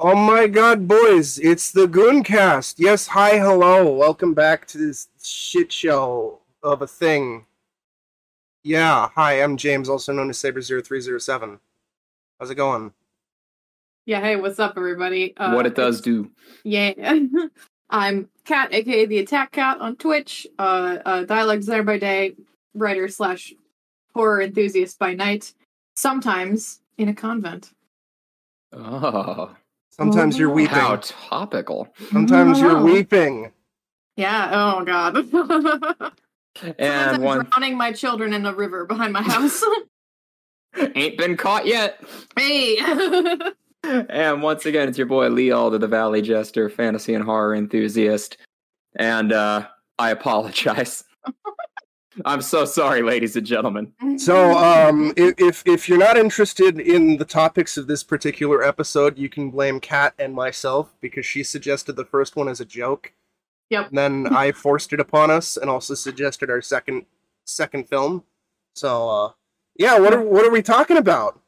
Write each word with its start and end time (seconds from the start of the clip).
Oh 0.00 0.14
my 0.14 0.46
god, 0.46 0.86
boys, 0.86 1.40
it's 1.40 1.72
the 1.72 1.88
Gooncast. 1.88 2.76
Yes, 2.78 3.08
hi, 3.08 3.36
hello. 3.38 3.92
Welcome 3.92 4.32
back 4.32 4.64
to 4.68 4.78
this 4.78 5.08
shit 5.20 5.72
show 5.72 6.38
of 6.62 6.82
a 6.82 6.86
thing. 6.86 7.46
Yeah, 8.62 9.08
hi, 9.16 9.42
I'm 9.42 9.56
James, 9.56 9.88
also 9.88 10.12
known 10.12 10.30
as 10.30 10.38
Saber0307. 10.38 11.58
How's 12.38 12.50
it 12.50 12.54
going? 12.54 12.92
Yeah, 14.06 14.20
hey, 14.20 14.36
what's 14.36 14.60
up, 14.60 14.74
everybody? 14.76 15.36
Uh, 15.36 15.54
what 15.54 15.66
it 15.66 15.74
does 15.74 16.00
do. 16.00 16.30
Yeah. 16.62 16.92
I'm 17.90 18.28
Cat, 18.44 18.72
aka 18.72 19.04
the 19.04 19.18
Attack 19.18 19.50
Cat 19.50 19.80
on 19.80 19.96
Twitch, 19.96 20.46
uh, 20.60 20.98
uh, 21.04 21.24
dialogue 21.24 21.58
designer 21.58 21.82
by 21.82 21.98
day, 21.98 22.36
writer 22.72 23.08
slash 23.08 23.52
horror 24.14 24.42
enthusiast 24.42 24.96
by 25.00 25.14
night, 25.14 25.54
sometimes 25.96 26.82
in 26.98 27.08
a 27.08 27.14
convent. 27.14 27.72
Oh, 28.72 29.56
Sometimes 29.98 30.38
you're 30.38 30.50
Oh. 30.50 30.54
weeping. 30.54 30.74
how 30.74 30.96
topical. 30.96 31.88
Sometimes 32.12 32.60
you're 32.60 32.80
weeping. 32.80 33.52
Yeah, 34.16 34.50
oh 34.52 34.84
god. 34.84 36.12
And 36.76 37.10
I'm 37.16 37.22
one 37.22 37.44
drowning 37.46 37.76
my 37.76 37.92
children 37.92 38.32
in 38.32 38.44
a 38.44 38.52
river 38.52 38.84
behind 38.84 39.12
my 39.12 39.22
house. 39.22 39.62
ain't 40.96 41.16
been 41.16 41.36
caught 41.36 41.66
yet. 41.66 42.02
hey! 42.36 42.78
And 43.84 44.42
once 44.42 44.66
again, 44.66 44.88
it's 44.88 44.98
your 44.98 45.06
boy 45.06 45.28
Lee 45.28 45.52
Alder, 45.52 45.78
the 45.78 45.86
Valley 45.86 46.20
Jester, 46.20 46.68
fantasy 46.68 47.14
and 47.14 47.22
horror 47.24 47.54
enthusiast. 47.54 48.36
And 48.96 49.32
uh 49.32 49.68
I 50.00 50.10
apologize. 50.10 51.04
I'm 52.24 52.42
so 52.42 52.64
sorry, 52.64 53.02
ladies 53.02 53.36
and 53.36 53.46
gentlemen. 53.46 53.92
So, 54.18 54.56
um, 54.56 55.12
if 55.16 55.62
if 55.66 55.88
you're 55.88 55.98
not 55.98 56.16
interested 56.16 56.78
in 56.78 57.16
the 57.16 57.24
topics 57.24 57.76
of 57.76 57.86
this 57.86 58.02
particular 58.02 58.62
episode, 58.62 59.18
you 59.18 59.28
can 59.28 59.50
blame 59.50 59.80
Kat 59.80 60.14
and 60.18 60.34
myself 60.34 60.94
because 61.00 61.26
she 61.26 61.42
suggested 61.42 61.96
the 61.96 62.04
first 62.04 62.36
one 62.36 62.48
as 62.48 62.60
a 62.60 62.64
joke. 62.64 63.12
Yep. 63.70 63.88
And 63.88 63.98
then 63.98 64.34
I 64.34 64.52
forced 64.64 64.92
it 64.92 65.00
upon 65.00 65.30
us, 65.30 65.56
and 65.56 65.70
also 65.70 65.94
suggested 65.94 66.50
our 66.50 66.62
second 66.62 67.06
second 67.44 67.88
film. 67.88 68.24
So, 68.74 69.08
uh, 69.08 69.32
yeah, 69.76 69.98
what 69.98 70.14
are 70.14 70.22
what 70.22 70.44
are 70.44 70.50
we 70.50 70.62
talking 70.62 70.96
about? 70.96 71.40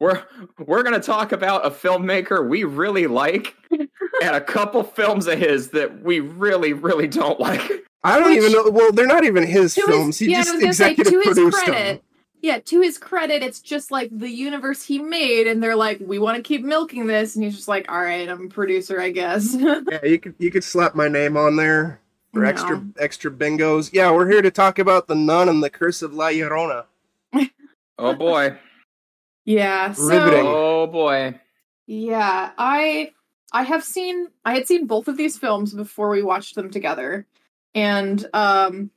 We're 0.00 0.22
we're 0.58 0.82
gonna 0.82 1.00
talk 1.00 1.32
about 1.32 1.66
a 1.66 1.70
filmmaker 1.70 2.48
we 2.48 2.64
really 2.64 3.06
like 3.06 3.56
and 3.70 4.36
a 4.36 4.40
couple 4.40 4.82
films 4.84 5.26
of 5.26 5.38
his 5.38 5.70
that 5.70 6.02
we 6.02 6.20
really, 6.20 6.72
really 6.72 7.08
don't 7.08 7.40
like. 7.40 7.87
I 8.04 8.18
don't 8.18 8.28
Which- 8.30 8.38
even 8.38 8.52
know. 8.52 8.70
Well, 8.70 8.92
they're 8.92 9.06
not 9.06 9.24
even 9.24 9.44
his 9.46 9.74
To 9.74 9.80
his- 9.82 9.90
films. 9.90 10.18
he 10.18 10.30
yeah, 10.30 10.38
just 10.38 10.52
was 10.54 10.60
gonna 10.62 10.72
say, 10.74 10.90
executive 10.92 11.12
to 11.12 11.18
his 11.28 11.38
produced 11.38 11.64
credit, 11.64 11.86
them. 11.96 12.00
Yeah, 12.40 12.58
to 12.60 12.80
his 12.80 12.98
credit, 12.98 13.42
it's 13.42 13.60
just 13.60 13.90
like 13.90 14.10
the 14.16 14.30
universe 14.30 14.84
he 14.84 15.00
made, 15.00 15.48
and 15.48 15.60
they're 15.60 15.74
like, 15.74 15.98
we 16.00 16.20
want 16.20 16.36
to 16.36 16.42
keep 16.42 16.62
milking 16.64 17.08
this, 17.08 17.34
and 17.34 17.42
he's 17.44 17.56
just 17.56 17.66
like, 17.66 17.90
all 17.90 18.00
right, 18.00 18.28
I'm 18.28 18.46
a 18.46 18.48
producer, 18.48 19.00
I 19.00 19.10
guess. 19.10 19.54
Yeah, 19.90 20.04
you 20.04 20.18
could 20.20 20.34
you 20.38 20.50
could 20.52 20.62
slap 20.64 20.94
my 20.94 21.08
name 21.08 21.36
on 21.36 21.56
there 21.56 22.00
for 22.32 22.42
No. 22.42 22.48
extra 22.48 22.84
extra 22.98 23.30
bingos. 23.32 23.90
Yeah, 23.92 24.12
we're 24.12 24.28
here 24.30 24.42
to 24.42 24.50
talk 24.52 24.78
about 24.78 25.08
the 25.08 25.16
Nun 25.16 25.48
and 25.48 25.62
the 25.64 25.70
Curse 25.70 26.02
of 26.02 26.14
La 26.14 26.28
Llorona. 26.28 26.84
Oh 28.00 28.14
boy. 28.14 28.56
yeah, 29.44 29.92
so 29.92 30.04
Riveting. 30.06 30.46
Oh 30.46 30.86
boy. 30.86 31.40
yeah, 31.88 32.52
I 32.56 33.10
I 33.52 33.64
have 33.64 33.82
seen 33.82 34.28
I 34.44 34.54
had 34.54 34.68
seen 34.68 34.86
both 34.86 35.08
of 35.08 35.16
these 35.16 35.36
films 35.36 35.74
before 35.74 36.10
we 36.10 36.22
watched 36.22 36.54
them 36.54 36.70
together, 36.70 37.26
and 37.78 38.26
um, 38.34 38.90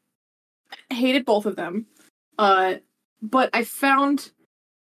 hated 0.89 1.23
both 1.23 1.45
of 1.45 1.55
them. 1.55 1.85
Uh, 2.39 2.75
but 3.21 3.51
I 3.53 3.63
found 3.63 4.31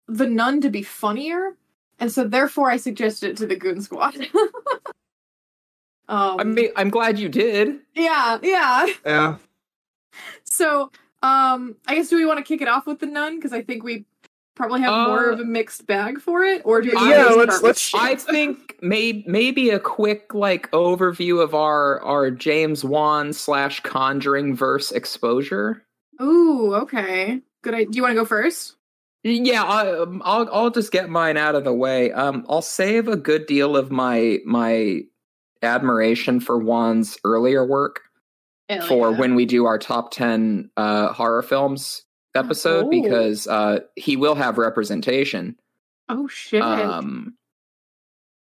the 0.08 0.28
Nun 0.28 0.62
to 0.62 0.70
be 0.70 0.84
funnier, 0.84 1.58
and 2.00 2.12
so 2.12 2.28
therefore 2.28 2.70
I 2.70 2.78
suggested 2.78 3.32
it 3.32 3.38
to 3.38 3.48
the 3.48 3.56
Goon 3.56 3.82
Squad. 3.82 4.16
um, 6.08 6.40
I 6.40 6.44
mean, 6.44 6.70
I'm 6.76 6.90
glad 6.90 7.18
you 7.18 7.28
did. 7.28 7.80
yeah, 7.96 8.38
yeah. 8.44 8.86
Yeah. 9.06 9.38
So, 10.44 10.91
um, 11.24 11.78
I 11.88 11.96
guess 11.96 12.09
do 12.09 12.18
we 12.18 12.25
want 12.25 12.38
to 12.40 12.44
kick 12.44 12.62
it 12.62 12.68
off 12.68 12.86
with 12.86 13.00
the 13.00 13.06
nun 13.06 13.38
because 13.38 13.53
I 13.53 13.62
think 13.62 13.81
we 13.81 14.06
probably 14.61 14.81
have 14.81 15.07
more 15.07 15.29
Uh, 15.29 15.33
of 15.33 15.39
a 15.39 15.44
mixed 15.45 15.88
bag 15.88 16.19
for 16.22 16.44
it, 16.44 16.61
or 16.66 16.81
do 16.81 16.89
we? 16.89 17.09
Yeah, 17.09 17.25
let's- 17.35 17.61
let's- 17.63 17.94
I 17.95 18.16
think 18.16 18.77
may, 18.81 19.23
maybe 19.27 19.69
a 19.72 19.79
quick 19.79 20.33
like 20.33 20.69
overview 20.72 21.41
of 21.41 21.53
our 21.55 21.99
our 22.01 22.29
James 22.31 22.83
Wan 22.83 23.33
slash 23.33 23.79
Conjuring 23.81 24.55
verse 24.55 24.91
exposure. 24.91 25.83
Ooh, 26.22 26.73
okay. 26.75 27.41
Good. 27.63 27.73
idea. 27.73 27.88
Do 27.91 27.95
you 27.97 28.03
want 28.03 28.11
to 28.11 28.19
go 28.22 28.25
first? 28.25 28.75
Yeah, 29.23 29.63
I, 29.63 29.99
um, 29.99 30.22
I'll 30.25 30.49
I'll 30.51 30.69
just 30.72 30.91
get 30.91 31.09
mine 31.09 31.38
out 31.38 31.53
of 31.55 31.63
the 31.63 31.73
way. 31.73 32.11
Um, 32.11 32.43
I'll 32.49 32.61
save 32.63 33.07
a 33.07 33.16
good 33.16 33.45
deal 33.45 33.75
of 33.78 33.91
my 33.91 34.39
my 34.45 35.01
admiration 35.61 36.39
for 36.39 36.57
Wan's 36.57 37.17
earlier 37.23 37.63
work 37.66 38.01
Hell 38.69 38.88
for 38.88 39.11
yeah. 39.11 39.17
when 39.19 39.35
we 39.35 39.45
do 39.45 39.66
our 39.66 39.78
top 39.78 40.11
10 40.11 40.72
uh, 40.78 41.09
horror 41.13 41.43
films 41.43 42.03
episode 42.36 42.86
Oh. 42.86 42.90
because 42.90 43.47
uh, 43.47 43.80
he 43.96 44.16
will 44.16 44.36
have 44.36 44.58
representation. 44.58 45.56
Oh 46.09 46.28
shit. 46.28 46.62
Um, 46.62 47.36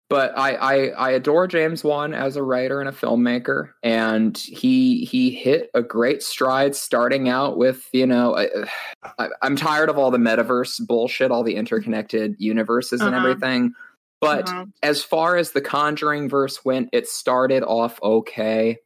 but 0.08 0.38
I, 0.38 0.54
I 0.54 0.74
I 0.90 1.10
adore 1.10 1.48
James 1.48 1.82
Wan 1.82 2.14
as 2.14 2.36
a 2.36 2.42
writer 2.42 2.78
and 2.78 2.88
a 2.88 2.92
filmmaker, 2.92 3.70
and 3.82 4.38
he 4.38 5.04
he 5.04 5.30
hit 5.30 5.68
a 5.74 5.82
great 5.82 6.22
stride 6.22 6.76
starting 6.76 7.28
out 7.28 7.56
with 7.58 7.88
you 7.92 8.06
know 8.06 8.36
I, 8.36 8.48
I, 9.18 9.28
I'm 9.42 9.56
tired 9.56 9.88
of 9.88 9.98
all 9.98 10.12
the 10.12 10.18
metaverse 10.18 10.86
bullshit, 10.86 11.32
all 11.32 11.42
the 11.42 11.56
interconnected 11.56 12.36
universes 12.38 13.00
and 13.00 13.14
Uh-huh. 13.16 13.26
everything. 13.28 13.72
But 14.20 14.48
Uh-huh. 14.48 14.66
as 14.82 15.02
far 15.02 15.36
as 15.36 15.50
the 15.52 15.60
Conjuring 15.60 16.28
verse 16.28 16.64
went, 16.64 16.88
it 16.92 17.08
started 17.08 17.64
off 17.64 18.00
okay, 18.00 18.78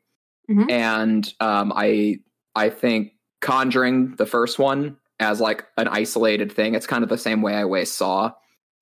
Mhm. 0.50 0.71
and 0.71 1.34
um, 1.39 1.71
I 1.77 2.21
I 2.55 2.71
think 2.71 3.12
Conjuring 3.41 4.15
the 4.17 4.27
first 4.27 4.59
one 4.59 4.97
as 5.19 5.41
like 5.41 5.67
an 5.77 5.89
isolated 5.89 6.51
thing. 6.53 6.75
It's 6.75 6.87
kind 6.87 7.03
of 7.03 7.09
the 7.11 7.19
same 7.19 7.43
way 7.43 7.55
I 7.55 7.62
always 7.62 7.93
saw. 7.93 8.33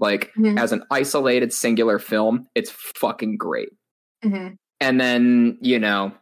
Like 0.01 0.33
Mhm. 0.39 0.59
as 0.59 0.73
an 0.73 0.85
isolated 0.91 1.53
singular 1.53 1.99
film, 1.99 2.47
it's 2.55 2.71
fucking 2.71 3.37
great. 3.37 3.71
Mhm. 4.25 4.57
And 4.81 5.01
then 5.01 5.59
you 5.61 5.79
know, 5.79 6.13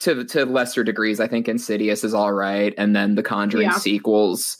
to 0.00 0.24
to 0.24 0.44
lesser 0.46 0.84
degrees, 0.84 1.20
I 1.20 1.26
think 1.26 1.48
Insidious 1.48 2.04
is 2.04 2.14
all 2.14 2.32
right, 2.32 2.72
and 2.78 2.94
then 2.96 3.14
the 3.14 3.22
Conjuring 3.22 3.64
Yeah. 3.64 3.72
sequels. 3.72 4.56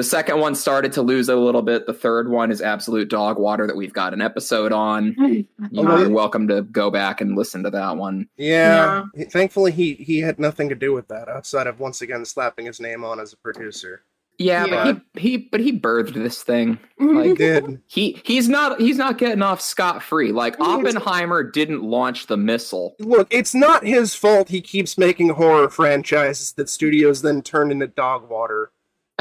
The 0.00 0.04
second 0.04 0.40
one 0.40 0.54
started 0.54 0.92
to 0.94 1.02
lose 1.02 1.28
a 1.28 1.36
little 1.36 1.60
bit. 1.60 1.84
The 1.86 1.92
third 1.92 2.30
one 2.30 2.50
is 2.50 2.62
absolute 2.62 3.10
dog 3.10 3.38
water 3.38 3.66
that 3.66 3.76
we've 3.76 3.92
got 3.92 4.14
an 4.14 4.22
episode 4.22 4.72
on. 4.72 5.14
You 5.18 5.46
Although- 5.76 6.06
are 6.06 6.08
welcome 6.08 6.48
to 6.48 6.62
go 6.62 6.90
back 6.90 7.20
and 7.20 7.36
listen 7.36 7.62
to 7.64 7.70
that 7.70 7.98
one. 7.98 8.26
Yeah. 8.38 9.04
Thankfully, 9.30 9.72
he 9.72 9.92
he 9.96 10.20
had 10.20 10.38
nothing 10.38 10.70
to 10.70 10.74
do 10.74 10.94
with 10.94 11.06
that 11.08 11.28
outside 11.28 11.66
of 11.66 11.80
once 11.80 12.00
again 12.00 12.24
slapping 12.24 12.64
his 12.64 12.80
name 12.80 13.04
on 13.04 13.20
as 13.20 13.34
a 13.34 13.36
producer. 13.36 14.00
Yeah, 14.38 14.64
Yeah. 14.64 14.92
but 14.92 15.02
he 15.20 15.20
he 15.32 15.36
but 15.36 15.60
he 15.60 15.78
birthed 15.78 16.14
this 16.14 16.42
thing. 16.42 16.78
Mm-hmm. 16.98 17.20
He 17.20 17.28
Like 17.28 17.36
did. 17.38 17.82
he 17.86 18.22
he's 18.24 18.48
not 18.48 18.80
he's 18.80 18.96
not 18.96 19.18
getting 19.18 19.42
off 19.42 19.60
scot 19.60 20.02
free. 20.02 20.32
Like 20.32 20.54
It's- 20.54 20.66
Oppenheimer 20.66 21.42
didn't 21.42 21.82
launch 21.82 22.26
the 22.26 22.38
missile. 22.38 22.94
Look, 23.00 23.28
it's 23.30 23.54
not 23.54 23.84
his 23.84 24.14
fault. 24.14 24.48
He 24.48 24.62
keeps 24.62 24.96
making 24.96 25.28
horror 25.28 25.68
franchises 25.68 26.52
that 26.52 26.70
studios 26.70 27.20
then 27.20 27.42
turn 27.42 27.70
into 27.70 27.86
dog 27.88 28.30
water. 28.30 28.70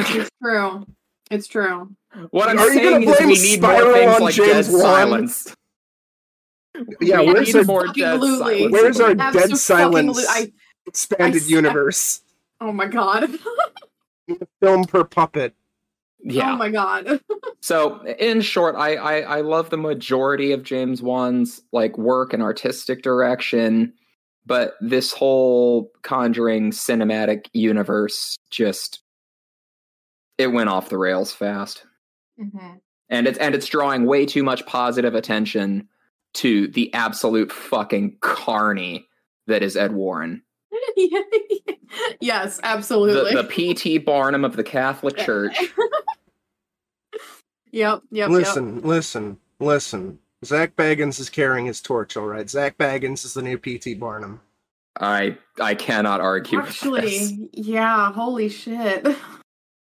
It's 0.08 0.30
true. 0.42 0.86
It's 1.32 1.48
true. 1.48 1.96
What 2.32 2.50
I'm 2.50 2.58
Are 2.58 2.70
you 2.74 2.80
gonna 2.82 3.06
saying 3.06 3.10
is 3.10 3.18
blame 3.18 3.28
we 3.30 3.34
need 3.42 3.62
more 3.62 3.94
things 3.94 4.16
on 4.16 4.22
like 4.22 4.34
James 4.34 4.66
Dead 4.68 4.74
Wan? 4.74 4.82
Silence. 4.82 5.56
Yeah, 7.02 7.22
we 7.22 7.34
where's 7.34 7.48
need 7.54 7.56
our 7.58 7.64
more 7.66 7.88
Dead 7.88 8.20
Silence. 8.20 8.72
Where's 8.72 9.00
our 9.00 9.10
Abso- 9.12 9.18
Dead 9.34 9.42
fucking 9.42 9.56
Silence 9.56 10.18
lo- 10.18 10.24
I- 10.30 10.52
expanded 10.88 11.44
I- 11.44 11.46
universe? 11.48 12.22
Oh 12.62 12.72
my 12.72 12.88
god. 12.88 13.30
Film 14.62 14.84
per 14.86 15.04
puppet. 15.04 15.54
Oh 15.58 16.24
yeah. 16.24 16.54
Oh 16.54 16.58
my 16.58 16.70
god. 16.70 17.20
So 17.62 18.02
in 18.06 18.40
short, 18.40 18.76
I, 18.78 18.96
I 18.96 19.20
I 19.20 19.42
love 19.42 19.70
the 19.70 19.78
majority 19.78 20.54
of 20.54 20.64
James 20.64 21.02
Wan's 21.02 21.62
like 21.74 21.98
work 21.98 22.32
and 22.34 22.42
artistic 22.42 23.02
direction, 23.04 23.92
but 24.46 24.76
this 24.80 25.12
whole 25.12 25.92
Conjuring 26.02 26.72
cinematic 26.72 27.48
universe 27.52 28.38
just 28.50 29.02
it 30.40 30.48
went 30.48 30.70
off 30.70 30.90
the 30.90 30.98
rails 30.98 31.32
fast. 31.32 31.86
Mhm. 32.40 32.80
and 33.10 33.28
it's 33.28 33.38
and 33.38 33.54
it's 33.54 33.68
drawing 33.68 34.06
way 34.06 34.26
too 34.26 34.44
much 34.44 34.66
positive 34.66 35.14
attention 35.14 35.88
to 36.36 36.68
the 36.70 36.94
absolute 36.94 37.52
fucking 37.52 38.18
carny 38.22 39.08
that 39.48 39.62
is 39.62 39.76
Ed 39.76 39.92
Warren, 39.92 40.42
yes, 42.22 42.60
absolutely. 42.64 43.34
the 43.34 43.44
P.T. 43.44 43.98
Barnum 44.00 44.46
of 44.46 44.56
the 44.56 44.64
Catholic 44.64 45.18
Church. 45.18 45.58
Yep, 47.72 48.02
yep, 48.10 48.30
Listen, 48.32 48.82
listen, 48.82 49.38
listen. 49.60 50.18
Zak 50.44 50.76
Bagans 50.76 51.20
is 51.20 51.30
carrying 51.30 51.68
his 51.68 51.82
torch, 51.82 52.18
all 52.18 52.26
right. 52.26 52.50
Zak 52.50 52.80
Bagans 52.80 53.26
is 53.26 53.36
the 53.36 53.44
new 53.44 53.60
P.T. 53.60 53.94
Barnum. 53.96 54.42
I 55.00 55.38
I 55.62 55.76
cannot 55.76 56.20
argue 56.20 56.58
yep. 56.58 56.66
with 56.68 56.80
this. 56.80 57.32
Actually, 57.32 57.50
yeah, 57.54 58.12
holy 58.12 58.50
shit. 58.50 59.06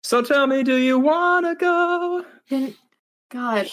So 0.08 0.22
tell 0.22 0.48
me, 0.48 0.64
do 0.64 0.78
you 0.78 0.98
wanna 0.98 1.54
go? 1.54 2.24
Then, 2.50 2.76
God, 3.30 3.68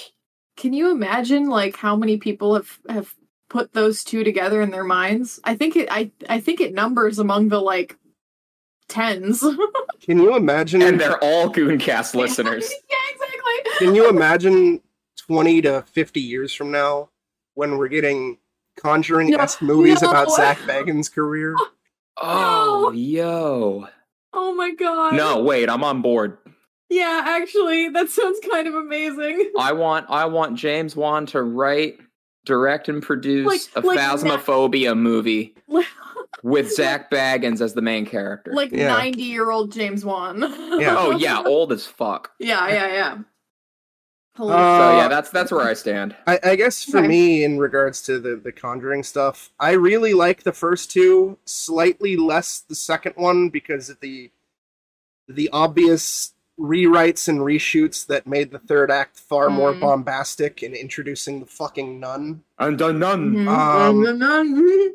can 0.56 0.72
you 0.72 0.90
imagine 0.90 1.48
like 1.48 1.76
how 1.76 1.94
many 1.94 2.16
people 2.16 2.56
have 2.56 2.80
have 2.88 3.14
put 3.48 3.72
those 3.72 4.02
two 4.02 4.24
together 4.24 4.60
in 4.60 4.72
their 4.72 4.82
minds? 4.82 5.38
I 5.44 5.54
think 5.54 5.76
it 5.76 5.86
I 5.92 6.10
I 6.28 6.40
think 6.40 6.60
it 6.60 6.74
numbers 6.74 7.20
among 7.20 7.50
the 7.50 7.60
like 7.60 7.96
tens. 8.88 9.44
Can 10.00 10.18
you 10.18 10.34
imagine? 10.34 10.82
And 10.82 11.00
they're 11.00 11.22
all 11.22 11.50
Gooncast 11.50 12.16
listeners. 12.16 12.68
yeah, 12.90 12.96
exactly. 13.12 13.86
Can 13.86 13.94
you 13.94 14.08
imagine 14.08 14.80
20 15.28 15.62
to 15.62 15.82
50 15.82 16.20
years 16.20 16.52
from 16.52 16.72
now 16.72 17.10
when 17.54 17.78
we're 17.78 17.86
getting 17.86 18.38
Conjuring 18.76 19.32
esque 19.34 19.62
No, 19.62 19.68
movies 19.68 20.02
no. 20.02 20.10
about 20.10 20.32
Zak 20.32 20.58
Bagans' 20.58 21.14
career? 21.14 21.54
Oh, 22.16 22.90
yo. 22.92 23.86
Oh 24.34 24.54
my 24.54 24.72
god. 24.74 25.14
No, 25.14 25.40
wait, 25.42 25.68
I'm 25.70 25.84
on 25.84 26.02
board. 26.02 26.38
Yeah, 26.90 27.22
actually, 27.26 27.88
that 27.90 28.08
sounds 28.10 28.38
kind 28.50 28.66
of 28.68 28.74
amazing. 28.74 29.52
I 29.58 29.72
want 29.72 30.06
I 30.10 30.26
want 30.26 30.56
James 30.58 30.94
Wan 30.94 31.26
to 31.26 31.42
write, 31.42 31.98
direct, 32.44 32.88
and 32.88 33.02
produce 33.02 33.46
Like- 33.46 33.84
a 33.84 33.86
like 33.86 33.98
phasmophobia 33.98 34.96
movie 34.96 35.56
with 36.42 36.70
Zak 36.72 37.10
Bagans 37.10 37.60
as 37.60 37.74
the 37.74 37.82
main 37.82 38.06
character. 38.06 38.52
Like 38.52 38.72
ninety-year-old 38.72 39.72
James 39.72 40.04
Wan. 40.04 40.40
Yeah. 40.78 40.96
oh 40.98 41.12
yeah, 41.12 41.42
old 41.42 41.72
as 41.72 41.86
fuck. 41.86 42.32
yeah, 42.38 42.68
yeah, 42.68 42.86
yeah. 42.92 43.18
Holy 44.36 44.52
Uh, 44.52 44.78
So 44.78 44.96
yeah, 44.96 45.08
that's 45.08 45.30
that's 45.30 45.52
where 45.52 45.66
I 45.66 45.74
stand. 45.74 46.16
I, 46.26 46.38
I 46.42 46.56
guess 46.56 46.82
for 46.84 46.98
Okay. 46.98 47.08
me, 47.08 47.44
in 47.44 47.58
regards 47.58 48.02
to 48.02 48.18
the, 48.18 48.36
the 48.36 48.52
Conjuring 48.52 49.02
stuff, 49.04 49.50
I 49.60 49.72
really 49.72 50.12
like 50.14 50.42
the 50.42 50.52
first 50.52 50.90
two, 50.90 51.38
slightly 51.44 52.16
less 52.16 52.58
the 52.60 52.74
second 52.74 53.12
one 53.16 53.48
because 53.48 53.88
of 53.90 54.00
the 54.00 54.30
the 55.28 55.48
obvious 55.52 56.34
rewrites 56.58 57.26
and 57.28 57.40
reshoots 57.40 58.06
that 58.06 58.26
made 58.26 58.50
the 58.52 58.58
third 58.60 58.90
act 58.90 59.18
far 59.18 59.50
more 59.50 59.72
Mm. 59.72 59.80
bombastic 59.80 60.62
in 60.62 60.72
introducing 60.74 61.40
the 61.40 61.46
fucking 61.46 61.98
nun. 61.98 62.44
Undone 62.58 62.98
none. 63.00 63.32
Mhm. 63.34 63.48
Um, 63.48 63.96
Mhm. 64.04 64.90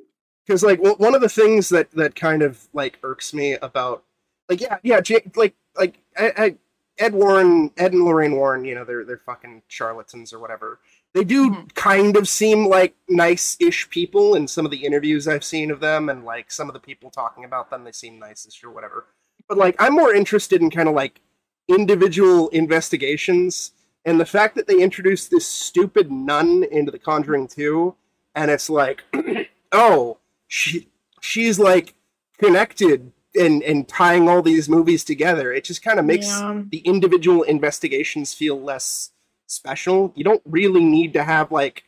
because 0.46 0.64
like 0.70 0.78
w- 0.80 0.96
one 0.98 1.16
of 1.16 1.22
the 1.22 1.28
things 1.30 1.68
that 1.70 1.92
that 1.92 2.16
kind 2.16 2.42
of 2.44 2.68
like 2.74 2.98
irks 3.04 3.34
me 3.34 3.54
about 3.54 4.04
like 4.50 4.62
yeah 4.62 4.78
yeah 4.84 5.02
J- 5.02 5.30
like 5.36 5.56
like 5.78 5.96
I, 6.18 6.34
I, 6.38 6.56
Ed 7.00 7.14
Warren 7.14 7.72
Ed 7.78 7.94
and 7.94 8.04
Lorraine 8.04 8.36
Warren 8.36 8.66
you 8.66 8.76
know 8.76 8.84
they're 8.84 9.04
they're 9.06 9.18
fucking 9.26 9.64
charlatans 9.68 10.32
or 10.34 10.40
whatever 10.40 10.80
they 11.14 11.24
do 11.24 11.50
Mhm. 11.50 11.74
kind 11.74 12.16
of 12.18 12.28
seem 12.28 12.68
like 12.68 12.96
nice-ish 13.08 13.90
people 13.90 14.36
in 14.36 14.48
some 14.48 14.66
of 14.66 14.72
the 14.72 14.86
interviews 14.86 15.28
I've 15.28 15.44
seen 15.44 15.72
of 15.72 15.80
them 15.80 16.10
and 16.10 16.24
like 16.26 16.52
some 16.52 16.68
of 16.70 16.74
the 16.74 16.80
people 16.80 17.10
talking 17.10 17.44
about 17.44 17.70
them 17.70 17.84
they 17.84 17.92
seem 17.92 18.20
nice-ish 18.20 18.64
or 18.64 18.70
whatever 18.70 19.06
but 19.48 19.58
like 19.58 19.76
I'm 19.80 19.94
more 19.94 20.14
interested 20.14 20.62
in 20.62 20.70
kind 20.70 20.88
of 20.90 20.94
like 20.96 21.22
individual 21.68 22.50
investigations 22.50 23.72
and 24.06 24.20
the 24.20 24.26
fact 24.26 24.56
that 24.56 24.68
they 24.68 24.82
introduced 24.82 25.30
this 25.32 25.48
stupid 25.48 26.12
nun 26.12 26.64
into 26.72 26.92
the 26.92 27.00
Conjuring 27.00 27.48
2 27.48 27.96
and 28.36 28.50
it's 28.52 28.70
like 28.70 29.04
oh 29.72 30.18
she 30.48 30.90
she's 31.22 31.60
like 31.60 31.96
connected 32.38 33.12
and 33.40 33.64
and 33.64 33.88
tying 33.88 34.28
all 34.30 34.42
these 34.42 34.70
movies 34.70 35.04
together 35.04 35.52
it 35.52 35.64
just 35.64 35.82
kind 35.82 36.00
of 36.00 36.06
makes 36.06 36.28
Yeah. 36.28 36.64
the 36.70 36.80
individual 36.80 37.44
investigations 37.44 38.34
feel 38.34 38.60
less 38.62 39.12
special 39.48 40.12
you 40.16 40.24
don't 40.24 40.42
really 40.46 40.84
need 40.84 41.14
to 41.14 41.24
have 41.24 41.52
like 41.52 41.84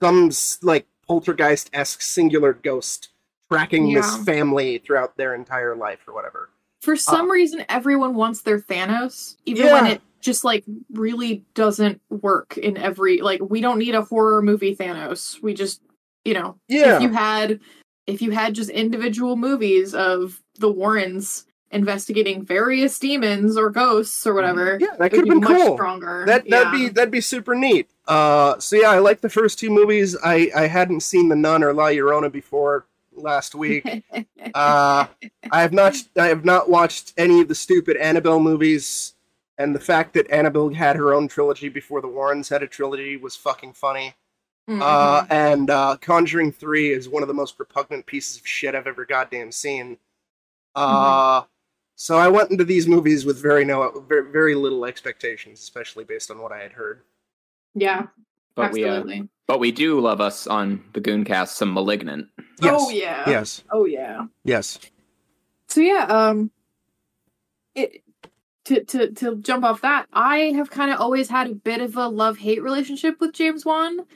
some 0.00 0.30
like 0.62 0.86
poltergeist-esque 1.08 2.02
singular 2.02 2.52
ghost 2.52 3.08
tracking 3.50 3.92
this 3.92 4.16
family 4.24 4.78
throughout 4.78 5.16
their 5.16 5.34
entire 5.34 5.76
life 5.76 6.00
or 6.06 6.14
whatever 6.14 6.50
For 6.82 6.96
some 6.96 7.30
uh, 7.30 7.32
reason, 7.34 7.64
everyone 7.68 8.14
wants 8.14 8.42
their 8.42 8.60
Thanos, 8.60 9.36
even 9.44 9.72
when 9.72 9.86
it 9.86 10.02
just 10.20 10.44
like 10.44 10.64
really 10.92 11.44
doesn't 11.54 12.00
work 12.10 12.56
in 12.56 12.76
every 12.76 13.20
like. 13.20 13.40
We 13.42 13.60
don't 13.60 13.78
need 13.78 13.94
a 13.94 14.02
horror 14.02 14.42
movie 14.42 14.74
Thanos. 14.74 15.40
We 15.42 15.54
just, 15.54 15.80
you 16.24 16.34
know, 16.34 16.56
yeah 16.68 16.96
if 16.96 17.02
you 17.02 17.10
had 17.12 17.60
if 18.06 18.20
you 18.22 18.30
had 18.32 18.54
just 18.54 18.70
individual 18.70 19.36
movies 19.36 19.94
of 19.94 20.42
the 20.58 20.70
Warrens 20.70 21.46
investigating 21.70 22.44
various 22.44 22.98
demons 22.98 23.56
or 23.56 23.68
ghosts 23.70 24.26
or 24.26 24.34
whatever, 24.34 24.78
yeah 24.80 24.88
that 24.98 25.10
could 25.10 25.20
have 25.20 25.24
be 25.24 25.30
been 25.30 25.40
much 25.40 25.62
cool 25.62 25.76
stronger. 25.76 26.24
That 26.26 26.48
that'd 26.48 26.72
Yeah. 26.72 26.86
be 26.86 26.88
that'd 26.90 27.10
be 27.10 27.20
super 27.20 27.54
neat. 27.54 27.90
Uh, 28.06 28.58
so 28.58 28.76
yeah, 28.76 28.90
I 28.90 28.98
like 28.98 29.20
the 29.22 29.30
first 29.30 29.58
two 29.58 29.70
movies. 29.70 30.16
I 30.22 30.50
I 30.54 30.66
hadn't 30.68 31.00
seen 31.00 31.28
the 31.28 31.36
Nun 31.36 31.64
or 31.64 31.72
La 31.72 31.86
Llorona 31.86 32.30
before 32.30 32.86
last 33.16 33.54
week. 33.54 33.84
uh, 34.54 35.06
I 35.50 35.60
have 35.62 35.72
not 35.72 35.96
I 36.16 36.26
have 36.26 36.44
not 36.44 36.68
watched 36.70 37.12
any 37.16 37.40
of 37.40 37.48
the 37.48 37.54
stupid 37.54 37.96
Annabelle 37.96 38.40
movies, 38.40 39.14
and 39.58 39.74
the 39.74 39.80
fact 39.80 40.14
that 40.14 40.30
Annabelle 40.30 40.72
had 40.74 40.96
her 40.96 41.12
own 41.14 41.26
trilogy 41.28 41.68
before 41.68 42.00
the 42.00 42.08
Warrens 42.08 42.50
had 42.50 42.62
a 42.62 42.66
trilogy 42.68 43.16
was 43.16 43.34
fucking 43.36 43.72
funny. 43.72 44.14
Mhm. 44.68 44.80
Uh, 44.80 45.26
and 45.30 45.68
uh, 45.68 45.96
Conjuring 46.00 46.50
Three 46.50 46.90
is 46.92 47.08
one 47.08 47.22
of 47.22 47.28
the 47.28 47.34
most 47.34 47.58
repugnant 47.58 48.06
pieces 48.06 48.38
of 48.38 48.46
shit 48.46 48.74
I've 48.74 48.86
ever 48.86 49.04
goddamn 49.04 49.52
seen. 49.52 49.98
Uh, 50.74 51.42
so 51.96 52.16
I 52.16 52.28
went 52.28 52.50
into 52.50 52.64
these 52.64 52.88
movies 52.88 53.24
with 53.24 53.40
very 53.40 53.64
no 53.64 54.04
very, 54.08 54.30
very 54.32 54.54
little 54.54 54.84
expectations, 54.86 55.60
especially 55.60 56.04
based 56.04 56.30
on 56.30 56.38
what 56.38 56.50
I 56.50 56.60
had 56.62 56.72
heard. 56.72 57.02
yeah, 57.74 58.06
But 58.54 58.72
we 58.72 58.84
uh, 58.84 59.04
but 59.46 59.60
we 59.60 59.70
do 59.70 60.00
love 60.00 60.20
us 60.20 60.46
on 60.46 60.82
the 60.94 61.00
Gooncast 61.00 61.48
some 61.48 61.74
malignant. 61.74 62.28
Yes. 62.62 62.74
Oh 62.74 62.90
yeah. 62.90 63.28
Yes. 63.28 63.62
Oh 63.70 63.84
yeah. 63.84 64.26
Yes. 64.44 64.78
So 65.68 65.82
yeah, 65.82 66.06
um 66.06 66.50
it 67.74 68.02
to 68.64 68.82
to 68.84 69.12
to 69.12 69.36
jump 69.36 69.64
off 69.64 69.82
that, 69.82 70.06
I 70.12 70.52
have 70.56 70.70
kind 70.70 70.90
of 70.90 71.00
always 71.00 71.28
had 71.28 71.48
a 71.50 71.54
bit 71.54 71.82
of 71.82 71.96
a 71.96 72.08
love-hate 72.08 72.62
relationship 72.62 73.20
with 73.20 73.34
James 73.34 73.64
Wan 73.66 74.06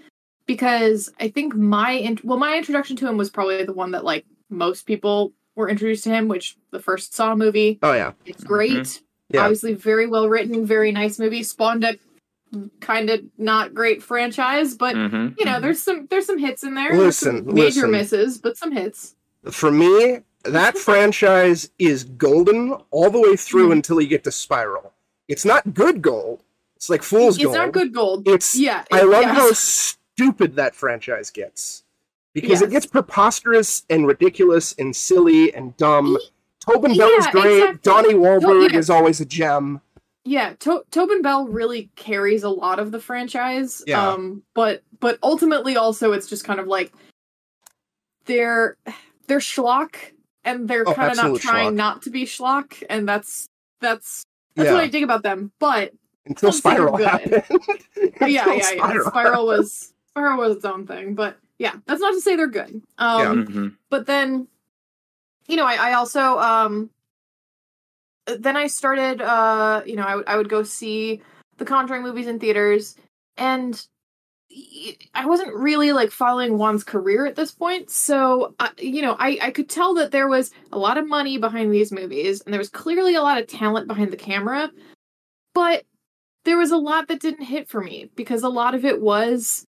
because 0.48 1.08
I 1.20 1.28
think 1.28 1.54
my 1.54 1.92
int- 1.92 2.24
well 2.24 2.38
my 2.38 2.56
introduction 2.56 2.96
to 2.96 3.06
him 3.06 3.16
was 3.16 3.30
probably 3.30 3.62
the 3.64 3.72
one 3.72 3.92
that 3.92 4.02
like 4.04 4.24
most 4.50 4.82
people 4.86 5.32
were 5.54 5.68
introduced 5.68 6.02
to 6.04 6.10
him, 6.10 6.26
which 6.26 6.56
the 6.72 6.80
first 6.80 7.14
Saw 7.14 7.36
movie. 7.36 7.78
Oh 7.82 7.92
yeah. 7.92 8.12
It's 8.26 8.42
great. 8.42 9.00
Yeah. 9.28 9.42
Obviously 9.42 9.74
very 9.74 10.06
well 10.08 10.28
written, 10.28 10.66
very 10.66 10.90
nice 10.90 11.18
movie. 11.20 11.42
Spawned 11.44 11.84
a 11.84 11.98
kind 12.80 13.10
of 13.10 13.20
not 13.36 13.74
great 13.74 14.02
franchise, 14.02 14.74
but 14.74 14.96
Mhm. 14.96 15.38
you 15.38 15.44
know, 15.44 15.60
there's 15.60 15.80
some 15.82 16.06
there's 16.10 16.26
some 16.26 16.38
hits 16.38 16.64
in 16.64 16.74
there. 16.74 16.96
There's 16.96 17.18
some 17.18 17.44
Listen, 17.44 17.54
major 17.54 17.86
listen. 17.86 17.90
misses, 17.90 18.38
but 18.38 18.56
some 18.56 18.72
hits. 18.72 19.14
For 19.50 19.70
me, 19.70 20.20
that 20.44 20.78
franchise 20.88 21.70
is 21.78 22.04
golden 22.04 22.72
all 22.90 23.10
the 23.10 23.20
way 23.20 23.36
through 23.36 23.68
Mhm. 23.68 23.72
until 23.72 24.00
you 24.00 24.08
get 24.08 24.24
to 24.24 24.32
Spiral. 24.32 24.94
It's 25.28 25.44
not 25.44 25.74
good 25.74 26.00
gold. 26.00 26.42
It's 26.76 26.88
like 26.88 27.02
fool's 27.02 27.34
It's 27.36 27.44
gold. 27.44 27.54
It's 27.56 27.62
not 27.66 27.72
good 27.72 27.92
gold. 27.92 28.26
It's 28.26 28.56
Yeah, 28.56 28.84
I 28.90 29.02
love 29.02 29.24
yes. 29.24 29.97
Stupid 30.18 30.56
that 30.56 30.74
franchise 30.74 31.30
gets. 31.30 31.84
Because 32.34 32.60
it 32.60 32.70
gets 32.70 32.86
preposterous 32.86 33.84
and 33.88 34.06
ridiculous 34.06 34.74
and 34.78 34.94
silly 34.94 35.52
and 35.54 35.76
dumb. 35.76 36.16
Tobin 36.60 36.96
Bell 36.96 37.08
is 37.08 37.26
great. 37.28 37.62
exactly. 37.62 37.78
Donnie 37.82 38.14
Wahlberg 38.14 38.72
yeah. 38.72 38.78
is 38.78 38.90
always 38.90 39.20
a 39.20 39.24
gem. 39.24 39.80
Yeah, 40.24 40.52
to- 40.60 40.84
Tobin 40.90 41.22
Bell 41.22 41.48
really 41.48 41.90
carries 41.96 42.42
a 42.42 42.50
lot 42.50 42.78
of 42.78 42.92
the 42.92 43.00
franchise. 43.00 43.82
Yeah. 43.86 44.06
Um, 44.08 44.42
but 44.54 44.82
but 45.00 45.18
ultimately, 45.22 45.76
also, 45.76 46.12
it's 46.12 46.28
just 46.28 46.44
kind 46.44 46.60
of 46.60 46.66
like 46.66 46.92
they're 48.26 48.76
they're 49.26 49.38
schlock, 49.38 49.96
and 50.44 50.68
they're 50.68 50.86
Oh, 50.86 50.94
kind 50.94 51.10
of 51.12 51.16
not 51.16 51.40
trying 51.40 51.72
schlock. 51.72 51.76
not 51.76 52.02
to 52.02 52.10
be 52.10 52.24
schlock, 52.24 52.82
and 52.90 53.08
that's 53.08 53.48
that's 53.80 54.24
that's 54.54 54.66
yeah. 54.66 54.74
what 54.74 54.82
I 54.82 54.88
dig 54.88 55.02
about 55.02 55.22
them. 55.22 55.50
But 55.58 55.92
Until 56.26 56.52
Some 56.52 56.72
things 56.76 56.80
are 56.80 56.88
Spiral 56.88 56.96
happened. 56.98 57.42
yeah, 58.20 58.26
yeah, 58.28 58.52
yeah. 58.54 58.62
Spiral 58.62 59.06
Spiral 59.06 59.46
was 59.46 59.94
Spiral 60.18 60.38
was 60.38 60.56
its 60.56 60.64
own 60.64 60.86
thing, 60.86 61.14
but 61.14 61.36
yeah, 61.58 61.74
that's 61.86 62.00
not 62.00 62.12
to 62.12 62.20
say 62.20 62.34
they're 62.36 62.46
good. 62.48 62.82
Um, 62.98 63.46
Mhm. 63.46 63.76
but 63.90 64.06
then 64.06 64.48
you 65.46 65.56
know 65.56 65.64
I, 65.66 65.90
I 65.90 65.92
also 65.94 66.38
um 66.38 66.90
then 68.26 68.54
i 68.56 68.66
started 68.66 69.22
uh 69.22 69.80
you 69.86 69.96
know 69.96 70.02
I, 70.02 70.16
would- 70.16 70.28
I 70.28 70.36
would 70.36 70.50
go 70.50 70.62
see 70.62 71.22
the 71.56 71.64
conjuring 71.64 72.02
movies 72.02 72.26
in 72.26 72.38
theaters 72.38 72.94
and 73.38 73.82
I 75.14 75.26
wasn't 75.26 75.54
really 75.54 75.92
like 75.92 76.10
following 76.10 76.56
Wan's 76.58 76.82
career 76.84 77.24
at 77.26 77.36
this 77.36 77.52
point 77.52 77.90
so 77.90 78.54
uh, 78.60 78.68
you 78.78 79.00
know 79.02 79.16
I, 79.18 79.38
I 79.40 79.50
could 79.50 79.68
tell 79.70 79.94
that 79.94 80.10
there 80.10 80.28
was 80.28 80.50
a 80.72 80.78
lot 80.78 80.98
of 80.98 81.08
money 81.08 81.38
behind 81.38 81.72
these 81.72 81.90
movies 81.92 82.42
and 82.42 82.52
there 82.52 82.58
was 82.58 82.68
clearly 82.70 83.14
a 83.14 83.22
lot 83.22 83.38
of 83.38 83.46
talent 83.46 83.86
behind 83.88 84.10
the 84.12 84.16
camera 84.18 84.70
but 85.54 85.84
there 86.44 86.58
was 86.58 86.70
a 86.72 86.76
lot 86.78 87.08
that 87.08 87.20
didn't 87.20 87.44
hit 87.46 87.68
for 87.70 87.80
me 87.82 88.10
because 88.16 88.42
a 88.42 88.48
lot 88.48 88.74
of 88.74 88.84
it 88.84 89.00
was 89.00 89.64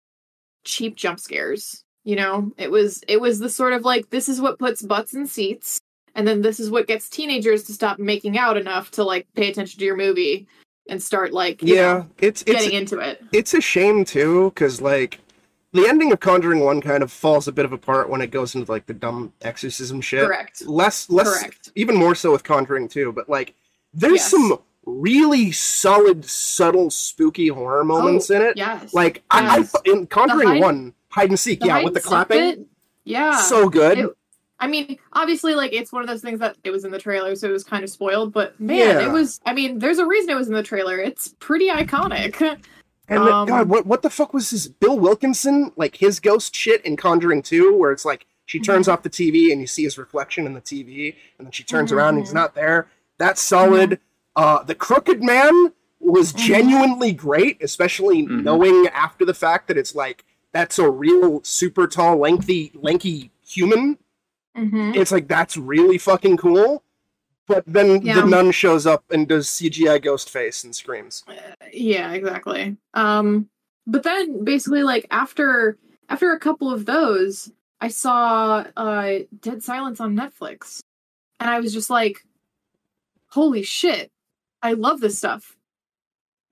cheap 0.69 0.95
jump 0.95 1.19
scares 1.19 1.83
you 2.03 2.15
know 2.15 2.51
it 2.57 2.71
was 2.71 3.03
it 3.07 3.19
was 3.19 3.39
the 3.39 3.49
sort 3.49 3.73
of 3.73 3.83
like 3.83 4.09
this 4.09 4.29
is 4.29 4.39
what 4.39 4.59
puts 4.59 4.81
butts 4.81 5.13
in 5.13 5.25
seats 5.27 5.79
and 6.15 6.27
then 6.27 6.41
this 6.41 6.59
is 6.59 6.69
what 6.71 6.87
gets 6.87 7.09
teenagers 7.09 7.63
to 7.63 7.73
stop 7.73 7.99
making 7.99 8.37
out 8.37 8.57
enough 8.57 8.91
to 8.91 9.03
like 9.03 9.27
pay 9.35 9.49
attention 9.49 9.79
to 9.79 9.85
your 9.85 9.97
movie 9.97 10.47
and 10.89 11.01
start 11.01 11.33
like 11.33 11.61
you 11.61 11.75
Yeah, 11.75 11.93
know, 11.97 12.09
it's 12.19 12.41
it's 12.43 12.51
getting 12.51 12.71
into 12.77 12.99
it 12.99 13.21
it's 13.31 13.53
a 13.53 13.61
shame 13.61 14.05
too, 14.05 14.51
because 14.53 14.81
like 14.81 15.19
the 15.71 15.87
ending 15.87 16.11
of 16.11 16.19
Conjuring 16.19 16.61
One 16.61 16.81
kind 16.81 17.03
of 17.03 17.11
falls 17.11 17.47
a 17.47 17.51
bit 17.51 17.65
of 17.65 17.73
apart 17.73 18.09
when 18.09 18.21
it 18.21 18.31
goes 18.31 18.55
into 18.55 18.71
like 18.71 18.87
the 18.87 18.93
dumb 18.93 19.33
exorcism 19.41 20.01
shit. 20.01 20.25
correct 20.25 20.65
Less, 20.65 21.09
less, 21.09 21.39
correct 21.39 21.69
even 21.75 21.95
more 21.95 22.15
so 22.15 22.31
with 22.31 22.43
Conjuring 22.43 22.87
Two. 22.87 23.11
But 23.11 23.29
like, 23.29 23.53
there's 23.93 24.15
Yes. 24.21 24.31
some 24.31 24.59
really 24.85 25.51
solid, 25.51 26.25
subtle, 26.25 26.89
spooky 26.89 27.47
horror 27.47 27.83
moments 27.83 28.29
in 28.29 28.41
it. 28.41 28.57
Yes. 28.57 28.93
Like 28.93 29.23
I, 29.29 29.59
I 29.59 29.89
in 29.89 30.07
Conjuring 30.07 30.47
hide- 30.47 30.61
One, 30.61 30.93
hide 31.09 31.29
and 31.29 31.39
seek, 31.39 31.63
yeah, 31.63 31.83
with 31.83 31.93
the 31.93 32.01
clapping, 32.01 32.37
bit, 32.37 32.65
yeah. 33.05 33.37
so 33.37 33.69
good. 33.69 33.99
It- 33.99 34.09
I 34.61 34.67
mean, 34.67 34.97
obviously, 35.13 35.55
like 35.55 35.71
it's 35.71 35.93
one 35.93 36.01
of 36.01 36.09
those 36.09 36.21
things 36.21 36.39
that 36.41 36.57
it 36.65 36.71
was 36.71 36.83
in 36.83 36.91
the 36.91 36.99
trailer, 36.99 37.33
so 37.35 37.47
it 37.47 37.53
was 37.53 37.63
kind 37.63 37.81
of 37.81 37.89
spoiled. 37.89 38.33
But 38.33 38.59
man, 38.59 38.77
Yeah. 38.77 39.07
it 39.07 39.11
was. 39.11 39.39
I 39.45 39.53
mean, 39.53 39.79
there's 39.79 39.99
a 39.99 40.05
reason 40.05 40.31
it 40.31 40.35
was 40.35 40.49
in 40.49 40.53
the 40.53 40.63
trailer. 40.63 40.97
It's 40.99 41.33
pretty 41.39 41.69
iconic. 41.69 42.41
and 43.07 43.25
the- 43.25 43.33
um, 43.33 43.47
God, 43.47 43.69
what 43.69 43.85
what 43.85 44.01
the 44.01 44.09
fuck 44.09 44.33
was 44.33 44.49
this? 44.49 44.67
Bill 44.67 44.99
Wilkinson, 44.99 45.71
like 45.77 45.95
his 45.95 46.19
ghost 46.19 46.53
shit 46.53 46.83
in 46.83 46.97
Conjuring 46.97 47.41
Two, 47.41 47.73
where 47.77 47.93
it's 47.93 48.03
like 48.03 48.25
she 48.47 48.59
turns 48.59 48.87
Mhm. 48.87 48.93
off 48.93 49.03
the 49.03 49.09
TV 49.09 49.51
and 49.53 49.61
you 49.61 49.67
see 49.67 49.83
his 49.83 49.97
reflection 49.97 50.45
in 50.45 50.53
the 50.53 50.59
TV, 50.61 51.15
and 51.37 51.47
then 51.47 51.51
she 51.53 51.63
turns 51.63 51.91
Mhm, 51.91 51.95
around 51.95 52.15
and 52.15 52.19
he's 52.23 52.31
mhm. 52.31 52.35
not 52.35 52.53
there. 52.55 52.89
That's 53.17 53.39
solid. 53.41 53.99
Uh, 54.35 54.63
the 54.63 54.75
Crooked 54.75 55.21
Man 55.23 55.73
was 55.99 56.31
Mhm. 56.33 56.37
genuinely 56.37 57.11
great, 57.11 57.61
especially 57.61 58.23
Mhm. 58.25 58.43
knowing 58.43 58.87
after 58.87 59.25
the 59.25 59.33
fact 59.33 59.67
that 59.67 59.77
it's 59.77 59.93
like 59.95 60.23
that's 60.51 60.79
a 60.79 60.89
real 60.89 61.43
super 61.43 61.87
tall, 61.87 62.17
lengthy, 62.17 62.71
lanky 62.73 63.31
human. 63.45 63.97
hmm 64.55 64.91
It's 64.95 65.11
like 65.11 65.27
that's 65.27 65.55
really 65.57 65.97
fucking 65.97 66.37
cool. 66.37 66.83
But 67.47 67.63
then 67.67 68.01
Yeah. 68.01 68.21
the 68.21 68.25
nun 68.27 68.51
shows 68.51 68.85
up 68.85 69.03
and 69.11 69.27
does 69.27 69.47
CGI 69.49 69.99
ghost 69.99 70.29
face 70.29 70.63
and 70.63 70.75
screams. 70.75 71.23
Yeah, 71.71 72.11
exactly. 72.13 72.77
Um, 72.93 73.49
but 73.87 74.03
then 74.03 74.43
basically, 74.43 74.83
like 74.83 75.05
after 75.11 75.77
after 76.09 76.31
a 76.31 76.39
couple 76.39 76.71
of 76.71 76.85
those, 76.85 77.51
I 77.81 77.87
saw 77.89 78.65
uh 78.75 79.19
Dead 79.41 79.63
Silence 79.63 79.99
on 79.99 80.15
Netflix, 80.15 80.79
and 81.39 81.49
I 81.49 81.59
was 81.59 81.71
just 81.73 81.89
like, 81.89 82.25
"Holy 83.27 83.63
shit! 83.63 84.11
I 84.61 84.73
love 84.73 84.99
this 84.99 85.17
stuff." 85.17 85.55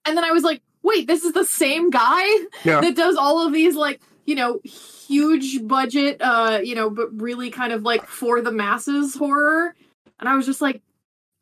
And 0.05 0.15
then 0.17 0.23
I 0.23 0.31
was 0.31 0.43
like, 0.43 0.61
"Wait, 0.83 1.07
this 1.07 1.23
is 1.23 1.33
the 1.33 1.45
same 1.45 1.89
guy 1.89 2.25
Yeah. 2.63 2.81
that 2.81 2.95
does 2.95 3.15
all 3.15 3.45
of 3.45 3.53
these 3.53 3.75
like 3.75 4.01
you 4.25 4.35
know 4.35 4.59
huge 4.63 5.65
budget, 5.67 6.17
uh, 6.21 6.59
you 6.63 6.75
know, 6.75 6.89
but 6.89 7.09
really 7.19 7.49
kind 7.49 7.71
of 7.73 7.83
like 7.83 8.05
for 8.07 8.41
the 8.41 8.51
masses 8.51 9.15
horror." 9.15 9.75
And 10.19 10.27
I 10.27 10.35
was 10.35 10.45
just 10.45 10.61
like, 10.61 10.81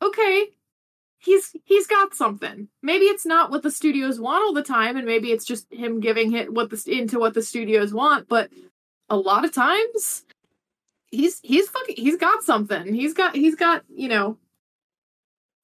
"Okay." 0.02 0.50
he's 1.18 1.56
he's 1.64 1.86
got 1.88 2.14
something. 2.14 2.68
Maybe 2.82 3.06
it's 3.06 3.26
not 3.26 3.50
what 3.50 3.62
the 3.64 3.70
studios 3.70 4.20
want 4.20 4.44
all 4.44 4.52
the 4.52 4.62
time, 4.62 4.96
and 4.96 5.04
maybe 5.04 5.32
it's 5.32 5.44
just 5.44 5.66
him 5.72 5.98
giving 5.98 6.34
it 6.34 6.52
what 6.52 6.70
the 6.70 6.82
into 6.86 7.18
what 7.18 7.34
the 7.34 7.42
studios 7.42 7.92
want. 7.92 8.28
But 8.28 8.50
a 9.08 9.16
lot 9.16 9.44
of 9.44 9.52
times, 9.52 10.24
he's 11.10 11.40
he's 11.42 11.68
fucking 11.68 11.96
he's 11.98 12.16
got 12.16 12.44
something. 12.44 12.94
He's 12.94 13.12
got 13.12 13.34
he's 13.34 13.56
got 13.56 13.82
you 13.92 14.08
know, 14.08 14.38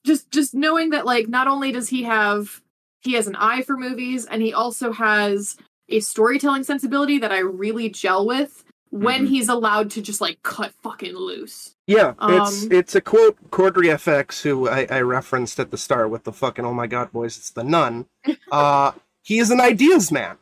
just 0.04 0.30
just 0.30 0.54
knowing 0.54 0.90
that 0.90 1.06
like 1.06 1.28
not 1.28 1.47
only 1.49 1.73
does 1.73 1.88
he 1.88 2.02
have 2.04 2.61
he 3.00 3.14
has 3.14 3.26
an 3.26 3.37
eye 3.37 3.62
for 3.62 3.76
movies, 3.76 4.26
and 4.26 4.42
he 4.42 4.52
also 4.52 4.92
has 4.92 5.56
a 5.88 6.00
storytelling 6.00 6.62
sensibility 6.64 7.18
that 7.18 7.32
I 7.32 7.38
really 7.38 7.88
gel 7.88 8.26
with 8.26 8.64
when 8.90 9.25
Mhm. 9.25 9.28
he's 9.28 9.49
allowed 9.49 9.90
to 9.92 10.02
just 10.02 10.21
like 10.21 10.42
cut 10.42 10.73
fucking 10.82 11.14
loose. 11.16 11.75
Yeah, 11.87 12.14
it's 12.23 12.62
Um, 12.64 12.68
it's 12.73 12.94
a 12.94 13.00
quote 13.00 13.37
Cordry 13.50 13.88
FX 13.92 14.42
who 14.42 14.68
I, 14.68 14.87
I 14.90 15.00
referenced 15.00 15.59
at 15.59 15.71
the 15.71 15.76
start 15.78 16.11
with 16.11 16.25
the 16.25 16.32
fucking 16.32 16.64
oh 16.64 16.75
my 16.75 16.87
god 16.87 17.11
boys, 17.12 17.37
it's 17.37 17.50
the 17.50 17.64
nun. 17.64 18.06
Uh 18.52 18.92
he 19.23 19.38
is 19.38 19.50
an 19.50 19.61
ideas 19.61 20.11
man. 20.12 20.37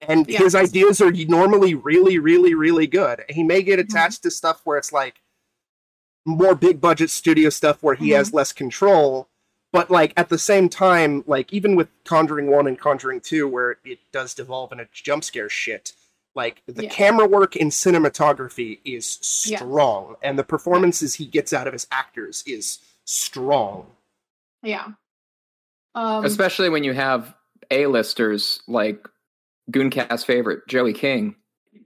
And 0.00 0.28
Yeah. 0.28 0.40
his 0.40 0.54
ideas 0.54 1.00
are 1.00 1.10
normally 1.12 1.74
really, 1.74 2.18
really, 2.18 2.52
really 2.54 2.86
good. 2.86 3.24
He 3.30 3.42
may 3.42 3.62
get 3.62 3.78
Mhm. 3.78 3.84
attached 3.84 4.22
to 4.24 4.30
stuff 4.30 4.60
where 4.64 4.76
it's 4.76 4.92
like 4.92 5.22
more 6.24 6.54
big 6.54 6.80
budget 6.80 7.10
studio 7.10 7.50
stuff 7.50 7.82
where 7.82 7.94
he 7.94 8.10
has 8.10 8.32
less 8.32 8.52
control. 8.52 9.28
But 9.72 9.90
like 9.90 10.12
at 10.16 10.28
the 10.28 10.38
same 10.38 10.68
time, 10.68 11.24
like 11.26 11.52
even 11.52 11.74
with 11.74 11.88
Conjuring 12.04 12.46
One 12.50 12.66
and 12.66 12.78
Conjuring 12.78 13.20
Two, 13.20 13.48
where 13.48 13.76
it 13.84 13.98
does 14.12 14.32
devolve 14.34 14.72
into 14.72 14.86
jump 14.92 15.24
scare 15.24 15.48
shit, 15.48 15.92
like 16.36 16.62
the 16.66 16.84
Yeah. 16.84 16.90
camera 16.90 17.26
work 17.26 17.56
in 17.56 17.68
cinematography 17.70 18.78
is 18.84 19.18
Yeah. 19.46 19.58
strong, 19.58 20.16
and 20.22 20.38
the 20.38 20.44
performances 20.44 21.14
he 21.16 21.26
gets 21.26 21.52
out 21.52 21.66
of 21.66 21.72
his 21.72 21.86
actors 21.90 22.42
is 22.46 22.78
strong. 23.04 23.86
Yeah. 24.62 24.92
Um, 25.94 26.24
Especially 26.24 26.68
when 26.68 26.84
you 26.84 26.92
have 26.92 27.34
A-listers 27.70 28.62
like 28.66 29.06
Gooncast 29.70 30.24
favorite 30.24 30.66
Joey 30.68 30.92
King 30.92 31.34
yeah, 31.34 31.34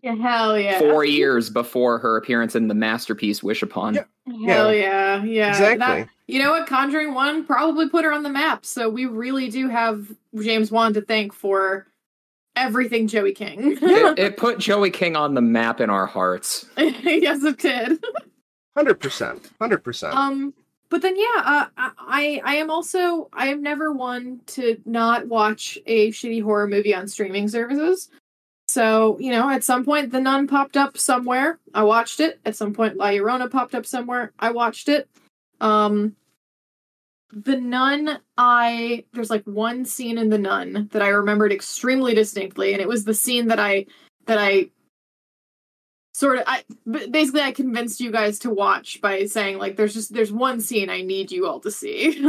hell 0.03 0.59
yeah. 0.59 0.79
four 0.79 1.05
years 1.05 1.51
before 1.51 1.99
her 1.99 2.17
appearance 2.17 2.55
in 2.55 2.69
the 2.69 2.75
masterpiece 2.75 3.43
Wish 3.43 3.63
Upon. 3.63 3.95
Yeah. 3.95 4.05
Hell 4.47 4.75
yeah, 4.75 5.23
yeah. 5.25 5.49
Exactly. 5.51 5.79
That- 5.79 6.09
you 6.27 6.43
know 6.43 6.51
what? 6.51 6.67
Conjuring 6.67 7.15
One 7.15 7.47
probably 7.47 7.89
put 7.89 8.05
her 8.05 8.13
on 8.13 8.23
the 8.23 8.29
map, 8.29 8.67
so 8.67 8.91
we 8.91 9.07
really 9.07 9.49
do 9.49 9.69
have 9.69 10.13
James 10.39 10.71
Wan 10.71 10.93
to 10.93 11.01
thank 11.01 11.33
for 11.33 11.87
everything 12.55 13.07
Joey 13.07 13.33
King. 13.33 13.79
It, 13.81 14.19
it 14.19 14.37
put 14.37 14.59
Joey 14.59 14.91
King 14.91 15.17
on 15.17 15.33
the 15.35 15.41
map 15.41 15.81
in 15.81 15.89
our 15.89 16.05
hearts. 16.07 16.67
yes, 16.77 17.43
it 17.43 17.59
did. 17.59 18.05
Hundred 18.77 19.01
percent, 19.01 19.51
hundred 19.59 19.79
percent. 19.79 20.15
Um, 20.15 20.53
but 20.91 21.03
then 21.03 21.17
yeah, 21.17 21.43
uh, 21.45 21.67
I 21.77 22.41
I 22.45 22.57
am 22.57 22.71
also 22.71 23.29
I 23.33 23.49
am 23.49 23.63
never 23.63 23.93
one 23.93 24.41
to 24.49 24.81
not 24.85 25.27
watch 25.29 25.79
a 25.87 26.11
shitty 26.11 26.43
horror 26.43 26.67
movie 26.67 26.95
on 26.95 27.09
streaming 27.09 27.49
services. 27.49 28.11
So 28.69 29.19
you 29.19 29.33
know, 29.33 29.49
at 29.51 29.65
some 29.65 29.85
point, 29.85 30.13
The 30.13 30.21
Nun 30.21 30.47
popped 30.47 30.77
up 30.77 30.99
somewhere. 30.99 31.59
I 31.75 31.83
watched 31.85 32.21
it. 32.21 32.39
At 32.45 32.57
some 32.57 32.75
point, 32.75 32.97
La 32.97 33.07
Llorona 33.07 33.51
popped 33.51 33.75
up 33.75 33.87
somewhere. 33.87 34.33
I 34.39 34.51
watched 34.51 34.89
it. 34.89 35.09
Um, 35.61 36.15
The 37.33 37.57
Nun. 37.57 38.21
I 38.37 39.05
there's 39.15 39.31
like 39.31 39.45
one 39.45 39.85
scene 39.85 40.19
in 40.19 40.29
The 40.29 40.39
Nun 40.39 40.89
that 40.93 41.03
I 41.03 41.09
remembered 41.09 41.53
extremely 41.53 42.15
distinctly, 42.15 42.73
and 42.73 42.83
it 42.83 42.89
was 42.89 43.05
the 43.05 43.15
scene 43.15 43.49
that 43.49 43.59
I 43.59 43.87
that 44.27 44.39
I 44.39 44.71
sort 46.19 46.39
of 46.39 46.45
i 46.49 46.65
basically 47.11 47.43
I 47.43 47.53
convinced 47.53 48.01
you 48.01 48.11
guys 48.11 48.41
to 48.41 48.51
watch 48.51 49.01
by 49.01 49.27
saying 49.27 49.59
like 49.59 49.77
there's 49.77 49.95
just 49.95 50.13
there's 50.13 50.33
one 50.33 50.61
scene 50.61 50.91
I 50.91 51.01
need 51.03 51.31
you 51.31 51.47
all 51.47 51.61
to 51.61 51.71
see. 51.71 52.21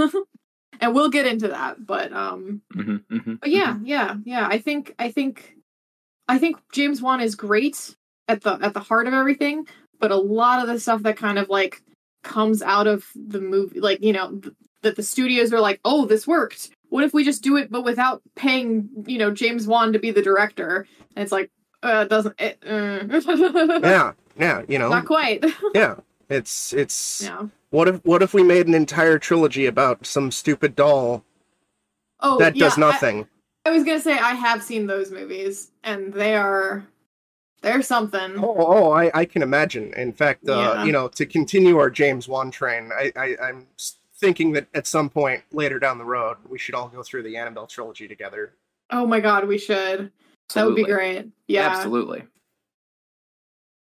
and 0.79 0.93
we'll 0.93 1.09
get 1.09 1.25
into 1.25 1.47
that, 1.47 1.85
but 1.85 2.13
um 2.13 2.61
hmm 2.71 2.97
hmm 3.09 3.35
but 3.35 3.49
yeah, 3.49 3.77
yeah, 3.83 4.15
yeah. 4.23 4.47
I 4.47 4.59
think 4.59 4.93
I 4.99 5.11
think 5.11 5.55
I 6.29 6.37
think 6.37 6.57
James 6.71 7.01
Wan 7.01 7.19
is 7.21 7.35
great 7.35 7.95
at 8.27 8.41
the 8.41 8.53
at 8.61 8.73
the 8.73 8.79
heart 8.79 9.07
of 9.07 9.13
everything, 9.13 9.67
but 9.99 10.11
a 10.11 10.15
lot 10.15 10.61
of 10.61 10.67
the 10.67 10.79
stuff 10.79 11.01
that 11.03 11.17
kind 11.17 11.37
of 11.39 11.49
like 11.49 11.81
comes 12.23 12.61
out 12.61 12.87
of 12.87 13.05
the 13.15 13.41
movie 13.41 13.79
like, 13.79 14.01
you 14.03 14.13
know, 14.13 14.37
th- 14.39 14.53
that 14.83 14.95
the 14.95 15.03
studios 15.03 15.51
are 15.51 15.59
like, 15.59 15.79
"Oh, 15.83 16.05
this 16.05 16.27
worked. 16.27 16.69
What 16.89 17.03
if 17.03 17.13
we 17.13 17.23
just 17.23 17.43
do 17.43 17.57
it 17.57 17.69
but 17.71 17.83
without 17.83 18.21
paying, 18.35 18.89
you 19.07 19.17
know, 19.17 19.31
James 19.31 19.67
Wan 19.67 19.91
to 19.93 19.99
be 19.99 20.11
the 20.11 20.21
director?" 20.21 20.85
And 21.15 21.23
it's 21.23 21.31
like, 21.31 21.49
uh, 21.83 22.05
it 22.05 22.09
doesn't 22.09 22.35
it, 22.39 22.59
uh, 22.65 23.79
yeah, 23.81 24.13
yeah, 24.39 24.61
you 24.67 24.77
know, 24.79 24.89
Not 24.89 25.05
quite. 25.05 25.43
yeah. 25.75 25.95
It's 26.29 26.73
it's 26.73 27.23
yeah. 27.23 27.47
what 27.71 27.87
if 27.87 28.05
what 28.05 28.21
if 28.21 28.35
we 28.35 28.43
made 28.43 28.67
an 28.67 28.75
entire 28.75 29.17
trilogy 29.17 29.65
about 29.65 30.05
some 30.05 30.29
stupid 30.31 30.75
doll 30.75 31.23
Oh, 32.19 32.37
that 32.37 32.55
does 32.55 32.77
yeah, 32.77 32.85
I- 32.85 32.91
nothing? 32.91 33.23
I, 33.23 33.27
was 33.65 33.83
gonna 33.83 33.99
say 33.99 34.13
I 34.13 34.33
have 34.33 34.63
seen 34.63 34.87
those 34.87 35.11
movies, 35.11 35.71
and 35.83 36.13
they 36.13 36.35
are 36.35 36.85
they're 37.61 37.81
something. 37.81 38.35
Oh, 38.37 38.55
oh, 38.57 38.91
I, 38.91 39.11
I 39.13 39.25
can 39.25 39.41
imagine. 39.41 39.93
In 39.95 40.13
fact, 40.13 40.47
uh, 40.47 40.53
Yeah. 40.53 40.83
you 40.85 40.91
know, 40.91 41.07
to 41.09 41.25
continue 41.25 41.77
our 41.77 41.89
James 41.89 42.27
Wan 42.27 42.51
train, 42.51 42.89
I, 42.97 43.11
I, 43.17 43.35
I'm 43.43 43.67
thinking 44.15 44.53
that 44.53 44.67
at 44.73 44.87
some 44.87 45.09
point 45.09 45.43
later 45.51 45.77
down 45.79 45.97
the 45.97 46.05
road, 46.05 46.37
we 46.47 46.57
should 46.57 46.75
all 46.75 46.87
go 46.87 47.03
through 47.03 47.23
the 47.23 47.35
Annabelle 47.35 47.67
trilogy 47.67 48.07
together. 48.07 48.53
Oh 48.91 49.05
my 49.05 49.19
god, 49.19 49.47
we 49.47 49.57
should. 49.57 50.11
That 50.53 50.65
would 50.65 50.75
be 50.75 50.83
great. 50.85 51.27
Yeah, 51.47 51.67
Absolutely. 51.67 52.23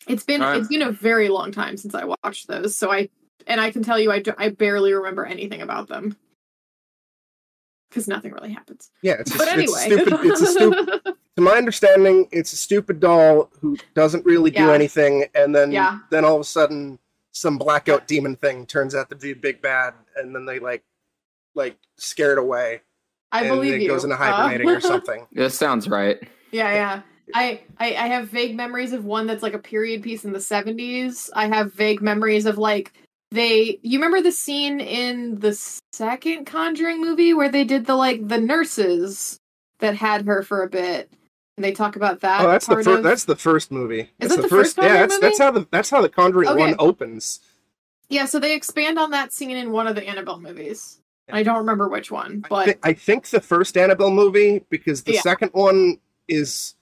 it's 0.08 0.24
been 0.24 0.42
All 0.42 0.50
right. 0.50 0.60
it's 0.60 0.68
been 0.68 0.82
a 0.82 0.92
very 0.92 1.30
long 1.30 1.52
time 1.52 1.78
since 1.78 1.94
I 1.96 2.04
watched 2.04 2.48
those, 2.48 2.76
so 2.76 2.92
I 2.92 3.10
and 3.46 3.62
I 3.62 3.72
can 3.72 3.84
tell 3.84 4.00
you 4.00 4.12
I 4.12 4.20
do, 4.20 4.34
I 4.38 4.50
barely 4.50 4.94
remember 4.94 5.26
anything 5.26 5.62
about 5.62 5.88
them 5.88 6.18
because 7.98 8.08
nothing 8.08 8.32
really 8.32 8.52
happens. 8.54 8.92
Yeah, 9.02 9.14
it's 9.20 9.34
a, 9.34 9.38
But 9.38 9.48
it's 9.58 9.82
stupid. 9.82 10.14
It's 10.24 10.42
a 10.42 10.46
stupid. 10.48 11.02
to 11.36 11.42
my 11.42 11.52
understanding, 11.54 12.28
it's 12.32 12.54
a 12.54 12.56
stupid 12.58 13.00
doll 13.00 13.50
who 13.62 13.78
doesn't 13.94 14.26
really 14.26 14.52
do 14.52 14.64
Yeah. 14.64 14.72
anything, 14.74 15.26
and 15.36 15.54
then 15.56 15.72
Yeah. 15.72 16.00
then 16.10 16.24
all 16.26 16.36
of 16.36 16.42
a 16.42 16.46
sudden, 16.46 17.00
some 17.32 17.58
blackout 17.58 18.08
demon 18.08 18.36
thing 18.36 18.66
turns 18.66 18.96
out 18.96 19.10
to 19.10 19.16
be 19.16 19.32
a 19.32 19.36
big 19.36 19.62
bad, 19.62 19.94
and 20.16 20.34
then 20.34 20.46
they 20.46 20.60
like 20.60 20.84
like 21.56 21.76
scare 21.98 22.34
it 22.34 22.38
away, 22.38 22.82
I 23.32 23.42
and 23.42 23.50
believe 23.50 23.74
it 23.76 23.82
you. 23.82 23.88
goes 23.88 24.04
into 24.04 24.16
Uh, 24.16 24.20
hibernating 24.20 24.70
or 24.70 24.80
something. 24.94 25.26
This 25.32 25.56
sounds 25.58 25.88
right. 25.90 26.20
Yeah, 26.52 26.72
yeah. 26.74 27.02
I, 27.36 27.62
I 27.80 27.88
I 27.96 28.08
have 28.08 28.30
vague 28.30 28.56
memories 28.56 28.94
of 28.94 29.04
one 29.06 29.28
that's 29.28 29.44
like 29.44 29.54
a 29.56 29.60
period 29.60 30.02
piece 30.04 30.24
in 30.24 30.32
the 30.34 30.40
70s. 30.40 31.30
I 31.36 31.48
have 31.48 31.74
vague 31.74 32.02
memories 32.02 32.46
of 32.46 32.58
like 32.58 32.94
they 33.32 33.80
you 33.82 34.00
remember 34.00 34.22
the 34.22 34.32
scene 34.32 34.80
in 34.80 35.40
the 35.40 35.54
second 35.92 36.46
Conjuring 36.46 37.02
movie 37.02 37.34
where 37.34 37.50
they 37.50 37.64
did 37.64 37.86
the 37.86 37.96
like 37.96 38.28
the 38.28 38.40
nurses 38.40 39.38
that 39.80 39.96
had 39.96 40.26
her 40.26 40.42
for 40.44 40.64
a 40.64 40.70
bit 40.70 41.12
and 41.58 41.64
they 41.64 41.72
talk 41.72 41.96
about 41.96 42.22
that 42.22 42.42
Oh, 42.42 42.48
that's 42.50 42.66
the 42.68 42.76
first. 42.76 42.88
of- 42.88 43.04
That's 43.04 43.26
the 43.26 43.36
first 43.36 43.72
movie. 43.72 44.02
Is 44.20 44.30
That's 44.30 44.36
the 44.38 44.42
the 44.44 44.48
first 44.48 44.78
Yeah, 44.78 44.84
Conjuring 44.88 45.10
that's 45.10 45.20
that's 45.22 45.40
how 45.40 45.52
the 45.52 45.68
that's 45.72 45.90
how 45.90 46.02
the 46.02 46.10
Conjuring 46.10 46.50
Okay. 46.50 46.60
one 46.60 46.76
opens. 46.80 47.40
Yeah, 48.10 48.26
so 48.26 48.40
they 48.40 48.56
expand 48.56 48.98
on 48.98 49.12
that 49.12 49.34
scene 49.34 49.52
in 49.58 49.72
one 49.72 49.86
of 49.88 49.96
the 49.96 50.08
Annabelle 50.08 50.40
movies. 50.40 51.02
I 51.30 51.44
don't 51.44 51.58
remember 51.58 51.90
which 51.90 52.10
one, 52.10 52.42
I, 52.46 52.48
but 52.48 52.80
I 52.84 52.94
think 52.94 53.28
the 53.28 53.42
first 53.42 53.76
Annabelle 53.76 54.12
movie 54.12 54.64
because 54.70 55.04
the 55.04 55.14
Yeah. 55.16 55.22
second 55.22 55.50
one 55.52 56.00
is 56.30 56.76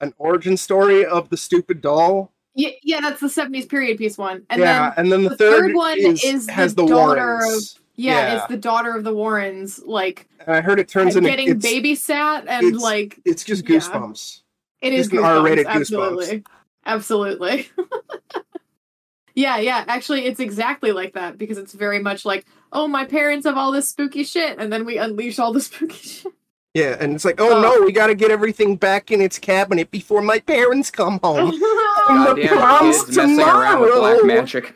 an 0.00 0.14
origin 0.18 0.56
story 0.56 1.04
of 1.04 1.30
the 1.30 1.36
stupid 1.36 1.80
doll. 1.80 2.30
Yeah, 2.58 2.70
yeah, 2.82 3.00
that's 3.00 3.20
the 3.20 3.28
'70s 3.28 3.68
period 3.68 3.96
piece 3.98 4.18
one. 4.18 4.44
And 4.50 4.60
yeah, 4.60 4.90
then 4.90 4.92
and 4.98 5.12
then 5.12 5.22
the, 5.22 5.30
the 5.30 5.36
third, 5.36 5.60
third 5.68 5.74
one 5.76 5.98
is, 5.98 6.24
is 6.24 6.46
the 6.46 6.52
has 6.52 6.74
the 6.74 6.86
daughter 6.86 7.38
Warrens. 7.40 7.78
yeah, 7.94 8.12
Yeah. 8.12 8.36
it's 8.38 8.46
the 8.48 8.56
daughter 8.56 8.94
of 8.96 9.04
the 9.04 9.14
Warrens, 9.14 9.80
like 9.86 10.26
And 10.46 10.56
I 10.56 10.60
heard 10.60 10.80
it 10.80 10.88
turns 10.88 11.14
into 11.14 11.28
getting 11.30 11.50
it's, 11.50 11.64
babysat 11.64 12.46
and 12.48 12.66
it's- 12.66 12.82
like 12.82 13.20
it's 13.24 13.44
just 13.44 13.68
Yeah. 13.68 13.76
goosebumps. 13.78 14.40
It 14.80 14.92
is 14.92 15.08
Goosebumps, 15.08 15.24
R-rated 15.38 15.66
Goosebumps. 15.66 15.74
Absolutely. 15.80 16.44
Absolutely. 16.86 17.68
yeah, 19.34 19.58
yeah. 19.58 19.84
Actually, 19.88 20.24
it's 20.26 20.40
exactly 20.40 20.92
like 20.92 21.14
that 21.14 21.38
because 21.38 21.58
it's 21.58 21.72
very 21.72 21.98
much 22.00 22.24
like, 22.24 22.44
oh, 22.72 22.88
my 22.88 23.04
parents 23.04 23.46
have 23.46 23.56
all 23.56 23.72
this 23.72 23.88
spooky 23.88 24.24
shit, 24.24 24.58
and 24.58 24.72
then 24.72 24.84
we 24.84 24.98
unleash 24.98 25.38
all 25.38 25.52
the 25.52 25.60
spooky 25.60 25.98
shit. 26.08 26.32
Yeah, 26.78 26.96
and 27.00 27.14
it's 27.14 27.24
like, 27.24 27.40
oh 27.40 27.56
Oh. 27.58 27.60
no, 27.60 27.82
we 27.84 27.92
got 27.92 28.06
to 28.08 28.14
get 28.14 28.30
everything 28.30 28.76
back 28.76 29.10
in 29.10 29.20
its 29.20 29.38
cabinet 29.38 29.90
before 29.90 30.22
my 30.22 30.38
parents 30.38 30.90
come 30.90 31.18
home. 31.22 31.50
Goddamn 32.08 32.36
the 32.36 32.48
proms 32.48 33.04
kids 33.04 33.16
messing 33.16 33.40
around 33.40 33.80
with 33.80 33.94
black 33.94 34.24
magic. 34.24 34.74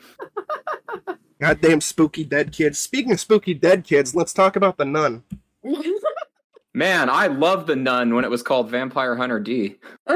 Goddamn 1.39 1.81
spooky 1.81 2.23
dead 2.23 2.51
kids. 2.51 2.79
Speaking 2.79 3.11
of 3.13 3.19
spooky 3.19 3.53
dead 3.53 3.83
kids, 3.83 4.13
let's 4.15 4.33
talk 4.33 4.55
about 4.55 4.77
the 4.77 4.85
nun. 4.85 5.23
Man, 6.73 7.09
I 7.09 7.27
love 7.27 7.67
the 7.67 7.75
nun 7.75 8.15
when 8.15 8.25
it 8.25 8.31
was 8.31 8.41
called 8.43 8.69
Vampire 8.69 9.15
Hunter 9.15 9.39
D. 9.39 9.75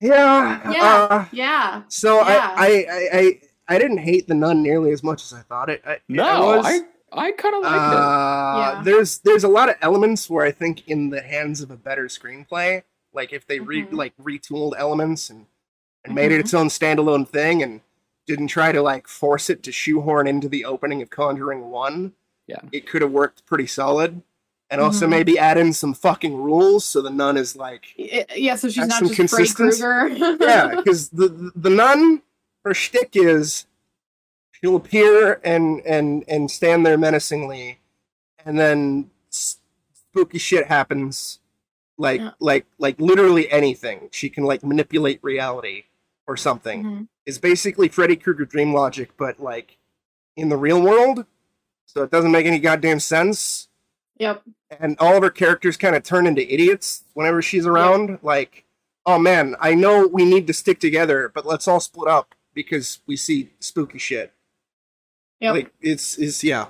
Yeah. 0.00 0.70
Yeah. 0.70 1.06
Uh, 1.10 1.24
yeah. 1.32 1.82
so 1.88 2.18
Yeah. 2.18 2.54
I, 2.56 2.66
I, 2.66 2.68
I, 2.68 3.08
I, 3.18 3.40
I 3.74 3.78
didn't 3.78 3.98
hate 3.98 4.28
the 4.28 4.34
nun 4.34 4.62
nearly 4.62 4.92
as 4.92 5.02
much 5.02 5.24
as 5.24 5.32
I 5.32 5.40
thought 5.40 5.68
it. 5.70 5.82
I, 5.84 5.98
No, 6.08 6.22
I 6.24 6.56
was. 6.56 6.66
I 6.66 6.80
I 7.12 7.32
kind 7.32 7.54
of 7.56 7.62
liked 7.62 7.74
it. 7.74 7.98
uh, 7.98 8.56
Yeah. 8.76 8.82
There's 8.84 9.18
there's 9.18 9.44
a 9.44 9.48
lot 9.48 9.68
of 9.68 9.76
elements 9.80 10.28
where 10.28 10.44
I 10.44 10.50
think 10.50 10.86
in 10.88 11.10
the 11.10 11.22
hands 11.22 11.60
of 11.60 11.70
a 11.70 11.76
better 11.76 12.06
screenplay, 12.06 12.82
like 13.12 13.32
if 13.32 13.46
they 13.46 13.60
re 13.60 13.82
Mhm. 13.84 13.92
like 13.92 14.14
retooled 14.18 14.74
elements 14.76 15.30
and 15.30 15.46
and 16.04 16.14
made 16.14 16.30
it 16.32 16.36
Mhm. 16.36 16.40
its 16.40 16.54
own 16.54 16.68
standalone 16.68 17.26
thing 17.28 17.62
and 17.62 17.80
didn't 18.26 18.48
try 18.48 18.72
to 18.72 18.80
like 18.82 19.08
force 19.08 19.48
it 19.50 19.62
to 19.64 19.72
shoehorn 19.72 20.26
into 20.28 20.48
the 20.48 20.64
opening 20.64 21.02
of 21.02 21.10
Conjuring 21.10 21.70
One, 21.70 22.12
Yeah. 22.46 22.60
it 22.72 22.86
could 22.86 23.02
have 23.02 23.10
worked 23.10 23.44
pretty 23.46 23.66
solid. 23.66 24.22
And 24.70 24.82
also 24.82 25.06
Mhm. 25.06 25.10
maybe 25.10 25.38
add 25.38 25.56
in 25.56 25.72
some 25.72 25.94
fucking 25.94 26.36
rules 26.36 26.84
so 26.84 27.00
the 27.00 27.08
nun 27.10 27.38
is 27.38 27.56
like 27.56 27.86
Yeah, 27.96 28.54
so 28.56 28.68
she's 28.68 28.86
not 28.86 28.98
some 28.98 29.08
just 29.08 29.30
Freddy 29.30 29.46
consistency. 29.48 29.80
Krueger. 29.82 30.36
yeah, 30.44 30.74
because 30.76 31.08
the 31.08 31.28
the- 31.28 31.52
the 31.56 31.70
nun, 31.70 32.20
her 32.66 32.74
shtick 32.74 33.10
is 33.14 33.64
she'll 34.60 34.76
appear 34.76 35.40
and 35.44 35.80
and 35.86 36.24
and 36.28 36.50
stand 36.50 36.84
there 36.86 36.98
menacingly, 36.98 37.78
and 38.44 38.58
then 38.58 39.10
spooky 39.30 40.38
shit 40.38 40.66
happens, 40.66 41.40
like 41.96 42.20
Yeah. 42.20 42.30
like 42.40 42.66
like 42.78 43.00
literally 43.00 43.50
anything. 43.50 44.08
She 44.12 44.28
can 44.30 44.44
like 44.44 44.62
manipulate 44.64 45.20
reality 45.22 45.84
or 46.26 46.36
something. 46.36 46.82
Mhm. 46.84 47.08
Is 47.26 47.38
basically 47.38 47.88
Freddy 47.88 48.16
Krueger 48.16 48.44
dream 48.44 48.72
logic, 48.72 49.10
but 49.16 49.38
like 49.40 49.78
in 50.36 50.48
the 50.48 50.56
real 50.56 50.80
world. 50.80 51.26
So 51.86 52.02
it 52.02 52.10
doesn't 52.10 52.32
make 52.32 52.46
any 52.46 52.58
goddamn 52.58 53.00
sense 53.00 53.68
Yep. 54.18 54.42
and 54.78 54.96
all 54.98 55.16
of 55.16 55.22
her 55.22 55.30
characters 55.30 55.76
kind 55.76 55.96
of 55.96 56.02
turn 56.02 56.26
into 56.26 56.42
idiots 56.52 57.04
whenever 57.14 57.40
she's 57.40 57.66
around. 57.66 58.18
Like, 58.22 58.64
oh 59.06 59.18
man, 59.18 59.56
I 59.60 59.74
know 59.74 60.06
we 60.06 60.24
need 60.24 60.46
to 60.48 60.52
stick 60.52 60.80
together, 60.80 61.30
but 61.34 61.46
let's 61.46 61.66
all 61.66 61.80
split 61.80 62.08
up 62.08 62.34
because 62.54 63.00
we 63.06 63.16
see 63.16 63.50
spooky 63.60 63.98
shit. 63.98 64.32
Yep. 65.40 65.54
Like, 65.54 65.72
it's 65.80 66.18
is 66.18 66.42
yeah, 66.42 66.66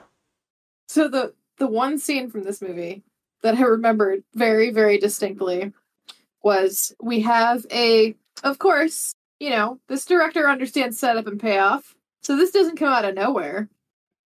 So 0.89 1.09
the 1.09 1.35
the 1.59 1.67
one 1.67 1.99
scene 1.99 2.31
from 2.31 2.45
this 2.45 2.61
movie 2.61 3.03
that 3.43 3.57
I 3.57 3.63
remembered 3.63 4.25
very 4.35 4.71
very 4.71 4.99
distinctly 4.99 5.73
was 6.43 6.95
we 7.03 7.21
have 7.21 7.67
a 7.73 8.15
of 8.45 8.59
course, 8.59 9.15
you 9.41 9.51
know, 9.51 9.79
this 9.89 10.05
director 10.05 10.49
understands 10.49 10.99
setup 10.99 11.27
and 11.27 11.41
payoff. 11.41 11.95
So 12.23 12.37
this 12.37 12.51
doesn't 12.51 12.77
come 12.77 12.93
out 12.93 13.05
of 13.05 13.15
nowhere. 13.15 13.69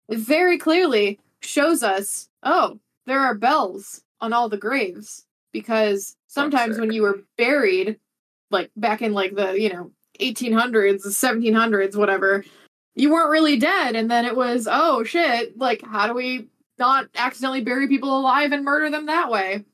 It 0.08 0.20
very 0.20 0.58
clearly 0.58 1.20
shows 1.42 1.84
us, 1.84 2.30
oh, 2.44 2.80
there 3.06 3.20
are 3.20 3.36
bells 3.36 4.04
on 4.22 4.34
all 4.34 4.50
the 4.50 4.58
graves 4.58 5.26
because 5.52 6.16
sometimes 6.28 6.80
when 6.80 6.92
you 6.92 7.02
were 7.02 7.22
buried 7.38 8.00
like 8.52 8.72
back 8.76 9.02
in 9.02 9.14
like 9.14 9.36
the, 9.36 9.60
you 9.60 9.72
know, 9.72 9.92
1800s, 10.20 11.06
1700s, 11.06 11.96
whatever, 11.96 12.44
you 13.00 13.12
weren't 13.12 13.30
really 13.30 13.58
dead. 13.58 13.96
And 13.96 14.12
then 14.12 14.26
it 14.26 14.36
was 14.36 14.68
oh 14.70 15.04
shit 15.04 15.58
like 15.58 15.82
how 15.82 16.08
do 16.08 16.14
we 16.14 16.48
not 16.78 17.08
accidentally 17.16 17.62
bury 17.62 17.88
people 17.88 18.18
alive 18.18 18.52
and 18.52 18.64
murder 18.64 18.90
them 18.90 19.08
that 19.08 19.32
way? 19.32 19.66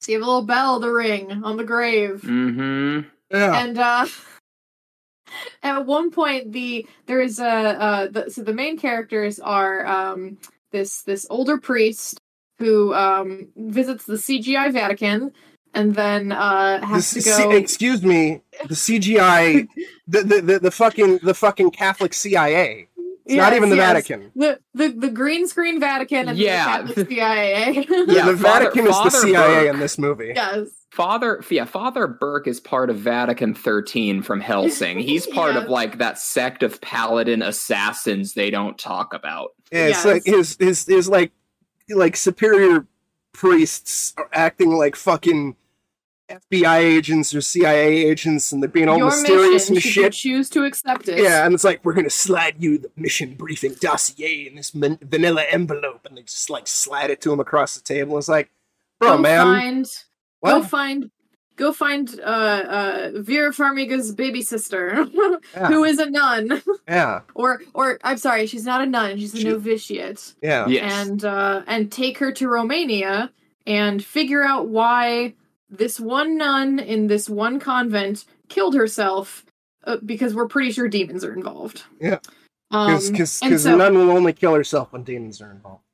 So 0.00 0.12
you 0.12 0.18
have 0.18 0.26
a 0.26 0.30
little 0.30 0.46
bell 0.46 0.80
to 0.80 0.90
ring 0.90 1.44
on 1.44 1.56
the 1.56 1.64
grave. 1.64 2.22
Mm-hmm. 2.22 3.08
yeah, 3.30 3.62
and 3.62 3.78
uh 3.78 4.06
at 5.62 5.86
one 5.86 6.10
point 6.10 6.52
the 6.52 6.86
there 7.06 7.20
is 7.20 7.38
a 7.38 7.46
uh 7.46 8.06
the, 8.08 8.30
so 8.30 8.42
the 8.42 8.54
main 8.54 8.78
characters 8.78 9.38
are 9.38 9.86
um 9.86 10.38
this 10.72 11.02
this 11.02 11.26
older 11.30 11.58
priest 11.58 12.18
who 12.58 12.94
um 12.94 13.48
visits 13.56 14.04
the 14.04 14.14
cgi 14.14 14.72
vatican 14.72 15.32
and 15.74 15.94
then 15.94 16.32
uh 16.32 16.84
has 16.86 17.06
C- 17.06 17.20
to 17.20 17.30
go 17.30 17.50
excuse 17.52 18.02
me, 18.02 18.42
the 18.68 18.74
CGI, 18.74 19.68
the, 20.08 20.22
the 20.22 20.40
the 20.40 20.58
the 20.58 20.70
fucking 20.70 21.18
the 21.22 21.34
fucking 21.34 21.70
Catholic 21.70 22.14
CIA. 22.14 22.88
It's 23.26 23.36
not 23.36 23.52
even 23.52 23.68
the 23.70 23.76
yes. 23.76 23.92
Vatican. 23.92 24.32
the, 24.34 24.58
the 24.74 24.88
the 24.88 25.10
green 25.10 25.46
screen 25.46 25.78
Vatican 25.78 26.28
and 26.30 26.38
Yeah. 26.38 26.82
the 26.82 26.88
Catholic 27.06 27.08
CIA. 27.10 27.74
Yeah, 27.74 28.26
the 28.26 28.36
Father- 28.36 28.36
Vatican 28.36 28.86
is 28.88 28.96
the 29.04 29.10
CIA 29.10 29.64
Burke. 29.66 29.74
in 29.74 29.80
this 29.80 29.98
movie. 29.98 30.32
yes. 30.34 30.68
Father, 30.90 31.40
yeah, 31.48 31.64
Father 31.66 32.08
Burke 32.08 32.48
is 32.48 32.58
part 32.58 32.90
of 32.90 32.96
Vatican 32.96 33.54
13 33.54 34.22
from 34.22 34.40
Hellsing. 34.40 34.98
He's 35.06 35.24
part 35.28 35.54
Yes. 35.54 35.62
of 35.62 35.70
like 35.70 35.98
that 35.98 36.18
sect 36.18 36.64
of 36.64 36.80
paladin 36.80 37.42
assassins 37.42 38.34
they 38.34 38.50
don't 38.50 38.76
talk 38.76 39.14
about. 39.14 39.50
Yeah, 39.70 39.86
it's 39.86 39.98
Yes. 39.98 40.04
like 40.04 40.24
his 40.24 40.56
his 40.58 40.86
his 40.86 41.08
like 41.08 41.30
like 41.88 42.16
superior 42.16 42.86
priests 43.32 44.12
are 44.16 44.28
acting 44.32 44.70
like 44.76 44.96
fucking 44.96 45.54
FBI 46.30 46.78
agents 46.78 47.34
or 47.34 47.40
CIA 47.40 48.04
agents, 48.06 48.52
and 48.52 48.62
they're 48.62 48.68
being 48.70 48.88
all 48.88 48.98
Your 48.98 49.06
mysterious 49.06 49.70
mission, 49.70 49.76
and 49.76 49.82
should 49.82 49.96
you 49.96 50.02
shit. 50.04 50.12
choose 50.12 50.50
to 50.50 50.64
accept 50.64 51.08
it. 51.08 51.18
Yeah, 51.22 51.44
and 51.44 51.54
it's 51.54 51.64
like 51.64 51.84
we're 51.84 51.92
gonna 51.94 52.10
slide 52.10 52.56
you 52.62 52.78
the 52.78 52.90
mission 52.96 53.34
briefing 53.34 53.74
dossier 53.80 54.46
in 54.46 54.54
this 54.56 54.74
man- 54.74 54.98
vanilla 55.02 55.44
envelope, 55.50 56.06
and 56.06 56.16
they 56.16 56.22
just 56.22 56.48
like 56.50 56.66
slide 56.66 57.10
it 57.10 57.20
to 57.22 57.32
him 57.32 57.40
across 57.40 57.74
the 57.74 57.82
table. 57.82 58.16
It's 58.18 58.28
like, 58.28 58.50
bro, 58.98 59.16
go 59.16 59.22
man, 59.22 59.44
find 59.46 59.86
go 60.44 60.62
find 60.62 61.10
go 61.56 61.72
find 61.72 62.18
uh 62.20 62.22
uh 62.22 63.10
Vera 63.16 63.52
Farmiga's 63.52 64.14
baby 64.14 64.40
sister, 64.40 65.06
Yeah, 65.54 65.66
who 65.68 65.84
is 65.84 65.98
a 65.98 66.08
nun. 66.08 66.62
yeah, 66.88 67.20
or 67.34 67.60
or 67.74 67.98
I'm 68.02 68.16
sorry, 68.16 68.46
she's 68.46 68.64
not 68.64 68.80
a 68.80 68.86
nun, 68.86 69.18
she's 69.18 69.34
a 69.34 69.38
She- 69.38 69.44
novitiate. 69.44 70.34
yeah. 70.42 70.66
Yes. 70.68 71.08
And 71.08 71.24
uh 71.24 71.62
and 71.66 71.90
take 71.92 72.16
her 72.18 72.32
to 72.32 72.48
Romania 72.48 73.30
and 73.66 74.02
figure 74.02 74.42
out 74.42 74.68
why 74.68 75.34
this 75.70 76.00
one 76.00 76.36
nun 76.36 76.78
in 76.78 77.06
this 77.06 77.28
one 77.30 77.60
convent 77.60 78.24
killed 78.48 78.74
herself 78.74 79.44
uh, 79.84 79.96
because 80.04 80.34
we're 80.34 80.48
pretty 80.48 80.72
sure 80.72 80.88
demons 80.88 81.24
are 81.24 81.32
involved. 81.32 81.84
Yeah. 82.00 82.18
Um, 82.72 82.94
Because 83.10 83.40
and 83.42 83.50
because 83.50 83.62
so- 83.64 83.76
nun 83.76 83.96
will 83.96 84.10
only 84.10 84.32
kill 84.32 84.54
herself 84.54 84.92
when 84.92 85.02
demons 85.04 85.40
are 85.40 85.50
involved. 85.50 85.84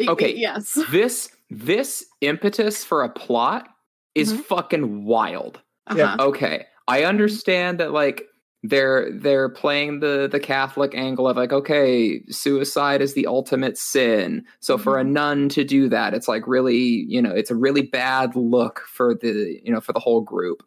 Okay. 0.00 0.34
Yes. 0.34 0.78
this 0.90 1.30
this 1.50 2.04
impetus 2.20 2.84
for 2.84 3.04
a 3.04 3.08
plot 3.08 3.68
is 4.14 4.32
Mhm. 4.32 4.44
fucking 4.44 5.04
wild. 5.04 5.60
Yeah. 5.94 6.14
Uh-huh. 6.14 6.28
Okay, 6.28 6.66
I 6.88 7.04
understand 7.04 7.78
that 7.80 7.92
like 7.92 8.26
they're 8.62 9.10
they're 9.12 9.48
playing 9.48 10.00
the 10.00 10.28
the 10.30 10.40
Catholic 10.40 10.94
angle 10.94 11.28
of 11.28 11.36
like 11.36 11.52
okay, 11.52 12.20
suicide 12.30 13.00
is 13.00 13.14
the 13.14 13.26
ultimate 13.26 13.78
sin. 13.78 14.44
So 14.60 14.76
for 14.78 14.98
a 14.98 15.04
nun 15.04 15.48
to 15.50 15.62
do 15.64 15.88
that, 15.88 16.14
it's 16.14 16.26
like 16.28 16.46
really, 16.46 16.76
you 17.08 17.20
know, 17.22 17.30
it's 17.32 17.50
a 17.50 17.54
really 17.54 17.82
bad 17.82 18.34
look 18.34 18.80
for 18.88 19.14
the, 19.14 19.60
you 19.62 19.72
know, 19.72 19.80
for 19.80 19.92
the 19.92 20.00
whole 20.00 20.20
group. 20.20 20.62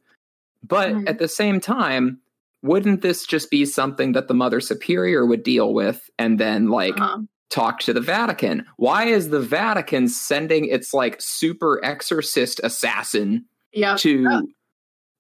But 0.67 0.93
Mhm. 0.93 1.09
at 1.09 1.19
the 1.19 1.27
same 1.27 1.59
time, 1.59 2.19
wouldn't 2.61 3.01
this 3.01 3.25
just 3.25 3.49
be 3.49 3.65
something 3.65 4.11
that 4.13 4.27
the 4.27 4.33
mother 4.33 4.59
superior 4.61 5.25
would 5.25 5.43
deal 5.43 5.73
with 5.73 6.09
and 6.19 6.39
then 6.39 6.67
like 6.69 6.97
Uh-huh. 6.99 7.19
talk 7.49 7.79
to 7.79 7.93
the 7.93 8.01
Vatican. 8.01 8.65
Why 8.77 9.05
is 9.05 9.29
the 9.29 9.39
Vatican 9.39 10.07
sending 10.07 10.65
its 10.65 10.93
like 10.93 11.17
super 11.19 11.83
exorcist 11.83 12.59
assassin 12.63 13.45
Yeah. 13.73 13.95
to 13.97 14.47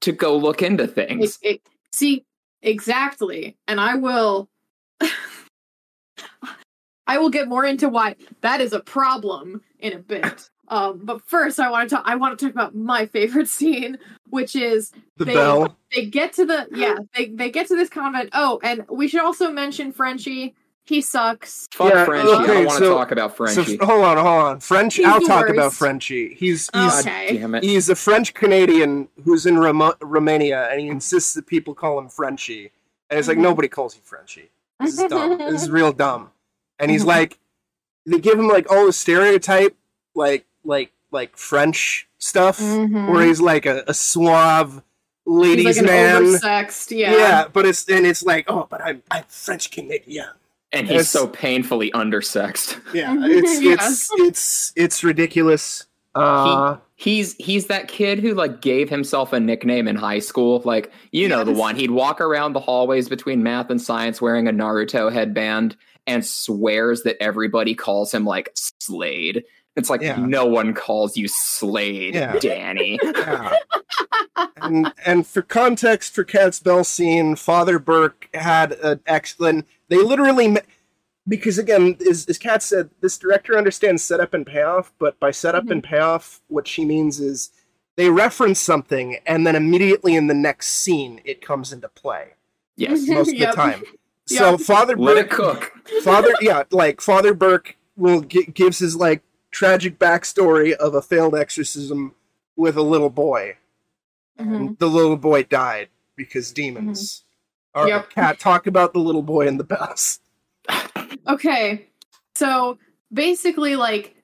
to 0.01 0.11
go 0.13 0.37
look 0.37 0.61
into 0.61 0.83
It, 0.83 0.93
things? 0.95 1.39
it, 1.41 1.61
see, 1.91 2.23
exactly. 2.61 3.57
And 3.67 3.79
I 3.79 3.95
will 3.95 4.49
I 7.07 7.17
will 7.17 7.29
get 7.29 7.47
more 7.47 7.65
into 7.65 7.89
why 7.89 8.15
that 8.41 8.61
is 8.61 8.73
a 8.73 8.79
problem 8.79 9.61
in 9.79 9.93
a 9.93 9.99
bit. 9.99 10.49
Um, 10.67 11.01
but 11.03 11.21
first 11.27 11.59
I 11.59 11.71
want 11.71 11.89
to 11.89 11.95
talk 11.95 12.05
I 12.07 12.15
want 12.15 12.37
to 12.37 12.45
talk 12.45 12.53
about 12.53 12.75
my 12.75 13.07
favorite 13.07 13.47
scene, 13.57 13.97
which 14.29 14.55
is 14.55 14.91
The 15.17 15.25
They- 15.25 15.33
bell. 15.33 15.75
they 15.95 16.05
get 16.05 16.33
to 16.33 16.45
the 16.45 16.67
yeah, 16.71 16.97
they, 17.15 17.27
they 17.29 17.49
get 17.49 17.67
to 17.69 17.75
this 17.75 17.89
convent. 17.89 18.29
Oh, 18.33 18.59
and 18.63 18.85
we 18.89 19.07
should 19.07 19.21
also 19.21 19.51
mention 19.51 19.91
Frenchie. 19.91 20.55
He 20.89 21.01
sucks. 21.01 21.67
Fuck 21.71 21.93
Yeah, 21.93 22.05
Frenchie. 22.05 22.31
I 22.33 22.47
don't 22.47 22.65
want 22.65 22.79
to 22.79 22.85
so- 22.85 22.97
talk 22.97 23.11
about 23.11 23.37
So 23.37 23.45
Frenchie. 23.45 23.77
hold 23.77 24.03
on, 24.03 24.17
hold 24.17 24.27
on. 24.27 24.59
French. 24.59 24.95
He's 24.95 25.05
I'll 25.05 25.19
the 25.19 25.27
talk 25.27 25.41
worst. 25.43 25.53
about 25.53 25.73
Frenchie. 25.73 26.33
He's 26.33 26.63
he's 26.63 26.69
God 26.73 27.05
Okay. 27.05 27.37
damn 27.37 27.53
it. 27.55 27.63
he's 27.63 27.89
a 27.89 27.95
French 27.95 28.33
Canadian 28.33 29.07
who's 29.23 29.45
in 29.45 29.59
Roma- 29.59 29.95
Romania, 30.01 30.67
and 30.71 30.81
he 30.81 30.87
insists 30.87 31.33
that 31.35 31.45
people 31.45 31.75
call 31.75 31.99
him 31.99 32.09
Frenchie. 32.09 32.71
And 33.09 33.19
it's 33.19 33.27
like 33.27 33.37
Mhm. 33.37 33.41
nobody 33.41 33.67
calls 33.67 33.95
you 33.95 34.01
Frenchie. 34.03 34.49
This 34.79 34.97
is 34.99 35.03
dumb. 35.09 35.37
this 35.37 35.61
is 35.63 35.69
real 35.79 35.91
dumb. 35.93 36.31
And 36.79 36.89
he's 36.89 37.03
Mhm. 37.03 37.07
like, 37.07 37.39
they 38.05 38.17
give 38.19 38.39
him 38.39 38.47
like 38.47 38.71
all 38.71 38.85
the 38.87 38.93
stereotype, 38.93 39.75
like 40.15 40.45
like 40.65 40.91
like 41.11 41.37
French 41.37 42.07
stuff, 42.17 42.59
Mhm. 42.59 43.11
where 43.11 43.25
he's 43.25 43.41
like 43.41 43.65
a, 43.67 43.83
a 43.87 43.93
suave 43.93 44.81
He's 45.25 45.33
ladies 45.35 45.65
like 45.65 45.77
an 45.77 45.85
man. 45.85 46.21
oversexed. 46.23 46.97
Yeah. 46.97 47.11
yeah. 47.15 47.47
but 47.51 47.65
it's 47.67 47.87
and 47.87 48.07
it's 48.07 48.23
like, 48.23 48.45
oh, 48.49 48.65
but 48.69 48.81
I'm 48.83 49.03
I'm 49.11 49.23
French 49.27 49.69
Canadian. 49.69 50.29
And 50.71 50.85
It's- 50.87 50.99
he's 51.01 51.09
so 51.09 51.27
painfully 51.27 51.91
undersexed. 51.91 52.79
Yeah, 52.93 53.15
it's 53.21 53.61
Yeah. 53.61 53.73
it's 53.73 54.09
it's 54.13 54.73
it's 54.75 55.03
ridiculous. 55.03 55.85
Uh, 56.15 56.77
He's 56.95 57.35
he's 57.35 57.67
that 57.67 57.87
kid 57.87 58.19
who 58.19 58.33
like 58.33 58.59
gave 58.61 58.89
himself 58.89 59.31
a 59.31 59.39
nickname 59.39 59.87
in 59.87 59.95
high 59.95 60.19
school. 60.19 60.61
Like 60.65 60.91
you 61.11 61.29
know 61.29 61.43
the 61.45 61.53
one. 61.53 61.75
He'd 61.77 61.91
walk 61.91 62.19
around 62.19 62.51
the 62.53 62.59
hallways 62.59 63.07
between 63.07 63.41
math 63.41 63.69
and 63.69 63.81
science 63.81 64.21
wearing 64.21 64.47
a 64.47 64.51
Naruto 64.51 65.09
headband 65.11 65.77
and 66.07 66.25
swears 66.25 67.03
that 67.03 67.15
everybody 67.21 67.73
calls 67.73 68.11
him 68.13 68.25
like 68.25 68.49
Slade. 68.81 69.45
It's 69.75 69.89
like 69.89 70.01
Yeah. 70.01 70.17
no 70.17 70.45
one 70.45 70.73
calls 70.73 71.15
you 71.15 71.27
Slade, 71.27 72.15
Yeah. 72.15 72.37
Danny. 72.39 72.99
yeah. 73.03 73.53
and 74.57 74.93
and 75.05 75.25
for 75.27 75.41
context 75.41 76.13
for 76.13 76.23
Cat's 76.23 76.59
Bell 76.59 76.83
scene, 76.83 77.35
Father 77.35 77.79
Burke 77.79 78.29
had 78.33 78.73
an 78.73 78.99
excellent. 79.05 79.67
They 79.87 79.97
literally 79.97 80.47
ma- 80.49 80.59
because 81.27 81.57
again, 81.57 81.95
as, 82.09 82.25
as 82.27 82.37
Kat 82.37 82.63
said, 82.63 82.89
this 83.01 83.17
director 83.17 83.57
understands 83.57 84.01
setup 84.03 84.33
and 84.33 84.45
payoff, 84.45 84.91
but 84.99 85.19
by 85.19 85.31
setup 85.31 85.69
and 85.69 85.83
mm-hmm. 85.83 85.93
payoff, 85.95 86.41
what 86.47 86.67
she 86.67 86.83
means 86.85 87.19
is 87.19 87.51
they 87.95 88.09
reference 88.09 88.59
something 88.59 89.17
and 89.25 89.45
then 89.45 89.55
immediately 89.55 90.15
in 90.15 90.27
the 90.27 90.33
next 90.33 90.67
scene 90.69 91.21
it 91.25 91.41
comes 91.41 91.71
into 91.73 91.89
play 91.89 92.29
Yes. 92.77 93.07
most 93.07 93.33
of 93.33 93.37
the 93.39 93.45
time. 93.55 93.83
So 94.25 94.51
Yep. 94.51 94.61
Father 94.61 94.95
Let 94.97 95.15
Burke 95.15 95.25
it 95.25 95.29
cook. 95.31 95.71
Father, 96.03 96.33
yeah, 96.41 96.63
like 96.71 97.01
Father 97.01 97.33
Burke 97.33 97.75
will 97.97 98.21
gi- 98.21 98.45
gives 98.53 98.79
his 98.79 98.95
like 98.95 99.21
tragic 99.51 99.99
backstory 99.99 100.73
of 100.73 100.93
a 100.95 101.01
failed 101.01 101.35
exorcism 101.35 102.13
with 102.55 102.75
a 102.77 102.81
little 102.81 103.09
boy. 103.09 103.57
Mhm. 104.39 104.55
And 104.55 104.79
the 104.79 104.87
little 104.87 105.17
boy 105.17 105.43
died 105.43 105.89
because 106.15 106.51
demons. 106.51 107.23
All 107.75 107.83
right, 107.83 107.89
Yep. 107.89 108.09
Cat, 108.11 108.39
talk 108.39 108.67
about 108.67 108.93
the 108.93 108.99
little 108.99 109.21
boy 109.21 109.47
and 109.47 109.59
the 109.59 109.63
bells. 109.63 110.19
Okay. 111.27 111.87
So 112.35 112.79
basically, 113.13 113.75
like, 113.75 114.15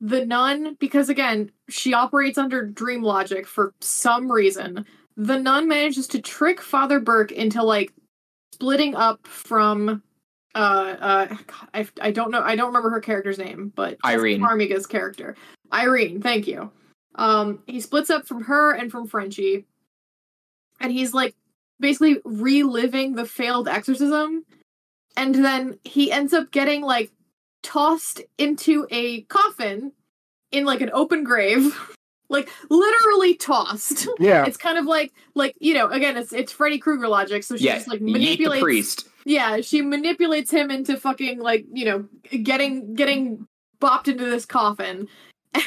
the 0.00 0.24
nun, 0.24 0.76
because 0.80 1.08
again, 1.10 1.50
she 1.68 1.92
operates 1.92 2.38
under 2.38 2.64
dream 2.64 3.02
logic 3.02 3.46
for 3.46 3.74
some 3.80 4.30
reason, 4.32 4.86
the 5.16 5.38
nun 5.38 5.68
manages 5.68 6.06
to 6.08 6.22
trick 6.22 6.60
Father 6.62 7.00
Burke 7.00 7.32
into, 7.32 7.62
like, 7.62 7.92
splitting 8.52 8.94
up 8.94 9.26
from. 9.26 10.02
Uh, 10.54 10.96
uh, 11.00 11.26
God, 11.26 11.68
I, 11.74 11.88
I 12.00 12.10
don't 12.10 12.30
know. 12.30 12.40
I 12.42 12.54
don't 12.56 12.68
remember 12.68 12.90
her 12.90 13.00
character's 13.00 13.38
name, 13.38 13.72
but 13.74 13.98
Irene. 14.04 14.40
Farmiga's 14.40 14.86
character, 14.86 15.36
Irene. 15.72 16.22
Thank 16.22 16.46
you. 16.46 16.70
Um, 17.16 17.62
he 17.66 17.80
splits 17.80 18.10
up 18.10 18.26
from 18.26 18.44
her 18.44 18.72
and 18.72 18.90
from 18.90 19.06
Frenchie, 19.06 19.64
and 20.80 20.92
he's 20.92 21.12
like 21.14 21.34
basically 21.80 22.20
reliving 22.24 23.14
the 23.14 23.26
failed 23.26 23.68
exorcism 23.68 24.44
and 25.16 25.34
then 25.34 25.78
he 25.84 26.10
ends 26.10 26.32
up 26.32 26.50
getting 26.50 26.82
like 26.82 27.10
tossed 27.62 28.20
into 28.38 28.86
a 28.90 29.22
coffin 29.22 29.92
in 30.52 30.64
like 30.64 30.80
an 30.80 30.90
open 30.92 31.24
grave 31.24 31.76
like 32.28 32.48
literally 32.70 33.34
tossed 33.34 34.06
Yeah, 34.18 34.44
it's 34.46 34.56
kind 34.56 34.78
of 34.78 34.86
like 34.86 35.12
like 35.34 35.54
you 35.60 35.74
know 35.74 35.88
again 35.88 36.16
it's 36.16 36.32
it's 36.32 36.52
freddy 36.52 36.78
krueger 36.78 37.08
logic 37.08 37.42
so 37.42 37.56
she 37.56 37.64
Yeah. 37.64 37.74
just 37.76 37.88
like 37.88 38.00
Yeet 38.00 38.06
the 38.06 38.12
manipulates 38.12 38.62
priest. 38.62 39.08
Yeah 39.24 39.60
she 39.60 39.82
manipulates 39.82 40.50
him 40.50 40.70
into 40.70 40.96
fucking 40.96 41.40
like 41.40 41.64
you 41.72 41.84
know 41.84 42.06
getting 42.42 42.94
getting 42.94 43.46
bopped 43.80 44.08
into 44.08 44.24
this 44.24 44.46
coffin. 44.46 45.08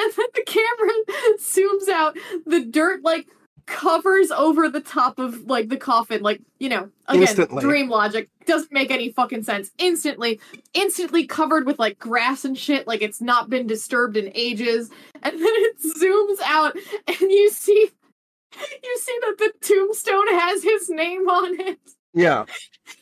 And 0.00 0.12
then 0.16 0.26
the 0.32 0.44
camera 0.46 0.92
zooms 1.40 1.88
out 1.88 2.16
the 2.46 2.64
dirt 2.64 3.02
like 3.02 3.26
covers 3.66 4.30
over 4.30 4.68
the 4.68 4.80
top 4.80 5.18
of 5.18 5.42
like 5.46 5.70
the 5.70 5.76
coffin 5.76 6.22
like 6.22 6.40
you 6.60 6.68
know 6.68 6.88
again 7.08 7.22
Instantly. 7.22 7.60
dream 7.60 7.88
logic 7.88 8.30
doesn't 8.46 8.70
make 8.70 8.92
any 8.92 9.10
fucking 9.10 9.42
sense. 9.42 9.72
Instantly 9.78 10.38
instantly 10.72 11.26
covered 11.26 11.66
with 11.66 11.80
like 11.80 11.98
grass 11.98 12.44
and 12.44 12.56
shit 12.56 12.86
like 12.86 13.02
it's 13.02 13.20
not 13.20 13.50
been 13.50 13.66
disturbed 13.66 14.16
in 14.16 14.30
ages. 14.36 14.88
And 15.20 15.34
then 15.34 15.42
it 15.42 15.82
zooms 15.82 16.38
out 16.44 16.76
and 17.08 17.32
you 17.32 17.50
see 17.50 17.90
you 18.82 18.98
see 18.98 19.18
that 19.22 19.38
the 19.38 19.52
tombstone 19.60 20.28
has 20.28 20.62
his 20.62 20.88
name 20.88 21.28
on 21.28 21.60
it 21.60 21.78
yeah. 22.14 22.40
and 22.40 22.48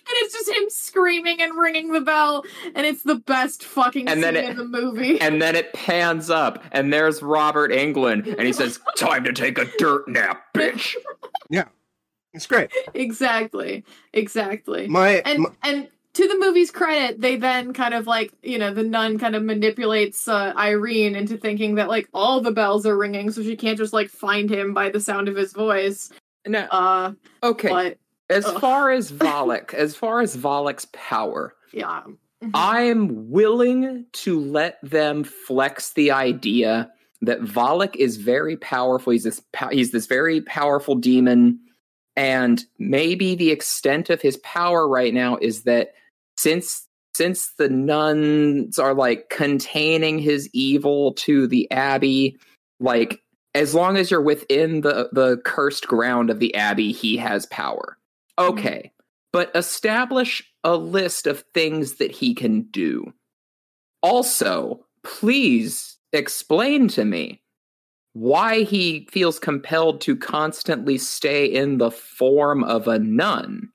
it's 0.08 0.34
just 0.34 0.48
him 0.50 0.64
screaming 0.68 1.40
and 1.40 1.56
ringing 1.56 1.92
the 1.92 2.00
bell 2.00 2.44
and 2.74 2.86
it's 2.86 3.02
the 3.02 3.14
best 3.14 3.62
fucking 3.64 4.08
And 4.08 4.22
scene 4.22 4.34
then 4.34 4.36
it- 4.36 4.50
in 4.50 4.56
the 4.56 4.64
movie 4.64 5.20
And 5.26 5.40
then 5.40 5.54
it 5.56 5.72
pans 5.72 6.30
up, 6.30 6.62
and 6.72 6.92
there's 6.92 7.22
Robert 7.22 7.70
Englund, 7.70 8.26
and 8.26 8.46
he 8.46 8.52
says, 8.52 8.80
"Time 8.96 9.24
to 9.24 9.32
take 9.32 9.58
a 9.58 9.64
dirt 9.78 10.08
nap, 10.08 10.42
bitch." 10.54 10.94
Yeah, 11.48 11.68
it's 12.32 12.46
great. 12.46 12.70
exactly 12.94 13.84
exactly 14.12 14.88
My, 14.88 15.22
and 15.24 15.42
my 15.44 15.50
and 15.62 15.88
to 16.16 16.28
the 16.28 16.38
movie's 16.38 16.70
credit 16.70 17.20
they 17.20 17.36
then 17.36 17.72
kind 17.72 17.94
of 17.94 18.06
like 18.06 18.32
you 18.42 18.58
know 18.58 18.72
the 18.72 18.82
nun 18.82 19.18
kind 19.18 19.34
of 19.36 19.42
manipulates 19.42 20.26
uh, 20.28 20.52
irene 20.56 21.14
into 21.14 21.36
thinking 21.36 21.74
that 21.76 21.88
like 21.88 22.08
all 22.14 22.40
the 22.40 22.50
bells 22.50 22.86
are 22.86 22.96
ringing 22.96 23.30
so 23.30 23.42
she 23.42 23.56
can't 23.56 23.78
just 23.78 23.92
like 23.92 24.08
find 24.10 24.50
him 24.50 24.74
by 24.74 24.88
the 24.90 25.00
sound 25.00 25.28
of 25.28 25.36
his 25.36 25.52
voice 25.52 26.10
Now, 26.46 26.66
uh 26.70 27.12
okay. 27.42 27.68
but 27.68 27.98
as 28.30 28.44
ugh. 28.46 28.60
far 28.60 28.90
as 28.90 29.12
Valak, 29.24 29.74
as 29.74 29.94
far 29.94 30.20
as 30.20 30.36
Valak's 30.36 30.86
power, 30.92 31.54
yeah 31.72 32.02
Mhm. 32.42 32.50
I'm 32.52 33.30
willing 33.30 34.04
to 34.12 34.38
let 34.38 34.78
them 34.82 35.24
flex 35.24 35.94
the 35.94 36.10
idea 36.10 36.90
that 37.22 37.40
Valak 37.40 37.96
is 37.96 38.18
very 38.18 38.58
powerful. 38.58 39.12
He's 39.12 39.24
this 39.24 39.40
he's 39.72 39.90
this 39.90 40.06
very 40.06 40.42
powerful 40.42 40.96
demon, 40.96 41.58
and 42.14 42.62
maybe 42.78 43.34
the 43.36 43.50
extent 43.50 44.10
of 44.10 44.20
his 44.20 44.36
power 44.38 44.86
right 44.86 45.14
now 45.14 45.38
is 45.40 45.62
that 45.62 45.94
since 46.38 46.86
since 47.14 47.52
the 47.58 47.70
nuns 47.70 48.78
are 48.78 48.92
like 48.92 49.30
containing 49.30 50.18
his 50.18 50.50
evil 50.52 51.14
to 51.14 51.46
the 51.46 51.70
abbey, 51.70 52.36
like 52.78 53.22
as 53.54 53.74
long 53.74 53.96
as 53.96 54.10
you're 54.10 54.20
within 54.20 54.82
the 54.82 55.08
the 55.12 55.38
cursed 55.44 55.86
ground 55.86 56.30
of 56.30 56.40
the 56.40 56.54
abbey, 56.54 56.92
he 56.92 57.16
has 57.16 57.46
power. 57.46 57.96
Okay. 58.38 58.92
But 59.32 59.50
establish 59.54 60.42
a 60.62 60.76
list 60.76 61.26
of 61.26 61.44
things 61.54 61.94
that 61.94 62.10
he 62.10 62.34
can 62.34 62.62
do. 62.70 63.12
Also, 64.02 64.84
please 65.02 65.96
explain 66.12 66.88
to 66.88 67.04
me 67.04 67.40
why 68.12 68.62
he 68.62 69.06
feels 69.10 69.38
compelled 69.38 70.00
to 70.02 70.16
constantly 70.16 70.96
stay 70.96 71.44
in 71.46 71.78
the 71.78 71.90
form 71.90 72.64
of 72.64 72.88
a 72.88 72.98
nun. 72.98 73.70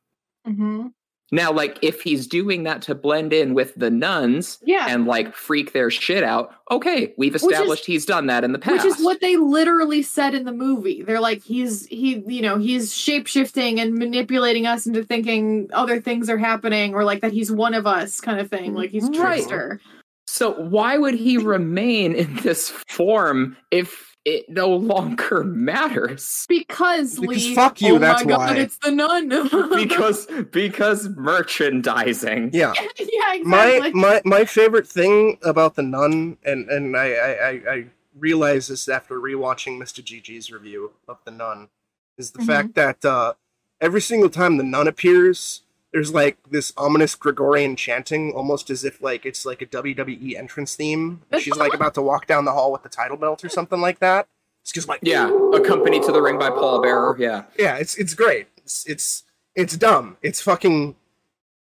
Mhm. 0.47 0.93
Now, 1.33 1.51
like, 1.53 1.79
if 1.81 2.01
he's 2.01 2.27
doing 2.27 2.63
that 2.63 2.81
to 2.83 2.95
blend 2.95 3.31
in 3.31 3.53
with 3.53 3.73
the 3.75 3.89
nuns 3.89 4.59
yeah 4.65 4.87
and 4.89 5.05
like 5.05 5.33
freak 5.33 5.71
their 5.71 5.89
shit 5.89 6.23
out, 6.23 6.53
okay, 6.69 7.13
we've 7.17 7.35
is- 7.35 7.43
established 7.43 7.85
he's 7.85 8.05
done 8.05 8.25
that 8.27 8.43
in 8.43 8.51
the 8.51 8.59
past. 8.59 8.83
which 8.85 8.93
is 8.97 9.03
what 9.03 9.21
they 9.21 9.37
literally 9.37 10.01
said 10.01 10.33
in 10.35 10.43
the 10.45 10.51
movie 10.51 11.03
they're 11.03 11.19
like 11.21 11.41
he's 11.43 11.85
he 11.87 12.21
you 12.27 12.41
know 12.41 12.57
he's 12.57 12.93
shape-shifting 12.95 13.79
and 13.79 13.93
manipulating 13.95 14.65
us 14.67 14.85
into 14.85 15.03
thinking 15.03 15.69
other 15.73 15.99
things 16.01 16.29
are 16.29 16.37
happening 16.37 16.93
or 16.93 17.03
like 17.03 17.21
that 17.21 17.31
he's 17.31 17.51
one 17.51 17.73
of 17.73 17.87
us 17.87 18.19
kind 18.21 18.39
of 18.39 18.49
thing 18.49 18.73
like 18.73 18.89
he's 18.89 19.03
Right. 19.09 19.17
trickster 19.37 19.79
So 20.27 20.51
why 20.51 20.97
would 20.97 21.15
he 21.15 21.37
remain 21.37 22.13
in 22.13 22.35
this 22.37 22.69
form 22.89 23.55
if 23.71 24.10
it 24.25 24.49
no 24.49 24.69
longer 24.69 25.43
matters? 25.71 26.45
because 26.47 27.19
Because 27.19 27.45
Lee, 27.47 27.55
fuck 27.55 27.81
you, 27.81 27.95
oh 27.95 27.99
that's 27.99 28.23
my 28.23 28.29
god 28.31 28.39
why. 28.55 28.57
it's 28.57 28.77
the 28.79 28.91
nun 28.91 29.29
Because 29.75 30.27
because 30.51 31.09
merchandising. 31.09 32.51
yeah. 32.53 32.73
yeah 32.99 33.33
exactly 33.33 33.43
my 33.43 33.91
my 33.93 34.21
my 34.25 34.45
favorite 34.45 34.87
thing 34.87 35.37
about 35.43 35.75
the 35.75 35.83
nun 35.83 36.37
and 36.43 36.69
and 36.69 36.95
I 36.95 37.07
I, 37.13 37.29
I, 37.31 37.49
I 37.73 37.85
realized 38.17 38.69
this 38.69 38.87
after 38.89 39.19
rewatching 39.19 39.79
Mr. 39.79 40.03
GG's 40.03 40.51
review 40.51 40.91
of 41.07 41.17
the 41.25 41.31
nun 41.31 41.69
is 42.17 42.31
the 42.31 42.39
Mhm. 42.39 42.45
fact 42.47 42.75
that 42.75 43.03
uh, 43.05 43.33
every 43.79 44.01
single 44.01 44.29
time 44.29 44.57
the 44.57 44.63
nun 44.63 44.87
appears 44.87 45.63
there's 45.93 46.13
like 46.13 46.37
this 46.49 46.71
ominous 46.77 47.15
Gregorian 47.15 47.75
chanting 47.75 48.31
almost 48.33 48.69
as 48.69 48.83
if 48.85 49.01
like 49.01 49.25
it's 49.25 49.45
like 49.45 49.61
a 49.61 49.65
WWE 49.65 50.35
entrance 50.37 50.75
theme 50.75 51.21
she's 51.39 51.55
like 51.57 51.73
about 51.73 51.93
to 51.95 52.01
walk 52.01 52.27
down 52.27 52.45
the 52.45 52.51
hall 52.53 52.71
with 52.71 52.83
the 52.83 52.89
title 52.89 53.17
belt 53.17 53.43
or 53.43 53.49
something 53.49 53.81
like 53.81 53.99
that 53.99 54.27
it's 54.63 54.71
just 54.71 54.87
like 54.87 54.99
Yeah, 55.03 55.27
accompanied 55.53 56.03
to 56.03 56.11
the 56.11 56.21
ring 56.21 56.37
by 56.37 56.49
Paul 56.49 56.81
Bearer. 56.81 57.15
Yeah. 57.19 57.43
yeah 57.57 57.77
it's 57.77 57.95
it's 57.95 58.13
great 58.13 58.47
it's 58.57 58.87
it's 58.87 59.23
it's 59.55 59.75
dumb 59.75 60.17
it's 60.21 60.39
fucking 60.41 60.95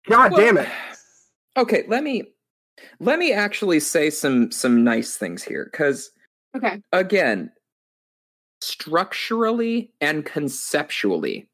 God 0.08 0.32
Well, 0.32 0.40
damn 0.40 0.58
it. 0.58 0.68
Okay, 1.58 1.84
let 1.88 2.02
me 2.02 2.22
let 3.00 3.18
me 3.18 3.32
actually 3.32 3.80
say 3.80 4.10
some 4.10 4.50
some 4.50 4.84
nice 4.84 5.16
things 5.16 5.42
here 5.42 5.70
cuz 5.72 6.10
Okay. 6.56 6.80
again, 6.92 7.50
structurally 8.60 9.92
and 10.00 10.24
conceptually, 10.24 11.48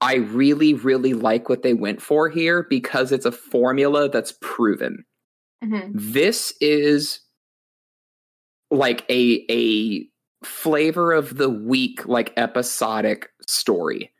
I 0.00 0.16
really, 0.16 0.74
really 0.74 1.12
like 1.14 1.48
what 1.48 1.62
they 1.62 1.74
went 1.74 2.00
for 2.00 2.28
here 2.28 2.66
because 2.70 3.12
it's 3.12 3.26
a 3.26 3.32
formula 3.32 4.08
that's 4.08 4.32
proven. 4.40 5.04
hmm 5.62 5.90
This 5.92 6.54
is 6.60 7.20
like 8.70 9.04
a 9.10 9.44
a 9.50 10.06
flavor 10.46 11.12
of 11.12 11.36
the 11.36 11.50
week, 11.50 12.06
like 12.06 12.32
episodic 12.36 13.28
story. 13.46 14.10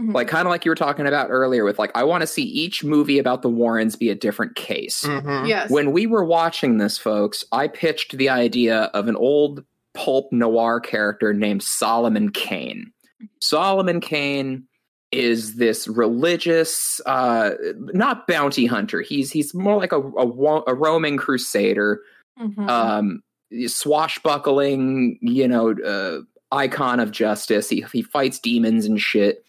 Mhm. 0.00 0.14
Like 0.14 0.28
kind 0.28 0.46
of 0.46 0.50
like 0.50 0.64
you 0.64 0.70
were 0.70 0.76
talking 0.76 1.06
about 1.06 1.28
earlier 1.30 1.64
with 1.64 1.78
like 1.78 1.90
I 1.94 2.04
want 2.04 2.20
to 2.22 2.26
see 2.26 2.44
each 2.44 2.84
movie 2.84 3.18
about 3.18 3.42
the 3.42 3.50
Warrens 3.50 3.96
be 3.96 4.10
a 4.10 4.14
different 4.14 4.54
case. 4.54 5.02
Mhm. 5.04 5.48
Yes. 5.48 5.70
When 5.70 5.90
we 5.92 6.06
were 6.06 6.24
watching 6.24 6.78
this, 6.78 6.96
folks, 6.96 7.44
I 7.52 7.66
pitched 7.68 8.16
the 8.16 8.28
idea 8.28 8.82
of 8.94 9.08
an 9.08 9.16
old 9.16 9.64
pulp 9.94 10.32
noir 10.32 10.78
character 10.80 11.34
named 11.34 11.62
Solomon 11.64 12.30
Kane. 12.30 12.92
Solomon 13.40 14.00
Kane 14.00 14.67
is 15.12 15.56
this 15.56 15.88
religious, 15.88 17.00
uh, 17.06 17.50
not 17.76 18.26
bounty 18.26 18.66
hunter. 18.66 19.00
He's 19.00 19.30
he's 19.30 19.54
more 19.54 19.76
like 19.78 19.92
a 19.92 20.00
a, 20.00 20.62
a 20.66 20.74
roaming 20.74 21.16
crusader, 21.16 22.00
Mhm. 22.40 22.68
um, 22.68 23.22
swashbuckling, 23.66 25.18
you 25.20 25.48
know, 25.48 25.72
uh, 25.72 26.20
icon 26.54 27.00
of 27.00 27.10
justice. 27.10 27.68
He 27.68 27.84
he 27.92 28.02
fights 28.02 28.38
demons 28.38 28.84
and 28.86 29.00
shit. 29.00 29.44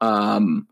Um, 0.00 0.66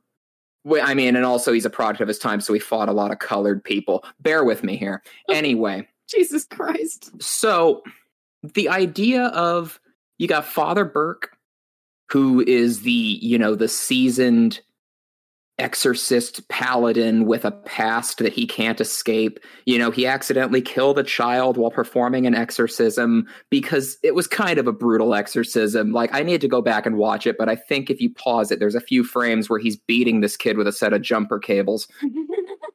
I 0.82 0.94
mean, 0.94 1.14
and 1.16 1.24
also 1.24 1.52
he's 1.52 1.64
a 1.64 1.70
product 1.70 2.00
of 2.00 2.08
his 2.08 2.18
time, 2.18 2.40
so 2.40 2.52
he 2.52 2.58
fought 2.60 2.88
a 2.88 2.92
lot 2.92 3.12
of 3.12 3.18
colored 3.18 3.62
people. 3.64 4.04
Bear 4.20 4.44
with 4.44 4.62
me 4.64 4.76
here. 4.76 5.02
Anyway, 5.30 5.86
Jesus 6.08 6.44
Christ. 6.44 7.10
so 7.20 7.82
the 8.54 8.68
idea 8.68 9.24
of 9.26 9.80
you 10.18 10.28
got 10.28 10.44
Father 10.44 10.84
Burke, 10.84 11.35
who 12.08 12.40
is 12.40 12.82
the 12.82 12.90
you 12.90 13.38
know 13.38 13.54
the 13.54 13.68
seasoned 13.68 14.60
exorcist 15.58 16.46
paladin 16.50 17.24
with 17.24 17.46
a 17.46 17.50
past 17.50 18.18
that 18.18 18.32
he 18.34 18.46
can't 18.46 18.78
escape. 18.78 19.40
You 19.64 19.78
know, 19.78 19.90
he 19.90 20.06
accidentally 20.06 20.60
killed 20.60 20.98
a 20.98 21.02
child 21.02 21.56
while 21.56 21.70
performing 21.70 22.26
an 22.26 22.34
exorcism 22.34 23.26
because 23.48 23.96
it 24.02 24.14
was 24.14 24.26
kind 24.26 24.58
of 24.58 24.66
a 24.66 24.72
brutal 24.72 25.14
exorcism. 25.14 25.92
Like, 25.92 26.14
I 26.14 26.22
need 26.22 26.42
to 26.42 26.48
go 26.48 26.60
back 26.60 26.84
and 26.84 26.98
watch 26.98 27.26
it, 27.26 27.36
but 27.38 27.48
I 27.48 27.56
think 27.56 27.88
if 27.88 28.02
you 28.02 28.12
pause 28.12 28.50
it, 28.50 28.58
there's 28.58 28.74
a 28.74 28.80
few 28.80 29.02
frames 29.02 29.48
where 29.48 29.58
he's 29.58 29.78
beating 29.78 30.20
this 30.20 30.36
kid 30.36 30.58
with 30.58 30.66
a 30.66 30.72
set 30.72 30.92
of 30.92 31.00
jumper 31.00 31.38
cables. 31.38 31.88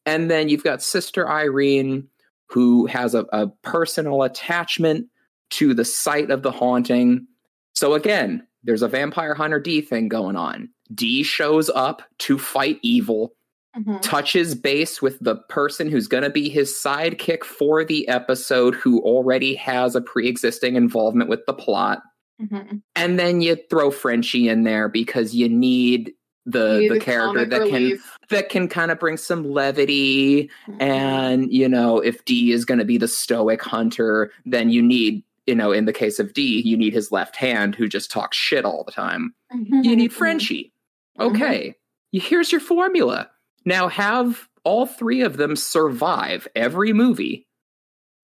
And 0.06 0.32
then 0.32 0.50
you've 0.50 0.64
got 0.64 0.82
Sister 0.82 1.30
Irene, 1.30 2.08
who 2.48 2.86
has 2.88 3.14
a, 3.16 3.26
a 3.32 3.48
personal 3.62 4.24
attachment 4.24 5.08
to 5.52 5.74
the 5.74 5.86
site 5.86 6.32
of 6.32 6.44
the 6.44 6.52
haunting. 6.52 7.28
So 7.74 7.94
again, 7.94 8.46
there's 8.64 8.82
a 8.82 8.88
vampire 8.88 9.34
hunter 9.34 9.60
D 9.60 9.82
thing 9.82 10.08
going 10.08 10.36
on. 10.36 10.70
D 10.94 11.24
shows 11.24 11.70
up 11.70 12.02
to 12.20 12.38
fight 12.38 12.80
evil, 12.82 13.34
Mhm. 13.78 14.02
touches 14.02 14.54
base 14.54 15.02
with 15.02 15.18
the 15.22 15.38
person 15.48 15.90
who's 15.90 16.08
going 16.08 16.24
to 16.24 16.30
be 16.30 16.50
his 16.50 16.74
sidekick 16.74 17.44
for 17.46 17.86
the 17.86 18.08
episode, 18.10 18.76
who 18.76 19.00
already 19.02 19.56
has 19.56 19.96
a 19.96 20.02
pre 20.02 20.28
existing 20.28 20.76
involvement 20.76 21.30
with 21.30 21.46
the 21.46 21.54
plot. 21.54 22.02
Mhm. 22.42 22.82
And 22.96 23.18
then 23.20 23.40
you 23.42 23.56
throw 23.70 23.90
Frenchie 23.92 24.50
in 24.50 24.64
there 24.64 24.90
because 24.90 25.34
you 25.36 25.48
need 25.48 26.14
the, 26.48 26.80
Need 26.80 26.90
the 26.90 26.94
the 26.96 27.00
character 27.00 27.46
that 27.46 27.70
can 27.70 28.00
that 28.32 28.50
can 28.50 28.68
kind 28.68 28.90
of 28.92 29.00
bring 29.00 29.16
some 29.16 29.52
levity 29.52 30.50
Mhm. 30.68 30.82
and 30.82 31.54
you 31.54 31.70
know 31.70 32.00
if 32.00 32.26
d 32.26 32.52
is 32.52 32.66
going 32.66 32.80
to 32.80 32.84
be 32.86 32.98
the 32.98 33.08
stoic 33.08 33.62
hunter 33.62 34.32
then 34.44 34.72
you 34.72 34.82
need 34.82 35.24
you 35.46 35.56
know 35.56 35.72
in 35.72 35.86
the 35.86 35.94
case 35.94 36.20
of 36.20 36.34
d 36.34 36.62
you 36.64 36.78
need 36.78 36.94
his 36.94 37.12
left 37.12 37.36
hand 37.36 37.76
who 37.76 37.88
just 37.88 38.12
talks 38.12 38.38
shit 38.38 38.66
all 38.66 38.84
the 38.84 38.92
time. 38.92 39.34
Mm-hmm. 39.54 39.82
You 39.84 39.96
need 39.96 40.14
frenchie. 40.14 40.74
Mm-hmm. 41.20 41.36
Okay. 41.36 41.76
Here's 42.12 42.52
your 42.52 42.62
formula. 42.62 43.30
Now 43.66 43.88
have 43.88 44.48
all 44.64 44.86
three 44.86 45.22
of 45.22 45.38
them 45.38 45.56
survive 45.56 46.48
every 46.56 46.94
movie 46.94 47.48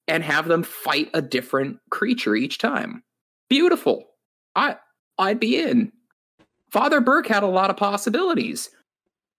and 0.08 0.24
have 0.24 0.48
them 0.48 0.64
fight 0.64 1.10
a 1.14 1.22
different 1.22 1.80
creature 1.90 2.36
each 2.36 2.58
time. 2.58 3.04
Beautiful. 3.50 4.06
I 4.56 4.78
i'd 5.20 5.40
be 5.40 5.58
in. 5.58 5.92
Father 6.70 7.00
burke 7.02 7.28
had 7.28 7.44
a 7.44 7.48
lot 7.48 7.70
of 7.70 7.78
possibilities 7.78 8.70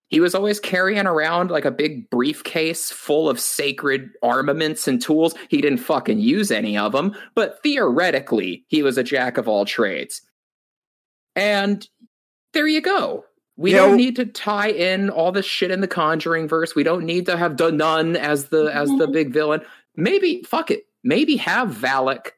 he 0.08 0.20
was 0.20 0.34
always 0.34 0.58
carrying 0.58 1.06
around 1.06 1.50
like 1.50 1.64
a 1.64 1.70
big 1.70 2.08
briefcase 2.10 2.90
full 2.90 3.28
of 3.28 3.38
sacred 3.38 4.10
armaments 4.22 4.88
and 4.88 5.00
tools. 5.00 5.34
He 5.50 5.60
didn't 5.60 5.78
fucking 5.80 6.18
use 6.18 6.50
any 6.50 6.76
of 6.78 6.92
them, 6.92 7.14
but 7.34 7.62
theoretically, 7.62 8.64
he 8.68 8.82
was 8.82 8.96
a 8.98 9.02
jack 9.02 9.36
of 9.38 9.48
all 9.48 9.64
trades. 9.64 10.22
And 11.36 11.86
there 12.52 12.66
you 12.66 12.80
go. 12.80 13.24
We 13.56 13.70
You 13.72 13.76
don't 13.76 13.90
know- 13.92 13.96
need 13.96 14.16
to 14.16 14.24
tie 14.26 14.70
in 14.70 15.10
all 15.10 15.32
this 15.32 15.46
shit 15.46 15.70
in 15.70 15.80
the 15.80 15.88
Conjuring 15.88 16.48
verse. 16.48 16.74
We 16.74 16.84
don't 16.84 17.04
need 17.04 17.26
to 17.26 17.36
have 17.36 17.56
the 17.56 17.70
nun 17.72 18.16
as 18.16 18.48
the 18.48 18.66
as 18.74 18.88
the 18.98 19.08
big 19.08 19.32
villain. 19.32 19.60
Maybe 19.96 20.42
fuck 20.44 20.70
it. 20.70 20.84
Maybe 21.04 21.36
have 21.36 21.68
Valak, 21.70 22.30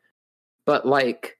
but 0.67 0.87
like 0.87 1.37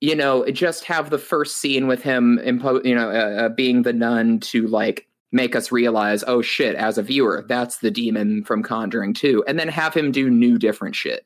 you 0.00 0.16
know, 0.16 0.44
just 0.50 0.82
have 0.86 1.10
the 1.10 1.18
first 1.18 1.58
scene 1.58 1.86
with 1.86 2.02
him, 2.02 2.40
impo- 2.42 2.84
you 2.84 2.92
know, 2.92 3.08
uh, 3.08 3.42
uh, 3.44 3.48
being 3.50 3.82
the 3.82 3.92
nun 3.92 4.40
to 4.40 4.66
like 4.66 5.06
make 5.32 5.56
us 5.56 5.72
realize, 5.72 6.22
oh 6.26 6.42
shit, 6.42 6.74
as 6.76 6.98
a 6.98 7.02
viewer, 7.02 7.44
that's 7.48 7.78
the 7.78 7.90
demon 7.90 8.44
from 8.44 8.62
Conjuring 8.62 9.14
2, 9.14 9.44
and 9.48 9.58
then 9.58 9.68
have 9.68 9.94
him 9.94 10.12
do 10.12 10.30
new 10.30 10.58
different 10.58 10.94
shit. 10.94 11.24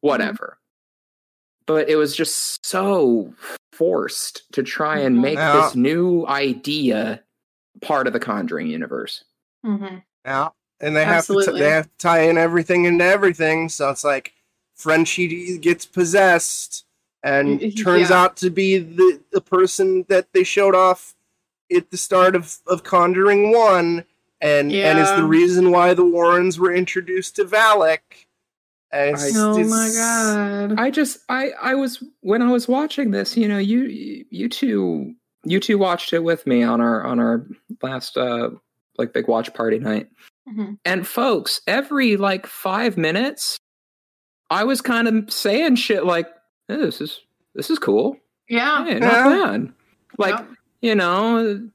Whatever. 0.00 0.58
But 1.66 1.88
it 1.88 1.96
was 1.96 2.16
just 2.16 2.66
so 2.66 3.32
forced 3.72 4.50
to 4.52 4.62
try 4.62 4.98
and 4.98 5.16
Mhm. 5.16 5.22
make 5.22 5.38
Yeah. 5.38 5.60
this 5.60 5.74
new 5.76 6.26
idea 6.26 7.22
part 7.80 8.06
of 8.06 8.12
the 8.12 8.20
Conjuring 8.20 8.66
universe. 8.66 9.24
Mhm. 9.64 10.02
Yeah, 10.24 10.48
and 10.80 10.96
they 10.96 11.04
have 11.04 11.26
to 11.26 11.42
t- 11.44 11.52
they 11.52 11.70
have 11.70 11.86
to 11.86 11.98
tie 11.98 12.22
in 12.22 12.36
everything 12.36 12.84
into 12.84 13.04
everything. 13.04 13.68
So 13.68 13.88
it's 13.90 14.04
like 14.04 14.32
Frenchie 14.74 15.58
gets 15.58 15.86
possessed 15.86 16.84
and 17.22 17.60
turns 17.76 18.10
yeah. 18.10 18.22
out 18.22 18.36
to 18.38 18.50
be 18.50 18.78
the 18.78 19.20
the 19.30 19.40
person 19.40 20.04
that 20.08 20.32
they 20.32 20.42
showed 20.42 20.74
off 20.74 21.14
at 21.74 21.90
the 21.90 21.96
start 21.96 22.34
of 22.36 22.56
of 22.66 22.84
Conjuring 22.84 23.52
One, 23.52 24.04
and 24.40 24.72
and 24.72 24.98
is 24.98 25.10
the 25.16 25.24
reason 25.24 25.70
why 25.70 25.94
the 25.94 26.04
Warrens 26.04 26.58
were 26.58 26.72
introduced 26.74 27.36
to 27.36 27.44
Valak. 27.44 28.00
And 28.92 29.16
Oh 29.36 29.62
my 29.64 29.90
god. 29.94 30.74
I 30.80 30.90
just 30.90 31.18
I 31.28 31.50
I 31.62 31.74
was 31.74 32.02
when 32.22 32.42
I 32.42 32.50
was 32.50 32.66
watching 32.66 33.12
this, 33.12 33.36
you 33.36 33.46
know, 33.46 33.58
you 33.58 33.82
you 34.30 34.48
two 34.48 35.14
you 35.44 35.60
two 35.60 35.78
watched 35.78 36.12
it 36.12 36.24
with 36.24 36.46
me 36.46 36.62
on 36.62 36.80
our 36.80 37.04
on 37.04 37.20
our 37.20 37.46
last 37.82 38.16
uh 38.16 38.50
like 38.98 39.12
big 39.12 39.28
watch 39.28 39.54
party 39.54 39.78
night. 39.78 40.08
Mhm. 40.48 40.78
And 40.84 41.06
folks, 41.06 41.60
every 41.68 42.16
like 42.16 42.46
5 42.46 42.96
minutes 42.96 43.58
I 44.50 44.64
was 44.64 44.80
kind 44.80 45.06
of 45.06 45.32
saying 45.32 45.76
shit 45.76 46.04
like 46.04 46.26
"Eh, 46.68 46.76
this 46.76 47.00
is 47.00 47.20
this 47.54 47.70
is 47.70 47.78
cool. 47.78 48.16
Yeah. 48.48 48.84
Hey, 48.84 48.98
not 48.98 49.12
Yeah. 49.12 49.46
bad. 49.46 49.72
Like, 50.18 50.34
Yeah. 50.40 50.46
You 50.80 50.94
know, 50.94 51.68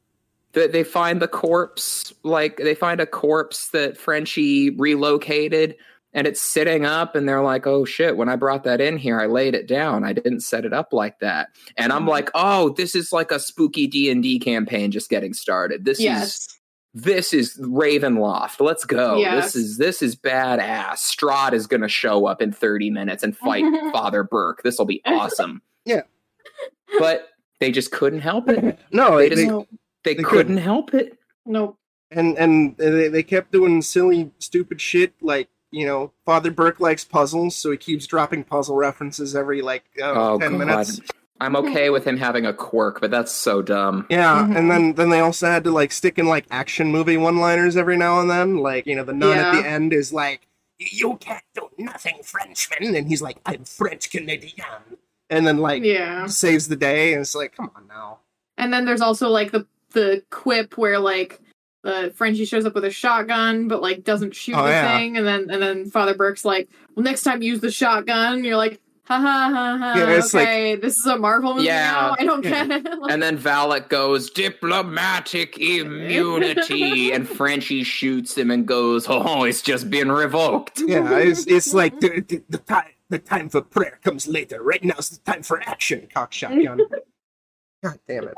that 0.54 0.72
they 0.72 0.84
find 0.84 1.22
the 1.22 1.28
corpse, 1.28 2.14
like 2.24 2.58
they 2.58 2.76
find 2.76 3.02
a 3.02 3.06
corpse 3.06 3.70
that 3.70 3.98
Frenchie 3.98 4.72
relocated 4.72 5.76
and 6.14 6.26
it's 6.26 6.42
sitting 6.42 6.86
up 6.86 7.14
and 7.14 7.28
they're 7.28 7.44
like, 7.44 7.68
oh 7.68 7.84
shit, 7.84 8.16
when 8.16 8.30
I 8.30 8.38
brought 8.38 8.64
that 8.64 8.80
in 8.80 8.98
here, 8.98 9.20
I 9.20 9.26
laid 9.26 9.54
it 9.54 9.68
down. 9.68 10.06
I 10.06 10.14
didn't 10.14 10.40
set 10.40 10.64
it 10.64 10.72
up 10.72 10.94
like 10.94 11.20
that. 11.20 11.50
And 11.76 11.92
I'm 11.92 12.08
like, 12.08 12.32
oh, 12.34 12.70
this 12.70 12.96
is 12.96 13.12
like 13.12 13.32
a 13.32 13.40
spooky 13.40 13.86
D&D 13.86 14.40
campaign 14.40 14.92
just 14.92 15.10
getting 15.10 15.34
started. 15.34 15.84
This 15.84 16.00
is 16.00 16.48
this 16.94 17.34
is 17.34 17.58
Ravenloft. 17.58 18.62
Let's 18.62 18.86
go. 18.86 19.18
Yes. 19.18 19.54
This 19.54 19.56
is 19.58 19.78
this 19.78 20.02
is 20.02 20.16
badass. 20.16 21.00
Strahd 21.00 21.52
is 21.52 21.68
going 21.68 21.82
to 21.82 21.90
show 21.90 22.26
up 22.26 22.42
in 22.42 22.54
30 22.54 22.90
minutes 22.90 23.22
and 23.22 23.36
fight 23.36 23.66
Father 23.92 24.24
Burke. 24.24 24.64
This 24.64 24.80
will 24.80 24.86
be 24.86 25.02
awesome. 25.06 25.62
Yeah. 25.88 26.02
But 26.98 27.30
they 27.60 27.72
just 27.72 27.92
couldn't 27.92 28.22
help 28.22 28.50
it. 28.50 28.80
no, 28.92 29.18
They 29.18 29.30
they, 29.30 29.36
just- 29.36 29.48
they- 29.48 29.66
They, 30.04 30.14
They 30.16 30.24
couldn't 30.24 30.30
couldn't. 30.56 30.58
help 30.58 30.94
it. 30.94 31.18
Nope. 31.46 31.78
and 32.12 32.38
and 32.38 32.78
they, 32.78 33.08
they 33.08 33.24
kept 33.24 33.52
doing 33.52 33.82
silly, 33.82 34.32
stupid 34.40 34.80
shit 34.82 35.14
like. 35.22 35.50
You 35.72 35.86
know, 35.86 36.14
Father 36.26 36.52
Burke 36.52 36.80
likes 36.80 37.04
puzzles, 37.04 37.54
so 37.58 37.70
he 37.70 37.76
keeps 37.76 38.08
dropping 38.08 38.46
puzzle 38.46 38.78
references 38.78 39.36
every 39.36 39.62
like 39.62 39.84
uh, 40.02 40.14
Oh, 40.16 40.40
ten 40.40 40.52
God. 40.52 40.58
minutes. 40.60 41.02
I'm 41.42 41.56
okay 41.58 41.90
with 41.90 42.06
him 42.06 42.16
having 42.16 42.46
a 42.46 42.54
quirk, 42.54 43.02
but 43.02 43.12
that's 43.12 43.34
so 43.34 43.62
dumb. 43.62 44.06
Yeah, 44.10 44.44
Mhm. 44.48 44.56
and 44.58 44.72
then 44.72 44.94
then 44.94 45.10
they 45.10 45.20
also 45.20 45.48
had 45.48 45.66
to 45.66 45.72
like 45.72 45.92
stick 45.92 46.18
in 46.18 46.28
like 46.28 46.46
action 46.50 46.92
movie 46.94 47.18
one-liners 47.18 47.76
every 47.76 47.98
now 47.98 48.22
and 48.22 48.30
then. 48.30 48.58
Like 48.58 48.86
you 48.88 48.96
know, 48.96 49.04
the 49.04 49.12
nun 49.12 49.38
at 49.38 49.52
the 49.62 49.68
end 49.68 49.92
is 49.92 50.14
like, 50.14 50.48
"You 50.80 51.18
can't 51.18 51.44
do 51.56 51.68
nothing, 51.78 52.20
Frenchman," 52.24 52.96
and 52.96 53.08
he's 53.10 53.22
like, 53.24 53.38
"I'm 53.46 53.66
French 53.66 54.10
Canadian," 54.12 54.98
and 55.30 55.46
then 55.48 55.58
like 55.58 55.84
Yeah. 55.84 56.28
saves 56.28 56.68
the 56.68 56.76
day. 56.76 57.14
And 57.14 57.22
it's 57.22 57.36
like, 57.36 57.56
come 57.56 57.72
on 57.76 57.88
now. 57.88 58.20
And 58.58 58.72
then 58.74 58.86
there's 58.86 59.02
also 59.02 59.30
like 59.30 59.52
the 59.52 59.66
the 59.92 60.24
quip 60.30 60.78
where 60.78 61.00
like 61.00 61.42
the 61.84 62.12
Frenchie 62.16 62.46
shows 62.46 62.66
up 62.66 62.74
with 62.76 62.84
a 62.86 62.90
shotgun, 62.92 63.68
but 63.68 63.82
like 63.82 64.04
doesn't 64.04 64.34
shoot 64.36 64.56
Oh, 64.56 64.64
the 64.64 64.70
yeah. 64.70 64.98
thing, 64.98 65.18
and 65.18 65.26
then 65.28 65.50
and 65.52 65.62
then 65.62 65.90
Father 65.92 66.16
Burke's 66.16 66.44
like, 66.44 66.68
"Well, 66.96 67.04
next 67.04 67.22
time 67.24 67.42
use 67.44 67.60
the 67.60 67.70
shotgun." 67.72 68.34
And 68.38 68.46
you're 68.46 68.58
like, 68.58 68.82
"Ha 69.04 69.20
ha 69.20 69.50
ha 69.54 69.78
ha." 69.78 69.94
Yeah, 69.96 70.10
it's 70.18 70.34
like- 70.34 70.48
okay, 70.48 70.76
this 70.76 70.98
is 70.98 71.06
a 71.06 71.16
Marvel 71.18 71.54
movie 71.54 71.68
Yeah. 71.68 71.92
now. 71.92 72.16
I 72.20 72.26
don't 72.26 72.44
Yeah. 72.44 72.66
get 72.66 72.86
it. 72.88 73.00
Like, 73.00 73.12
And 73.14 73.22
then 73.22 73.38
Valak 73.38 73.90
goes, 73.90 74.32
diplomatic 74.32 75.60
immunity. 75.60 77.12
and 77.12 77.28
Frenchie 77.38 77.84
shoots 77.84 78.36
him 78.38 78.50
and 78.52 78.68
goes, 78.68 79.06
oh, 79.08 79.44
it's 79.44 79.62
just 79.62 79.90
been 79.90 80.12
revoked. 80.12 80.82
Yeah, 80.86 81.18
it's, 81.20 81.46
it's 81.48 81.74
like 81.74 82.00
the, 82.00 82.22
the, 82.28 82.44
the 82.50 82.58
time 82.58 82.86
the 83.10 83.20
time 83.20 83.50
for 83.50 83.62
prayer 83.62 84.00
comes 84.04 84.28
later. 84.28 84.62
Right 84.62 84.84
now 84.84 84.96
is 84.98 85.10
the 85.10 85.32
time 85.32 85.44
for 85.44 85.62
action. 85.62 86.08
Cock 86.14 86.34
shotgun. 86.34 86.82
God 87.84 88.00
damn 88.08 88.28
it! 88.28 88.38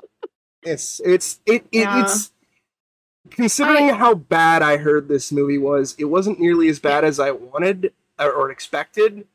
It's 0.63 1.01
it's 1.03 1.39
it, 1.45 1.65
it 1.71 1.84
Yeah. 1.84 2.03
it's 2.03 2.32
considering 3.30 3.89
how 3.89 4.15
bad 4.15 4.62
I 4.62 4.77
heard 4.77 5.08
this 5.08 5.32
movie 5.32 5.58
was. 5.58 5.95
It 5.97 6.06
wasn't 6.06 6.39
nearly 6.39 6.67
as 6.69 6.80
bad 6.80 7.03
as 7.06 7.19
I 7.19 7.32
wanted 7.32 7.93
or, 8.19 8.32
or 8.32 8.51
expected. 8.51 9.25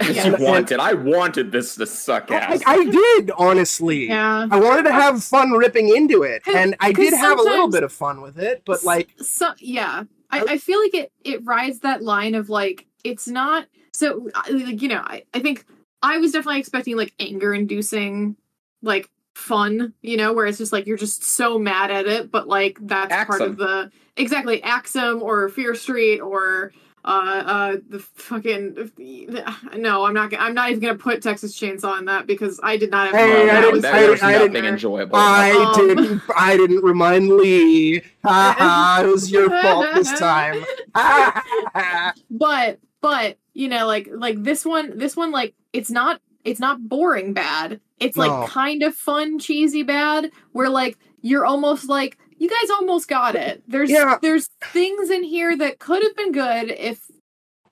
As 0.00 0.16
yeah. 0.16 0.26
you 0.26 0.44
wanted. 0.44 0.78
I 0.78 0.92
wanted 0.92 1.50
this 1.50 1.74
to 1.76 1.86
suck 1.86 2.30
I, 2.30 2.36
ass. 2.36 2.62
I 2.66 2.84
did 2.84 3.32
honestly. 3.32 4.08
yeah. 4.08 4.46
I 4.50 4.60
wanted 4.60 4.84
to 4.84 4.92
have 4.92 5.24
fun 5.24 5.50
ripping 5.52 5.88
into 5.88 6.22
it, 6.22 6.42
and 6.46 6.76
I 6.78 6.92
did 6.92 7.14
have 7.14 7.38
a 7.38 7.42
little 7.42 7.68
bit 7.68 7.82
of 7.82 7.92
fun 7.92 8.20
with 8.20 8.38
it. 8.38 8.62
But 8.64 8.84
like, 8.84 9.08
so 9.18 9.52
yeah 9.58 10.04
I, 10.32 10.44
I 10.48 10.58
feel 10.58 10.80
like 10.80 10.94
it 10.94 11.12
it 11.24 11.44
rides 11.44 11.80
that 11.80 12.02
line 12.02 12.34
of 12.34 12.48
like 12.48 12.86
it's 13.04 13.28
not 13.28 13.66
so 13.92 14.28
like 14.50 14.80
you 14.82 14.88
know 14.88 15.02
I, 15.04 15.24
I 15.34 15.40
think 15.40 15.64
i 16.02 16.18
was 16.18 16.32
definitely 16.32 16.60
expecting 16.60 16.96
like 16.96 17.12
anger 17.20 17.52
inducing 17.54 18.36
like 18.82 19.08
fun 19.34 19.92
you 20.02 20.16
know 20.16 20.32
where 20.32 20.46
it's 20.46 20.58
just 20.58 20.72
like 20.72 20.86
you're 20.86 20.96
just 20.98 21.24
so 21.24 21.58
mad 21.58 21.90
at 21.90 22.06
it 22.06 22.30
but 22.30 22.48
like 22.48 22.78
that's 22.82 23.14
part 23.26 23.40
of 23.40 23.56
the 23.56 23.90
exactly 24.16 24.62
axum 24.62 25.22
or 25.22 25.48
fear 25.48 25.74
street 25.74 26.20
or 26.20 26.72
uh 27.04 27.42
uh 27.46 27.76
the 27.88 27.98
fucking 27.98 28.92
no 29.76 30.04
i'm 30.04 30.14
not 30.14 30.32
i'm 30.38 30.54
not 30.54 30.70
even 30.70 30.80
gonna 30.80 30.94
put 30.96 31.20
texas 31.22 31.58
chainsaw 31.58 31.98
in 31.98 32.04
that 32.04 32.26
because 32.26 32.60
i 32.62 32.76
did 32.76 32.90
not 32.90 33.06
have 33.08 33.16
Hey. 33.16 33.50
I 33.50 33.60
didn't- 33.60 33.72
was 33.72 33.82
there, 33.82 33.94
I 33.94 34.00
there's 34.00 34.20
didn't- 34.20 34.28
I 34.28 34.32
nothing 34.34 34.52
didn't- 34.52 34.66
enjoyable. 34.74 35.16
I 35.16 35.50
Um. 35.50 35.86
didn't. 35.88 36.22
I 36.36 36.56
didn't 36.56 36.84
remind 36.84 37.28
Lee. 37.28 38.02
Ha 38.24 38.54
ha! 38.58 39.00
It 39.04 39.08
was 39.08 39.30
your 39.32 39.50
fault 39.50 39.86
this 39.94 40.12
time. 40.18 40.62
But 42.30 42.78
but 43.02 43.36
you 43.52 43.68
know 43.68 43.86
like 43.86 44.08
like 44.10 44.42
this 44.42 44.64
one 44.64 44.96
this 44.96 45.14
one 45.16 45.30
like 45.30 45.54
it's 45.74 45.90
not 45.90 46.20
it's 46.44 46.60
not 46.60 46.88
boring 46.88 47.34
bad 47.34 47.80
it's 48.00 48.16
like 48.16 48.30
No. 48.30 48.46
kind 48.46 48.82
of 48.82 48.94
fun 48.94 49.38
cheesy 49.38 49.82
bad 49.82 50.30
where 50.52 50.70
like 50.70 50.96
you're 51.20 51.44
almost 51.44 51.88
like 51.88 52.16
you 52.38 52.48
guys 52.48 52.70
almost 52.70 53.08
got 53.08 53.34
it 53.36 53.62
there's 53.68 53.90
Yeah. 53.90 54.18
there's 54.22 54.48
things 54.72 55.10
in 55.10 55.22
here 55.24 55.56
that 55.56 55.78
could 55.78 56.02
have 56.02 56.16
been 56.16 56.32
good 56.32 56.70
if 56.70 57.10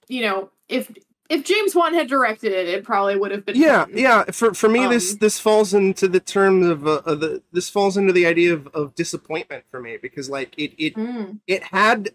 you 0.09 0.21
know 0.23 0.51
if 0.69 0.93
if 1.29 1.45
james 1.45 1.75
wan 1.75 1.95
had 1.95 2.09
directed 2.09 2.53
it 2.53 2.69
it 2.69 2.85
probably 2.85 3.17
would 3.17 3.31
have 3.31 3.45
been 3.47 3.57
yeah, 3.57 3.85
fun. 3.85 3.93
yeah. 3.97 4.25
For 4.33 4.53
for 4.55 4.69
me, 4.69 4.87
this 4.89 5.13
Um, 5.13 5.19
this 5.21 5.39
falls 5.41 5.73
into 5.75 6.09
the 6.09 6.19
terms 6.21 6.67
of, 6.67 6.87
uh, 6.87 7.03
of 7.07 7.21
the 7.21 7.43
this 7.53 7.69
falls 7.69 7.97
into 7.97 8.13
the 8.13 8.27
idea 8.27 8.53
of, 8.53 8.67
of 8.69 8.95
disappointment 8.97 9.65
for 9.71 9.81
me 9.81 9.97
because 10.01 10.29
like 10.29 10.53
it 10.59 10.73
it 10.79 10.95
Mm, 10.97 11.39
it 11.47 11.63
had 11.65 12.11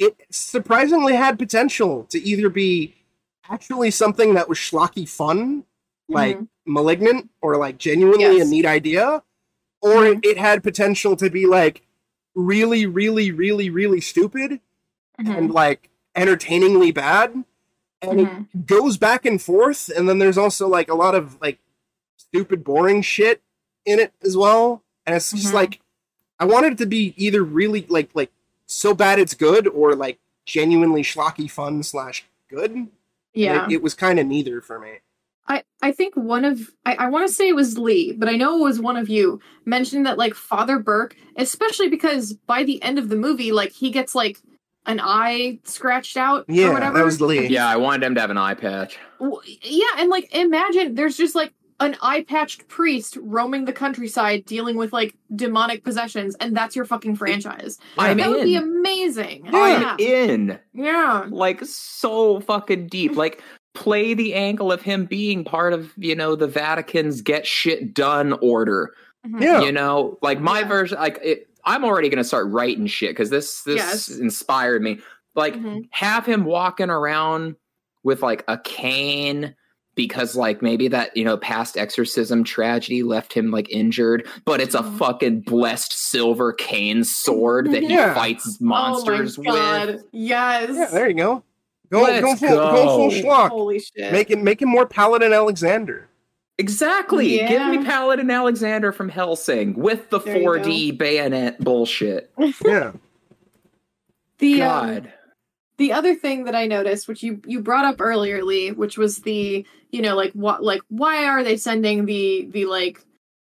it 0.00 0.16
surprisingly 0.30 1.14
had 1.14 1.38
potential 1.38 2.04
to 2.10 2.20
either 2.20 2.48
be 2.48 2.94
actually 3.48 3.90
something 3.92 4.34
that 4.34 4.48
was 4.48 4.58
schlocky 4.58 5.08
fun 5.08 5.64
like 6.08 6.38
malignant 6.66 7.30
or 7.42 7.56
like 7.56 7.78
genuinely 7.78 8.24
a 8.24 8.28
Mm-hmm. 8.42 8.50
Neat 8.50 8.66
idea 8.66 9.22
or 9.82 9.90
Mhm. 10.04 10.24
it 10.24 10.38
had 10.38 10.62
potential 10.64 11.14
to 11.16 11.30
be 11.30 11.46
like 11.46 11.82
really 12.34 12.86
really 12.86 13.30
really 13.30 13.70
really 13.70 14.00
stupid 14.00 14.60
mhm, 15.20 15.36
and 15.38 15.50
like 15.52 15.90
entertainingly 16.16 16.90
bad 16.92 17.44
and 18.02 18.20
it 18.20 18.66
goes 18.66 18.96
back 18.96 19.24
and 19.26 19.40
forth 19.42 19.88
and 19.94 20.08
then 20.08 20.18
there's 20.18 20.38
also 20.38 20.66
like 20.66 20.88
a 20.90 20.94
lot 20.94 21.14
of 21.14 21.40
like 21.40 21.58
stupid 22.16 22.64
boring 22.64 23.02
shit 23.02 23.42
in 23.84 23.98
it 24.00 24.12
as 24.22 24.36
well 24.36 24.82
and 25.06 25.14
it's 25.16 25.30
just 25.32 25.50
Mhm. 25.52 25.54
like 25.54 25.80
i 26.38 26.44
wanted 26.44 26.72
it 26.72 26.78
to 26.78 26.86
be 26.86 27.14
either 27.16 27.42
really 27.42 27.84
like 27.88 28.10
like 28.14 28.30
so 28.70 28.94
bad 28.94 29.18
it's 29.18 29.34
good 29.34 29.66
or 29.68 29.94
like 29.94 30.18
genuinely 30.46 31.02
schlocky 31.02 31.50
fun 31.50 31.82
slash 31.82 32.24
good 32.48 32.88
yeah 33.34 33.66
it, 33.66 33.74
it 33.74 33.82
was 33.82 33.94
kind 33.94 34.18
of 34.18 34.26
neither 34.26 34.60
for 34.60 34.78
me 34.78 34.98
I, 35.48 35.64
I 35.82 35.90
think 35.90 36.14
one 36.14 36.44
of 36.44 36.70
I, 36.86 36.94
I 36.94 37.08
want 37.08 37.26
to 37.26 37.34
say 37.34 37.48
it 37.48 37.56
was 37.56 37.76
Lee, 37.76 38.12
but 38.12 38.28
I 38.28 38.36
know 38.36 38.58
it 38.58 38.62
was 38.62 38.78
one 38.78 38.96
of 38.96 39.08
you 39.08 39.40
mentioned 39.64 40.06
that 40.06 40.16
like 40.16 40.34
Father 40.34 40.78
Burke, 40.78 41.16
especially 41.34 41.88
because 41.88 42.34
by 42.34 42.62
the 42.62 42.80
end 42.84 43.00
of 43.00 43.08
the 43.08 43.16
movie, 43.16 43.50
like 43.50 43.72
he 43.72 43.90
gets 43.90 44.14
like 44.14 44.38
an 44.86 45.00
eye 45.02 45.58
scratched 45.64 46.16
out 46.16 46.42
or 46.48 46.52
yeah 46.54 46.72
whatever. 46.72 46.98
that 46.98 47.04
was 47.04 47.20
lee 47.20 47.48
yeah, 47.48 47.66
I 47.66 47.76
wanted 47.76 48.04
him 48.06 48.14
to 48.14 48.20
have 48.20 48.30
an 48.30 48.38
eye 48.38 48.54
patch. 48.54 48.96
W- 49.18 49.40
Yeah, 49.62 49.84
and 49.98 50.08
like 50.08 50.32
imagine 50.32 50.94
there's 50.94 51.16
just 51.16 51.34
like 51.34 51.52
an 51.80 51.96
eye 52.02 52.22
patched 52.24 52.68
priest 52.68 53.16
roaming 53.20 53.64
the 53.64 53.72
countryside 53.72 54.44
dealing 54.44 54.76
with 54.76 54.92
like 54.92 55.14
demonic 55.34 55.82
possessions, 55.82 56.36
and 56.40 56.56
that's 56.56 56.76
your 56.76 56.84
fucking 56.84 57.16
franchise. 57.16 57.78
I'm 57.98 58.18
that 58.18 58.28
would 58.30 58.44
be 58.44 58.56
amazing. 58.56 59.48
I'm 59.52 59.98
in. 59.98 60.58
Yeah. 60.74 61.26
Like 61.28 61.64
so 61.64 62.40
fucking 62.40 62.88
deep. 62.88 63.16
Like 63.16 63.42
play 63.74 64.14
the 64.14 64.34
angle 64.34 64.70
of 64.70 64.82
him 64.82 65.06
being 65.06 65.44
part 65.44 65.72
of, 65.72 65.92
you 65.96 66.14
know, 66.14 66.34
the 66.36 66.46
Vatican's 66.48 67.22
get 67.22 67.46
shit 67.46 67.94
done 67.94 68.32
order. 68.42 68.92
Mhm. 69.26 69.40
Yeah. 69.40 69.60
You 69.62 69.72
know, 69.72 70.18
like 70.22 70.40
my 70.40 70.60
Yeah. 70.60 70.68
version 70.68 70.98
like 70.98 71.18
it, 71.22 71.46
I'm 71.64 71.84
already 71.84 72.08
going 72.08 72.18
to 72.18 72.24
start 72.24 72.48
writing 72.50 72.86
shit 72.86 73.16
cuz 73.16 73.30
this 73.30 73.62
this 73.62 73.76
Yes. 73.76 74.08
inspired 74.08 74.82
me. 74.82 74.98
Like 75.34 75.54
Mhm. 75.54 75.88
have 75.92 76.26
him 76.26 76.44
walking 76.44 76.90
around 76.90 77.54
with 78.02 78.22
like 78.22 78.44
a 78.48 78.58
cane 78.58 79.54
because 80.06 80.34
like 80.34 80.62
maybe 80.62 80.88
that 80.88 81.14
you 81.14 81.24
know 81.24 81.36
past 81.36 81.76
exorcism 81.76 82.42
tragedy 82.42 83.02
left 83.02 83.32
him 83.34 83.50
like 83.50 83.68
injured 83.70 84.26
but 84.46 84.60
it's 84.60 84.74
a 84.74 84.78
Mhm. 84.82 84.96
fucking 84.98 85.40
blessed 85.42 85.92
silver 85.92 86.52
cane 86.54 87.04
sword 87.04 87.70
that 87.72 87.82
he 87.82 87.96
fights 87.96 88.58
monsters 88.60 89.38
oh 89.38 89.42
my 89.42 89.50
God. 89.52 89.88
with. 89.88 90.04
Yes. 90.12 90.70
yeah 90.72 90.86
there 90.86 91.08
you 91.08 91.14
go. 91.14 91.42
Go 91.92 92.02
Let's 92.02 92.22
go 92.22 92.34
full 92.36 92.56
go, 92.56 92.86
full 92.86 93.10
schlock. 93.10 93.48
Holy 93.50 93.80
shit. 93.80 94.10
make 94.12 94.30
him 94.30 94.42
make 94.42 94.62
him 94.62 94.68
more 94.70 94.86
paladin 94.86 95.32
alexander. 95.32 96.06
Exactly. 96.56 97.38
Give 97.38 97.66
me 97.68 97.84
paladin 97.84 98.30
alexander 98.30 98.92
from 98.92 99.10
Hellsing 99.10 99.74
with 99.76 100.08
the 100.10 100.18
There 100.20 100.36
4d 100.36 100.96
bayonet 100.98 101.58
bullshit. 101.60 102.30
Yeah. 102.64 102.92
The 104.38 104.62
um, 104.62 105.08
the 105.76 105.92
other 105.92 106.14
thing 106.14 106.44
that 106.44 106.54
I 106.54 106.66
noticed, 106.66 107.08
which 107.08 107.22
you 107.22 107.40
you 107.46 107.60
brought 107.60 107.84
up 107.84 108.00
earlier, 108.00 108.42
Lee, 108.44 108.70
which 108.72 108.96
was 108.98 109.18
the 109.18 109.66
you 109.90 110.02
know 110.02 110.16
like 110.16 110.32
what 110.32 110.62
like 110.62 110.82
why 110.88 111.24
are 111.26 111.42
they 111.42 111.56
sending 111.56 112.06
the 112.06 112.48
the 112.50 112.66
like 112.66 113.04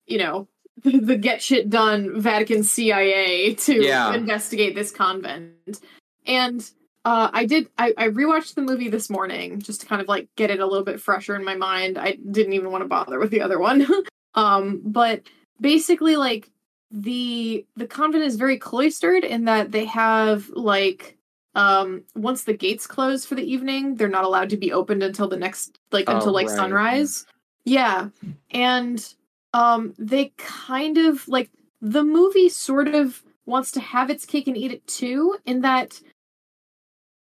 you 0.06 0.18
know 0.18 0.48
the 0.84 1.16
get 1.16 1.42
shit 1.42 1.68
done 1.68 2.20
Vatican 2.20 2.62
CIA 2.62 3.54
to 3.54 3.82
Yeah. 3.82 4.14
investigate 4.14 4.74
this 4.74 4.90
convent, 4.90 5.80
and 6.26 6.70
uh, 7.04 7.30
I 7.32 7.44
did 7.46 7.68
I, 7.78 7.92
I 7.96 8.08
rewatched 8.08 8.54
the 8.54 8.62
movie 8.62 8.88
this 8.88 9.10
morning 9.10 9.60
just 9.60 9.82
to 9.82 9.86
kind 9.86 10.00
of 10.00 10.08
like 10.08 10.28
get 10.36 10.50
it 10.50 10.60
a 10.60 10.66
little 10.66 10.84
bit 10.84 11.00
fresher 11.00 11.34
in 11.36 11.44
my 11.44 11.54
mind. 11.54 11.98
I 11.98 12.18
didn't 12.30 12.52
even 12.54 12.70
want 12.70 12.82
to 12.82 12.88
bother 12.88 13.18
with 13.18 13.30
the 13.30 13.42
other 13.42 13.58
one, 13.58 13.86
um, 14.34 14.80
but 14.84 15.22
basically 15.60 16.16
like 16.16 16.50
the 16.90 17.66
the 17.76 17.86
convent 17.86 18.24
is 18.24 18.36
very 18.36 18.58
cloistered 18.58 19.24
in 19.24 19.44
that 19.44 19.72
they 19.72 19.84
have 19.84 20.48
like 20.50 21.16
um 21.54 22.02
once 22.14 22.44
the 22.44 22.52
gates 22.54 22.86
close 22.86 23.24
for 23.24 23.34
the 23.34 23.42
evening 23.52 23.96
they're 23.96 24.08
not 24.08 24.24
allowed 24.24 24.48
to 24.50 24.56
be 24.56 24.72
opened 24.72 25.02
until 25.02 25.26
the 25.28 25.36
next 25.36 25.78
like 25.90 26.04
Oh, 26.08 26.14
until 26.16 26.32
like 26.32 26.46
right. 26.46 26.56
sunrise 26.56 27.26
yeah 27.64 28.08
and 28.50 29.14
um 29.52 29.92
they 29.98 30.32
kind 30.36 30.96
of 30.96 31.26
like 31.26 31.50
the 31.80 32.04
movie 32.04 32.48
sort 32.48 32.88
of 32.88 33.22
wants 33.46 33.72
to 33.72 33.80
have 33.80 34.10
its 34.10 34.24
cake 34.24 34.46
and 34.46 34.56
eat 34.56 34.70
it 34.70 34.86
too 34.86 35.36
in 35.44 35.62
that 35.62 36.00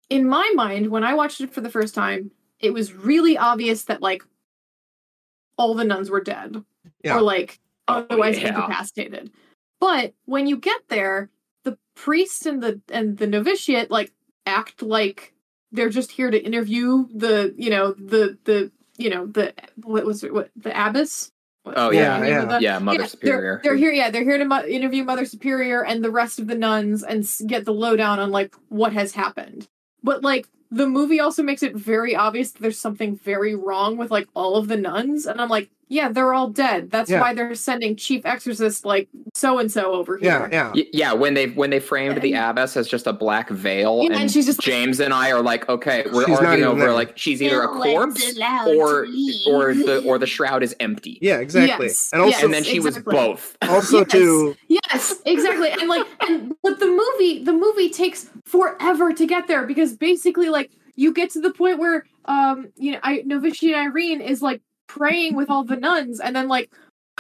in 0.09 0.27
my 0.27 0.51
mind 0.55 0.87
when 0.89 1.03
i 1.03 1.13
watched 1.13 1.41
it 1.41 1.53
for 1.53 1.61
the 1.61 1.69
first 1.69 1.93
time 1.93 2.31
it 2.59 2.73
was 2.73 2.93
really 2.93 3.37
obvious 3.37 3.83
that 3.83 4.01
like 4.01 4.23
all 5.57 5.75
the 5.75 5.83
nuns 5.83 6.09
were 6.09 6.21
dead 6.21 6.63
Yeah. 7.03 7.17
or 7.17 7.21
like 7.21 7.59
Oh, 7.87 8.05
otherwise 8.09 8.39
yeah. 8.39 8.47
incapacitated 8.47 9.29
but 9.79 10.13
when 10.25 10.47
you 10.47 10.57
get 10.57 10.81
there 10.87 11.29
the 11.63 11.77
priest 11.95 12.45
and 12.47 12.61
the 12.63 12.81
and 12.89 13.17
the 13.17 13.27
novitiate 13.27 13.91
like 13.91 14.11
act 14.45 14.81
like 14.81 15.33
they're 15.71 15.89
just 15.89 16.11
here 16.11 16.31
to 16.31 16.41
interview 16.43 17.07
the 17.13 17.53
you 17.57 17.69
know 17.69 17.93
the 17.93 18.37
the 18.45 18.71
you 18.97 19.09
know 19.09 19.25
the 19.27 19.53
what 19.83 20.05
was 20.05 20.23
it 20.23 20.33
what 20.33 20.49
the 20.55 20.69
abbess 20.71 21.31
What- 21.63 21.77
oh 21.77 21.85
what's 21.87 21.97
yeah, 21.97 22.19
the 22.19 22.25
name 22.25 22.35
of 22.37 22.43
yeah. 22.49 22.57
the- 22.57 22.63
yeah 22.63 22.79
mother 22.79 22.99
yeah, 23.01 23.05
superior 23.07 23.59
They're, 23.63 23.71
they're 23.73 23.77
here, 23.77 23.91
yeah. 23.91 24.09
They're 24.09 24.23
here 24.23 24.37
to 24.37 24.45
mo- 24.45 24.63
interview 24.65 25.03
Mother 25.03 25.25
Superior 25.25 25.83
and 25.83 26.03
the 26.03 26.11
rest 26.11 26.39
of 26.39 26.47
the 26.47 26.55
nuns 26.55 27.03
and 27.03 27.23
s- 27.23 27.41
get 27.45 27.65
the 27.65 27.73
lowdown 27.73 28.19
on 28.19 28.31
like 28.31 28.53
what 28.69 28.93
has 28.93 29.13
happened. 29.13 29.67
But 30.03 30.23
like 30.23 30.47
the 30.71 30.87
movie 30.87 31.19
also 31.19 31.41
makes 31.43 31.63
it 31.63 31.75
very 31.75 32.15
obvious 32.15 32.51
that 32.51 32.61
there's 32.61 32.79
something 32.79 33.15
very 33.17 33.55
wrong 33.55 33.97
with 33.97 34.11
like 34.11 34.27
all 34.35 34.55
of 34.57 34.67
the 34.67 34.77
nuns, 34.77 35.25
and 35.25 35.39
I'm 35.41 35.49
like, 35.49 35.69
yeah, 35.87 36.09
they're 36.09 36.33
all 36.33 36.49
dead. 36.49 36.89
That's 36.89 37.09
Yeah. 37.09 37.21
why 37.21 37.33
they're 37.33 37.53
sending 37.55 37.95
chief 37.95 38.25
exorcist 38.25 38.85
like 38.85 39.07
so 39.33 39.59
and 39.59 39.71
so 39.71 39.93
over 39.93 40.17
here. 40.17 40.49
yeah. 40.51 40.71
Y- 40.73 40.87
Yeah, 40.93 41.13
when 41.13 41.33
they 41.35 41.47
when 41.47 41.69
they 41.69 41.79
framed 41.79 42.21
the 42.21 42.33
abbess 42.33 42.75
as 42.75 42.87
just 42.87 43.05
a 43.07 43.13
black 43.13 43.49
veil, 43.49 43.99
Yeah, 44.01 44.11
and, 44.11 44.21
and 44.21 44.31
she's 44.31 44.45
just 44.47 44.59
like- 44.59 44.65
James 44.65 44.99
and 44.99 45.13
I 45.13 45.31
are 45.31 45.41
like, 45.41 45.69
okay, 45.69 46.05
we're 46.11 46.25
arguing 46.29 46.63
over 46.63 46.79
there. 46.79 46.93
like 46.93 47.17
she's 47.17 47.41
either 47.41 47.61
a 47.61 47.67
corpse 47.67 48.23
or 48.67 49.05
or 49.47 49.73
the 49.73 50.01
or 50.05 50.17
the 50.17 50.25
shroud 50.27 50.63
is 50.63 50.75
empty. 50.79 51.19
Yeah, 51.21 51.37
exactly. 51.37 51.87
Yes, 51.87 52.09
And 52.13 52.21
also, 52.21 52.31
yes. 52.35 52.43
and 52.43 52.53
then 52.53 52.63
she 52.63 52.77
exactly. 52.77 53.13
was 53.15 53.25
both. 53.27 53.57
also 53.69 53.99
Yes. 53.99 54.07
too, 54.11 54.55
Yes, 54.67 55.15
exactly. 55.25 55.69
And 55.71 55.87
like 55.87 56.05
and 56.21 56.55
but 56.63 56.79
the 56.79 56.87
movie 56.87 57.43
the 57.43 57.53
movie 57.53 57.89
takes 57.89 58.29
forever 58.45 59.13
to 59.13 59.25
get 59.25 59.47
there 59.47 59.65
because 59.65 59.93
basically 59.93 60.49
like 60.49 60.71
you 60.95 61.13
get 61.13 61.29
to 61.31 61.41
the 61.41 61.51
point 61.51 61.77
where 61.79 62.05
um 62.25 62.67
you 62.77 62.91
know 62.93 62.99
I 63.03 63.21
Novitiate 63.25 63.75
Irene 63.75 64.21
is 64.21 64.41
like 64.41 64.61
praying 64.87 65.35
with 65.35 65.49
all 65.49 65.63
the 65.63 65.75
nuns 65.75 66.19
and 66.19 66.35
then 66.35 66.47
like 66.47 66.71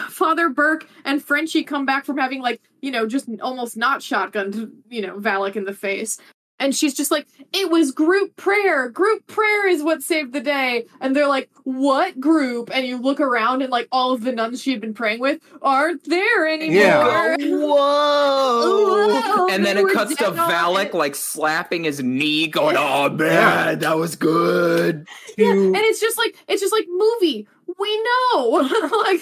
Father 0.09 0.49
Burke 0.49 0.87
and 1.05 1.23
Frenchie 1.23 1.63
come 1.63 1.85
back 1.85 2.05
from 2.05 2.17
having 2.17 2.41
like, 2.41 2.61
you 2.81 2.91
know, 2.91 3.07
just 3.07 3.29
almost 3.41 3.77
not 3.77 4.01
shotgunned, 4.01 4.71
you 4.89 5.01
know, 5.01 5.17
Valak 5.17 5.55
in 5.55 5.65
the 5.65 5.73
face. 5.73 6.19
And 6.57 6.73
she's 6.73 6.93
just 6.93 7.11
like, 7.11 7.27
it 7.51 7.69
was 7.69 7.91
group 7.91 8.37
prayer. 8.37 8.87
Group 8.87 9.27
prayer 9.27 9.67
is 9.67 9.83
what 9.83 10.01
saved 10.01 10.31
the 10.31 10.39
day. 10.39 10.85
And 11.01 11.13
they're 11.13 11.27
like, 11.27 11.49
what 11.63 12.17
group? 12.17 12.69
And 12.73 12.87
you 12.87 12.97
look 12.97 13.19
around 13.19 13.61
and 13.61 13.69
like 13.71 13.89
all 13.91 14.13
of 14.13 14.23
the 14.23 14.31
nuns 14.31 14.61
she 14.61 14.71
had 14.71 14.79
been 14.79 14.93
praying 14.93 15.19
with 15.19 15.41
aren't 15.61 16.05
there 16.05 16.47
anymore. 16.47 16.81
Yeah. 16.81 17.35
Whoa! 17.39 19.09
Whoa, 19.09 19.47
and 19.49 19.65
then 19.65 19.77
it 19.77 19.93
cuts 19.93 20.15
to 20.15 20.23
dead 20.23 20.33
Valak 20.33 20.93
like 20.93 21.15
slapping 21.15 21.83
his 21.83 22.01
knee, 22.01 22.47
going, 22.47 22.77
"Oh 22.77 23.09
man, 23.09 23.79
that 23.79 23.97
was 23.97 24.15
good." 24.15 25.07
Yeah, 25.37 25.51
and 25.51 25.75
it's 25.75 25.99
just 25.99 26.17
like 26.17 26.37
it's 26.47 26.61
just 26.61 26.73
like 26.73 26.85
movie. 26.87 27.47
We 27.79 28.03
know, 28.03 28.49
like 29.05 29.21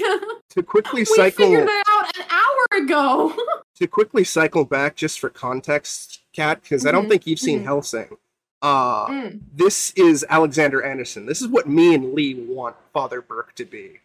to 0.50 0.64
quickly 0.64 1.06
cycle 1.06 1.24
we 1.24 1.32
cycle 1.32 1.46
figured 1.46 1.68
that 1.68 1.84
out 1.90 2.18
an 2.18 2.26
hour 2.30 2.84
ago. 2.84 3.36
to 3.78 3.88
quickly 3.88 4.24
cycle 4.24 4.64
back 4.66 4.96
just 4.96 5.20
for 5.20 5.30
context, 5.30 6.22
Kat, 6.34 6.62
because 6.62 6.86
I 6.86 6.92
don't 6.92 7.06
Mhm, 7.06 7.10
think 7.10 7.28
you've 7.28 7.40
seen 7.40 7.62
mhm. 7.62 7.66
Hellsing. 7.66 8.18
Uh, 8.62 9.08
Mm. 9.08 9.40
this 9.54 9.92
is 9.96 10.26
Alexander 10.30 10.82
Anderson. 10.84 11.26
This 11.26 11.42
is 11.42 11.48
what 11.48 11.68
me 11.68 11.94
and 11.96 12.14
Lee 12.14 12.36
want 12.36 12.76
Father 12.94 13.22
Burke 13.22 13.54
to 13.56 13.66
be. 13.66 14.00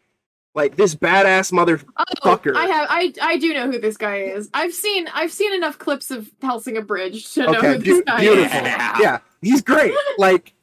Like 0.54 0.74
this 0.76 0.94
badass 0.96 1.52
motherfucker. 1.52 2.52
Oh, 2.56 2.58
I 2.58 2.66
have 2.66 2.86
I 2.90 3.12
I 3.22 3.36
do 3.38 3.54
know 3.54 3.70
who 3.70 3.78
this 3.78 3.96
guy 3.96 4.22
is. 4.22 4.48
I've 4.52 4.72
seen 4.72 5.06
I've 5.14 5.30
seen 5.30 5.52
enough 5.54 5.78
clips 5.78 6.10
of 6.10 6.28
Hellsing 6.42 6.76
Abridged 6.76 7.34
to 7.34 7.42
know 7.44 7.52
who 7.52 7.74
beau- 7.74 7.78
this 7.78 8.02
guy 8.04 8.20
beautiful. 8.20 8.58
is. 8.60 8.64
Yeah. 8.64 8.96
Yeah, 9.00 9.18
he's 9.42 9.62
great. 9.62 9.94
Like 10.18 10.54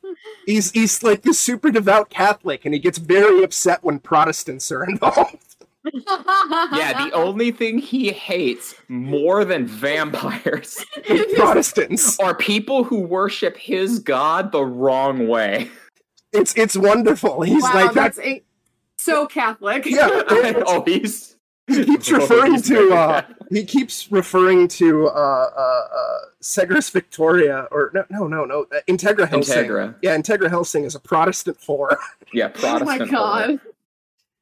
he's 0.46 0.72
he's 0.72 1.04
like 1.04 1.22
this 1.24 1.40
super 1.40 1.72
devout 1.72 2.10
Catholic, 2.10 2.66
and 2.66 2.74
he 2.74 2.80
gets 2.80 2.98
very 2.98 3.44
upset 3.44 3.84
when 3.84 4.00
Protestants 4.00 4.72
are 4.72 4.84
involved. 4.90 5.38
Yeah, 5.94 7.06
the 7.06 7.12
only 7.14 7.52
thing 7.52 7.78
he 7.78 8.12
hates 8.12 8.74
more 8.88 9.46
than 9.46 9.68
vampires 9.68 10.84
Protestants. 11.36 12.20
are 12.20 12.34
people 12.36 12.84
who 12.84 13.02
worship 13.02 13.56
his 13.56 14.00
god 14.00 14.52
the 14.52 14.64
wrong 14.64 15.28
way. 15.28 15.70
It's 16.34 16.56
it's 16.58 16.76
wonderful. 16.76 17.44
He's 17.44 17.62
wow, 17.64 17.72
like 17.76 17.94
that. 17.94 18.16
that's 18.16 18.20
a, 18.20 18.44
so 18.98 19.28
Catholic. 19.28 19.86
Yeah, 19.86 20.08
oh, 20.68 20.84
he's 20.86 21.36
he 21.68 21.86
keeps 21.86 22.12
Oh, 22.12 22.16
referring 22.18 22.62
to 22.64 22.94
uh 22.94 23.22
he 23.52 23.64
keeps 23.64 24.12
referring 24.12 24.68
to 24.70 25.08
uh 25.08 25.12
uh 25.12 25.88
uh 25.96 26.18
Seras 26.46 26.92
Victoria 26.92 27.68
or 27.72 27.90
no 27.96 28.06
no 28.12 28.28
no 28.28 28.46
no 28.46 28.62
uh, 28.72 28.80
Integra 28.88 29.28
Hellsing. 29.28 29.66
Integra. 29.66 29.96
Yeah, 30.04 30.16
Integra 30.16 30.48
Hellsing 30.50 30.84
is 30.86 30.94
a 30.94 31.00
Protestant 31.00 31.58
whore. 31.60 31.98
Yeah, 32.34 32.48
Oh 32.56 32.60
Protestant. 32.60 32.86
my 32.86 32.98
whore. 33.00 33.12
god. 33.12 33.60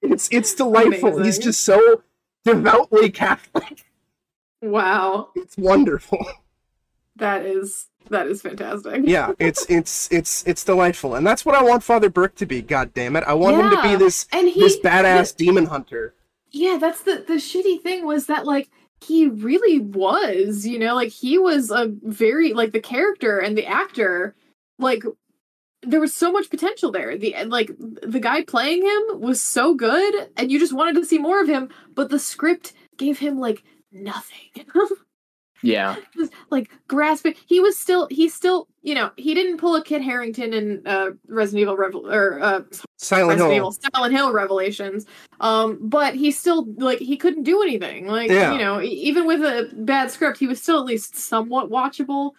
It's 0.01 0.27
it's 0.31 0.53
delightful. 0.53 1.23
He's 1.23 1.39
just 1.39 1.61
so 1.61 2.03
devoutly 2.43 3.09
Catholic. 3.09 3.85
Wow. 4.61 5.29
It's 5.35 5.57
wonderful. 5.57 6.25
That 7.15 7.45
is 7.45 7.87
that 8.09 8.27
is 8.27 8.41
fantastic. 8.41 9.03
Yeah, 9.05 9.31
it's 9.39 9.65
it's 9.69 10.11
it's 10.11 10.43
it's 10.45 10.63
delightful, 10.65 11.15
and 11.15 11.25
that's 11.25 11.45
what 11.45 11.55
I 11.55 11.63
want 11.63 11.83
Father 11.83 12.09
Burke 12.09 12.35
to 12.35 12.45
be. 12.45 12.61
God 12.61 12.93
damn 12.93 13.15
it, 13.15 13.23
I 13.25 13.33
want 13.33 13.55
him 13.57 13.69
to 13.69 13.81
be 13.81 13.95
this 13.95 14.27
And 14.33 14.49
he 14.49 14.59
this 14.59 14.77
badass 14.79 15.35
demon 15.35 15.67
hunter. 15.67 16.15
yeah 16.51 16.77
that's 16.79 17.01
the 17.01 17.23
the 17.27 17.35
shitty 17.35 17.81
thing 17.81 18.05
was 18.05 18.25
that 18.27 18.45
like 18.45 18.69
he 19.03 19.27
really 19.27 19.79
was 19.79 20.65
you 20.65 20.79
know 20.79 20.95
like 20.95 21.11
he 21.11 21.37
was 21.37 21.71
a 21.71 21.91
very 22.03 22.53
like 22.53 22.71
the 22.71 22.79
character 22.79 23.39
and 23.39 23.57
the 23.57 23.65
actor 23.65 24.35
like 24.79 25.03
there 25.85 25.99
was 25.99 26.15
so 26.15 26.31
much 26.31 26.49
potential 26.49 26.91
there. 26.91 27.17
The 27.17 27.35
like 27.45 27.71
the 27.77 28.19
guy 28.19 28.43
playing 28.43 28.83
him 28.83 29.19
was 29.19 29.41
so 29.41 29.73
good 29.73 30.29
and 30.37 30.51
you 30.51 30.59
just 30.59 30.73
wanted 30.73 30.95
to 30.95 31.05
see 31.05 31.17
more 31.17 31.41
of 31.41 31.47
him 31.47 31.69
but 31.93 32.09
the 32.09 32.19
script 32.19 32.73
gave 32.97 33.19
him 33.19 33.39
like 33.39 33.63
nothing 33.91 34.65
Yeah, 35.63 35.95
Just, 36.17 36.33
like 36.49 36.69
grasping 36.87 37.35
he 37.45 37.59
was 37.59 37.77
still 37.77 38.07
he 38.11 38.29
still 38.29 38.67
you 38.81 38.93
know 38.93 39.11
he 39.17 39.33
didn't 39.33 39.57
pull 39.57 39.75
a 39.75 39.83
Kit 39.83 40.01
Harington 40.01 40.53
in 40.53 40.85
uh 40.85 41.11
resident 41.27 41.61
evil 41.61 41.77
Revel- 41.77 42.11
or 42.11 42.39
uh 42.41 42.61
Silent 42.97 43.29
Resident 43.39 43.39
Hill. 43.39 43.55
Evil, 43.55 43.71
Silent 43.93 44.13
Hill 44.13 44.31
Revelations. 44.33 45.05
Um, 45.39 45.79
but 45.81 46.15
he 46.15 46.31
still 46.31 46.65
like 46.77 46.99
he 46.99 47.17
couldn't 47.17 47.43
do 47.43 47.61
anything. 47.63 48.07
Like 48.07 48.29
Yeah. 48.29 48.51
you 48.53 48.59
know, 48.59 48.81
even 48.81 49.25
with 49.25 49.41
a 49.41 49.69
bad 49.73 50.11
script, 50.11 50.37
he 50.37 50.47
was 50.47 50.61
still 50.61 50.79
at 50.79 50.85
least 50.85 51.15
somewhat 51.15 51.69
watchable. 51.69 52.31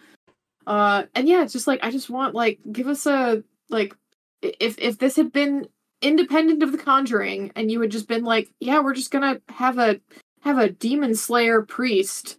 Uh, 0.66 1.05
and 1.14 1.29
yeah, 1.29 1.43
it's 1.43 1.53
just 1.53 1.66
like 1.66 1.81
I 1.83 1.91
just 1.91 2.09
want 2.11 2.35
like 2.35 2.59
give 2.72 2.87
us 2.89 3.07
a 3.07 3.43
like 3.70 3.95
if 4.43 4.79
if 4.79 4.99
this 4.99 5.16
had 5.16 5.33
been 5.33 5.66
independent 6.03 6.62
of 6.62 6.70
The 6.72 6.79
Conjuring, 6.79 7.51
and 7.57 7.70
you 7.70 7.81
had 7.81 7.91
just 7.91 8.09
been 8.09 8.25
like, 8.25 8.51
yeah, 8.61 8.81
we're 8.81 8.95
just 8.95 9.11
gonna 9.11 9.41
have 9.49 9.79
a 9.79 10.01
have 10.41 10.59
a 10.59 10.68
demon 10.68 11.14
slayer 11.14 11.62
priest 11.62 12.37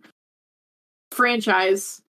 franchise. 1.15 2.01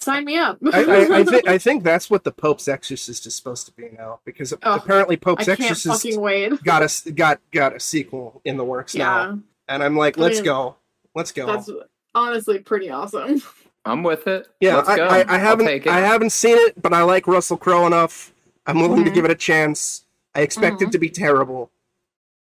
Sign 0.00 0.24
me 0.24 0.36
up. 0.36 0.58
I, 0.72 0.82
I, 0.84 1.18
I 1.20 1.24
think 1.24 1.48
I 1.48 1.58
think 1.66 1.84
that's 1.84 2.10
what 2.10 2.24
the 2.24 2.32
Pope's 2.32 2.66
Exorcist 2.66 3.24
is 3.24 3.36
supposed 3.36 3.66
to 3.66 3.72
be 3.72 3.88
now, 3.96 4.18
because 4.24 4.52
Oh, 4.52 4.74
apparently 4.74 5.16
Pope's 5.16 5.46
Exorcist 5.46 5.86
fucking 6.02 6.20
wait. 6.20 6.62
got 6.64 6.82
a 6.82 6.86
s- 6.86 7.02
got 7.14 7.40
got 7.52 7.76
a 7.76 7.80
sequel 7.80 8.40
in 8.44 8.56
the 8.56 8.64
works 8.64 8.94
Yeah, 8.96 9.04
now, 9.04 9.38
and 9.68 9.82
I'm 9.82 9.96
like, 9.96 10.16
let's 10.16 10.38
mean, 10.38 10.44
go, 10.46 10.76
let's 11.14 11.30
go. 11.30 11.46
that's 11.46 11.70
honestly 12.16 12.58
pretty 12.58 12.90
awesome. 12.90 13.42
I'm 13.84 14.02
with 14.04 14.26
it. 14.28 14.46
yeah, 14.60 14.76
Let's 14.76 14.88
I, 14.90 14.96
go. 14.96 15.04
I, 15.06 15.18
I 15.18 15.20
I'll 15.22 15.38
haven't 15.40 15.66
take 15.66 15.86
it. 15.86 15.92
I 15.92 16.00
haven't 16.00 16.30
seen 16.30 16.56
it, 16.56 16.80
but 16.80 16.92
I 16.92 17.02
like 17.02 17.26
Russell 17.26 17.56
Crowe 17.56 17.84
enough. 17.86 18.32
I'm 18.66 18.78
willing 18.80 19.04
to 19.04 19.10
Mhm. 19.10 19.14
give 19.14 19.24
it 19.24 19.30
a 19.32 19.34
chance. 19.36 20.04
I 20.36 20.42
expect 20.42 20.76
Mhm. 20.80 20.86
it 20.88 20.92
to 20.92 20.98
be 20.98 21.10
terrible. 21.10 21.70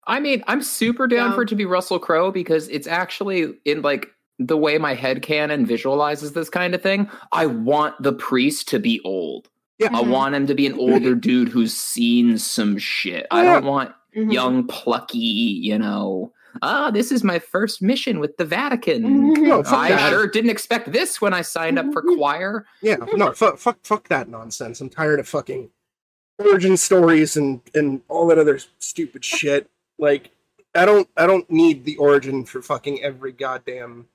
I 0.06 0.20
mean, 0.20 0.42
I'm 0.46 0.62
super 0.62 1.06
down 1.06 1.30
Yeah. 1.30 1.34
for 1.34 1.42
it 1.42 1.48
to 1.50 1.54
be 1.54 1.66
Russell 1.66 1.98
Crowe 1.98 2.30
because 2.30 2.68
it's 2.68 2.86
actually 2.86 3.58
in 3.66 3.82
like 3.82 4.14
the 4.38 4.56
way 4.56 4.78
my 4.78 4.94
head 4.94 5.22
canon 5.22 5.66
visualizes 5.66 6.32
this 6.32 6.48
kind 6.50 6.74
of 6.74 6.82
thing. 6.82 7.10
I 7.32 7.46
want 7.46 8.00
the 8.02 8.12
priest 8.12 8.68
to 8.68 8.78
be 8.78 9.00
old. 9.04 9.48
Yeah. 9.78 9.88
I 9.92 10.02
Mhm. 10.02 10.10
want 10.10 10.34
him 10.34 10.46
to 10.48 10.54
be 10.54 10.66
an 10.66 10.74
older 10.78 11.14
dude 11.14 11.48
who's 11.48 11.74
seen 11.74 12.38
some 12.38 12.78
shit. 12.78 13.26
I 13.30 13.42
don't 13.44 13.64
want 13.64 13.92
Mhm. 14.16 14.32
young, 14.32 14.66
plucky, 14.66 15.18
you 15.18 15.78
know, 15.78 16.32
ah, 16.62 16.90
this 16.90 17.12
is 17.12 17.22
my 17.22 17.38
first 17.38 17.80
mission 17.82 18.18
with 18.20 18.36
the 18.36 18.44
Vatican. 18.44 19.02
Mhm. 19.34 19.42
No, 19.48 19.62
I 19.66 19.90
that. 19.90 20.10
sure 20.10 20.26
didn't 20.26 20.50
expect 20.50 20.92
this 20.92 21.20
when 21.20 21.32
I 21.34 21.42
signed 21.42 21.78
up 21.78 21.92
for 21.92 22.02
choir. 22.02 22.64
Yeah, 22.82 22.96
no, 23.14 23.32
fuck, 23.32 23.58
fuck, 23.58 23.78
fuck 23.84 24.08
that 24.08 24.28
nonsense. 24.28 24.80
I'm 24.80 24.88
tired 24.88 25.20
of 25.20 25.28
fucking 25.28 25.70
origin 26.38 26.76
stories 26.76 27.36
and 27.36 27.60
and 27.74 28.00
all 28.08 28.26
that 28.28 28.38
other 28.38 28.58
stupid 28.78 29.24
shit. 29.24 29.68
Like, 29.98 30.30
I 30.74 30.84
don't, 30.84 31.08
I 31.16 31.26
don't 31.26 31.48
need 31.50 31.84
the 31.84 31.96
origin 31.96 32.44
for 32.44 32.62
fucking 32.62 33.02
every 33.02 33.32
goddamn 33.32 34.06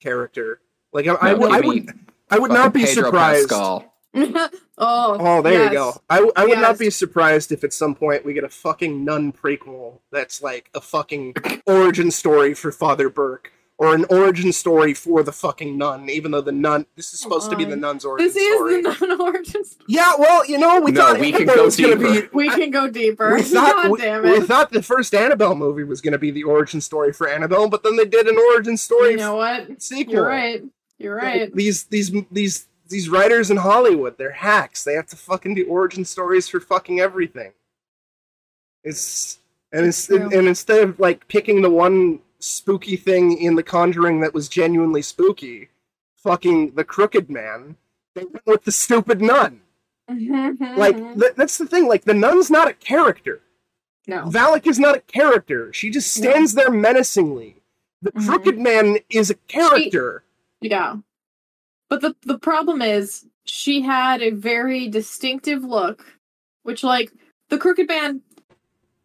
character. 0.00 0.60
Like, 0.92 1.06
I, 1.06 1.14
I, 1.20 1.32
No, 1.32 1.38
would, 1.38 1.50
I 1.52 1.60
would, 1.60 1.88
I 2.30 2.38
would 2.38 2.50
not 2.50 2.72
be 2.74 2.84
Pedro 2.84 3.04
surprised. 3.04 3.48
Pascal. 3.50 3.94
oh, 4.14 4.50
Oh, 4.78 5.42
there 5.42 5.52
yes. 5.52 5.72
you 5.72 5.78
go. 5.78 6.00
I 6.10 6.20
would 6.46 6.58
not 6.58 6.78
be 6.78 6.90
surprised 6.90 7.52
if 7.52 7.62
at 7.62 7.72
some 7.72 7.94
point 7.94 8.24
we 8.24 8.32
get 8.32 8.42
a 8.44 8.48
fucking 8.48 9.04
nun 9.04 9.32
prequel 9.32 10.00
that's 10.10 10.42
like 10.42 10.68
a 10.74 10.80
fucking 10.80 11.34
origin 11.66 12.10
story 12.10 12.54
for 12.54 12.72
Father 12.72 13.08
Burke. 13.08 13.52
Or 13.80 13.94
an 13.94 14.04
origin 14.10 14.52
story 14.52 14.92
for 14.92 15.22
the 15.22 15.32
fucking 15.32 15.78
nun, 15.78 16.10
even 16.10 16.32
though 16.32 16.42
the 16.42 16.52
nun. 16.52 16.84
This 16.96 17.14
is 17.14 17.20
supposed 17.20 17.48
to 17.50 17.56
be 17.56 17.64
the 17.64 17.76
nun's 17.76 18.04
origin 18.04 18.26
This 18.26 18.36
is 18.36 18.58
the 18.60 19.06
non-origin. 19.08 19.64
story. 19.64 19.86
Yeah, 19.88 20.12
well, 20.18 20.44
you 20.44 20.58
know, 20.58 20.80
we 20.82 20.90
No, 20.92 21.00
thought 21.00 21.18
we 21.18 21.32
can 21.32 21.46
go 21.46 21.64
was 21.64 21.78
gonna 21.80 21.96
be. 21.96 22.12
deeper. 22.12 22.28
We 22.34 22.50
can 22.50 22.70
go 22.70 22.90
deeper. 22.90 23.34
We 23.36 23.40
thought, 23.40 23.84
God 23.84 23.90
we, 23.90 23.98
damn 24.02 24.26
it. 24.26 24.38
we 24.38 24.46
thought 24.46 24.70
the 24.70 24.82
first 24.82 25.14
Annabelle 25.14 25.54
movie 25.54 25.84
was 25.84 26.02
going 26.02 26.12
to 26.12 26.18
be 26.18 26.30
the 26.30 26.42
origin 26.42 26.82
story 26.82 27.10
for 27.14 27.26
Annabelle, 27.26 27.70
but 27.70 27.82
then 27.82 27.96
they 27.96 28.04
did 28.04 28.26
an 28.28 28.36
origin 28.52 28.76
story 28.76 29.12
you 29.12 29.16
know 29.16 29.36
what? 29.36 29.80
sequel. 29.80 30.12
You're 30.14 30.26
right. 30.28 30.62
You're 30.98 31.16
right. 31.16 31.50
These 31.54 31.84
these 31.84 32.12
these 32.30 32.66
these 32.90 33.08
writers 33.08 33.50
in 33.50 33.56
Hollywood, 33.56 34.18
they're 34.18 34.32
hacks. 34.32 34.84
They 34.84 34.92
have 34.92 35.06
to 35.06 35.16
fucking 35.16 35.54
do 35.54 35.64
origin 35.66 36.04
stories 36.04 36.48
for 36.48 36.60
fucking 36.60 37.00
everything. 37.00 37.52
It's 38.84 39.38
and 39.72 39.86
it's 39.86 40.06
True. 40.06 40.28
and 40.36 40.46
instead 40.48 40.82
of 40.86 41.00
like 41.00 41.26
picking 41.28 41.62
the 41.62 41.70
one 41.70 42.20
spooky 42.40 42.96
thing 42.96 43.36
in 43.38 43.54
The 43.54 43.62
Conjuring 43.62 44.20
that 44.20 44.34
was 44.34 44.48
genuinely 44.48 45.02
spooky, 45.02 45.68
fucking 46.16 46.72
the 46.72 46.84
Crooked 46.84 47.30
Man, 47.30 47.76
they 48.14 48.24
went 48.24 48.46
with 48.46 48.64
the 48.64 48.72
stupid 48.72 49.20
nun. 49.22 49.60
Like 50.08 50.18
Mm-hmm. 50.18 51.20
th- 51.20 51.34
that's 51.36 51.58
the 51.58 51.66
thing. 51.66 51.86
Like 51.86 52.02
the 52.04 52.14
nun's 52.14 52.50
not 52.50 52.68
a 52.68 52.72
character. 52.74 53.40
No. 54.08 54.24
Valak 54.24 54.66
is 54.66 54.78
not 54.80 54.96
a 54.96 55.00
character. 55.00 55.72
She 55.72 55.88
just 55.90 56.18
No. 56.18 56.30
stands 56.32 56.54
there 56.54 56.70
menacingly. 56.70 57.56
The 58.02 58.10
Mhm. 58.12 58.26
crooked 58.26 58.58
man 58.58 58.98
is 59.08 59.30
a 59.30 59.34
character. 59.46 60.24
Yeah. 60.60 60.96
But 61.88 62.00
the 62.00 62.16
the 62.22 62.38
problem 62.38 62.82
is 62.82 63.26
she 63.44 63.82
had 63.82 64.20
a 64.22 64.30
very 64.30 64.88
distinctive 64.88 65.62
look, 65.62 66.04
which 66.64 66.82
like 66.82 67.12
the 67.48 67.58
Crooked 67.58 67.86
Man 67.88 68.22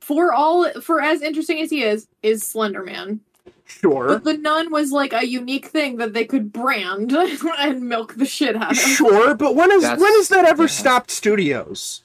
for 0.06 0.32
all 0.32 0.70
for 0.82 1.02
as 1.02 1.24
interesting 1.24 1.60
as 1.62 1.72
he 1.72 1.82
is, 1.82 2.08
is 2.22 2.44
Slender 2.44 2.84
Man. 2.84 3.22
Sure. 3.66 4.08
But 4.08 4.24
the 4.24 4.38
nun 4.38 4.72
was 4.72 4.92
like 4.92 5.14
a 5.14 5.26
unique 5.26 5.66
thing 5.66 5.98
that 5.98 6.14
they 6.14 6.26
could 6.26 6.54
brand 6.54 7.12
and 7.60 7.90
milk 7.90 8.14
the 8.14 8.26
shit 8.28 8.56
out 8.56 8.74
of. 8.74 8.78
Sure, 8.78 9.34
but 9.34 9.56
when 9.56 9.72
is 9.72 9.82
That's- 9.82 10.00
when 10.00 10.14
has 10.14 10.28
that 10.30 10.46
ever 10.46 10.64
yeah. 10.64 10.68
stopped 10.68 11.10
studios? 11.10 12.04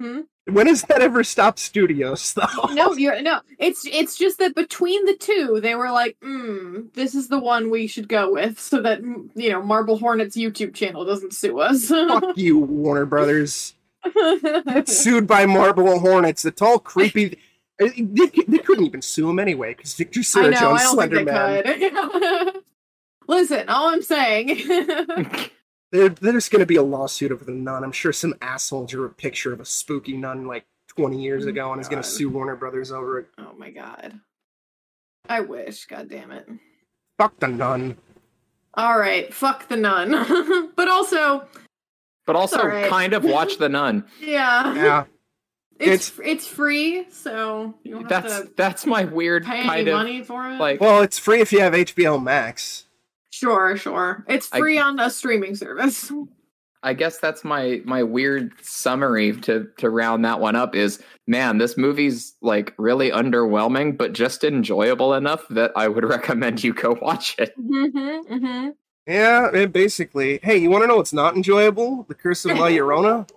Hmm? 0.00 0.22
When 0.50 0.66
has 0.66 0.82
that 0.82 1.00
ever 1.00 1.22
stopped 1.22 1.60
studios 1.60 2.34
though? 2.34 2.72
No, 2.72 2.94
you're 2.94 3.22
no. 3.22 3.40
It's 3.60 3.86
it's 3.86 4.18
just 4.18 4.38
that 4.40 4.56
between 4.56 5.04
the 5.06 5.14
two, 5.14 5.60
they 5.62 5.76
were 5.76 5.92
like, 5.92 6.16
mm, 6.20 6.92
"This 6.94 7.14
is 7.14 7.28
the 7.28 7.38
one 7.38 7.70
we 7.70 7.86
should 7.86 8.08
go 8.08 8.32
with," 8.32 8.58
so 8.58 8.82
that 8.82 9.00
you 9.36 9.50
know 9.50 9.62
Marble 9.62 9.98
Hornets 9.98 10.36
YouTube 10.36 10.74
channel 10.74 11.04
doesn't 11.04 11.34
sue 11.34 11.60
us. 11.60 11.86
Fuck 11.86 12.36
you, 12.36 12.58
Warner 12.58 13.06
Brothers. 13.06 13.74
Sued 14.86 15.26
by 15.26 15.46
Marble 15.46 15.98
Hornets. 16.00 16.44
It's 16.44 16.60
all 16.62 16.78
creepy. 16.78 17.38
Uh, 17.80 17.88
They, 17.96 18.26
they 18.26 18.58
couldn't 18.58 18.84
even 18.86 19.02
sue 19.02 19.28
him 19.30 19.38
anyway 19.38 19.74
because 19.74 19.94
Victor 19.94 20.20
I 20.20 20.22
Sarah 20.22 20.50
know. 20.50 20.58
Jones, 20.60 20.80
I 20.80 20.84
don't 20.84 21.10
think 21.10 21.28
Slender 21.28 22.42
Man. 22.44 22.52
Listen, 23.28 23.68
all 23.68 23.88
I'm 23.88 24.02
saying. 24.02 24.60
There, 25.92 26.08
there's 26.08 26.48
going 26.48 26.60
to 26.60 26.64
be 26.66 26.76
a 26.76 26.82
lawsuit 26.82 27.32
over 27.32 27.44
the 27.44 27.52
nun. 27.52 27.84
I'm 27.84 27.92
sure 27.92 28.14
some 28.14 28.34
asshole 28.40 28.86
drew 28.86 29.04
a 29.04 29.10
picture 29.10 29.52
of 29.52 29.60
a 29.60 29.66
spooky 29.66 30.16
nun 30.16 30.46
like 30.46 30.64
20 30.96 31.22
years 31.22 31.44
Oh, 31.44 31.50
ago 31.50 31.70
and 31.70 31.82
is 31.82 31.88
going 31.88 32.02
to 32.02 32.08
sue 32.08 32.30
Warner 32.30 32.56
Brothers 32.56 32.90
over 32.90 33.18
it. 33.18 33.26
oh 33.36 33.52
my 33.58 33.68
god. 33.68 34.18
I 35.28 35.40
wish. 35.40 35.84
God 35.84 36.08
damn 36.08 36.30
it. 36.30 36.48
Fuck 37.18 37.38
the 37.40 37.48
nun. 37.48 37.98
All 38.72 38.98
right. 38.98 39.34
Fuck 39.34 39.68
the 39.68 39.76
nun. 39.76 40.70
but 40.76 40.88
also, 40.88 41.46
But 42.26 42.36
also, 42.36 42.60
all 42.60 42.68
right. 42.68 42.88
kind 42.88 43.14
of 43.14 43.24
watch 43.24 43.58
the 43.58 43.68
nun. 43.68 44.04
yeah, 44.20 44.74
Yeah. 44.74 45.04
it's 45.80 46.12
it's 46.24 46.46
free, 46.46 47.06
so 47.10 47.74
you 47.82 47.92
don't 47.94 48.10
have 48.10 48.22
That's 48.24 48.40
to 48.42 48.50
that's 48.56 48.86
my 48.86 49.04
weird 49.04 49.44
pay 49.44 49.62
kind 49.62 49.80
any 49.80 49.90
of 49.90 49.96
money 49.96 50.22
for 50.22 50.48
it. 50.50 50.58
like. 50.58 50.80
Well, 50.80 51.02
it's 51.02 51.18
free 51.18 51.40
if 51.40 51.52
you 51.52 51.60
have 51.60 51.72
HBO 51.72 52.22
Max. 52.22 52.84
Sure, 53.30 53.76
sure. 53.76 54.24
It's 54.28 54.48
I- 54.52 54.58
free 54.58 54.78
on 54.78 55.00
a 55.00 55.10
streaming 55.10 55.56
service. 55.56 56.12
I 56.84 56.94
guess 56.94 57.18
that's 57.18 57.44
my 57.44 57.80
my 57.84 58.02
weird 58.02 58.52
summary 58.60 59.32
to 59.42 59.68
to 59.78 59.88
round 59.88 60.24
that 60.24 60.40
one 60.40 60.56
up 60.56 60.74
is 60.74 61.00
man, 61.28 61.58
this 61.58 61.76
movie's 61.78 62.34
like 62.42 62.74
really 62.76 63.10
underwhelming, 63.12 63.96
but 63.96 64.12
just 64.14 64.42
enjoyable 64.42 65.14
enough 65.14 65.46
that 65.50 65.70
I 65.76 65.86
would 65.86 66.02
recommend 66.16 66.64
you 66.64 66.74
go 66.74 66.98
watch 67.00 67.36
it. 67.38 67.52
mm-hmm, 67.56 68.34
mm-hmm. 68.34 68.70
Yeah, 69.06 69.50
it 69.52 69.72
basically. 69.72 70.38
Hey, 70.42 70.58
you 70.58 70.70
want 70.70 70.84
to 70.84 70.86
know 70.86 70.96
what's 70.96 71.12
not 71.12 71.34
enjoyable? 71.34 72.04
The 72.08 72.14
Curse 72.14 72.44
of 72.44 72.58
La 72.58 72.66
Llorona. 72.68 73.28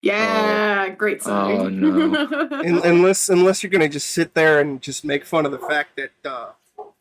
Yeah, 0.00 0.88
great 0.88 1.22
song. 1.22 1.52
Oh, 1.52 1.68
no. 1.68 2.16
Un- 2.50 2.80
unless, 2.84 3.28
unless 3.28 3.62
you're 3.62 3.70
gonna 3.70 3.88
just 3.88 4.08
sit 4.08 4.34
there 4.34 4.58
and 4.58 4.82
just 4.82 5.04
make 5.04 5.24
fun 5.24 5.46
of 5.46 5.52
the 5.52 5.58
fact 5.60 5.96
that 5.96 6.10
uh, 6.24 6.48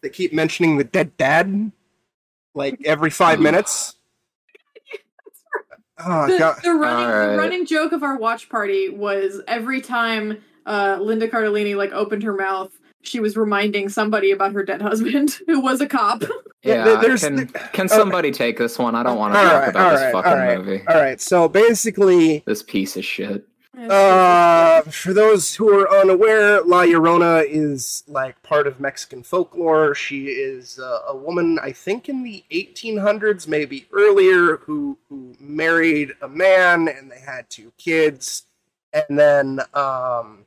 they 0.01 0.09
keep 0.09 0.33
mentioning 0.33 0.77
the 0.77 0.83
dead 0.83 1.17
dad, 1.17 1.71
like 2.53 2.79
every 2.85 3.09
five 3.09 3.39
minutes. 3.39 3.95
Oh 5.97 6.27
the, 6.31 6.37
god. 6.37 6.59
the 6.63 6.73
running 6.73 7.31
the 7.31 7.37
running 7.37 7.65
joke 7.65 7.91
of 7.91 8.03
our 8.03 8.17
watch 8.17 8.49
party 8.49 8.89
was 8.89 9.41
every 9.47 9.81
time 9.81 10.43
uh, 10.67 10.99
Linda 11.01 11.27
Cardellini 11.27 11.75
like 11.75 11.91
opened 11.93 12.21
her 12.21 12.33
mouth, 12.33 12.71
she 13.03 13.19
was 13.19 13.35
reminding 13.37 13.89
somebody 13.89 14.31
about 14.31 14.53
her 14.53 14.63
dead 14.63 14.81
husband 14.81 15.31
who 15.47 15.59
was 15.59 15.81
a 15.81 15.87
cop. 15.87 16.21
Yeah, 16.63 16.85
Yeah, 16.85 17.01
there's- 17.01 17.21
can 17.23 17.47
can 17.73 17.87
somebody 17.89 18.31
take 18.31 18.57
this 18.57 18.77
one? 18.77 18.95
I 18.95 19.03
don't 19.03 19.17
want 19.17 19.33
to 19.33 19.39
All 19.39 19.45
talk 19.45 19.59
right, 19.61 19.69
about 19.69 19.85
all 19.85 19.91
this 19.91 20.01
right, 20.01 20.11
fucking 20.13 20.31
all 20.31 20.37
right. 20.37 20.57
movie. 20.59 20.83
All 20.87 20.95
right, 21.01 21.19
so 21.21 21.47
basically, 21.47 22.43
This 22.45 22.63
piece 22.63 22.95
of 22.97 23.03
shit. 23.05 23.45
Uh, 23.89 24.81
for 24.83 25.11
those 25.13 25.55
who 25.55 25.69
are 25.69 25.89
unaware, 26.01 26.61
La 26.61 26.83
Llorona 26.83 27.43
is 27.47 28.03
like 28.07 28.41
part 28.43 28.67
of 28.67 28.79
Mexican 28.79 29.23
folklore. 29.23 29.95
She 29.95 30.25
is 30.27 30.77
uh, 30.77 30.99
a 31.07 31.15
woman, 31.15 31.57
I 31.61 31.71
think, 31.71 32.07
in 32.07 32.21
the 32.21 32.43
1800s, 32.51 33.47
maybe 33.47 33.87
earlier, 33.91 34.57
who 34.57 34.97
who 35.09 35.35
married 35.39 36.11
a 36.21 36.27
man 36.27 36.87
and 36.89 37.09
they 37.09 37.19
had 37.19 37.49
two 37.49 37.71
kids, 37.77 38.43
and 38.93 39.17
then 39.17 39.61
um, 39.73 40.45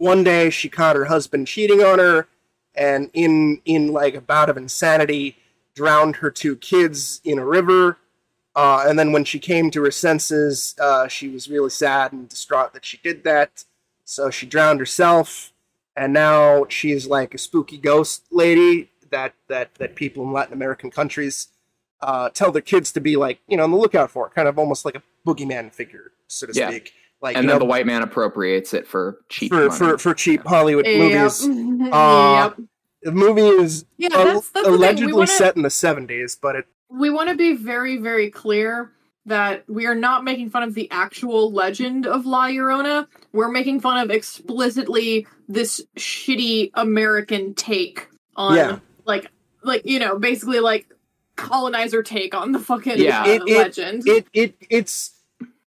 one 0.00 0.24
day 0.24 0.48
she 0.48 0.70
caught 0.70 0.96
her 0.96 1.04
husband 1.04 1.46
cheating 1.46 1.82
on 1.82 1.98
her, 1.98 2.26
and 2.74 3.10
in 3.12 3.60
in 3.66 3.92
like 3.92 4.14
a 4.14 4.20
bout 4.20 4.48
of 4.48 4.56
insanity, 4.56 5.36
drowned 5.74 6.16
her 6.16 6.30
two 6.30 6.56
kids 6.56 7.20
in 7.22 7.38
a 7.38 7.44
river. 7.44 7.98
Uh, 8.56 8.84
and 8.88 8.98
then 8.98 9.12
when 9.12 9.24
she 9.24 9.38
came 9.38 9.70
to 9.70 9.84
her 9.84 9.90
senses, 9.90 10.74
uh, 10.80 11.06
she 11.06 11.28
was 11.28 11.48
really 11.48 11.70
sad 11.70 12.12
and 12.12 12.28
distraught 12.28 12.72
that 12.72 12.84
she 12.84 12.96
did 12.96 13.22
that. 13.24 13.64
So 14.04 14.30
she 14.30 14.46
drowned 14.46 14.80
herself, 14.80 15.52
and 15.94 16.12
now 16.12 16.64
she's 16.68 17.06
like 17.06 17.34
a 17.34 17.38
spooky 17.38 17.76
ghost 17.78 18.24
lady 18.30 18.90
that 19.10 19.34
that 19.48 19.74
that 19.74 19.94
people 19.96 20.24
in 20.24 20.32
Latin 20.32 20.54
American 20.54 20.90
countries 20.90 21.48
uh, 22.00 22.30
tell 22.30 22.50
their 22.50 22.62
kids 22.62 22.90
to 22.92 23.00
be 23.00 23.16
like, 23.16 23.38
you 23.48 23.58
know, 23.58 23.64
on 23.64 23.70
the 23.70 23.76
lookout 23.76 24.10
for, 24.10 24.30
kind 24.30 24.48
of 24.48 24.58
almost 24.58 24.86
like 24.86 24.94
a 24.94 25.02
boogeyman 25.26 25.70
figure, 25.70 26.12
so 26.26 26.46
to 26.46 26.54
Yeah. 26.54 26.70
speak. 26.70 26.94
Like 27.22 27.36
And 27.36 27.48
then 27.48 27.54
know, 27.56 27.58
the 27.58 27.64
white 27.66 27.86
man 27.86 28.02
appropriates 28.02 28.72
it 28.72 28.86
for 28.86 29.18
cheap 29.28 29.52
for, 29.52 29.66
money. 29.66 29.76
for 29.78 29.98
for 29.98 30.14
cheap 30.14 30.42
Hollywood 30.46 30.86
Yep. 30.86 30.98
movies. 30.98 31.90
Uh, 31.92 32.50
yep. 32.56 32.66
The 33.02 33.12
movie 33.12 33.42
is 33.42 33.84
Yeah, 33.98 34.08
al- 34.12 34.24
that's, 34.26 34.50
that's 34.50 34.68
allegedly 34.68 35.12
wanna, 35.12 35.26
set 35.26 35.56
in 35.56 35.62
the 35.62 35.68
70s, 35.68 36.36
but 36.40 36.56
it 36.56 36.64
we 36.90 37.08
want 37.10 37.28
to 37.30 37.34
be 37.36 37.54
very, 37.54 37.96
very 37.98 38.30
clear 38.30 38.92
that 39.26 39.64
we 39.68 39.86
are 39.86 39.94
not 39.94 40.24
making 40.24 40.50
fun 40.50 40.62
of 40.62 40.74
the 40.74 40.90
actual 40.90 41.52
legend 41.52 42.06
of 42.06 42.26
La 42.26 42.46
Llorona. 42.48 43.06
We're 43.32 43.50
making 43.50 43.80
fun 43.80 43.98
of 43.98 44.10
explicitly 44.10 45.26
this 45.48 45.80
shitty 45.96 46.70
American 46.74 47.54
take 47.54 48.08
on, 48.34 48.56
Yeah. 48.56 48.78
like, 49.04 49.30
like 49.62 49.82
you 49.84 49.98
know, 49.98 50.18
basically 50.18 50.60
like 50.60 50.86
colonizer 51.36 52.02
take 52.02 52.34
on 52.34 52.52
the 52.52 52.58
fucking 52.58 52.98
Yeah. 52.98 53.22
uh, 53.22 53.26
It- 53.28 53.42
it- 53.46 53.58
legend. 53.58 54.02
it 54.08 54.26
it 54.32 54.54
it's 54.68 55.12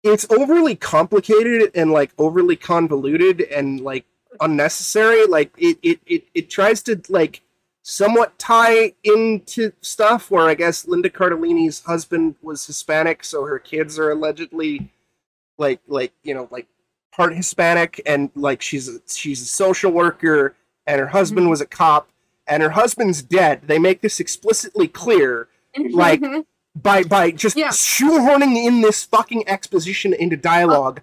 it's 0.02 0.26
overly 0.30 0.74
complicated 0.76 1.70
and 1.74 1.90
like 1.92 2.12
overly 2.18 2.56
convoluted 2.56 3.40
and 3.42 3.80
like 3.80 4.04
unnecessary. 4.40 5.26
Like 5.26 5.52
it 5.58 5.78
it 5.82 6.00
it, 6.06 6.24
it 6.34 6.50
tries 6.50 6.82
to 6.84 7.00
like 7.08 7.42
somewhat 7.82 8.38
tie 8.38 8.92
into 9.02 9.72
stuff 9.80 10.30
where 10.30 10.46
i 10.46 10.52
guess 10.54 10.86
linda 10.86 11.08
cardellini's 11.08 11.80
husband 11.84 12.34
was 12.42 12.66
hispanic 12.66 13.24
so 13.24 13.46
her 13.46 13.58
kids 13.58 13.98
are 13.98 14.10
allegedly 14.10 14.92
like 15.56 15.80
like 15.88 16.12
you 16.22 16.34
know 16.34 16.46
like 16.50 16.66
part 17.10 17.34
hispanic 17.34 17.98
and 18.04 18.30
like 18.34 18.60
she's 18.60 18.86
a, 18.86 19.00
she's 19.08 19.40
a 19.40 19.46
social 19.46 19.90
worker 19.90 20.54
and 20.86 21.00
her 21.00 21.06
husband 21.08 21.46
Mhm. 21.46 21.50
was 21.50 21.62
a 21.62 21.66
cop 21.66 22.10
and 22.46 22.62
her 22.62 22.70
husband's 22.70 23.22
dead. 23.22 23.62
They 23.66 23.78
make 23.78 24.02
this 24.02 24.20
explicitly 24.20 24.86
clear 24.88 25.48
like, 25.90 26.20
by 26.74 27.02
by 27.02 27.30
just 27.30 27.56
Yeah. 27.56 27.68
shoehorning 27.68 28.56
in 28.64 28.80
this 28.80 29.04
fucking 29.04 29.48
exposition 29.48 30.12
into 30.14 30.36
dialogue 30.36 31.00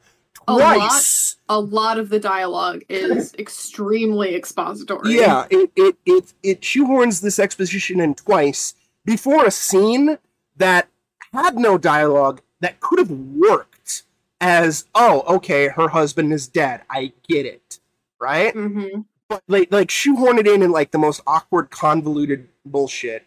a 0.47 0.53
lot. 0.53 0.75
twice. 0.75 1.35
a 1.49 1.59
lot 1.59 1.97
of 1.99 2.09
the 2.09 2.19
dialogue 2.19 2.83
is 2.89 3.33
extremely 3.37 4.33
expository. 4.35 5.15
Yeah, 5.15 5.45
it, 5.49 5.71
it 5.75 5.95
it 6.05 6.33
it 6.43 6.61
shoehorns 6.61 7.21
this 7.21 7.37
exposition 7.39 7.99
in 7.99 8.15
twice 8.15 8.73
before 9.05 9.45
a 9.45 9.51
scene 9.51 10.17
that 10.55 10.87
had 11.33 11.57
no 11.57 11.77
dialogue 11.77 12.41
that 12.61 12.79
could 12.79 12.99
have 12.99 13.11
worked 13.11 14.03
as 14.39 14.85
oh 14.95 15.23
okay 15.27 15.67
her 15.69 15.89
husband 15.89 16.31
is 16.31 16.47
dead 16.47 16.81
I 16.89 17.11
get 17.27 17.45
it 17.45 17.79
right 18.19 18.53
hmm 18.53 19.01
but 19.27 19.41
like 19.47 19.71
like 19.71 19.89
shoehorn 19.91 20.37
it 20.37 20.47
in 20.47 20.61
in 20.63 20.71
like 20.71 20.91
the 20.91 20.97
most 20.97 21.21
awkward 21.27 21.69
convoluted 21.71 22.47
bullshit 22.65 23.25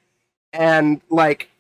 and 0.52 1.00
like 1.10 1.50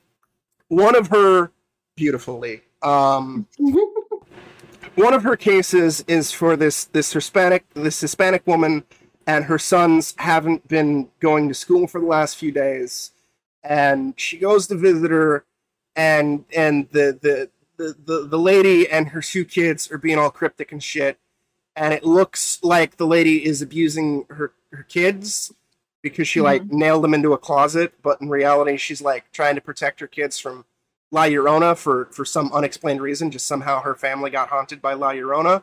one 0.70 0.96
of 0.96 1.08
her 1.08 1.52
beautifully 1.96 2.62
um 2.82 3.46
one 4.94 5.12
of 5.12 5.22
her 5.22 5.36
cases 5.36 6.02
is 6.08 6.32
for 6.32 6.56
this 6.56 6.84
this 6.86 7.12
hispanic 7.12 7.64
this 7.74 8.00
hispanic 8.00 8.46
woman 8.46 8.82
and 9.30 9.44
her 9.44 9.58
sons 9.58 10.14
haven't 10.18 10.66
been 10.66 11.08
going 11.20 11.46
to 11.46 11.54
school 11.54 11.86
for 11.86 12.00
the 12.00 12.06
last 12.06 12.36
few 12.36 12.50
days. 12.50 13.12
And 13.62 14.14
she 14.16 14.38
goes 14.38 14.66
to 14.68 14.74
visit 14.74 15.10
her 15.12 15.44
and 15.94 16.44
and 16.54 16.88
the 16.90 17.18
the 17.20 17.50
the, 17.76 17.96
the, 18.04 18.26
the 18.26 18.38
lady 18.38 18.88
and 18.88 19.08
her 19.08 19.22
two 19.22 19.44
kids 19.44 19.90
are 19.90 19.98
being 19.98 20.18
all 20.18 20.30
cryptic 20.30 20.72
and 20.72 20.82
shit. 20.82 21.18
And 21.76 21.94
it 21.94 22.04
looks 22.04 22.58
like 22.62 22.96
the 22.96 23.06
lady 23.06 23.44
is 23.44 23.62
abusing 23.62 24.26
her 24.30 24.52
her 24.72 24.82
kids 24.82 25.52
because 26.02 26.26
she 26.28 26.40
like 26.40 26.64
nailed 26.66 27.04
them 27.04 27.14
into 27.14 27.32
a 27.32 27.38
closet 27.38 27.94
but 28.02 28.20
in 28.20 28.28
reality 28.28 28.76
she's 28.76 29.02
like 29.02 29.30
trying 29.32 29.54
to 29.54 29.60
protect 29.60 30.00
her 30.00 30.06
kids 30.06 30.38
from 30.38 30.64
La 31.10 31.24
Llorona 31.24 31.76
for 31.76 32.06
for 32.12 32.24
some 32.24 32.52
unexplained 32.52 33.00
reason 33.00 33.30
just 33.30 33.46
somehow 33.46 33.80
her 33.82 33.94
family 33.94 34.30
got 34.30 34.48
haunted 34.48 34.80
by 34.80 34.94
La 34.94 35.12
Llorona 35.12 35.62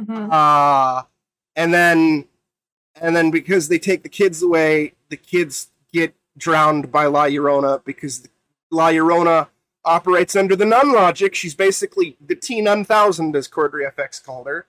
Mhm. 0.00 0.32
uh 0.32 1.02
and 1.56 1.72
then 1.74 2.26
and 3.00 3.14
then 3.16 3.30
because 3.30 3.68
they 3.68 3.78
take 3.78 4.02
the 4.02 4.08
kids 4.08 4.42
away, 4.42 4.94
the 5.08 5.16
kids 5.16 5.68
get 5.92 6.14
drowned 6.36 6.90
by 6.92 7.06
La 7.06 7.24
Llorona 7.24 7.82
because 7.84 8.28
La 8.70 8.88
Llorona 8.88 9.48
operates 9.84 10.36
under 10.36 10.54
the 10.54 10.64
nun 10.66 10.92
logic. 10.92 11.34
She's 11.34 11.54
basically 11.54 12.16
the 12.24 12.34
T 12.34 12.60
Nun 12.60 12.84
Thousand, 12.84 13.34
as 13.34 13.48
Cordry 13.48 13.90
FX 13.90 14.22
called 14.22 14.46
her. 14.46 14.66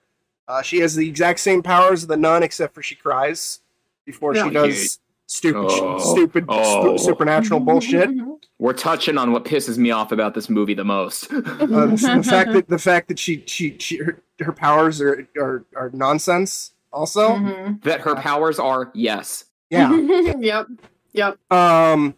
Uh, 0.48 0.62
she 0.62 0.78
has 0.80 0.94
the 0.94 1.08
exact 1.08 1.40
same 1.40 1.62
powers 1.62 2.02
of 2.02 2.08
the 2.08 2.16
nun, 2.16 2.42
except 2.42 2.74
for 2.74 2.82
she 2.82 2.94
cries 2.94 3.60
before 4.06 4.34
she 4.34 4.40
Yeah. 4.40 4.50
does 4.50 4.98
stupid, 5.26 5.60
Oh. 5.70 5.98
stupid 6.12 6.44
Oh. 6.48 6.96
su- 6.96 7.04
supernatural 7.04 7.60
bullshit. 7.60 8.10
We're 8.58 8.72
touching 8.72 9.18
on 9.18 9.32
what 9.32 9.44
pisses 9.44 9.78
me 9.78 9.90
off 9.90 10.12
about 10.12 10.34
this 10.34 10.48
movie 10.48 10.74
the 10.74 10.84
most. 10.84 11.32
Uh, 11.32 11.40
the, 11.40 11.86
the 12.16 12.22
fact 12.24 12.52
that 12.52 12.68
the 12.68 12.78
fact 12.78 13.08
that 13.08 13.18
she 13.18 13.42
she, 13.46 13.76
she 13.78 13.96
her, 13.98 14.22
her 14.40 14.52
powers 14.52 15.00
are, 15.00 15.26
are 15.36 15.64
are 15.76 15.90
nonsense. 15.92 16.72
Also, 16.92 17.30
Mhm. 17.30 17.82
that 17.82 18.02
her 18.02 18.14
powers 18.14 18.58
are 18.60 18.90
yes. 18.94 19.46
yeah. 19.70 19.92
yep. 20.38 20.68
Yep. 21.12 21.38
Um, 21.52 22.14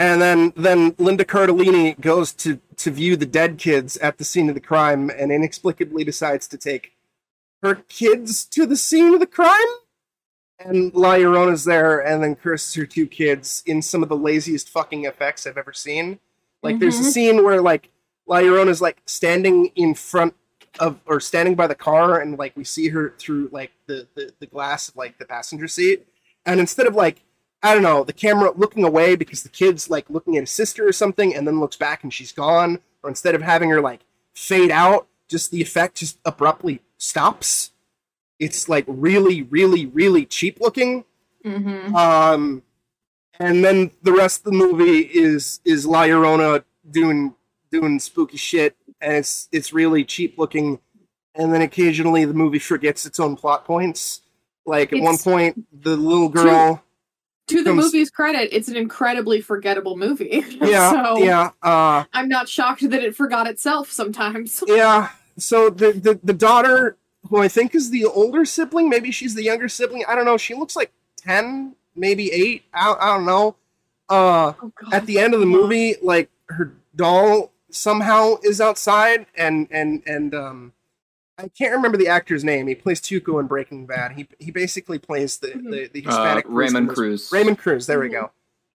and 0.00 0.20
then 0.20 0.52
then 0.56 0.94
Linda 0.98 1.24
Cardellini 1.24 1.98
goes 2.00 2.32
to 2.34 2.58
to 2.78 2.90
view 2.90 3.16
the 3.16 3.26
dead 3.26 3.56
kids 3.58 3.96
at 3.98 4.18
the 4.18 4.24
scene 4.24 4.48
of 4.48 4.54
the 4.56 4.60
crime, 4.60 5.08
and 5.10 5.30
inexplicably 5.30 6.02
decides 6.04 6.48
to 6.48 6.58
take 6.58 6.92
her 7.62 7.76
kids 7.88 8.44
to 8.46 8.66
the 8.66 8.76
scene 8.76 9.14
of 9.14 9.20
the 9.20 9.26
crime. 9.26 9.54
And 10.58 10.92
La 10.94 11.14
Llorona's 11.16 11.64
there, 11.64 12.00
and 12.00 12.22
then 12.22 12.34
curses 12.34 12.74
her 12.74 12.86
two 12.86 13.06
kids 13.06 13.62
in 13.66 13.82
some 13.82 14.02
of 14.02 14.08
the 14.08 14.16
laziest 14.16 14.70
fucking 14.70 15.04
effects 15.04 15.46
I've 15.46 15.58
ever 15.58 15.72
seen. 15.72 16.18
Like, 16.62 16.78
there's 16.78 16.98
a 16.98 17.02
Mhm. 17.02 17.12
scene 17.12 17.44
where 17.44 17.60
like 17.60 17.90
La 18.26 18.38
Llorona's 18.38 18.80
like 18.80 19.02
standing 19.06 19.66
in 19.76 19.94
front 19.94 20.34
of 20.80 20.98
or 21.06 21.20
standing 21.20 21.54
by 21.54 21.66
the 21.66 21.74
car, 21.74 22.18
and 22.20 22.38
like 22.38 22.56
we 22.56 22.64
see 22.64 22.88
her 22.88 23.14
through 23.18 23.48
like 23.52 23.70
the 23.86 24.06
the, 24.14 24.32
the 24.40 24.46
glass 24.46 24.88
of 24.88 24.96
like 24.96 25.18
the 25.18 25.26
passenger 25.26 25.68
seat, 25.68 26.06
and 26.46 26.58
instead 26.58 26.86
of 26.86 26.94
like 26.94 27.22
I 27.62 27.74
don't 27.74 27.82
know, 27.82 28.04
the 28.04 28.12
camera 28.12 28.52
looking 28.54 28.84
away 28.84 29.16
because 29.16 29.42
the 29.42 29.48
kid's 29.48 29.90
like 29.90 30.08
looking 30.08 30.36
at 30.36 30.42
his 30.42 30.50
sister 30.50 30.86
or 30.86 30.92
something 30.92 31.34
and 31.34 31.46
then 31.46 31.58
looks 31.60 31.76
back 31.76 32.02
and 32.02 32.12
she's 32.12 32.30
gone. 32.32 32.80
Or 33.02 33.08
instead 33.10 33.34
of 33.34 33.42
having 33.42 33.70
her 33.70 33.80
like 33.80 34.00
fade 34.34 34.70
out, 34.70 35.06
just 35.28 35.50
the 35.50 35.60
effect 35.62 35.96
just 35.96 36.18
abruptly 36.24 36.80
stops. 36.98 37.70
It's 38.38 38.68
like 38.68 38.84
really, 38.86 39.42
really, 39.42 39.86
really 39.86 40.26
cheap 40.26 40.60
looking. 40.60 41.04
hmm 41.44 41.94
Um, 41.94 42.62
and 43.38 43.64
then 43.64 43.90
the 44.02 44.12
rest 44.12 44.40
of 44.40 44.44
the 44.52 44.58
movie 44.58 45.00
is 45.00 45.60
is 45.64 45.86
La 45.86 46.02
Llorona 46.04 46.64
doing 46.90 47.34
doing 47.70 47.98
spooky 47.98 48.36
shit, 48.36 48.76
and 49.00 49.14
it's 49.14 49.48
it's 49.52 49.72
really 49.72 50.04
cheap 50.04 50.38
looking. 50.38 50.78
And 51.34 51.52
then 51.52 51.60
occasionally 51.60 52.24
the 52.24 52.32
movie 52.34 52.58
forgets 52.58 53.04
its 53.04 53.20
own 53.20 53.36
plot 53.36 53.64
points. 53.66 54.22
Like 54.64 54.92
at 54.92 55.00
one 55.02 55.18
point, 55.18 55.66
the 55.82 55.96
little 55.96 56.28
girl. 56.30 56.82
To 57.48 57.62
the 57.62 57.70
Comes- 57.70 57.84
movie's 57.84 58.10
credit, 58.10 58.48
it's 58.50 58.66
an 58.68 58.76
incredibly 58.76 59.40
forgettable 59.40 59.96
movie. 59.96 60.42
Yeah, 60.60 60.90
so 60.90 61.18
yeah. 61.18 61.50
Uh, 61.62 62.04
I'm 62.12 62.28
not 62.28 62.48
shocked 62.48 62.88
that 62.90 63.04
it 63.04 63.14
forgot 63.14 63.46
itself 63.46 63.90
sometimes. 63.92 64.64
Yeah. 64.66 65.10
So 65.38 65.70
the, 65.70 65.92
the 65.92 66.18
the 66.24 66.32
daughter, 66.32 66.96
who 67.30 67.38
I 67.40 67.48
think 67.48 67.74
is 67.74 67.90
the 67.90 68.04
older 68.04 68.44
sibling, 68.44 68.88
maybe 68.88 69.10
she's 69.10 69.34
the 69.34 69.42
younger 69.42 69.68
sibling. 69.68 70.04
I 70.08 70.14
don't 70.14 70.24
know. 70.24 70.36
She 70.36 70.54
looks 70.54 70.76
like 70.76 70.92
ten, 71.16 71.74
maybe 71.94 72.30
eight. 72.32 72.64
I, 72.72 72.94
I 72.98 73.06
don't 73.16 73.26
know. 73.26 73.56
Uh, 74.08 74.52
Oh, 74.62 74.72
God. 74.80 74.94
at 74.94 75.06
the 75.06 75.18
end 75.18 75.34
of 75.34 75.40
the 75.40 75.46
movie, 75.46 75.96
like 76.02 76.30
her 76.48 76.72
doll 76.94 77.52
somehow 77.70 78.36
is 78.42 78.60
outside, 78.60 79.26
and 79.36 79.66
and 79.70 80.02
and 80.06 80.34
um, 80.34 80.72
I 81.38 81.48
can't 81.48 81.72
remember 81.72 81.98
the 81.98 82.08
actor's 82.08 82.44
name. 82.44 82.66
He 82.68 82.74
plays 82.74 83.00
Tuco 83.00 83.40
in 83.40 83.46
Breaking 83.46 83.84
Bad. 83.86 84.12
He 84.12 84.28
he 84.38 84.50
basically 84.50 84.98
plays 84.98 85.38
the 85.38 85.48
the, 85.48 85.90
the 85.92 86.06
Uh, 86.06 86.10
Hispanic 86.10 86.44
priest 86.44 86.56
Raymond 86.74 86.88
Cruz. 86.90 87.30
Raymond 87.32 87.58
Cruz. 87.58 87.86
There 87.86 87.98
we 88.00 88.08
Mhm. 88.08 88.12
go. 88.12 88.30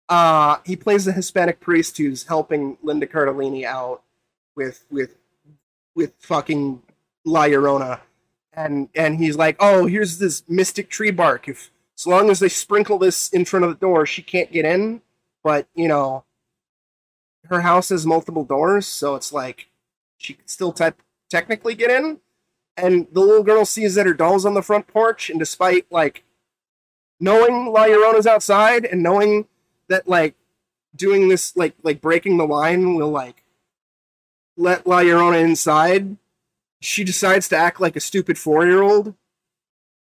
Uh, 0.10 0.58
he 0.66 0.76
plays 0.76 1.06
the 1.06 1.14
Hispanic 1.14 1.62
priest 1.62 1.98
who's 1.98 2.24
helping 2.24 2.78
Linda 2.84 3.08
Cardellini 3.08 3.64
out 3.64 4.04
with 4.56 4.84
with 4.92 5.16
with 5.96 6.12
fucking 6.20 6.82
La 7.24 7.44
Llorona, 7.46 8.02
and 8.54 8.90
and 8.96 9.18
he's 9.18 9.36
like, 9.38 9.56
oh, 9.60 9.86
here's 9.86 10.18
this 10.18 10.44
mystic 10.48 10.90
tree 10.90 11.12
bark. 11.12 11.48
If 11.48 11.72
as 11.98 12.08
long 12.08 12.30
as 12.30 12.40
they 12.40 12.50
sprinkle 12.50 12.98
this 12.98 13.30
in 13.30 13.46
front 13.46 13.66
of 13.66 13.72
the 13.72 13.78
door, 13.78 14.06
she 14.06 14.22
can't 14.22 14.52
get 14.52 14.66
in. 14.66 15.02
But 15.44 15.68
you 15.76 15.88
know, 15.88 16.26
her 17.46 17.62
house 17.62 17.90
has 17.90 18.06
multiple 18.06 18.44
doors, 18.44 18.88
so 18.88 19.16
it's 19.16 19.32
like 19.32 19.68
she 20.18 20.34
could 20.34 20.50
still 20.50 20.72
te- 20.72 20.92
technically 21.30 21.76
get 21.76 21.92
in. 21.92 22.20
And 22.78 23.08
the 23.12 23.20
little 23.20 23.44
girl 23.44 23.66
sees 23.66 23.96
that 23.96 24.06
her 24.06 24.14
doll's 24.14 24.46
on 24.46 24.54
the 24.54 24.62
front 24.62 24.88
porch, 24.88 25.30
and 25.30 25.40
despite 25.40 25.86
like 25.92 26.24
knowing 27.20 27.68
La 27.68 27.86
Llorona's 27.86 28.28
outside 28.28 28.86
and 28.86 29.04
knowing 29.04 29.48
that 29.88 30.08
like 30.08 30.36
doing 30.96 31.28
this 31.28 31.56
like 31.56 31.76
like 31.84 32.02
breaking 32.02 32.38
the 32.38 32.46
line 32.46 32.96
will 32.96 33.12
like 33.12 33.44
let 34.58 34.86
La 34.86 35.00
Llorona 35.00 35.42
inside, 35.42 36.18
she 36.82 37.04
decides 37.06 37.48
to 37.50 37.56
act 37.56 37.80
like 37.80 37.96
a 37.96 38.00
stupid 38.02 38.38
four 38.38 38.66
year 38.66 38.82
old. 38.82 39.14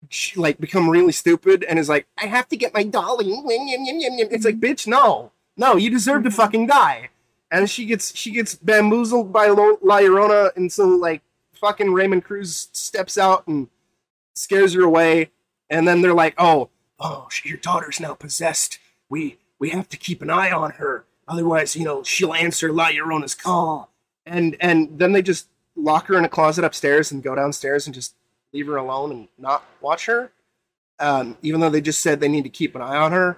She 0.10 0.40
like 0.40 0.60
become 0.60 0.90
really 0.90 1.12
stupid 1.12 1.64
and 1.64 1.80
is 1.80 1.90
like, 1.90 2.06
I 2.22 2.28
have 2.28 2.48
to 2.50 2.58
get 2.58 2.74
my 2.74 2.84
dolly. 2.84 3.26
It's 3.30 4.46
like, 4.46 4.60
bitch, 4.60 4.86
no, 4.86 5.32
no, 5.58 5.76
you 5.76 5.90
deserve 5.90 6.24
to 6.24 6.30
Mhm. 6.30 6.34
fucking 6.36 6.68
die. 6.68 7.10
And 7.50 7.70
she 7.70 7.86
gets 7.86 8.16
she 8.16 8.32
gets 8.32 8.54
bamboozled 8.56 9.32
by 9.34 9.48
La 9.48 9.76
Llorona, 9.82 10.56
and 10.56 10.72
so 10.72 10.86
like 10.86 11.22
fucking 11.54 11.92
Raymond 11.94 12.24
Cruz 12.26 12.68
steps 12.74 13.18
out 13.18 13.48
and 13.48 13.70
scares 14.36 14.74
her 14.74 14.84
away. 14.84 15.32
And 15.70 15.88
then 15.88 16.02
they're 16.02 16.14
like, 16.14 16.36
oh, 16.38 16.70
oh, 17.00 17.28
your 17.44 17.58
daughter's 17.58 18.00
now 18.00 18.14
possessed. 18.14 18.80
We 19.10 19.38
we 19.60 19.70
have 19.72 19.90
to 19.90 19.98
keep 19.98 20.22
an 20.22 20.30
eye 20.30 20.52
on 20.52 20.72
her, 20.72 21.06
otherwise, 21.28 21.76
you 21.76 21.84
know, 21.86 22.04
she'll 22.04 22.34
answer 22.34 22.72
La 22.72 22.90
Llorona's 22.90 23.34
call. 23.34 23.90
And 24.26 24.56
and 24.60 25.00
then 25.00 25.14
they 25.14 25.22
just 25.22 25.48
lock 25.78 26.08
her 26.08 26.18
in 26.18 26.26
a 26.26 26.30
closet 26.30 26.66
upstairs 26.66 27.12
and 27.12 27.22
go 27.24 27.36
downstairs 27.36 27.86
and 27.88 27.94
just 27.94 28.16
leave 28.54 28.68
her 28.68 28.76
alone 28.78 29.12
and 29.12 29.28
not 29.38 29.64
watch 29.80 30.06
her. 30.08 30.32
Um, 31.00 31.38
even 31.44 31.62
though 31.62 31.70
they 31.70 31.82
just 31.82 32.02
said 32.02 32.20
they 32.20 32.28
need 32.28 32.44
to 32.44 32.50
keep 32.50 32.76
an 32.76 32.82
eye 32.82 32.98
on 32.98 33.12
her. 33.12 33.38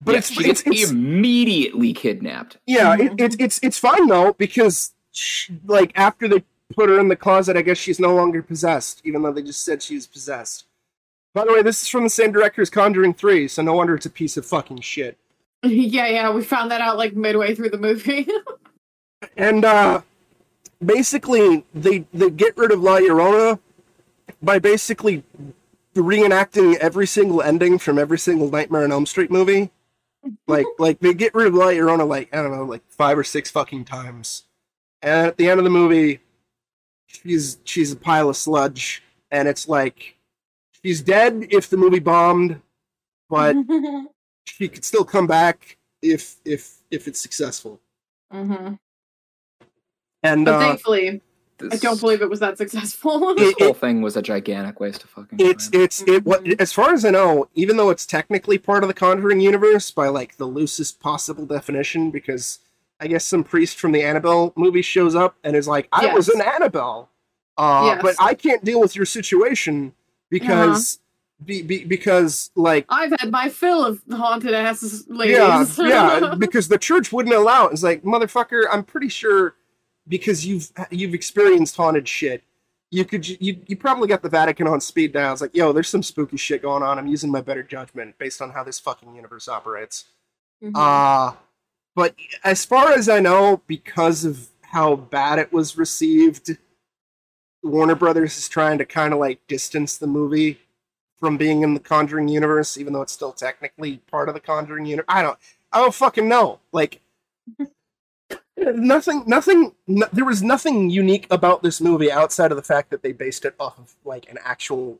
But 0.00 0.12
Yeah, 0.12 0.18
it's, 0.18 0.30
she 0.30 0.42
gets 0.44 0.60
it's, 0.62 0.82
it's 0.82 0.90
immediately 0.90 1.92
kidnapped. 1.92 2.56
yeah, 2.66 2.96
Mhm. 2.96 3.12
it, 3.12 3.20
it's 3.20 3.36
it's 3.38 3.60
it's 3.62 3.78
fine 3.78 4.06
though 4.06 4.32
because 4.32 4.92
sh 5.12 5.50
like 5.66 5.92
after 5.96 6.26
they 6.28 6.42
put 6.74 6.88
her 6.88 6.98
in 7.00 7.08
the 7.08 7.16
closet, 7.16 7.56
I 7.56 7.62
guess 7.62 7.78
she's 7.78 7.98
no 8.00 8.14
longer 8.14 8.42
possessed, 8.42 9.02
even 9.04 9.22
though 9.22 9.32
they 9.32 9.42
just 9.42 9.64
said 9.64 9.82
she 9.82 9.96
was 9.96 10.06
possessed. 10.06 10.64
By 11.34 11.44
the 11.44 11.52
way, 11.52 11.62
this 11.62 11.82
is 11.82 11.88
from 11.88 12.04
the 12.04 12.10
same 12.10 12.32
director 12.32 12.62
as 12.62 12.70
Conjuring 12.70 13.12
Three, 13.14 13.48
so 13.48 13.60
no 13.62 13.74
wonder 13.74 13.94
it's 13.96 14.06
a 14.06 14.10
piece 14.10 14.36
of 14.38 14.46
fucking 14.46 14.80
shit. 14.80 15.18
yeah, 15.62 16.06
yeah, 16.06 16.30
we 16.30 16.42
found 16.44 16.70
that 16.70 16.80
out 16.80 16.96
like 16.96 17.14
midway 17.14 17.54
through 17.54 17.70
the 17.70 17.78
movie. 17.78 18.26
And 19.36 19.64
uh 19.64 20.02
basically, 20.84 21.64
they 21.74 22.06
they 22.12 22.30
get 22.30 22.56
rid 22.56 22.72
of 22.72 22.80
La 22.80 22.98
Llorona 22.98 23.58
by 24.42 24.58
basically 24.58 25.24
reenacting 25.94 26.76
every 26.76 27.06
single 27.06 27.42
ending 27.42 27.78
from 27.78 27.98
every 27.98 28.18
single 28.18 28.50
Nightmare 28.50 28.84
on 28.84 28.92
Elm 28.92 29.06
Street 29.06 29.30
movie. 29.30 29.70
Like 30.48 30.66
like 30.78 30.98
they 30.98 31.14
get 31.14 31.32
rid 31.34 31.46
of 31.46 31.54
La 31.54 31.66
Llorona 31.66 32.06
like 32.06 32.34
I 32.34 32.42
don't 32.42 32.50
know 32.50 32.64
like 32.64 32.82
five 32.90 33.16
or 33.16 33.24
six 33.24 33.50
fucking 33.50 33.84
times, 33.84 34.44
and 35.00 35.28
at 35.28 35.36
the 35.36 35.48
end 35.48 35.60
of 35.60 35.64
the 35.64 35.70
movie, 35.70 36.20
she's 37.06 37.58
she's 37.64 37.92
a 37.92 37.96
pile 37.96 38.28
of 38.28 38.36
sludge, 38.36 39.02
and 39.30 39.46
it's 39.46 39.68
like 39.68 40.16
she's 40.82 41.02
dead 41.02 41.46
if 41.50 41.70
the 41.70 41.76
movie 41.76 42.00
bombed, 42.00 42.60
but 43.30 43.56
she 44.44 44.68
could 44.68 44.84
still 44.84 45.04
come 45.04 45.28
back 45.28 45.78
if 46.02 46.36
if 46.44 46.78
if 46.90 47.06
it's 47.06 47.20
successful. 47.20 47.80
hmm 48.30 48.74
And 50.22 50.44
But 50.44 50.54
uh, 50.54 50.58
thankfully, 50.60 51.20
I 51.72 51.76
don't 51.76 52.00
believe 52.00 52.22
it 52.22 52.30
was 52.30 52.40
that 52.40 52.58
successful. 52.58 53.34
this 53.36 53.54
It- 53.58 53.62
whole 53.62 53.74
thing 53.74 54.02
was 54.02 54.16
a 54.16 54.22
gigantic 54.22 54.80
waste 54.80 55.04
of 55.04 55.10
fucking 55.10 55.38
it's 55.40 55.68
time. 55.68 55.80
it's 55.82 56.02
it 56.02 56.24
what 56.24 56.46
as 56.60 56.72
far 56.72 56.92
as 56.92 57.04
I 57.04 57.10
know, 57.10 57.48
even 57.54 57.76
though 57.76 57.90
it's 57.90 58.06
technically 58.06 58.58
part 58.58 58.82
of 58.84 58.88
the 58.88 58.94
Conjuring 58.94 59.40
universe 59.40 59.90
by 59.90 60.08
like 60.08 60.36
the 60.36 60.46
loosest 60.46 61.00
possible 61.00 61.46
definition, 61.46 62.10
because 62.10 62.58
I 63.00 63.06
guess 63.06 63.26
some 63.26 63.44
priest 63.44 63.78
from 63.78 63.92
the 63.92 64.02
Annabelle 64.02 64.52
movie 64.56 64.82
shows 64.82 65.14
up 65.14 65.36
and 65.44 65.54
is 65.56 65.68
like, 65.68 65.88
"I 65.92 66.12
was 66.12 66.28
Yes. 66.28 66.36
an 66.36 66.42
Annabelle, 66.42 67.10
uh, 67.56 67.82
Yes. 67.94 68.02
but 68.02 68.16
I 68.18 68.34
can't 68.34 68.64
deal 68.64 68.80
with 68.80 68.96
your 68.96 69.06
situation 69.06 69.94
because 70.30 70.98
be, 71.44 71.62
be, 71.62 71.84
because 71.84 72.50
like." 72.56 72.86
I've 72.88 73.12
had 73.20 73.30
my 73.30 73.48
fill 73.48 73.84
of 73.84 74.00
haunted 74.10 74.52
ass 74.54 75.04
ladies. 75.08 75.36
Yeah, 75.36 75.64
yeah, 75.78 76.34
because 76.38 76.66
the 76.68 76.78
church 76.78 77.12
wouldn't 77.12 77.34
allow 77.34 77.66
it. 77.68 77.72
It's 77.72 77.82
like, 77.84 78.02
motherfucker, 78.02 78.62
I'm 78.70 78.82
pretty 78.84 79.08
sure 79.08 79.54
because 80.08 80.46
you've 80.46 80.70
you've 80.90 81.14
experienced 81.14 81.76
haunted 81.76 82.08
shit. 82.08 82.42
You 82.90 83.04
could 83.04 83.28
you 83.28 83.60
you 83.66 83.76
probably 83.76 84.08
got 84.08 84.22
the 84.22 84.28
Vatican 84.28 84.66
on 84.66 84.80
speed 84.80 85.12
dial. 85.12 85.32
It's 85.32 85.42
like, 85.42 85.54
yo, 85.54 85.72
there's 85.72 85.88
some 85.88 86.02
spooky 86.02 86.36
shit 86.36 86.62
going 86.62 86.82
on. 86.82 86.98
I'm 86.98 87.06
using 87.06 87.30
my 87.30 87.40
better 87.42 87.62
judgment 87.62 88.16
based 88.18 88.40
on 88.40 88.50
how 88.50 88.64
this 88.64 88.78
fucking 88.78 89.14
universe 89.14 89.48
operates. 89.48 90.06
Mhm. 90.62 90.72
Uh 90.74 91.36
but 91.94 92.14
as 92.44 92.64
far 92.64 92.92
as 92.92 93.08
I 93.08 93.18
know, 93.18 93.60
because 93.66 94.24
of 94.24 94.48
how 94.62 94.94
bad 94.94 95.40
it 95.40 95.52
was 95.52 95.76
received, 95.76 96.56
Warner 97.62 97.96
Brothers 97.96 98.38
is 98.38 98.48
trying 98.48 98.78
to 98.78 98.84
kind 98.84 99.12
of 99.12 99.18
like 99.18 99.44
distance 99.48 99.96
the 99.98 100.06
movie 100.06 100.60
from 101.18 101.36
being 101.36 101.62
in 101.62 101.74
the 101.74 101.80
Conjuring 101.80 102.28
universe, 102.28 102.78
even 102.78 102.92
though 102.92 103.02
it's 103.02 103.12
still 103.12 103.32
technically 103.32 103.96
part 104.10 104.28
of 104.28 104.34
the 104.34 104.40
Conjuring 104.40 104.86
universe. 104.86 105.06
I 105.08 105.22
don't, 105.22 105.38
I 105.72 105.80
don't 105.80 105.94
fucking 105.94 106.28
know. 106.28 106.60
Like, 106.70 107.00
nothing, 108.74 109.24
nothing. 109.26 109.72
No, 109.86 110.06
there 110.12 110.24
was 110.24 110.42
nothing 110.42 110.90
unique 110.90 111.26
about 111.30 111.62
this 111.62 111.80
movie 111.80 112.10
outside 112.10 112.50
of 112.50 112.56
the 112.56 112.62
fact 112.62 112.90
that 112.90 113.02
they 113.02 113.12
based 113.12 113.44
it 113.44 113.54
off 113.58 113.78
of 113.78 113.94
like 114.04 114.28
an 114.30 114.38
actual 114.44 114.98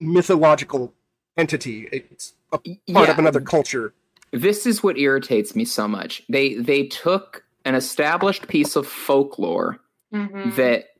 mythological 0.00 0.92
entity. 1.36 1.88
It's 1.92 2.34
a 2.52 2.58
part 2.58 2.78
Yeah. 2.86 3.10
of 3.10 3.18
another 3.18 3.40
culture. 3.40 3.92
this 4.32 4.64
is 4.64 4.80
what 4.80 4.96
irritates 4.96 5.56
me 5.56 5.64
so 5.64 5.88
much. 5.88 6.22
They 6.28 6.54
they 6.54 6.86
took 6.86 7.42
an 7.64 7.74
established 7.74 8.46
piece 8.46 8.76
of 8.76 8.86
folklore 8.86 9.80
Mhm. 10.14 10.54
that 10.54 10.90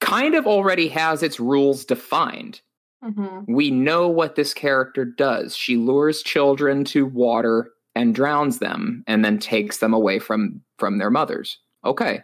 kind 0.00 0.34
of 0.34 0.46
already 0.46 0.88
has 0.88 1.22
its 1.22 1.40
rules 1.40 1.86
defined. 1.86 2.60
Mhm. 3.02 3.46
We 3.48 3.70
know 3.70 4.08
what 4.08 4.34
this 4.34 4.52
character 4.52 5.06
does. 5.06 5.56
She 5.56 5.76
lures 5.78 6.22
children 6.22 6.84
to 6.86 7.06
water 7.06 7.72
and 7.94 8.14
drowns 8.14 8.58
them 8.58 9.04
and 9.06 9.24
then 9.24 9.38
takes 9.38 9.78
them 9.78 9.92
away 9.94 10.18
from 10.18 10.60
from 10.78 10.98
their 10.98 11.10
mothers. 11.10 11.58
Okay. 11.84 12.22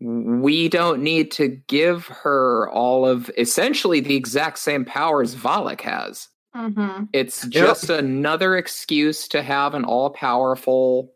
We 0.00 0.68
don't 0.68 1.02
need 1.02 1.30
to 1.32 1.48
give 1.68 2.06
her 2.08 2.68
all 2.70 3.06
of 3.06 3.30
essentially 3.38 4.00
the 4.00 4.16
exact 4.16 4.58
same 4.58 4.84
powers 4.84 5.34
Valak 5.34 5.80
has. 5.82 6.28
Mhm. 6.54 7.08
It's 7.12 7.44
Yep. 7.44 7.52
just 7.52 7.90
another 7.90 8.56
excuse 8.56 9.28
to 9.28 9.42
have 9.42 9.74
an 9.74 9.84
all 9.84 10.10
powerful, 10.10 11.13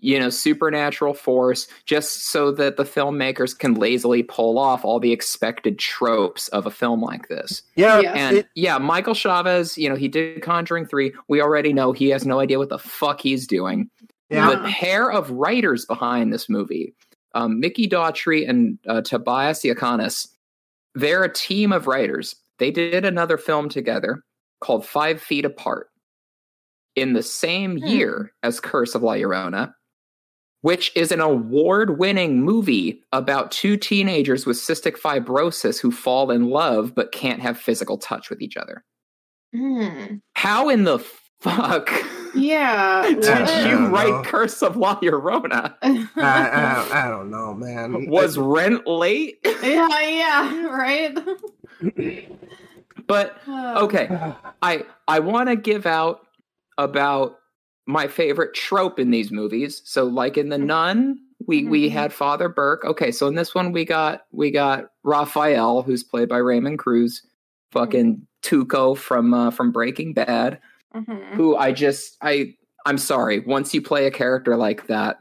you 0.00 0.18
know, 0.20 0.28
supernatural 0.28 1.14
force 1.14 1.66
just 1.86 2.28
so 2.28 2.50
that 2.52 2.76
the 2.76 2.84
filmmakers 2.84 3.58
can 3.58 3.74
lazily 3.74 4.22
pull 4.22 4.58
off 4.58 4.84
all 4.84 5.00
the 5.00 5.12
expected 5.12 5.78
tropes 5.78 6.48
of 6.48 6.66
a 6.66 6.70
film 6.70 7.00
like 7.00 7.28
this. 7.28 7.62
Yeah, 7.76 8.00
Yeah. 8.00 8.12
And 8.12 8.36
it- 8.38 8.48
yeah, 8.54 8.76
Michael 8.78 9.14
Chaves, 9.14 9.76
you 9.76 9.88
know, 9.88 9.96
he 9.96 10.08
did 10.08 10.42
Conjuring 10.42 10.86
3. 10.86 11.12
We 11.28 11.40
already 11.40 11.72
know 11.72 11.92
he 11.92 12.10
has 12.10 12.26
no 12.26 12.40
idea 12.40 12.58
what 12.58 12.68
the 12.68 12.78
fuck 12.78 13.20
he's 13.20 13.46
doing. 13.46 13.88
yeah. 14.28 14.50
The 14.50 14.68
pair 14.68 15.10
of 15.10 15.30
writers 15.30 15.84
behind 15.86 16.32
this 16.32 16.48
movie, 16.48 16.94
um, 17.34 17.58
Mikki 17.60 17.88
Daughtry 17.88 18.48
and 18.48 18.78
uh, 18.88 19.00
Tobias 19.00 19.62
Iaconis, 19.62 20.28
they're 20.94 21.22
a 21.24 21.32
team 21.32 21.72
of 21.72 21.86
writers. 21.86 22.34
They 22.58 22.70
did 22.70 23.04
another 23.04 23.38
film 23.38 23.68
together 23.68 24.24
called 24.60 24.84
Five 24.86 25.20
Feet 25.22 25.44
Apart 25.44 25.88
in 26.96 27.12
the 27.12 27.22
same 27.22 27.78
Hmm. 27.78 27.86
year 27.86 28.32
as 28.42 28.58
Curse 28.60 28.94
of 28.94 29.02
La 29.02 29.12
Llorona, 29.14 29.74
which 30.66 30.90
is 30.96 31.12
an 31.12 31.20
award 31.20 31.96
winning 31.96 32.42
movie 32.42 33.00
about 33.12 33.52
two 33.52 33.76
teenagers 33.76 34.44
with 34.46 34.56
cystic 34.56 34.98
fibrosis 34.98 35.80
who 35.80 35.92
fall 35.92 36.28
in 36.32 36.50
love 36.50 36.92
but 36.92 37.12
can't 37.12 37.40
have 37.40 37.56
physical 37.56 37.96
touch 37.96 38.28
with 38.30 38.42
each 38.42 38.56
other. 38.56 38.82
Mm. 39.54 40.20
How 40.34 40.68
in 40.68 40.82
the 40.82 40.98
fuck 41.40 41.88
Yeah. 42.34 43.02
did 43.08 43.24
I 43.28 43.70
you 43.70 43.86
write 43.86 44.08
know. 44.08 44.22
Curse 44.24 44.60
of 44.60 44.76
La 44.76 44.98
Llorona? 44.98 45.76
I, 45.82 46.08
I, 46.16 47.04
I 47.04 47.08
don't 47.10 47.30
know, 47.30 47.54
man. 47.54 48.10
Was 48.10 48.36
rent 48.36 48.88
late? 48.88 49.38
yeah, 49.44 49.86
yeah, 50.00 50.66
right. 50.66 51.16
But 53.06 53.36
okay, 53.48 54.08
I 54.62 54.84
I 55.06 55.20
want 55.20 55.48
to 55.48 55.54
give 55.54 55.86
out 55.86 56.26
about 56.76 57.36
my 57.86 58.08
favorite 58.08 58.52
trope 58.54 58.98
in 58.98 59.10
these 59.10 59.30
movies. 59.30 59.80
So 59.84 60.04
like 60.04 60.36
in 60.36 60.48
The 60.48 60.58
Nun, 60.58 61.18
we 61.46 61.64
we 61.64 61.88
Mhm. 61.88 61.92
had 61.92 62.12
Father 62.12 62.48
Burke. 62.48 62.84
Okay, 62.84 63.10
so 63.12 63.26
in 63.28 63.34
this 63.34 63.54
one 63.54 63.72
we 63.72 63.84
got 63.84 64.22
we 64.32 64.50
got 64.50 64.86
Raphael 65.04 65.82
who's 65.82 66.02
played 66.02 66.28
by 66.28 66.38
Raymond 66.38 66.78
Cruz, 66.78 67.22
fucking 67.70 68.26
Tuco 68.42 68.96
from 68.96 69.32
uh, 69.34 69.50
from 69.50 69.70
Breaking 69.72 70.12
Bad, 70.14 70.60
mhm. 70.94 71.34
who 71.34 71.56
I 71.56 71.72
just 71.72 72.16
I 72.22 72.54
I'm 72.86 72.98
sorry, 72.98 73.40
once 73.40 73.74
you 73.74 73.82
play 73.82 74.06
a 74.06 74.10
character 74.10 74.56
like 74.56 74.86
that, 74.86 75.18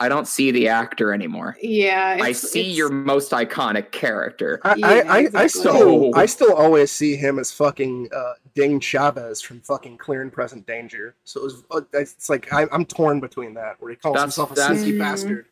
I 0.00 0.08
don't 0.08 0.26
see 0.26 0.50
the 0.50 0.66
actor 0.68 1.12
anymore. 1.12 1.56
Yeah. 1.60 2.18
I 2.20 2.32
see 2.32 2.60
it's- 2.60 2.76
your 2.76 2.88
most 2.88 3.32
iconic 3.32 3.92
character. 3.92 4.58
I, 4.64 4.74
Yeah, 4.76 4.86
I, 4.86 5.18
I, 5.18 5.28
I 5.34 5.46
still 5.46 5.72
So- 5.78 6.12
I 6.14 6.26
still 6.26 6.54
always 6.54 6.90
see 6.90 7.16
him 7.16 7.38
as 7.38 7.52
fucking 7.52 8.08
uh, 8.14 8.32
Ding 8.54 8.80
Chavez 8.80 9.40
from 9.42 9.60
fucking 9.60 9.98
Clear 9.98 10.22
and 10.22 10.32
Present 10.32 10.66
Danger. 10.66 11.14
So 11.24 11.40
it 11.40 11.44
was, 11.44 11.62
uh, 11.70 11.80
it's 11.92 12.28
like 12.28 12.52
I, 12.52 12.66
I'm 12.72 12.84
torn 12.86 13.20
between 13.20 13.54
that, 13.54 13.76
where 13.80 13.90
he 13.90 13.96
calls 13.96 14.14
That's- 14.14 14.34
himself 14.34 14.52
a 14.52 14.54
that's- 14.54 14.80
sneaky 14.80 14.98
bastard. 14.98 15.46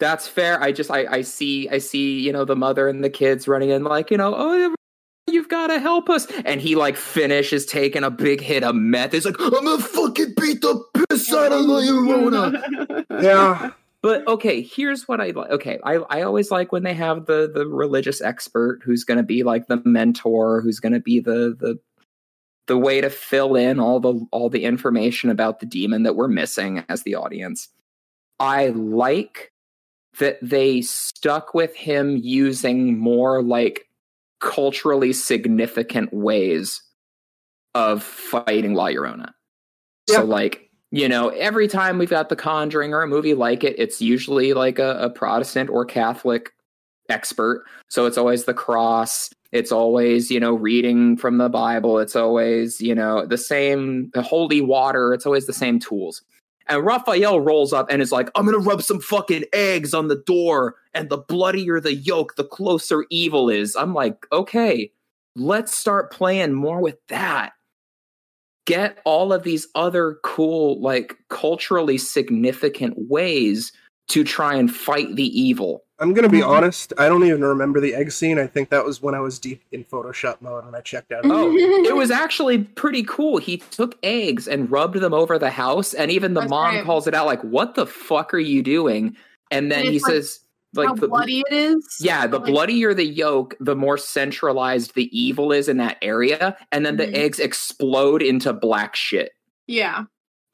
That's 0.00 0.28
fair. 0.28 0.62
I 0.62 0.70
just 0.70 0.92
I 0.92 1.06
I 1.06 1.22
see 1.22 1.68
I 1.70 1.78
see 1.78 2.20
you 2.20 2.32
know 2.32 2.44
the 2.44 2.54
mother 2.54 2.86
and 2.88 3.02
the 3.02 3.10
kids 3.10 3.48
running 3.48 3.70
in 3.70 3.82
like 3.82 4.12
you 4.12 4.16
know 4.16 4.32
oh 4.36 4.74
you've 5.28 5.48
got 5.48 5.68
to 5.68 5.78
help 5.78 6.08
us 6.10 6.26
and 6.44 6.60
he 6.60 6.74
like 6.74 6.96
finishes 6.96 7.66
taking 7.66 8.04
a 8.04 8.10
big 8.10 8.40
hit 8.40 8.64
of 8.64 8.74
meth. 8.74 9.12
He's 9.12 9.24
like 9.24 9.40
I'm 9.40 9.50
gonna 9.50 9.78
fucking 9.78 10.34
beat 10.40 10.60
the 10.60 10.82
piss 11.08 11.32
out 11.32 11.52
of 11.52 11.62
La 11.62 11.80
Llorona. 11.80 13.04
Yeah, 13.22 13.70
But 14.00 14.26
okay, 14.28 14.62
here's 14.62 15.08
what 15.08 15.20
I 15.20 15.30
like. 15.30 15.50
Okay, 15.50 15.78
I 15.82 15.94
I 15.94 16.22
always 16.22 16.50
like 16.50 16.70
when 16.70 16.84
they 16.84 16.94
have 16.94 17.26
the 17.26 17.50
the 17.52 17.66
religious 17.66 18.20
expert 18.20 18.80
who's 18.84 19.04
going 19.04 19.18
to 19.18 19.24
be 19.24 19.42
like 19.42 19.66
the 19.66 19.82
mentor, 19.84 20.60
who's 20.60 20.78
going 20.80 20.92
to 20.92 21.00
be 21.00 21.18
the 21.20 21.56
the 21.58 21.78
the 22.68 22.78
way 22.78 23.00
to 23.00 23.10
fill 23.10 23.56
in 23.56 23.80
all 23.80 23.98
the 23.98 24.24
all 24.30 24.48
the 24.50 24.64
information 24.64 25.30
about 25.30 25.58
the 25.58 25.66
demon 25.66 26.04
that 26.04 26.14
we're 26.14 26.28
missing 26.28 26.84
as 26.88 27.02
the 27.02 27.16
audience. 27.16 27.68
I 28.38 28.68
like 28.68 29.52
that 30.20 30.38
they 30.42 30.80
stuck 30.82 31.52
with 31.54 31.74
him 31.74 32.16
using 32.18 32.98
more 32.98 33.42
like 33.42 33.87
culturally 34.40 35.12
significant 35.12 36.12
ways 36.12 36.82
of 37.74 38.02
fighting 38.02 38.74
La 38.74 38.86
Llorona. 38.86 39.30
Yeah. 40.08 40.16
So 40.16 40.24
like, 40.24 40.70
you 40.90 41.08
know, 41.08 41.28
every 41.30 41.68
time 41.68 41.98
we've 41.98 42.08
got 42.08 42.28
The 42.28 42.36
Conjuring 42.36 42.94
or 42.94 43.02
a 43.02 43.06
movie 43.06 43.34
like 43.34 43.62
it, 43.62 43.78
it's 43.78 44.00
usually 44.00 44.54
like 44.54 44.78
a, 44.78 44.98
a 44.98 45.10
Protestant 45.10 45.70
or 45.70 45.84
Catholic 45.84 46.50
expert. 47.08 47.64
So 47.88 48.06
it's 48.06 48.18
always 48.18 48.44
the 48.44 48.54
cross. 48.54 49.30
It's 49.52 49.72
always, 49.72 50.30
you 50.30 50.40
know, 50.40 50.54
reading 50.54 51.16
from 51.16 51.38
the 51.38 51.48
Bible. 51.48 51.98
It's 51.98 52.16
always, 52.16 52.80
you 52.80 52.94
know, 52.94 53.26
the 53.26 53.38
same 53.38 54.10
the 54.14 54.22
holy 54.22 54.60
water. 54.60 55.14
It's 55.14 55.26
always 55.26 55.46
the 55.46 55.52
same 55.52 55.78
tools. 55.78 56.22
And 56.68 56.84
Raphael 56.84 57.40
rolls 57.40 57.72
up 57.72 57.86
and 57.90 58.02
is 58.02 58.12
like, 58.12 58.30
I'm 58.34 58.44
gonna 58.44 58.58
rub 58.58 58.82
some 58.82 59.00
fucking 59.00 59.44
eggs 59.52 59.94
on 59.94 60.08
the 60.08 60.22
door, 60.26 60.76
and 60.94 61.08
the 61.08 61.16
bloodier 61.16 61.80
the 61.80 61.94
yolk, 61.94 62.36
the 62.36 62.44
closer 62.44 63.04
evil 63.10 63.48
is. 63.48 63.74
I'm 63.74 63.94
like, 63.94 64.26
okay, 64.32 64.92
let's 65.34 65.74
start 65.74 66.12
playing 66.12 66.52
more 66.52 66.80
with 66.80 66.98
that. 67.08 67.52
Get 68.66 68.98
all 69.06 69.32
of 69.32 69.44
these 69.44 69.66
other 69.74 70.18
cool, 70.24 70.80
like 70.82 71.16
culturally 71.30 71.96
significant 71.96 72.94
ways 73.08 73.72
to 74.08 74.24
try 74.24 74.54
and 74.54 74.74
fight 74.74 75.16
the 75.16 75.40
evil. 75.40 75.84
I'm 76.00 76.14
gonna 76.14 76.28
be 76.28 76.38
Mhm. 76.40 76.48
honest. 76.48 76.92
I 76.96 77.08
don't 77.08 77.24
even 77.24 77.42
remember 77.42 77.80
the 77.80 77.94
egg 77.94 78.12
scene. 78.12 78.38
I 78.38 78.46
think 78.46 78.70
that 78.70 78.84
was 78.84 79.02
when 79.02 79.14
I 79.14 79.20
was 79.20 79.38
deep 79.38 79.62
in 79.72 79.84
Photoshop 79.84 80.40
mode 80.40 80.64
and 80.64 80.76
I 80.76 80.80
checked 80.80 81.10
out. 81.12 81.22
Oh, 81.24 81.50
it 81.86 81.96
was 81.96 82.10
actually 82.10 82.58
pretty 82.58 83.02
cool. 83.02 83.38
He 83.38 83.56
took 83.56 83.96
eggs 84.04 84.46
and 84.46 84.70
rubbed 84.70 85.00
them 85.00 85.12
over 85.12 85.38
the 85.38 85.50
house, 85.50 85.94
and 85.94 86.10
even 86.10 86.34
the 86.34 86.40
That's 86.40 86.50
mom 86.50 86.74
right. 86.76 86.84
calls 86.84 87.06
it 87.08 87.14
out, 87.14 87.26
like, 87.26 87.42
"What 87.42 87.74
the 87.74 87.86
fuck 87.86 88.32
are 88.32 88.38
you 88.38 88.62
doing?" 88.62 89.16
And 89.50 89.72
then 89.72 89.80
And 89.86 89.88
he 89.88 89.98
like, 89.98 90.12
says, 90.12 90.40
"Like 90.74 90.88
How 90.88 90.94
the 90.94 91.08
bloody 91.08 91.40
it 91.50 91.52
is. 91.52 91.96
yeah, 92.00 92.26
the 92.28 92.38
Like- 92.38 92.46
bloodier 92.52 92.94
the 92.94 93.04
yolk, 93.06 93.56
the 93.58 93.74
more 93.74 93.98
centralized 93.98 94.94
the 94.94 95.08
evil 95.18 95.50
is 95.50 95.68
in 95.68 95.78
that 95.78 95.96
area, 96.02 96.56
and 96.70 96.86
then 96.86 96.96
the 96.96 97.06
Mhm. 97.08 97.14
eggs 97.16 97.40
explode 97.40 98.22
into 98.22 98.52
black 98.52 98.94
shit." 98.94 99.32
Yeah. 99.66 100.04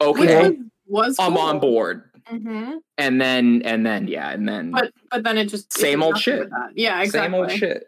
Which 0.01 0.09
Okay, 0.09 0.49
was, 0.49 0.57
was 0.87 1.15
I'm 1.19 1.33
cool. 1.33 1.41
on 1.41 1.59
board. 1.59 2.03
Hmm 2.27 2.73
And 2.97 3.21
then, 3.21 3.61
and 3.63 3.85
then, 3.85 4.07
yeah, 4.07 4.31
and 4.31 4.47
then 4.47 4.71
But 4.71 4.91
but 5.11 5.23
then 5.23 5.37
it 5.37 5.45
just 5.49 5.71
Same 5.73 5.99
did 5.99 6.05
old 6.05 6.17
shit. 6.17 6.49
Yeah, 6.75 7.01
exactly. 7.01 7.19
same 7.27 7.33
old 7.35 7.51
shit. 7.51 7.87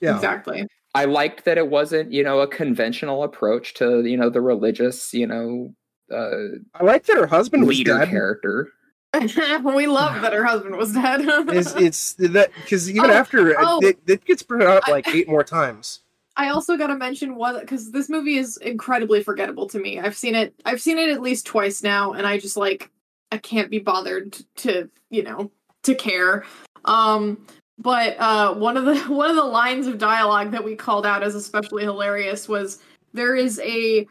Yeah, 0.00 0.14
Exactly. 0.14 0.66
I 0.94 1.04
liked 1.04 1.44
that 1.44 1.58
it 1.58 1.68
wasn't, 1.68 2.12
you 2.12 2.22
know, 2.24 2.40
a 2.40 2.48
conventional 2.48 3.22
approach 3.22 3.74
to, 3.74 4.04
you 4.04 4.16
know, 4.16 4.30
the 4.30 4.40
religious, 4.40 5.12
you 5.12 5.26
know, 5.26 5.74
uh, 6.12 6.58
I 6.74 6.84
like 6.84 7.04
that 7.06 7.16
her 7.16 7.26
husband 7.26 7.66
was 7.66 7.76
leader 7.78 7.98
dead. 7.98 8.08
character. 8.08 8.68
we 9.14 9.86
love 9.86 10.20
that 10.22 10.32
her 10.32 10.44
husband 10.44 10.76
was 10.76 10.92
dead. 10.92 11.20
It's, 11.48 11.74
it's 11.76 12.14
that 12.14 12.50
because 12.62 12.90
even 12.90 13.10
Oh, 13.10 13.14
after 13.14 13.54
oh. 13.58 13.80
it, 13.82 13.98
it 14.06 14.24
gets 14.24 14.42
brought 14.42 14.66
up 14.66 14.88
like 14.88 15.06
eight 15.08 15.28
more 15.28 15.44
times. 15.44 16.00
I 16.36 16.50
also 16.50 16.76
got 16.76 16.86
to 16.86 16.94
mention 16.96 17.34
one 17.34 17.58
because 17.58 17.90
this 17.90 18.08
movie 18.08 18.36
is 18.36 18.56
incredibly 18.58 19.22
forgettable 19.24 19.68
to 19.70 19.78
me. 19.80 19.98
I've 19.98 20.16
seen 20.16 20.34
it. 20.36 20.54
I've 20.64 20.80
seen 20.80 20.96
it 20.98 21.10
at 21.10 21.20
least 21.20 21.46
twice 21.46 21.82
now, 21.82 22.12
and 22.12 22.26
I 22.26 22.38
just 22.38 22.56
like 22.56 22.90
I 23.32 23.38
can't 23.38 23.70
be 23.70 23.78
bothered 23.78 24.36
to 24.56 24.88
you 25.10 25.22
know 25.22 25.50
to 25.84 25.94
care. 25.94 26.44
Um, 26.84 27.46
but 27.78 28.16
uh, 28.18 28.54
one 28.54 28.76
of 28.76 28.84
the 28.84 28.98
one 29.12 29.30
of 29.30 29.36
the 29.36 29.44
lines 29.44 29.86
of 29.86 29.98
dialogue 29.98 30.50
that 30.52 30.64
we 30.64 30.74
called 30.76 31.06
out 31.06 31.22
as 31.22 31.34
especially 31.34 31.82
hilarious 31.84 32.48
was 32.48 32.78
there 33.12 33.34
is 33.36 33.60
a 33.64 34.06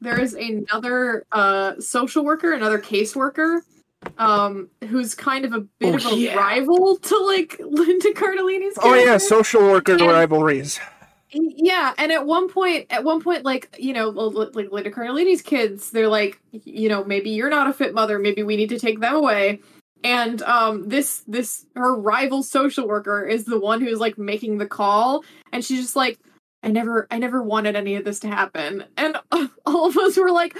there 0.00 0.20
is 0.20 0.34
another 0.34 1.24
uh, 1.32 1.74
social 1.80 2.24
worker, 2.24 2.52
another 2.52 2.78
caseworker, 2.78 3.60
um, 4.18 4.68
who's 4.88 5.14
kind 5.14 5.44
of 5.44 5.52
a 5.52 5.60
bit 5.80 5.94
Oh, 5.94 5.96
of 6.08 6.12
a 6.12 6.16
yeah. 6.16 6.34
rival 6.36 6.96
to 6.98 7.18
like 7.18 7.56
Linda 7.64 8.12
Cardellini's. 8.12 8.78
Oh 8.82 8.94
yeah, 8.94 9.18
social 9.18 9.62
worker 9.62 9.92
And- 9.94 10.02
rivalries. 10.02 10.78
Yeah, 11.32 11.94
and 11.96 12.12
at 12.12 12.26
one 12.26 12.48
point, 12.48 12.86
at 12.90 13.04
one 13.04 13.22
point, 13.22 13.44
like 13.44 13.74
you 13.78 13.94
know, 13.94 14.10
like 14.10 14.70
Linda 14.70 14.90
Cardellini's 14.90 15.40
kids, 15.40 15.90
they're 15.90 16.08
like, 16.08 16.38
you 16.50 16.88
know, 16.88 17.04
maybe 17.04 17.30
you're 17.30 17.48
not 17.48 17.68
a 17.68 17.72
fit 17.72 17.94
mother, 17.94 18.18
maybe 18.18 18.42
we 18.42 18.56
need 18.56 18.68
to 18.68 18.78
take 18.78 19.00
them 19.00 19.14
away. 19.14 19.60
And 20.04 20.42
um, 20.42 20.88
this 20.88 21.22
this 21.26 21.64
her 21.74 21.96
rival 21.96 22.42
social 22.42 22.86
worker 22.86 23.24
is 23.24 23.44
the 23.44 23.58
one 23.58 23.80
who's 23.80 23.98
like 23.98 24.18
making 24.18 24.58
the 24.58 24.66
call, 24.66 25.24
and 25.52 25.64
she's 25.64 25.80
just 25.80 25.96
like, 25.96 26.18
I 26.62 26.68
never, 26.68 27.06
I 27.10 27.18
never 27.18 27.42
wanted 27.42 27.76
any 27.76 27.96
of 27.96 28.04
this 28.04 28.20
to 28.20 28.28
happen, 28.28 28.84
and 28.98 29.16
all 29.66 29.86
of 29.86 29.96
us 29.96 30.18
were 30.18 30.32
like, 30.32 30.58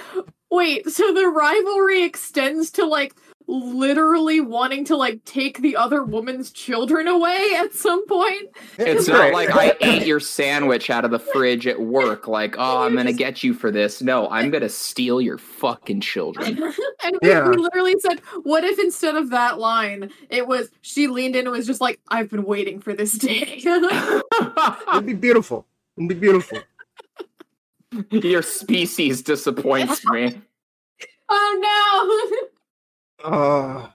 wait, 0.51 0.89
so 0.89 1.13
the 1.13 1.27
rivalry 1.29 2.03
extends 2.03 2.71
to 2.73 2.87
like 2.87 3.15
literally 3.47 4.41
wanting 4.41 4.85
to 4.87 4.97
like 4.97 5.25
take 5.25 5.59
the 5.63 5.77
other 5.77 6.03
woman's 6.03 6.51
children 6.53 7.09
away 7.09 7.55
at 7.57 7.73
some 7.73 8.07
point. 8.07 8.49
It's 8.79 9.09
not 9.09 9.33
like 9.33 9.51
I 9.55 9.75
ate 9.81 10.07
your 10.07 10.21
sandwich 10.21 10.91
out 10.91 11.05
of 11.05 11.11
the 11.11 11.19
fridge 11.19 11.67
at 11.67 11.81
work. 11.81 12.29
Like, 12.29 12.57
oh, 12.59 12.83
I'm 12.83 12.95
gonna 12.95 13.13
get 13.13 13.43
you 13.43 13.55
for 13.55 13.71
this. 13.71 14.03
No, 14.03 14.29
I'm 14.31 14.51
gonna 14.51 14.69
steal 14.69 15.21
your 15.21 15.39
fucking 15.39 16.01
children. 16.01 16.57
and 17.05 17.19
we, 17.23 17.29
Yeah. 17.29 17.49
we 17.49 17.57
literally 17.57 17.95
said, 18.01 18.21
"What 18.43 18.65
if 18.65 18.79
instead 18.79 19.17
of 19.17 19.31
that 19.31 19.59
line, 19.59 20.11
it 20.31 20.47
was 20.47 20.69
she 20.81 21.07
leaned 21.09 21.37
in 21.37 21.47
and 21.47 21.53
was 21.57 21.67
just 21.67 21.81
like, 21.81 22.01
I've 22.09 22.31
been 22.31 22.45
waiting 22.45 22.81
for 22.81 22.93
this 22.95 23.13
day." 23.13 23.61
It'd 23.65 25.07
be 25.07 25.15
beautiful. 25.15 25.67
It'd 25.97 26.09
be 26.09 26.15
beautiful. 26.15 26.59
your 28.11 28.43
species 28.43 29.23
disappoints 29.23 30.05
me. 30.07 30.41
oh 31.29 32.39
no, 32.41 32.49
Uh, 33.25 33.89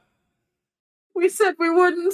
we 1.16 1.30
said 1.30 1.56
we 1.60 1.70
wouldn't. 1.70 2.14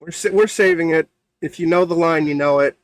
we're 0.00 0.10
sa- 0.10 0.30
we're 0.32 0.46
saving 0.46 0.90
it. 0.90 1.08
If 1.40 1.58
you 1.58 1.66
know 1.66 1.84
the 1.84 1.94
line, 1.94 2.26
you 2.26 2.34
know 2.34 2.58
it. 2.60 2.76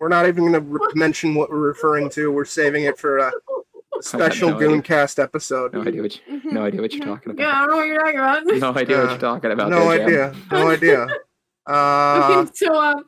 We're 0.00 0.08
not 0.08 0.26
even 0.26 0.42
going 0.44 0.52
to 0.52 0.60
re- 0.60 0.80
mention 0.94 1.34
what 1.34 1.50
we're 1.50 1.58
referring 1.58 2.08
to. 2.10 2.30
We're 2.30 2.44
saving 2.44 2.84
it 2.84 2.98
for 2.98 3.18
a 3.18 3.32
special 4.00 4.50
no 4.50 4.56
idea. 4.56 4.68
Gooncast 4.68 5.22
episode. 5.22 5.74
No 5.74 5.82
idea 5.82 6.02
what 6.02 6.16
you, 6.28 6.40
no 6.52 6.64
idea 6.64 6.80
what 6.80 6.92
you're 6.92 7.04
talking 7.04 7.32
about. 7.32 7.42
Yeah, 7.42 7.56
I 7.56 7.66
don't 7.66 7.70
know 7.70 7.76
what 7.76 7.86
you're 7.86 7.98
talking 8.00 8.18
about. 8.20 8.44
No 8.46 8.80
idea 8.80 8.98
what 9.00 9.10
you're 9.10 9.18
talking 9.18 9.50
about. 9.52 9.70
no 9.70 9.88
there, 9.88 9.98
Jam. 9.98 10.06
idea. 10.06 10.34
No 10.52 10.70
idea. 10.70 11.06
Uh, 11.66 12.44
okay, 12.46 12.50
so 12.54 12.80
um, 12.80 13.04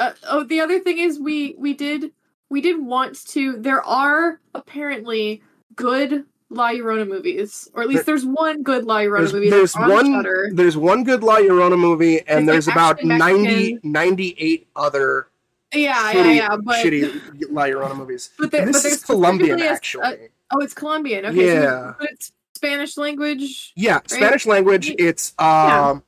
uh, 0.00 0.10
oh, 0.28 0.42
the 0.42 0.60
other 0.60 0.80
thing 0.80 0.98
is 0.98 1.20
we 1.20 1.54
we 1.56 1.72
did 1.72 2.10
we 2.50 2.60
did 2.60 2.84
want 2.84 3.24
to. 3.28 3.56
There 3.60 3.80
are 3.84 4.40
apparently 4.56 5.40
good 5.76 6.24
La 6.54 6.70
Llorona 6.70 7.06
movies, 7.08 7.68
or 7.74 7.82
at 7.82 7.88
least 7.88 8.06
there's 8.06 8.24
one 8.24 8.62
good 8.62 8.84
La 8.84 8.98
Llorona 9.00 9.18
there's, 9.18 9.32
movie. 9.32 9.50
there's 9.50 9.74
on 9.76 9.90
one 9.90 10.06
Shudder. 10.12 10.50
there's 10.52 10.76
one 10.76 11.04
good 11.04 11.22
La 11.22 11.36
Llorona 11.38 11.78
movie, 11.78 12.20
and 12.26 12.40
It's, 12.40 12.46
there's 12.52 12.68
about 12.68 12.96
actually 12.98 13.16
90, 13.18 13.78
98 13.82 14.68
other 14.76 15.28
Yeah, 15.72 16.12
shitty, 16.12 16.14
yeah, 16.14 16.32
yeah. 16.32 16.56
But 16.62 16.84
shitty 16.84 17.50
La 17.50 17.62
Llorona 17.64 17.96
movies. 17.96 18.30
but, 18.38 18.50
there, 18.50 18.66
but 18.66 18.72
this 18.72 18.82
there's 18.82 18.94
is 18.96 19.04
Colombian, 19.04 19.60
a- 19.60 19.64
actually. 19.66 20.04
a- 20.04 20.28
oh, 20.52 20.58
it's 20.60 20.74
Colombian. 20.74 21.26
Okay, 21.26 21.36
so- 21.48 21.52
Yeah. 21.62 21.94
but 21.98 22.10
it's 22.10 22.32
Spanish 22.54 22.96
language, 22.96 23.72
yeah, 23.74 24.00
Spanish 24.06 24.46
language. 24.46 24.94
It's 24.98 25.32
um 25.38 26.02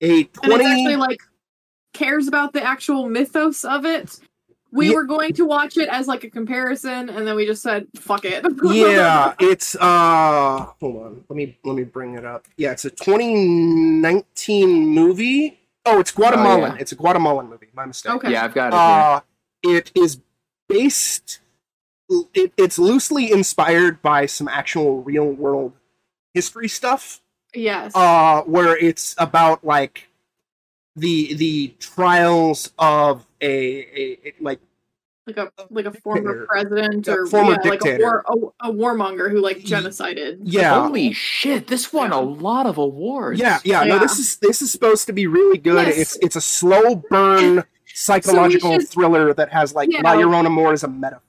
a 0.00 0.10
and 0.10 0.20
it's 0.20 0.38
twenty. 0.40 0.64
actually 0.64 0.96
like 0.96 1.20
cares 1.92 2.26
about 2.28 2.52
the 2.52 2.62
actual 2.62 3.08
mythos 3.08 3.64
of 3.64 3.86
it. 3.86 4.18
We 4.76 4.88
Ye- 4.88 4.94
were 4.94 5.04
going 5.04 5.32
to 5.34 5.44
watch 5.44 5.76
it 5.76 5.88
as 5.88 6.06
like 6.06 6.22
a 6.24 6.30
comparison, 6.30 7.08
and 7.08 7.26
then 7.26 7.34
we 7.36 7.46
just 7.46 7.62
said, 7.62 7.86
"Fuck 7.96 8.24
it." 8.24 8.44
yeah, 8.64 9.34
it's 9.40 9.74
uh 9.76 10.66
hold 10.80 10.96
on. 11.04 11.24
Let 11.28 11.36
me 11.36 11.56
let 11.64 11.74
me 11.76 11.84
bring 11.84 12.14
it 12.14 12.24
up. 12.24 12.46
Yeah, 12.56 12.72
it's 12.72 12.84
a 12.84 12.90
2019 12.90 14.86
movie. 14.88 15.58
Oh, 15.84 16.00
it's 16.00 16.10
Guatemalan. 16.10 16.72
yeah. 16.72 16.78
It's 16.80 16.92
a 16.92 16.96
Guatemalan 16.96 17.48
movie. 17.48 17.68
My 17.74 17.86
mistake. 17.86 18.12
Okay. 18.14 18.32
Yeah, 18.32 18.44
I've 18.44 18.54
got 18.54 18.68
it. 18.68 18.76
here. 18.76 18.82
Uh 18.82 19.20
it 19.62 19.92
is 19.94 20.20
based 20.68 21.40
it, 22.34 22.52
it's 22.56 22.78
loosely 22.78 23.32
inspired 23.32 24.00
by 24.02 24.26
some 24.26 24.46
actual 24.48 25.02
real 25.02 25.26
world 25.26 25.72
history 26.34 26.68
stuff. 26.68 27.20
yes. 27.54 27.92
Uh 27.94 28.42
where 28.42 28.76
it's 28.76 29.14
about 29.18 29.64
like 29.64 30.08
the 30.94 31.34
the 31.34 31.74
trials 31.78 32.72
of 32.78 33.26
a, 33.40 33.46
a, 33.48 34.18
a 34.28 34.32
like 34.40 34.60
like 35.26 35.36
a 35.36 35.50
like 35.70 35.86
a 35.86 35.92
former 35.92 36.20
dictator. 36.22 36.46
president 36.48 37.08
A 37.08 37.12
or 37.12 37.26
former 37.26 37.56
yeah, 37.62 37.70
like 37.70 37.84
a, 37.84 37.98
war, 37.98 38.24
a, 38.60 38.68
a 38.68 38.72
warmonger 38.72 39.30
who 39.30 39.40
like 39.40 39.58
genocided. 39.58 40.38
yeah 40.42 40.80
Holy 40.86 41.12
shit! 41.12 41.66
This 41.66 41.92
won 41.92 42.10
Yeah. 42.12 42.18
a 42.18 42.20
lot 42.20 42.66
of 42.66 42.78
awards. 42.78 43.40
Yeah, 43.40 43.58
yeah, 43.64 43.84
No, 43.84 43.98
this 43.98 44.18
is 44.18 44.36
this 44.36 44.62
is 44.62 44.70
supposed 44.70 45.06
to 45.08 45.12
be 45.12 45.26
really 45.26 45.58
good. 45.58 45.86
Yes. 45.88 45.98
It's 45.98 46.16
it's 46.22 46.36
a 46.36 46.40
slow 46.40 46.96
burn 47.10 47.64
psychological 47.86 48.72
should- 48.78 48.88
thriller 48.88 49.34
that 49.34 49.52
has 49.52 49.74
like 49.74 49.88
Yeah. 49.90 50.02
La 50.02 50.14
Llorona 50.14 50.50
more 50.50 50.72
as 50.72 50.84
a 50.84 50.88
metaphor. 50.88 51.22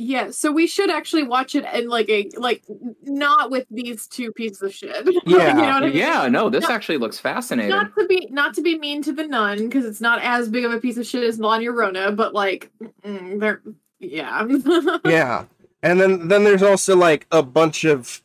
Yeah, 0.00 0.30
so 0.30 0.52
we 0.52 0.68
should 0.68 0.90
actually 0.90 1.24
watch 1.24 1.56
it 1.56 1.64
in 1.74 1.88
like 1.88 2.08
a 2.08 2.30
like 2.36 2.62
not 3.02 3.50
with 3.50 3.66
these 3.68 4.06
two 4.06 4.32
pieces 4.32 4.62
of 4.62 4.72
shit. 4.72 4.94
Yeah. 5.04 5.12
you 5.26 5.36
know 5.38 5.72
what 5.74 5.82
I 5.82 5.86
mean? 5.88 5.96
Yeah, 5.96 6.28
no, 6.28 6.48
this 6.48 6.68
No. 6.68 6.74
actually 6.74 6.98
looks 6.98 7.18
fascinating. 7.18 7.70
Not 7.70 7.92
to 7.98 8.06
be 8.06 8.28
not 8.30 8.54
to 8.54 8.62
be 8.62 8.78
mean 8.78 9.02
to 9.02 9.12
the 9.12 9.26
nun 9.26 9.58
because 9.68 9.84
it's 9.84 10.00
not 10.00 10.20
as 10.22 10.48
big 10.48 10.64
of 10.64 10.72
a 10.72 10.78
piece 10.78 10.98
of 10.98 11.04
shit 11.06 11.24
as 11.24 11.40
La 11.40 11.58
Llorona, 11.58 12.14
but 12.14 12.32
like 12.32 12.70
mm, 13.04 13.40
they're 13.40 13.60
yeah. 13.98 14.46
Yeah, 15.04 15.46
and 15.82 16.00
then 16.00 16.28
then 16.28 16.44
there's 16.44 16.62
also 16.62 16.94
like 16.94 17.26
a 17.32 17.42
bunch 17.42 17.82
of 17.84 18.22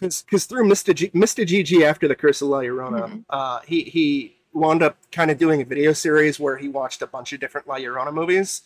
because 0.00 0.22
because 0.22 0.46
through 0.46 0.68
Mr. 0.68 0.92
G, 0.92 1.10
Mr. 1.10 1.46
GG 1.46 1.82
after 1.84 2.08
the 2.08 2.16
Curse 2.16 2.42
of 2.42 2.48
La 2.48 2.58
Llorona, 2.58 3.08
Mhm. 3.08 3.24
uh, 3.30 3.60
he 3.64 3.82
he 3.84 4.36
wound 4.52 4.82
up 4.82 4.96
kind 5.12 5.30
of 5.30 5.38
doing 5.38 5.60
a 5.62 5.64
video 5.64 5.92
series 5.92 6.40
where 6.40 6.56
he 6.56 6.68
watched 6.68 7.02
a 7.02 7.06
bunch 7.06 7.32
of 7.32 7.38
different 7.38 7.68
La 7.68 7.76
Llorona 7.76 8.12
movies, 8.12 8.62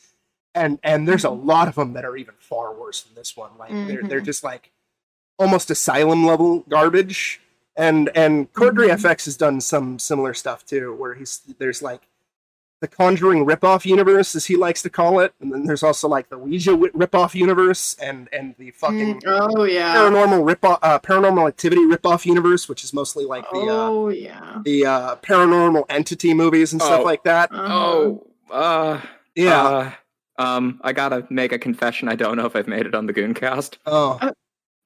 and 0.59 0.79
and 0.83 1.07
there's 1.09 1.25
a 1.25 1.31
lot 1.53 1.69
of 1.69 1.75
them 1.77 1.93
that 1.95 2.05
are 2.05 2.17
even 2.17 2.35
far 2.39 2.73
worse 2.75 3.03
than 3.03 3.15
this 3.15 3.37
one. 3.37 3.51
Like 3.59 3.71
they're 3.71 4.03
they're 4.03 4.21
Mhm. 4.21 4.25
just 4.27 4.43
like 4.45 4.71
almost 5.39 5.71
asylum 5.71 6.27
level 6.27 6.65
garbage. 6.69 7.41
And 7.77 8.11
and 8.15 8.53
Cordry 8.53 8.89
Mhm. 8.89 8.99
FX 9.01 9.25
has 9.27 9.37
done 9.37 9.61
some 9.61 9.99
similar 9.99 10.35
stuff 10.35 10.67
too, 10.67 10.93
where 10.95 11.15
he's 11.15 11.41
there's 11.59 11.81
like 11.83 12.03
the 12.81 12.87
Conjuring 12.89 13.45
ripoff 13.45 13.85
universe, 13.85 14.37
as 14.37 14.47
he 14.47 14.55
likes 14.57 14.83
to 14.83 14.91
call 14.91 15.19
it, 15.19 15.33
and 15.41 15.53
then 15.53 15.65
there's 15.65 15.83
also 15.83 16.07
like 16.09 16.29
the 16.29 16.39
Ouija 16.39 16.71
wi- 16.71 16.91
ripoff 16.93 17.35
universe, 17.35 17.97
and 18.01 18.29
and 18.33 18.55
the 18.57 18.71
fucking 18.71 19.21
Mm, 19.21 19.55
oh 19.59 19.65
yeah. 19.65 19.95
paranormal 19.97 20.45
ripoff, 20.55 20.79
uh, 20.83 20.99
paranormal 21.01 21.49
activity 21.49 21.83
ripoff 21.83 22.25
universe, 22.25 22.69
which 22.69 22.85
is 22.85 22.93
mostly 22.93 23.25
like 23.25 23.45
the 23.51 23.59
uh, 23.59 23.89
oh 23.89 24.09
yeah. 24.11 24.61
the 24.65 24.87
uh, 24.87 25.17
paranormal 25.17 25.87
entity 25.89 26.35
movies 26.35 26.73
and 26.73 26.81
stuff 26.83 27.01
Oh. 27.01 27.05
like 27.05 27.25
that. 27.25 27.51
Uh-huh. 27.53 27.75
Oh, 27.75 28.27
uh, 28.51 29.01
Yeah. 29.35 29.95
Um, 30.39 30.81
I 30.83 30.93
gotta 30.93 31.27
make 31.31 31.53
a 31.53 31.59
confession. 31.59 32.09
I 32.09 32.15
don't 32.15 32.37
know 32.37 32.47
if 32.47 32.57
I've 32.57 32.69
made 32.69 32.87
it 32.87 32.95
on 32.95 33.07
the 33.07 33.13
Gooncast. 33.13 33.77
oh, 33.87 34.19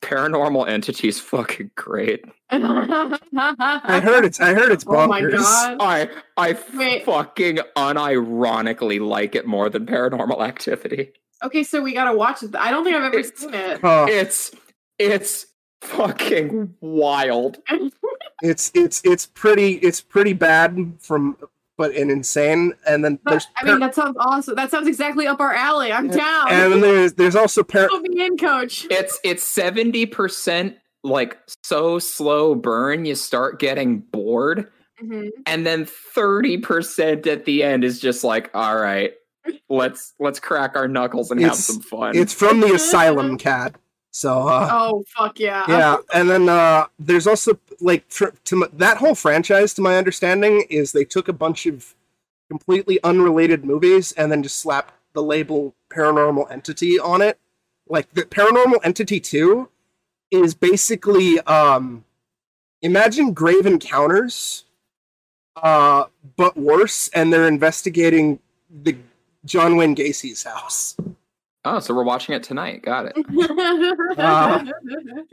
Paranormal 0.03 0.69
entities, 0.69 1.21
fucking 1.21 1.71
great. 1.77 2.25
I 2.51 4.01
heard 4.03 4.25
it's 4.25 4.41
I 4.41 4.53
heard 4.55 4.73
it's 4.73 4.85
Oh 4.87 5.07
my 5.07 5.21
god. 5.21 5.77
I 5.81 6.09
I 6.37 6.59
Wait. 6.75 7.05
fucking 7.05 7.59
unironically 7.77 9.01
like 9.01 9.35
it 9.35 9.47
more 9.47 9.71
than 9.71 9.87
Paranormal 9.87 10.41
Activity. 10.47 11.13
Okay, 11.43 11.63
so 11.63 11.83
we 11.83 11.93
gotta 11.93 12.17
watch 12.17 12.43
it. 12.43 12.55
I 12.57 12.71
don't 12.71 12.85
think 12.85 12.97
I've 12.97 13.05
ever 13.05 13.19
It's- 13.19 13.39
seen 13.41 13.55
it. 13.55 13.81
Oh, 13.83 14.07
It's 14.09 14.51
it's 14.99 15.47
fucking 15.83 16.75
wild. 16.81 17.59
it's 18.43 18.71
it's 18.75 19.03
it's 19.05 19.27
pretty 19.27 19.75
it's 19.75 20.01
pretty 20.01 20.33
bad 20.33 20.95
from 21.01 21.37
but 21.83 21.97
and 21.97 22.11
insane. 22.11 22.75
And 22.87 23.05
then 23.05 23.19
But, 23.25 23.31
there's 23.33 23.47
I 23.57 23.65
mean, 23.65 23.81
that 23.81 23.95
sounds 23.95 24.17
awesome. 24.21 24.55
That 24.55 24.71
sounds 24.71 24.87
exactly 24.87 25.27
up 25.27 25.41
our 25.41 25.53
alley. 25.53 25.93
I'm 25.93 26.09
down. 26.09 26.49
and 26.51 26.73
then 26.73 26.81
there's 26.81 27.15
there's 27.15 27.37
also 27.37 27.63
par- 27.63 27.89
Put 27.89 28.03
me 28.03 28.25
in, 28.25 28.37
coach. 28.37 28.87
It's 28.91 29.19
it's 29.25 29.43
seventy 29.43 30.07
percent 30.07 30.77
like 31.03 31.39
so 31.65 31.99
slow 31.99 32.55
burn. 32.55 33.05
You 33.05 33.15
start 33.17 33.59
getting 33.59 33.99
bored. 33.99 34.71
Mhm. 35.03 35.31
and 35.47 35.67
then 35.67 35.85
30% 35.85 37.27
at 37.27 37.45
the 37.45 37.65
end 37.65 37.83
is 37.83 37.99
just 37.99 38.23
like 38.23 38.51
all 38.55 38.77
right 38.79 39.15
let's 39.69 40.15
let's 40.21 40.39
crack 40.39 40.77
our 40.77 40.87
knuckles 40.87 41.33
and 41.33 41.41
have 41.41 41.57
some 41.57 41.81
fun 41.81 42.15
it's 42.15 42.33
from 42.33 42.61
the 42.61 42.73
Asylum 42.73 43.37
Kat. 43.47 43.75
So 44.13 44.47
uh, 44.47 44.69
Oh 44.71 45.05
fuck 45.09 45.41
yeah. 45.41 45.65
yeah, 45.67 45.97
and 46.15 46.31
then 46.31 46.49
uh, 46.49 46.87
there's 46.99 47.27
also 47.27 47.59
like 47.81 48.09
tr- 48.09 48.37
to 48.45 48.57
my, 48.57 48.67
that 48.75 48.99
whole 48.99 49.15
franchise. 49.15 49.75
To 49.75 49.83
my 49.83 49.97
understanding, 49.97 50.67
is 50.71 50.93
they 50.93 51.05
took 51.05 51.29
a 51.29 51.33
bunch 51.33 51.67
of 51.67 51.95
completely 52.49 53.03
unrelated 53.03 53.65
movies 53.65 54.13
and 54.13 54.31
then 54.31 54.43
just 54.43 54.59
slapped 54.59 54.95
the 55.15 55.23
label 55.23 55.75
Paranormal 55.91 56.51
Entity 56.51 56.99
on 56.99 57.23
it. 57.23 57.39
Like 57.89 58.13
the 58.13 58.23
Paranormal 58.23 58.81
Entity 58.85 59.19
Two 59.19 59.71
is 60.31 60.55
basically 60.55 61.41
um, 61.41 62.05
imagine 62.83 63.33
Grave 63.33 63.65
Encounters, 63.65 64.65
uh, 65.57 66.05
but 66.37 66.57
worse, 66.57 67.09
and 67.09 67.33
they're 67.33 67.49
investigating 67.49 68.41
the 68.71 68.97
John 69.47 69.77
Wayne 69.77 69.95
Gacy's 69.95 70.43
house. 70.43 70.97
Oh 71.65 71.79
so 71.81 71.95
we're 71.95 72.03
watching 72.05 72.35
it 72.35 72.43
tonight 72.43 72.83
got 72.83 73.07
it 73.07 73.17
Uh, 74.19 74.65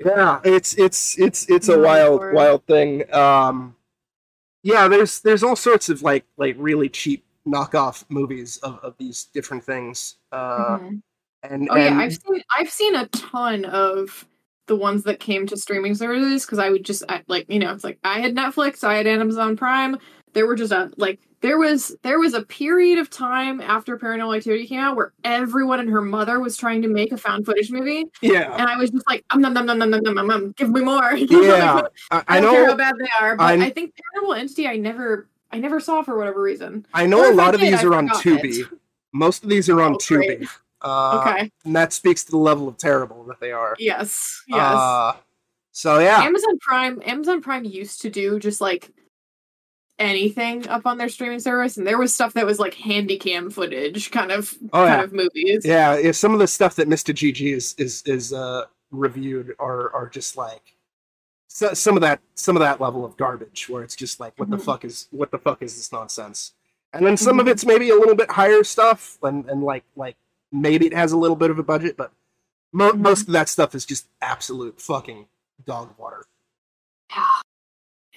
Yeah, 0.06 0.40
it's 0.44 0.74
it's 0.78 1.18
it's 1.20 1.50
it's 1.50 1.68
a 1.70 1.78
wild 1.80 2.22
wild 2.34 2.66
thing. 2.66 3.12
Um, 3.14 3.76
yeah, 4.64 4.88
there's 4.88 5.20
there's 5.22 5.44
all 5.44 5.56
sorts 5.56 5.90
of 5.90 6.02
like 6.02 6.26
like 6.38 6.56
really 6.58 6.90
cheap 6.90 7.26
knockoff 7.48 8.06
movies 8.10 8.58
of, 8.58 8.80
of 8.80 8.96
these 8.98 9.26
different 9.34 9.64
things. 9.64 10.16
Uh, 10.32 10.78
Mhm. 10.78 11.02
and 11.44 11.68
Oh 11.70 11.76
and 11.76 11.84
yeah, 11.84 11.98
I've 12.00 12.14
seen 12.14 12.42
I've 12.58 12.70
seen 12.70 12.96
a 12.96 13.08
ton 13.08 13.66
of 13.66 14.26
the 14.68 14.76
ones 14.76 15.04
that 15.04 15.20
came 15.20 15.48
to 15.48 15.58
streaming 15.58 15.96
services 15.96 16.46
because 16.46 16.60
I 16.60 16.70
would 16.70 16.86
just 16.86 17.04
I, 17.10 17.24
like 17.28 17.46
you 17.50 17.60
know 17.60 17.74
it's 17.74 17.84
like 17.84 18.00
I 18.04 18.20
had 18.22 18.36
Netflix, 18.36 18.84
I 18.84 18.96
had 18.96 19.08
Amazon 19.08 19.58
Prime. 19.58 19.98
There 20.34 20.46
were 20.48 20.56
just 20.56 20.72
a 20.72 20.92
like 20.98 21.20
there 21.42 21.58
was 21.58 21.96
there 22.04 22.20
was 22.20 22.34
a 22.34 22.44
period 22.44 23.00
of 23.00 23.10
time 23.10 23.62
after 23.62 23.98
Paranormal 23.98 24.38
Activity 24.38 24.68
came 24.68 24.80
out 24.80 24.96
where 24.96 25.14
everyone 25.24 25.80
and 25.80 25.90
her 25.90 26.02
mother 26.02 26.40
was 26.40 26.58
trying 26.58 26.82
to 26.84 26.88
make 26.88 27.12
a 27.12 27.18
found 27.18 27.46
footage 27.46 27.72
movie, 27.72 28.06
yeah, 28.22 28.54
and 28.54 28.70
I 28.70 28.78
was 28.78 28.90
just 28.92 29.08
like, 29.08 29.24
um, 29.32 29.42
num, 29.42 29.54
num, 29.54 29.66
num, 29.66 29.80
num, 29.80 29.90
num, 29.90 30.04
num, 30.04 30.28
num, 30.28 30.52
give 30.58 30.70
me 30.70 30.82
more. 30.82 31.14
yeah. 31.16 31.82
I, 32.12 32.18
I, 32.18 32.24
I 32.28 32.40
don't 32.42 32.54
care 32.54 32.66
how 32.68 32.76
bad 32.76 32.96
they 33.00 33.08
are, 33.22 33.36
but 33.38 33.44
I'm- 33.44 33.62
I 33.62 33.70
think 33.70 33.94
Paranormal 33.96 34.38
Entity 34.38 34.68
I 34.68 34.78
never 34.78 35.28
I 35.52 35.60
never 35.60 35.80
saw 35.80 36.04
for 36.04 36.18
whatever 36.18 36.42
reason. 36.42 36.86
I 36.94 37.06
know 37.06 37.32
a 37.32 37.34
lot 37.34 37.56
of 37.56 37.62
did, 37.62 37.74
these 37.74 37.84
are 37.84 37.96
on 37.96 38.08
Tubi. 38.10 38.60
it. 38.62 38.68
Most 39.14 39.44
of 39.44 39.50
these 39.50 39.70
are 39.70 39.82
on 39.82 39.94
Oh. 39.94 39.98
Tubi. 39.98 40.48
Uh, 40.82 41.20
okay. 41.36 41.52
and 41.66 41.76
that 41.76 41.92
speaks 41.92 42.24
to 42.24 42.32
the 42.32 42.38
level 42.38 42.68
of 42.68 42.78
terrible 42.78 43.24
that 43.26 43.40
they 43.40 43.52
are. 43.52 43.76
Yes. 43.80 44.44
Yes. 44.48 44.60
Uh, 44.60 45.14
so 45.72 46.00
yeah, 46.00 46.22
Amazon 46.22 46.58
Prime 46.60 47.02
Amazon 47.06 47.42
Prime 47.42 47.66
used 47.66 48.02
to 48.02 48.10
do 48.10 48.40
just 48.40 48.62
like 48.62 48.90
anything 50.00 50.68
up 50.70 50.86
on 50.86 50.98
their 50.98 51.10
streaming 51.10 51.40
service 51.40 51.78
and 51.78 51.86
there 51.86 51.98
was 51.98 52.14
stuff 52.14 52.34
that 52.34 52.46
was 52.46 52.58
like 52.58 52.74
handy 52.74 53.18
cam 53.18 53.50
footage 53.50 54.10
kind 54.12 54.32
of 54.32 54.54
Oh, 54.74 54.86
kind 54.86 55.00
yeah. 55.00 55.04
of 55.04 55.14
movies. 55.14 55.66
yeah. 55.66 55.98
yeah 55.98 56.12
some 56.14 56.34
of 56.34 56.40
the 56.40 56.48
stuff 56.48 56.76
that 56.76 56.88
Mr. 56.88 57.14
GG 57.14 57.54
is 57.54 57.76
is 57.78 58.02
is 58.06 58.34
uh, 58.34 58.66
reviewed 58.92 59.56
are 59.60 59.92
are 59.94 60.08
just 60.10 60.38
like 60.38 60.76
so, 61.48 61.74
some 61.74 61.96
of 61.98 62.02
that 62.02 62.20
some 62.36 62.56
of 62.56 62.62
that 62.62 62.80
level 62.80 63.04
of 63.06 63.18
garbage 63.18 63.68
where 63.70 63.84
it's 63.84 63.96
just 63.96 64.20
like 64.20 64.34
what 64.38 64.50
the 64.50 64.58
Mhm. 64.58 64.64
fuck 64.66 64.86
is 64.86 65.08
what 65.12 65.32
the 65.32 65.38
fuck 65.38 65.62
is 65.62 65.76
this 65.76 65.92
nonsense? 65.92 66.54
And 66.94 67.06
then 67.06 67.18
some 67.18 67.40
of 67.40 67.46
Mhm. 67.46 67.52
it's 67.52 67.66
maybe 67.66 67.90
a 67.90 67.96
little 67.96 68.16
bit 68.16 68.32
higher 68.32 68.64
stuff 68.64 69.18
and 69.22 69.50
and 69.50 69.62
like 69.64 69.84
like 69.96 70.16
maybe 70.52 70.86
it 70.88 70.94
has 70.94 71.12
a 71.12 71.18
little 71.18 71.36
bit 71.36 71.52
of 71.52 71.60
a 71.60 71.64
budget, 71.64 71.98
but 71.98 72.12
mo- 72.72 72.92
Mhm. 72.94 73.00
most 73.00 73.28
of 73.28 73.34
that 73.34 73.50
stuff 73.50 73.76
is 73.76 73.86
just 73.86 74.08
absolute 74.22 74.80
fucking 74.82 75.28
dog 75.66 75.94
water. 75.98 76.26
Yeah. 77.12 77.26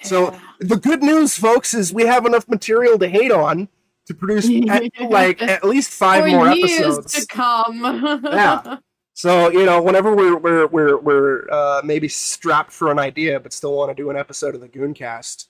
So- 0.03 0.39
the 0.61 0.77
good 0.77 1.03
news, 1.03 1.37
folks, 1.37 1.75
is 1.75 1.93
we 1.93 2.07
have 2.07 2.25
enough 2.27 2.49
material 2.49 2.99
to 2.99 3.09
hate 3.09 3.33
on 3.33 3.69
to 4.07 4.15
produce 4.15 4.49
at, 4.69 5.01
like 5.11 5.43
at 5.43 5.65
least 5.65 5.91
five 5.91 6.25
For 6.25 6.31
more 6.31 6.51
years 6.53 6.99
episodes. 6.99 7.15
to 7.21 7.27
come. 7.27 8.21
Yeah. 8.25 8.77
So 9.15 9.51
you 9.51 9.67
know, 9.67 9.83
whenever 9.83 10.15
we're 10.15 10.37
we're 10.39 10.67
we're 10.69 10.97
we're 10.99 11.51
uh, 11.51 11.83
maybe 11.85 12.09
strapped 12.09 12.73
for 12.73 12.91
an 12.91 12.99
idea, 12.99 13.39
but 13.41 13.53
still 13.53 13.77
want 13.77 13.91
to 13.95 13.95
do 14.03 14.09
an 14.11 14.17
episode 14.17 14.55
of 14.55 14.61
the 14.61 14.69
Gooncast. 14.69 15.47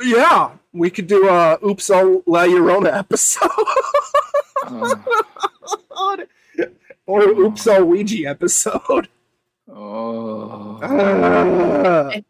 Yeah, 0.00 0.52
we 0.72 0.90
could 0.90 1.06
do 1.08 1.28
a 1.28 1.58
"Oops, 1.64 1.90
All 1.90 2.22
La 2.26 2.44
Llorona" 2.44 2.96
episode, 2.96 3.50
Oh, 4.64 6.16
or 7.06 7.22
"Oops, 7.28 7.66
All 7.66 7.84
Ouija" 7.84 8.26
episode. 8.28 9.08
Oh. 9.70 10.78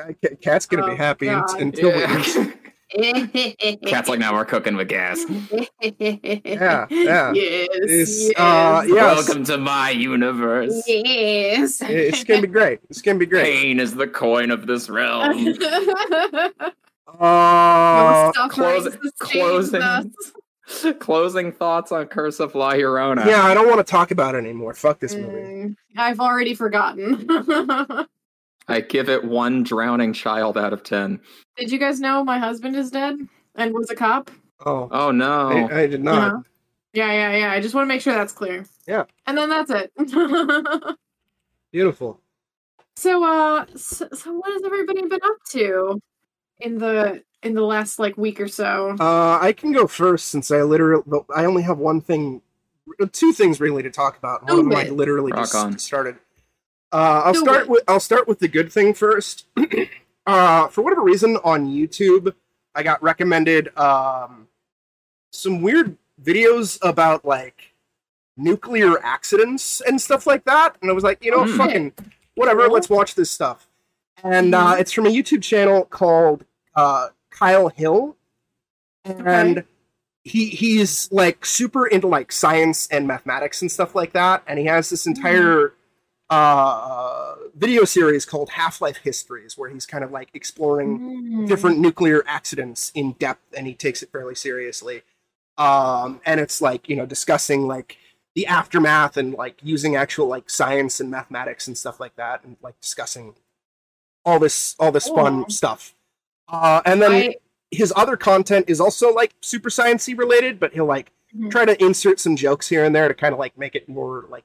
Ah, 0.00 0.08
Kat's 0.42 0.66
gonna 0.66 0.84
be 0.86 0.92
Oh, 0.92 0.96
happy 0.96 1.28
un- 1.28 1.42
God. 1.46 1.60
until 1.60 1.92
we 1.92 2.00
Yeah. 2.94 3.76
Kat's 3.86 4.08
like 4.08 4.18
now 4.18 4.32
we're 4.34 4.44
cooking 4.44 4.74
with 4.76 4.88
gas. 4.88 5.24
Yeah, 5.80 6.86
yeah. 6.90 7.32
Yes. 7.34 7.68
Yes. 7.86 8.30
uh, 8.36 8.82
Yes. 8.86 8.90
Welcome 8.90 9.44
to 9.44 9.58
my 9.58 9.90
universe. 9.90 10.82
Yes. 10.88 11.80
It's 11.82 12.24
gonna 12.24 12.42
be 12.42 12.48
great. 12.48 12.80
It's 12.90 13.00
gonna 13.00 13.18
be 13.18 13.26
great. 13.26 13.44
Pain 13.44 13.78
is 13.80 13.94
the 13.94 14.08
coin 14.08 14.50
of 14.50 14.66
this 14.66 14.90
realm. 14.90 15.54
Uh, 17.20 18.32
close- 18.48 18.84
Suffering 18.84 18.98
sustains 19.02 19.12
closing. 19.20 20.12
Us. 20.72 20.86
Closing 21.00 21.52
thoughts 21.52 21.92
on 21.92 22.06
Curse 22.06 22.40
of 22.40 22.54
La 22.54 22.72
Llorona. 22.72 23.26
yeah, 23.26 23.44
I 23.44 23.54
don't 23.54 23.66
want 23.68 23.78
to 23.78 23.90
talk 23.90 24.10
about 24.10 24.34
it 24.34 24.38
anymore. 24.38 24.74
Fuck 24.74 25.00
this 25.00 25.14
movie. 25.14 25.32
Mm, 25.36 25.76
I've 25.96 26.20
already 26.20 26.54
forgotten. 26.54 27.26
I 28.68 28.80
give 28.80 29.08
it 29.08 29.24
one 29.24 29.62
drowning 29.64 30.12
child 30.12 30.56
out 30.56 30.72
of 30.72 30.82
ten. 30.82 31.20
Did 31.56 31.70
you 31.72 31.78
guys 31.78 32.00
know 32.00 32.24
my 32.24 32.38
husband 32.38 32.76
is 32.76 32.90
dead 32.90 33.16
and 33.56 33.74
was 33.74 33.90
a 33.90 33.94
cop? 33.94 34.30
Oh, 34.64 34.88
Oh 34.90 35.10
no. 35.10 35.48
I, 35.68 35.80
I 35.82 35.86
did 35.86 36.02
not. 36.02 36.44
Yeah, 36.92 37.10
yeah, 37.12 37.36
yeah. 37.36 37.52
I 37.52 37.60
just 37.60 37.74
want 37.74 37.84
to 37.86 37.88
make 37.88 38.00
sure 38.00 38.14
that's 38.14 38.32
clear. 38.32 38.64
Yeah. 38.86 39.04
And 39.26 39.36
then 39.36 39.48
that's 39.48 39.70
it. 39.70 39.92
Beautiful. 41.72 42.20
so, 42.96 43.24
uh, 43.24 43.64
so, 43.74 44.08
so 44.12 44.32
what 44.34 44.52
has 44.52 44.62
everybody 44.64 45.02
been 45.08 45.20
up 45.24 45.36
to 45.52 46.00
in 46.60 46.78
the 46.78 47.22
in 47.42 47.54
the 47.54 47.62
last 47.62 47.98
like 47.98 48.16
week 48.16 48.40
or 48.40 48.48
so? 48.48 48.96
Uh, 49.00 49.38
I 49.40 49.52
can 49.52 49.72
go 49.72 49.86
first 49.86 50.28
since 50.28 50.50
I 50.50 50.62
literally 50.62 51.02
I 51.34 51.44
only 51.44 51.62
have 51.62 51.78
one 51.78 52.00
thing, 52.00 52.42
two 53.12 53.32
things 53.32 53.60
really 53.60 53.82
to 53.82 53.90
talk 53.90 54.16
about. 54.18 54.42
One 54.44 54.58
of 54.58 54.64
them 54.64 54.76
I 54.76 54.84
literally 54.88 55.32
Rock 55.32 55.42
just 55.42 55.54
on. 55.54 55.78
started. 55.78 56.16
Uh, 56.92 57.22
I'll 57.24 57.32
Do 57.32 57.40
start 57.40 57.62
it. 57.62 57.68
with 57.68 57.82
I'll 57.88 58.00
start 58.00 58.28
with 58.28 58.38
the 58.38 58.48
good 58.48 58.70
thing 58.72 58.92
first. 58.94 59.46
uh, 60.26 60.68
for 60.68 60.82
whatever 60.82 61.02
reason 61.02 61.36
on 61.44 61.66
YouTube, 61.66 62.34
I 62.74 62.82
got 62.82 63.02
recommended 63.02 63.76
um, 63.78 64.48
some 65.32 65.62
weird 65.62 65.96
videos 66.22 66.78
about 66.82 67.24
like 67.24 67.72
nuclear 68.36 69.02
accidents 69.04 69.80
and 69.80 70.00
stuff 70.00 70.26
like 70.26 70.44
that, 70.44 70.76
and 70.82 70.90
I 70.90 70.94
was 70.94 71.04
like, 71.04 71.24
you 71.24 71.30
know, 71.30 71.44
Hmm. 71.44 71.56
fucking 71.56 71.92
whatever. 72.34 72.64
Cool. 72.64 72.72
Let's 72.74 72.88
watch 72.90 73.14
this 73.14 73.30
stuff. 73.30 73.68
And 74.22 74.54
uh, 74.54 74.74
Mhm. 74.76 74.80
it's 74.80 74.92
from 74.92 75.06
a 75.06 75.10
YouTube 75.10 75.42
channel 75.42 75.84
called 75.84 76.44
uh, 76.74 77.08
Kyle 77.32 77.68
Hill, 77.68 78.16
and 79.04 79.58
Okay. 79.58 79.66
he 80.24 80.46
he's 80.50 81.10
like 81.12 81.44
super 81.46 81.86
into 81.86 82.06
like 82.06 82.32
science 82.32 82.88
and 82.90 83.06
mathematics 83.08 83.62
and 83.62 83.70
stuff 83.72 83.94
like 83.94 84.12
that, 84.12 84.42
and 84.46 84.58
he 84.58 84.66
has 84.66 84.90
this 84.90 85.06
entire 85.06 85.74
uh, 86.30 87.34
video 87.56 87.84
series 87.84 88.24
called 88.24 88.50
Half 88.50 88.80
Life 88.80 88.98
Histories, 88.98 89.58
where 89.58 89.70
he's 89.70 89.86
kind 89.86 90.04
of 90.04 90.10
like 90.12 90.30
exploring 90.34 91.00
Mm. 91.00 91.48
different 91.48 91.78
nuclear 91.80 92.22
accidents 92.26 92.92
in 92.94 93.12
depth 93.14 93.42
and 93.56 93.66
he 93.66 93.74
takes 93.74 94.02
it 94.02 94.10
fairly 94.12 94.34
seriously. 94.34 95.02
Um 95.58 96.20
and 96.24 96.40
it's 96.40 96.60
like 96.62 96.88
you 96.88 96.96
know 96.96 97.06
discussing 97.06 97.66
like 97.66 97.98
the 98.34 98.46
aftermath 98.46 99.16
and 99.16 99.34
like 99.34 99.56
using 99.62 99.96
actual 99.96 100.26
like 100.26 100.48
science 100.48 101.00
and 101.00 101.10
mathematics 101.10 101.66
and 101.66 101.76
stuff 101.76 102.00
like 102.00 102.16
that 102.16 102.44
and 102.44 102.56
like 102.62 102.80
discussing 102.80 103.34
all 104.24 104.38
this 104.38 104.76
all 104.78 104.92
this 104.92 105.08
fun 105.08 105.50
stuff 105.50 105.94
uh 106.52 106.82
and 106.84 107.00
then 107.02 107.12
I, 107.12 107.36
his 107.70 107.92
other 107.96 108.16
content 108.16 108.66
is 108.68 108.80
also 108.80 109.12
like 109.12 109.32
super 109.40 109.70
sciency 109.70 110.16
related 110.16 110.60
but 110.60 110.72
he'll 110.72 110.86
like 110.86 111.10
Mhm. 111.34 111.50
try 111.50 111.64
to 111.64 111.82
insert 111.82 112.20
some 112.20 112.36
jokes 112.36 112.68
here 112.68 112.84
and 112.84 112.94
there 112.94 113.08
to 113.08 113.14
kind 113.14 113.32
of 113.32 113.38
like 113.38 113.56
make 113.56 113.74
it 113.74 113.88
more 113.88 114.26
like 114.28 114.44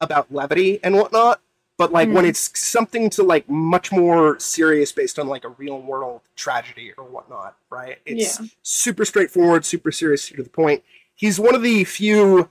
about 0.00 0.32
levity 0.32 0.78
and 0.84 0.94
whatnot 0.94 1.40
but 1.76 1.90
like 1.92 2.08
when 2.08 2.24
Mhm. 2.24 2.28
it's 2.28 2.56
something 2.58 3.10
to 3.10 3.24
like 3.24 3.48
much 3.50 3.90
more 3.90 4.38
serious 4.38 4.92
based 4.92 5.18
on 5.18 5.26
like 5.26 5.44
a 5.44 5.48
real 5.48 5.80
world 5.82 6.20
tragedy 6.36 6.92
or 6.96 7.02
whatnot 7.04 7.56
right 7.70 7.98
it's 8.06 8.38
Yeah. 8.40 8.46
super 8.62 9.04
straightforward 9.04 9.64
super 9.66 9.90
serious 9.90 10.28
to 10.28 10.40
the 10.44 10.48
point 10.48 10.84
he's 11.16 11.40
one 11.40 11.56
of 11.56 11.62
the 11.62 11.82
few 11.82 12.48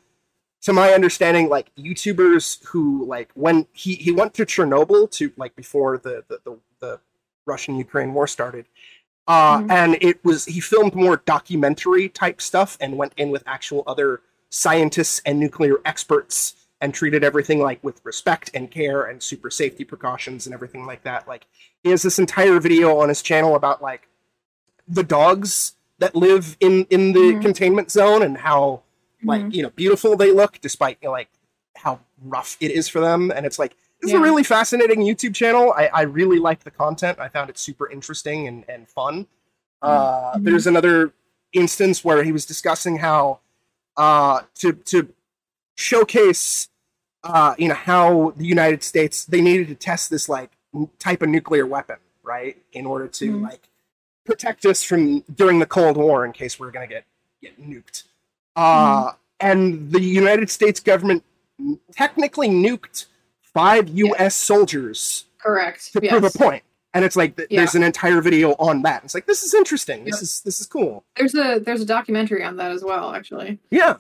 to 0.64 0.74
my 0.74 0.92
understanding 0.92 1.48
like 1.48 1.74
youtubers 1.76 2.62
who 2.66 3.06
like 3.06 3.30
when 3.36 3.68
he 3.72 3.96
he 3.96 4.12
went 4.12 4.34
to 4.34 4.46
chernobyl 4.46 5.10
to 5.12 5.32
like 5.38 5.56
before 5.56 5.98
the 5.98 6.26
the, 6.28 6.40
the, 6.44 6.58
the 6.82 7.00
russian 7.46 7.78
ukraine 7.78 8.14
war 8.14 8.28
started 8.28 8.66
uh, 9.28 9.60
Mhm. 9.60 9.72
and 9.72 9.98
it 10.02 10.24
was 10.24 10.46
he 10.46 10.60
filmed 10.60 10.96
more 10.96 11.18
documentary 11.26 12.10
type 12.10 12.42
stuff 12.42 12.78
and 12.80 12.98
went 12.98 13.14
in 13.18 13.30
with 13.30 13.44
actual 13.46 13.84
other 13.86 14.22
scientists 14.50 15.22
and 15.26 15.40
nuclear 15.40 15.76
experts 15.86 16.54
and 16.80 16.94
treated 16.94 17.24
everything 17.24 17.60
like 17.60 17.84
with 17.84 18.00
respect 18.06 18.50
and 18.54 18.72
care 18.72 19.04
and 19.04 19.22
super 19.22 19.50
safety 19.50 19.84
precautions 19.84 20.46
and 20.46 20.54
everything 20.54 20.86
like 20.86 21.04
that 21.04 21.28
like 21.28 21.46
he 21.84 21.90
has 21.90 22.02
this 22.04 22.20
entire 22.20 22.60
video 22.60 22.98
on 23.00 23.10
his 23.10 23.22
channel 23.22 23.56
about 23.56 23.82
like 23.82 24.08
the 24.88 25.04
dogs 25.04 25.74
that 26.00 26.16
live 26.16 26.56
in 26.60 26.86
in 26.90 27.12
the 27.14 27.34
Mhm. 27.34 27.42
containment 27.42 27.92
zone 27.92 28.22
and 28.22 28.38
how 28.38 28.84
like 29.24 29.42
Mhm. 29.42 29.54
you 29.54 29.64
know 29.64 29.72
beautiful 29.72 30.16
they 30.16 30.32
look 30.32 30.60
despite 30.62 30.98
you 31.02 31.08
know, 31.10 31.12
like 31.14 31.30
how 31.76 32.00
rough 32.24 32.56
it 32.62 32.72
is 32.72 32.88
for 32.88 33.02
them 33.02 33.32
and 33.36 33.46
it's 33.46 33.60
like 33.60 33.76
it's 34.02 34.12
a 34.14 34.20
really 34.20 34.44
fascinating 34.44 35.00
youtube 35.02 35.34
channel. 35.36 35.74
I, 35.76 35.88
I 35.88 36.02
really 36.04 36.40
liked 36.40 36.64
the 36.64 36.72
content. 36.72 37.20
I 37.20 37.30
found 37.30 37.50
it 37.50 37.58
super 37.58 37.90
interesting 37.90 38.48
and, 38.48 38.64
and 38.70 38.88
fun. 38.88 39.28
Uh, 39.82 40.34
Mhm. 40.36 40.44
there's 40.44 40.68
another 40.68 41.14
instance 41.54 42.04
where 42.04 42.24
he 42.24 42.32
was 42.32 42.46
discussing 42.46 42.98
how 42.98 43.40
uh, 43.96 44.42
to 44.56 44.74
to 44.74 45.14
showcase 45.76 46.70
uh, 47.24 47.56
you 47.58 47.68
know 47.68 47.76
how 47.76 48.34
the 48.38 48.46
united 48.46 48.84
states 48.84 49.26
they 49.26 49.42
needed 49.42 49.68
to 49.68 49.76
test 49.76 50.10
this 50.10 50.28
like 50.30 50.52
n- 50.74 50.90
type 51.00 51.22
of 51.22 51.30
nuclear 51.30 51.66
weapon 51.66 51.98
right 52.24 52.58
in 52.74 52.86
order 52.86 53.08
to 53.08 53.32
Mhm. 53.32 53.42
like 53.44 53.70
protect 54.26 54.66
us 54.66 54.84
from 54.84 55.22
during 55.34 55.60
the 55.60 55.66
cold 55.66 55.96
war 55.98 56.26
in 56.26 56.32
case 56.34 56.60
we 56.60 56.68
are 56.68 56.72
going 56.72 56.88
to 56.88 56.94
get 56.94 57.06
get 57.42 57.62
nuked. 57.62 58.04
Uh, 58.56 59.12
and 59.40 59.92
the 59.92 60.02
united 60.02 60.50
states 60.50 60.80
government 60.80 61.24
technically 61.92 62.50
nuked 62.50 63.06
five 63.58 63.90
us 64.20 64.36
soldiers 64.36 65.26
Correct. 65.40 65.92
to 65.94 66.00
yes. 66.02 66.12
prove 66.12 66.24
a 66.24 66.30
point 66.38 66.64
and 66.94 67.04
it's 67.06 67.16
like 67.16 67.36
th- 67.36 67.48
Yeah. 67.52 67.60
there's 67.62 67.76
an 67.76 67.84
entire 67.84 68.22
video 68.22 68.52
on 68.54 68.82
that. 68.84 69.04
It's 69.04 69.14
like 69.14 69.26
this 69.26 69.44
is 69.44 69.54
interesting. 69.54 70.04
This 70.06 70.16
Yep. 70.16 70.22
is 70.22 70.42
this 70.42 70.60
is 70.62 70.66
cool. 70.68 71.04
There's 71.16 71.36
a 71.36 71.60
there's 71.60 71.82
a 71.82 71.86
documentary 71.86 72.44
on 72.44 72.58
that 72.58 72.72
as 72.72 72.84
well, 72.84 73.14
actually, 73.14 73.60
Yeah, 73.72 73.96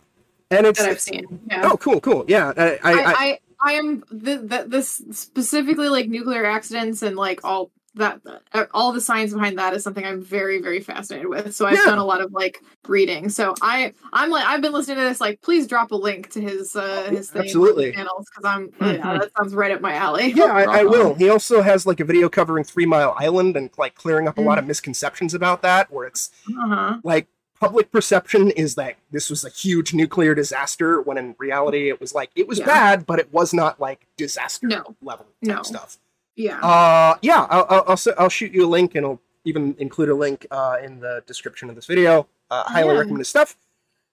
and 0.51 0.65
it's 0.65 0.79
that 0.79 0.89
I've 0.89 0.99
seen. 1.01 1.39
Yeah. 1.49 1.69
oh 1.71 1.77
cool, 1.77 1.99
cool. 2.01 2.25
Yeah, 2.27 2.53
I, 2.57 2.63
I, 2.63 2.77
I, 2.83 2.91
I, 2.93 3.13
I, 3.13 3.39
I 3.59 3.71
am 3.73 4.03
the, 4.11 4.37
the, 4.37 4.65
this 4.67 5.01
specifically 5.11 5.89
like 5.89 6.07
nuclear 6.09 6.45
accidents 6.45 7.01
and 7.01 7.15
like 7.15 7.43
all 7.43 7.71
that 7.97 8.21
uh, 8.53 8.65
all 8.73 8.91
the 8.93 9.01
science 9.01 9.33
behind 9.33 9.57
that 9.59 9.73
is 9.73 9.83
something 9.83 10.05
I'm 10.05 10.21
very 10.21 10.61
very 10.61 10.79
fascinated 10.79 11.27
with. 11.27 11.53
So 11.55 11.65
I've 11.65 11.73
Yeah. 11.75 11.85
done 11.85 11.97
a 11.97 12.05
lot 12.05 12.21
of 12.21 12.31
like 12.31 12.61
reading. 12.87 13.29
So 13.29 13.53
I 13.61 13.93
I'm 14.13 14.29
like 14.29 14.45
I've 14.45 14.61
been 14.61 14.73
listening 14.73 14.97
to 14.97 15.03
this. 15.03 15.19
Like 15.21 15.41
please 15.41 15.67
drop 15.67 15.91
a 15.91 15.95
link 15.95 16.29
to 16.31 16.41
his 16.41 16.75
uh 16.75 17.09
his 17.11 17.29
thing 17.29 17.43
Absolutely. 17.43 17.87
the 17.87 17.93
channels 17.93 18.25
because 18.29 18.45
I'm 18.45 18.69
yeah, 18.81 19.17
that 19.19 19.31
sounds 19.37 19.53
right 19.53 19.71
up 19.71 19.81
my 19.81 19.93
alley. 19.93 20.31
yeah, 20.31 20.45
I, 20.45 20.79
I 20.79 20.83
will. 20.83 21.13
He 21.15 21.29
also 21.29 21.61
has 21.61 21.85
like 21.85 21.99
a 21.99 22.05
video 22.05 22.29
covering 22.29 22.63
Three 22.63 22.85
Mile 22.85 23.15
Island 23.17 23.57
and 23.57 23.69
like 23.77 23.95
clearing 23.95 24.27
up 24.27 24.37
a 24.37 24.41
Mm. 24.41 24.45
lot 24.45 24.59
of 24.59 24.65
misconceptions 24.67 25.33
about 25.33 25.61
that, 25.63 25.91
where 25.91 26.07
it's 26.07 26.31
Uh-huh. 26.47 26.97
like 27.03 27.27
public 27.59 27.91
perception 27.91 28.51
is 28.51 28.75
that 28.75 28.95
this 29.11 29.29
was 29.31 29.43
a 29.43 29.49
huge 29.49 29.91
nuclear 29.93 30.35
disaster 30.35 31.01
when 31.01 31.17
in 31.17 31.35
reality 31.39 31.89
it 31.89 31.99
was 31.99 32.13
like 32.13 32.29
it 32.35 32.47
was 32.47 32.59
Yeah. 32.59 32.65
bad 32.67 33.05
but 33.07 33.17
it 33.17 33.33
was 33.33 33.51
not 33.51 33.79
like 33.79 34.05
disaster 34.15 34.67
No. 34.67 34.95
level 35.01 35.25
No. 35.41 35.63
stuff 35.63 35.97
Yeah. 36.37 36.59
uh 36.61 37.17
yeah 37.21 37.45
I'll, 37.49 37.65
I'll, 37.69 37.83
I'll, 37.87 37.91
s- 37.93 38.07
I'll 38.17 38.29
shoot 38.29 38.53
you 38.53 38.65
a 38.65 38.69
link 38.77 38.95
and 38.95 39.05
i'll 39.05 39.19
even 39.43 39.75
include 39.79 40.09
a 40.09 40.13
link 40.15 40.45
uh, 40.51 40.77
in 40.83 40.99
the 40.99 41.23
description 41.25 41.67
of 41.69 41.75
this 41.75 41.85
video 41.87 42.27
uh, 42.51 42.63
highly 42.63 42.93
Yeah. 42.93 42.99
recommend 42.99 43.19
his 43.19 43.27
stuff 43.29 43.57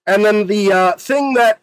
and 0.07 0.25
then 0.25 0.47
the 0.47 0.71
uh, 0.73 0.91
thing 0.93 1.35
that 1.35 1.59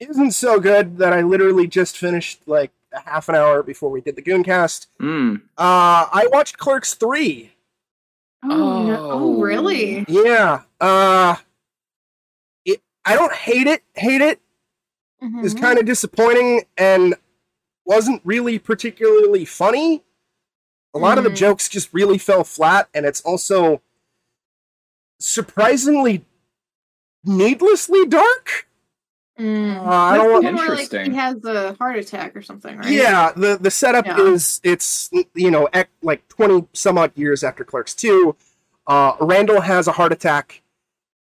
isn't 0.00 0.32
so 0.32 0.58
good 0.58 0.96
that 0.98 1.12
i 1.12 1.20
literally 1.20 1.66
just 1.66 1.96
finished 1.98 2.40
like 2.46 2.70
a 2.92 3.00
half 3.08 3.28
an 3.28 3.34
hour 3.34 3.62
before 3.62 3.90
we 3.90 4.00
did 4.00 4.16
the 4.16 4.22
gooncast 4.22 4.86
Mm. 5.00 5.42
uh 5.58 6.06
i 6.12 6.26
watched 6.32 6.56
clerks 6.58 6.94
3 6.94 7.52
oh, 8.44 8.48
no. 8.86 9.10
oh 9.10 9.36
Oh. 9.36 9.40
really? 9.40 10.04
Yeah. 10.08 10.62
Uh 10.80 11.36
it, 12.64 12.80
I 13.04 13.14
don't 13.16 13.32
hate 13.32 13.66
it. 13.66 13.82
Hate 13.94 14.20
it. 14.20 14.40
It's 15.20 15.54
Mhm. 15.54 15.60
kind 15.60 15.78
of 15.78 15.84
disappointing 15.84 16.62
and 16.76 17.14
wasn't 17.84 18.20
really 18.24 18.58
particularly 18.58 19.44
funny. 19.44 20.02
A 20.94 20.98
lot 20.98 21.18
of 21.18 21.24
the 21.24 21.30
Mm. 21.30 21.36
jokes 21.36 21.68
just 21.68 21.92
really 21.92 22.18
fell 22.18 22.44
flat 22.44 22.88
and 22.94 23.06
it's 23.06 23.20
also 23.22 23.80
surprisingly 25.18 26.24
needlessly 27.24 28.06
dark. 28.06 28.66
Mm. 29.38 29.78
Uh, 29.78 29.90
I 29.90 30.16
don't 30.18 30.30
want- 30.32 30.44
one 30.44 30.54
like, 30.56 30.62
Interesting. 30.70 31.10
he 31.12 31.16
has 31.16 31.42
a 31.44 31.74
heart 31.74 31.96
attack 31.96 32.36
or 32.36 32.42
something, 32.42 32.76
right? 32.76 32.90
Yeah, 32.90 33.32
the 33.34 33.56
the 33.60 33.70
setup 33.70 34.06
Yeah. 34.06 34.20
is 34.20 34.60
it's 34.62 35.08
you 35.34 35.50
know 35.50 35.68
ec- 35.72 35.88
like 36.02 36.26
20 36.28 36.68
some 36.74 36.98
odd 36.98 37.12
years 37.16 37.42
after 37.42 37.64
Clerks 37.64 37.94
2, 37.94 38.36
uh 38.86 39.16
Randall 39.20 39.62
has 39.62 39.88
a 39.88 39.92
heart 39.92 40.12
attack 40.12 40.62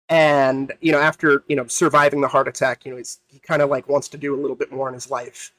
and 0.09 0.73
you 0.81 0.91
know 0.91 0.99
after 0.99 1.45
you 1.47 1.55
know 1.55 1.67
surviving 1.69 2.21
the 2.21 2.29
heart 2.29 2.49
attack, 2.49 2.85
you 2.85 2.91
know 2.91 2.97
he's 2.99 3.21
he 3.29 3.39
kind 3.39 3.63
of 3.63 3.71
like 3.71 3.89
wants 3.89 4.09
to 4.09 4.19
do 4.19 4.35
a 4.35 4.39
little 4.41 4.57
bit 4.57 4.73
more 4.73 4.89
in 4.89 4.95
his 4.95 5.09
life. 5.09 5.53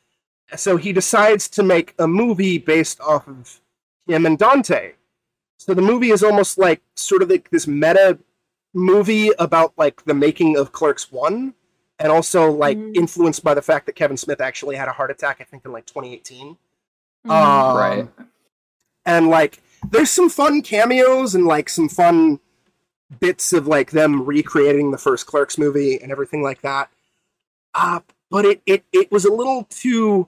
So 0.57 0.77
he 0.77 0.91
decides 0.93 1.47
to 1.49 1.63
make 1.63 1.93
a 1.97 2.07
movie 2.07 2.57
based 2.57 2.99
off 3.01 3.27
of 3.27 3.61
him 4.07 4.25
and 4.25 4.37
Dante. 4.37 4.93
So 5.57 5.73
the 5.73 5.81
movie 5.81 6.09
is 6.11 6.23
almost 6.23 6.57
like 6.57 6.81
sort 6.95 7.21
of 7.21 7.29
like 7.29 7.49
this 7.51 7.67
meta 7.67 8.17
movie 8.73 9.29
about 9.39 9.73
like 9.77 10.03
the 10.05 10.13
making 10.13 10.57
of 10.57 10.71
Clerks 10.71 11.11
1 11.11 11.53
and 11.99 12.11
also 12.11 12.51
like 12.51 12.77
Mhm. 12.77 12.95
influenced 12.95 13.43
by 13.43 13.53
the 13.53 13.61
fact 13.61 13.85
that 13.85 13.95
Kevin 13.95 14.17
Smith 14.17 14.41
actually 14.41 14.75
had 14.75 14.87
a 14.87 14.91
heart 14.91 15.11
attack 15.11 15.37
I 15.39 15.43
think 15.43 15.63
in 15.65 15.71
like 15.71 15.85
2018. 15.85 16.57
Mhm. 17.25 17.31
Um, 17.31 17.77
Right. 17.77 18.07
And 19.05 19.29
like, 19.29 19.61
there's 19.89 20.09
some 20.11 20.29
fun 20.29 20.61
cameos 20.61 21.33
and 21.35 21.45
like 21.45 21.69
some 21.69 21.89
fun 21.89 22.39
bits 23.19 23.51
of 23.53 23.67
like 23.67 23.91
them 23.91 24.25
recreating 24.25 24.91
the 24.91 24.97
first 24.97 25.25
Clerks 25.27 25.57
movie 25.57 25.99
and 26.01 26.11
everything 26.11 26.41
like 26.41 26.61
that. 26.61 26.89
Uh, 27.73 27.99
but 28.29 28.45
it, 28.45 28.61
it, 28.65 28.83
it 28.91 29.11
was 29.11 29.25
a 29.25 29.31
little 29.31 29.65
too. 29.69 30.27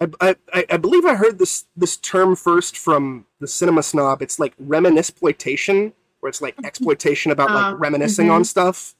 I, 0.00 0.34
I, 0.52 0.64
I 0.70 0.76
believe 0.76 1.04
I 1.04 1.14
heard 1.14 1.38
this 1.38 1.66
this 1.76 1.96
term 1.96 2.34
first 2.36 2.76
from 2.76 3.26
the 3.40 3.46
cinema 3.46 3.82
snob. 3.82 4.22
It's 4.22 4.38
like 4.38 4.56
reminisceploitation, 4.58 5.92
where 6.20 6.28
it's 6.28 6.42
like 6.42 6.54
exploitation 6.64 7.30
about 7.32 7.50
Uh, 7.50 7.54
like 7.72 7.78
reminiscing 7.80 8.30
on 8.30 8.44
stuff. 8.44 8.94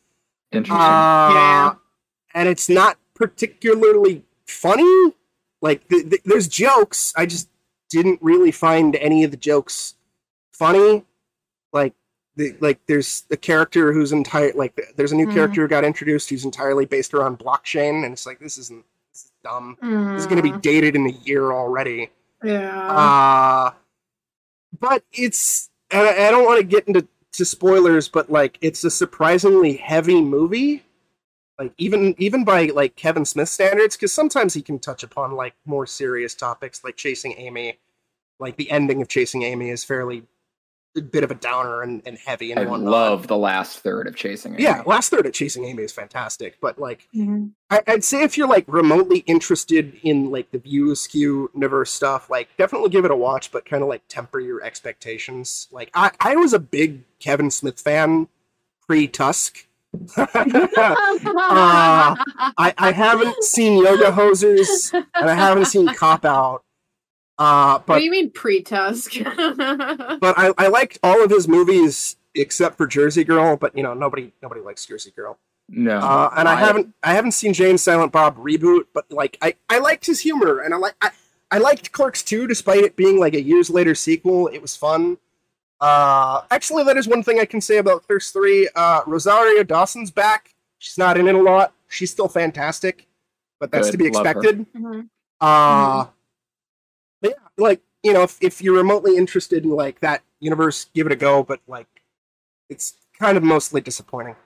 Interesting. 0.52 0.76
Uh, 0.76 1.30
Yeah. 1.34 1.74
And 2.34 2.48
it's 2.48 2.68
not 2.68 2.98
particularly 3.14 4.24
funny. 4.46 5.14
Like, 5.60 5.88
th- 5.88 6.10
th- 6.10 6.22
there's 6.24 6.48
jokes. 6.48 7.12
I 7.16 7.26
just 7.26 7.48
didn't 7.90 8.18
really 8.22 8.50
find 8.50 8.96
any 8.96 9.24
of 9.24 9.30
the 9.30 9.36
jokes 9.36 9.94
funny. 10.52 11.04
Like, 11.72 11.94
the, 12.36 12.56
like 12.60 12.80
there's 12.86 13.24
a 13.30 13.36
character 13.36 13.92
who's 13.92 14.10
entire 14.12 14.52
like 14.54 14.74
there's 14.96 15.12
a 15.12 15.16
new 15.16 15.26
Mhm. 15.26 15.34
character 15.34 15.62
who 15.62 15.68
got 15.68 15.84
introduced 15.84 16.30
who's 16.30 16.44
entirely 16.44 16.84
based 16.86 17.14
around 17.14 17.38
blockchain, 17.38 18.04
and 18.04 18.12
it's 18.12 18.26
like 18.26 18.40
this 18.40 18.58
isn't 18.58 18.84
this 19.44 19.90
is. 19.90 20.06
This 20.12 20.20
is 20.22 20.26
going 20.26 20.36
to 20.36 20.42
be 20.42 20.50
Mm. 20.52 20.62
dated 20.62 20.96
in 20.96 21.06
a 21.06 21.12
year 21.24 21.52
already. 21.52 22.10
Yeah. 22.42 22.90
Uh 22.90 23.70
but 24.80 25.04
it's 25.12 25.70
and 25.90 26.02
I, 26.06 26.28
I 26.28 26.30
don't 26.30 26.44
want 26.44 26.58
to 26.60 26.64
get 26.66 26.86
into 26.88 27.06
to 27.32 27.44
spoilers, 27.44 28.08
but 28.08 28.30
like 28.30 28.58
it's 28.60 28.84
a 28.84 28.90
surprisingly 28.90 29.76
heavy 29.76 30.20
movie. 30.20 30.82
Like 31.58 31.72
even 31.78 32.14
even 32.18 32.44
by 32.44 32.66
like 32.66 32.96
Kevin 32.96 33.24
Smith 33.24 33.48
standards, 33.48 33.96
because 33.96 34.12
sometimes 34.12 34.54
he 34.54 34.62
can 34.62 34.78
touch 34.78 35.02
upon 35.04 35.32
like 35.32 35.54
more 35.64 35.86
serious 35.86 36.34
topics, 36.34 36.82
like 36.82 36.96
Chasing 36.96 37.34
Amy. 37.38 37.78
Like 38.40 38.56
the 38.56 38.70
ending 38.70 39.00
of 39.00 39.08
Chasing 39.08 39.42
Amy 39.42 39.70
is 39.70 39.84
fairly 39.84 40.24
bit 41.02 41.24
of 41.24 41.30
a 41.30 41.34
downer 41.34 41.82
and, 41.82 42.02
and 42.06 42.16
heavy 42.18 42.52
and 42.52 42.60
I 42.60 42.64
whatnot. 42.66 42.90
love 42.90 43.26
the 43.26 43.36
last 43.36 43.80
third 43.80 44.06
of 44.06 44.16
Chasing 44.16 44.54
Amy. 44.54 44.62
Yeah, 44.62 44.82
last 44.86 45.10
third 45.10 45.26
of 45.26 45.32
Chasing 45.32 45.64
Amy 45.64 45.82
is 45.82 45.92
fantastic, 45.92 46.58
but 46.60 46.78
like 46.78 47.08
Mhm. 47.14 47.50
I, 47.70 47.82
I'd 47.86 48.04
say 48.04 48.22
if 48.22 48.36
you're 48.38 48.48
like 48.48 48.64
remotely 48.68 49.18
interested 49.26 49.98
in 50.02 50.30
like 50.30 50.50
the 50.52 50.58
View 50.58 50.92
Askew 50.92 51.50
universe 51.54 51.90
stuff, 51.90 52.30
like 52.30 52.48
definitely 52.56 52.90
give 52.90 53.04
it 53.04 53.10
a 53.10 53.16
watch, 53.16 53.50
but 53.50 53.64
kind 53.64 53.82
of 53.82 53.88
like 53.88 54.02
temper 54.08 54.38
your 54.40 54.62
expectations. 54.62 55.68
Like 55.72 55.90
I, 55.94 56.12
I 56.20 56.36
was 56.36 56.52
a 56.52 56.58
big 56.58 57.02
Kevin 57.18 57.50
Smith 57.50 57.80
fan 57.80 58.28
pre 58.86 59.08
Tusk. 59.08 59.66
Uh, 60.16 62.16
I, 62.58 62.74
I 62.78 62.90
haven't 62.92 63.42
seen 63.44 63.78
Yoga 63.78 64.10
Hosers 64.10 64.92
and 64.92 65.30
I 65.30 65.34
haven't 65.34 65.66
seen 65.66 65.86
Cop 65.94 66.24
Out. 66.24 66.63
Uh, 67.38 67.80
what 67.86 67.98
do 67.98 68.04
you 68.04 68.10
mean 68.10 68.30
pre-Tusk? 68.30 69.12
but 69.24 70.38
I, 70.38 70.52
I 70.56 70.68
liked 70.68 70.98
all 71.02 71.22
of 71.22 71.30
his 71.30 71.48
movies 71.48 72.16
except 72.34 72.76
for 72.76 72.86
Jersey 72.86 73.24
Girl. 73.24 73.56
But 73.56 73.76
you 73.76 73.82
know 73.82 73.94
nobody 73.94 74.32
nobody 74.42 74.60
likes 74.60 74.86
Jersey 74.86 75.10
Girl. 75.10 75.38
No. 75.68 75.98
Uh, 75.98 76.30
and 76.36 76.46
I, 76.46 76.56
haven't 76.60 76.94
I 77.02 77.14
haven't 77.14 77.32
seen 77.32 77.54
Jay 77.54 77.70
and 77.70 77.80
Silent 77.80 78.12
Bob 78.12 78.36
reboot, 78.36 78.86
but 78.92 79.10
like 79.10 79.38
I, 79.40 79.54
I 79.70 79.78
liked 79.78 80.04
his 80.06 80.20
humor 80.20 80.60
and 80.60 80.74
I 80.74 80.76
like 80.76 80.94
I, 81.00 81.10
I 81.50 81.58
liked 81.58 81.90
Clerks 81.92 82.22
2 82.22 82.46
despite 82.46 82.80
it 82.80 82.96
being 82.96 83.18
like 83.18 83.34
a 83.34 83.40
years 83.40 83.70
later 83.70 83.94
sequel. 83.94 84.48
It 84.48 84.60
was 84.60 84.76
fun. 84.76 85.16
Uh, 85.80 86.42
actually, 86.50 86.84
that 86.84 86.96
is 86.96 87.08
one 87.08 87.22
thing 87.22 87.40
I 87.40 87.44
can 87.46 87.60
say 87.60 87.78
about 87.78 88.06
Clerks 88.06 88.30
3. 88.30 88.68
Uh, 88.74 89.00
Rosario 89.06 89.62
Dawson's 89.62 90.10
back. 90.10 90.54
She's 90.78 90.98
not 90.98 91.16
in 91.16 91.28
it 91.28 91.34
a 91.34 91.40
lot. 91.42 91.72
She's 91.88 92.10
still 92.10 92.28
fantastic, 92.28 93.06
but 93.58 93.70
that's 93.70 93.86
Good, 93.88 93.92
to 93.92 93.98
be 93.98 94.10
love 94.10 94.26
her. 94.26 94.30
expected. 94.32 94.66
Mhm. 94.74 95.08
Uh, 95.40 96.04
but 96.04 96.06
yeah, 96.06 96.06
like 97.58 97.80
you 98.04 98.12
know, 98.12 98.22
if, 98.22 98.36
if 98.40 98.62
you're 98.62 98.76
remotely 98.76 99.16
interested 99.16 99.64
in 99.64 99.70
like 99.70 100.00
that 100.00 100.22
universe, 100.38 100.86
give 100.94 101.06
it 101.06 101.12
a 101.12 101.16
go. 101.16 101.42
But 101.42 101.60
like, 101.66 101.88
it's 102.68 102.94
kind 103.18 103.36
of 103.36 103.42
mostly 103.42 103.80
disappointing. 103.80 104.36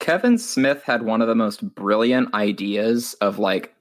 Kevin 0.00 0.38
Smith 0.38 0.82
had 0.82 1.02
one 1.02 1.22
of 1.22 1.28
the 1.28 1.34
most 1.34 1.74
brilliant 1.74 2.34
ideas 2.34 3.14
of 3.20 3.38
like 3.38 3.74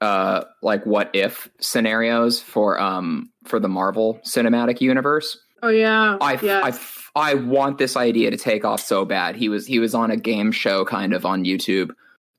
uh 0.00 0.44
like 0.62 0.84
what 0.86 1.10
if 1.12 1.48
scenarios 1.60 2.40
for 2.40 2.80
um 2.80 3.30
for 3.44 3.58
the 3.58 3.68
Marvel 3.68 4.20
cinematic 4.24 4.80
universe. 4.80 5.38
Oh 5.62 5.68
yeah. 5.68 6.16
I 6.20 6.38
yeah. 6.40 6.60
I 6.64 6.78
I 7.16 7.34
want 7.34 7.78
this 7.78 7.96
idea 7.96 8.30
to 8.30 8.36
take 8.36 8.64
off 8.64 8.80
so 8.80 9.04
bad. 9.04 9.36
He 9.36 9.48
was 9.48 9.66
he 9.66 9.78
was 9.78 9.94
on 9.94 10.10
a 10.10 10.16
game 10.16 10.52
show 10.52 10.84
kind 10.84 11.12
of 11.12 11.26
on 11.26 11.44
YouTube 11.44 11.90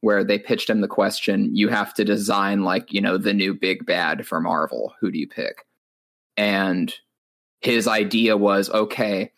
where 0.01 0.23
they 0.23 0.39
pitched 0.39 0.69
him 0.69 0.81
the 0.81 0.87
question, 0.87 1.55
you 1.55 1.67
have 1.69 1.93
to 1.95 2.05
design 2.05 2.63
like, 2.63 2.93
you 2.93 3.01
know, 3.01 3.17
the 3.17 3.33
new 3.33 3.53
big 3.53 3.85
bad 3.85 4.25
for 4.25 4.39
Marvel. 4.39 4.93
Who 5.01 5.11
do 5.11 5.19
you 5.19 5.27
pick? 5.27 5.65
And 6.37 6.93
his 7.61 7.87
idea 7.87 8.37
was, 8.37 8.69
okay, 8.69 9.31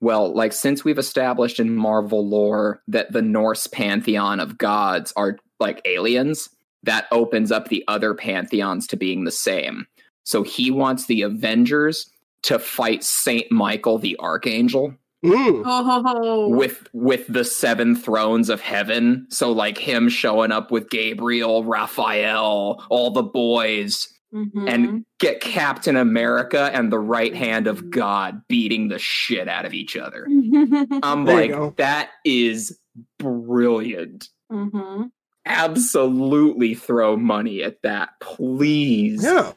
well, 0.00 0.34
like 0.34 0.52
since 0.52 0.84
we've 0.84 0.98
established 0.98 1.60
in 1.60 1.76
Marvel 1.76 2.26
lore 2.26 2.82
that 2.88 3.12
the 3.12 3.22
Norse 3.22 3.66
pantheon 3.66 4.40
of 4.40 4.58
gods 4.58 5.12
are 5.16 5.38
like 5.60 5.80
aliens, 5.84 6.48
that 6.82 7.06
opens 7.10 7.50
up 7.50 7.68
the 7.68 7.84
other 7.88 8.14
pantheons 8.14 8.86
to 8.86 8.96
being 8.96 9.24
the 9.24 9.30
same. 9.30 9.86
So 10.24 10.42
he 10.42 10.70
wants 10.70 11.06
the 11.06 11.22
Avengers 11.22 12.10
to 12.42 12.58
fight 12.58 13.02
Saint 13.04 13.50
Michael 13.50 13.98
the 13.98 14.16
Archangel 14.18 14.94
Mm. 15.24 15.62
oh. 15.64 16.48
with 16.48 16.86
with 16.92 17.26
the 17.26 17.44
seven 17.44 17.96
thrones 17.96 18.48
of 18.48 18.60
heaven. 18.60 19.26
So 19.30 19.50
like 19.50 19.78
him 19.78 20.08
showing 20.08 20.52
up 20.52 20.70
with 20.70 20.90
Gabriel, 20.90 21.64
Raphael, 21.64 22.84
all 22.90 23.10
the 23.10 23.22
boys 23.22 24.08
Mhm. 24.34 24.68
and 24.68 25.04
get 25.18 25.40
Captain 25.40 25.96
America 25.96 26.70
and 26.74 26.92
the 26.92 26.98
right 26.98 27.34
hand 27.34 27.66
of 27.66 27.90
God 27.90 28.42
beating 28.48 28.88
the 28.88 28.98
shit 28.98 29.48
out 29.48 29.64
of 29.64 29.72
each 29.72 29.96
other. 29.96 30.26
I'm 31.02 31.24
There 31.24 31.58
like, 31.60 31.76
that 31.76 32.10
is 32.24 32.78
brilliant. 33.18 34.28
Mhm. 34.52 35.10
Absolutely 35.46 36.74
throw 36.74 37.16
money 37.16 37.62
at 37.62 37.82
that, 37.82 38.10
please. 38.20 39.22
Yeah. 39.24 39.52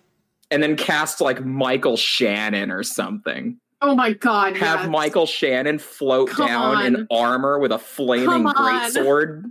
And 0.51 0.61
then 0.63 0.75
cast 0.75 1.19
like 1.21 1.43
Michael 1.43 1.97
Shannon 1.97 2.71
or 2.71 2.83
something. 2.83 3.59
Oh 3.81 3.95
my 3.95 4.13
god! 4.13 4.57
Have 4.57 4.81
yes. 4.81 4.89
Michael 4.89 5.25
Shannon 5.25 5.79
float 5.79 6.29
Come 6.29 6.47
down 6.47 6.85
in 6.85 7.07
armor 7.09 7.59
with 7.59 7.71
a 7.71 7.79
flaming 7.79 8.43
greatsword. 8.43 9.43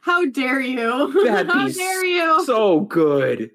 How 0.00 0.24
dare 0.26 0.60
you? 0.60 1.24
That'd 1.24 1.50
How 1.52 1.68
dare 1.68 2.04
you? 2.04 2.44
So 2.44 2.80
good. 2.80 3.50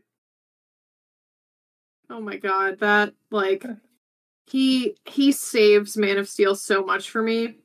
oh 2.10 2.22
my 2.22 2.38
god, 2.38 2.80
that 2.80 3.14
like 3.32 3.66
he 4.48 4.96
he 5.06 5.32
saves 5.32 5.98
Man 5.98 6.18
of 6.18 6.30
Steel 6.30 6.56
so 6.56 6.84
much 6.84 7.10
for 7.10 7.24
me. 7.24 7.56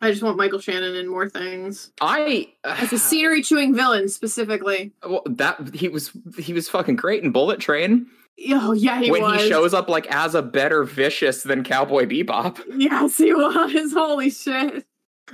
I 0.00 0.10
just 0.10 0.22
want 0.22 0.36
Michael 0.36 0.60
Shannon 0.60 0.94
in 0.94 1.08
more 1.08 1.28
things 1.28 1.92
I 2.00 2.52
as 2.64 2.92
a 2.92 2.98
scenery 2.98 3.42
chewing 3.42 3.74
villain 3.74 4.08
specifically. 4.08 4.92
Well, 5.06 5.22
that 5.26 5.74
he 5.74 5.88
was 5.88 6.10
he 6.38 6.52
was 6.52 6.68
fucking 6.68 6.96
great 6.96 7.22
in 7.22 7.30
Bullet 7.30 7.60
Train 7.60 8.06
Oh 8.50 8.72
yeah, 8.72 9.00
he 9.00 9.10
when 9.10 9.22
was. 9.22 9.42
he 9.42 9.48
shows 9.48 9.74
up 9.74 9.88
like 9.88 10.06
as 10.14 10.34
a 10.34 10.42
better 10.42 10.84
vicious 10.84 11.42
than 11.42 11.64
Cowboy 11.64 12.06
Bebop. 12.06 12.60
Yes, 12.76 13.16
he 13.18 13.34
was. 13.34 13.92
Holy 13.94 14.30
shit! 14.30 14.84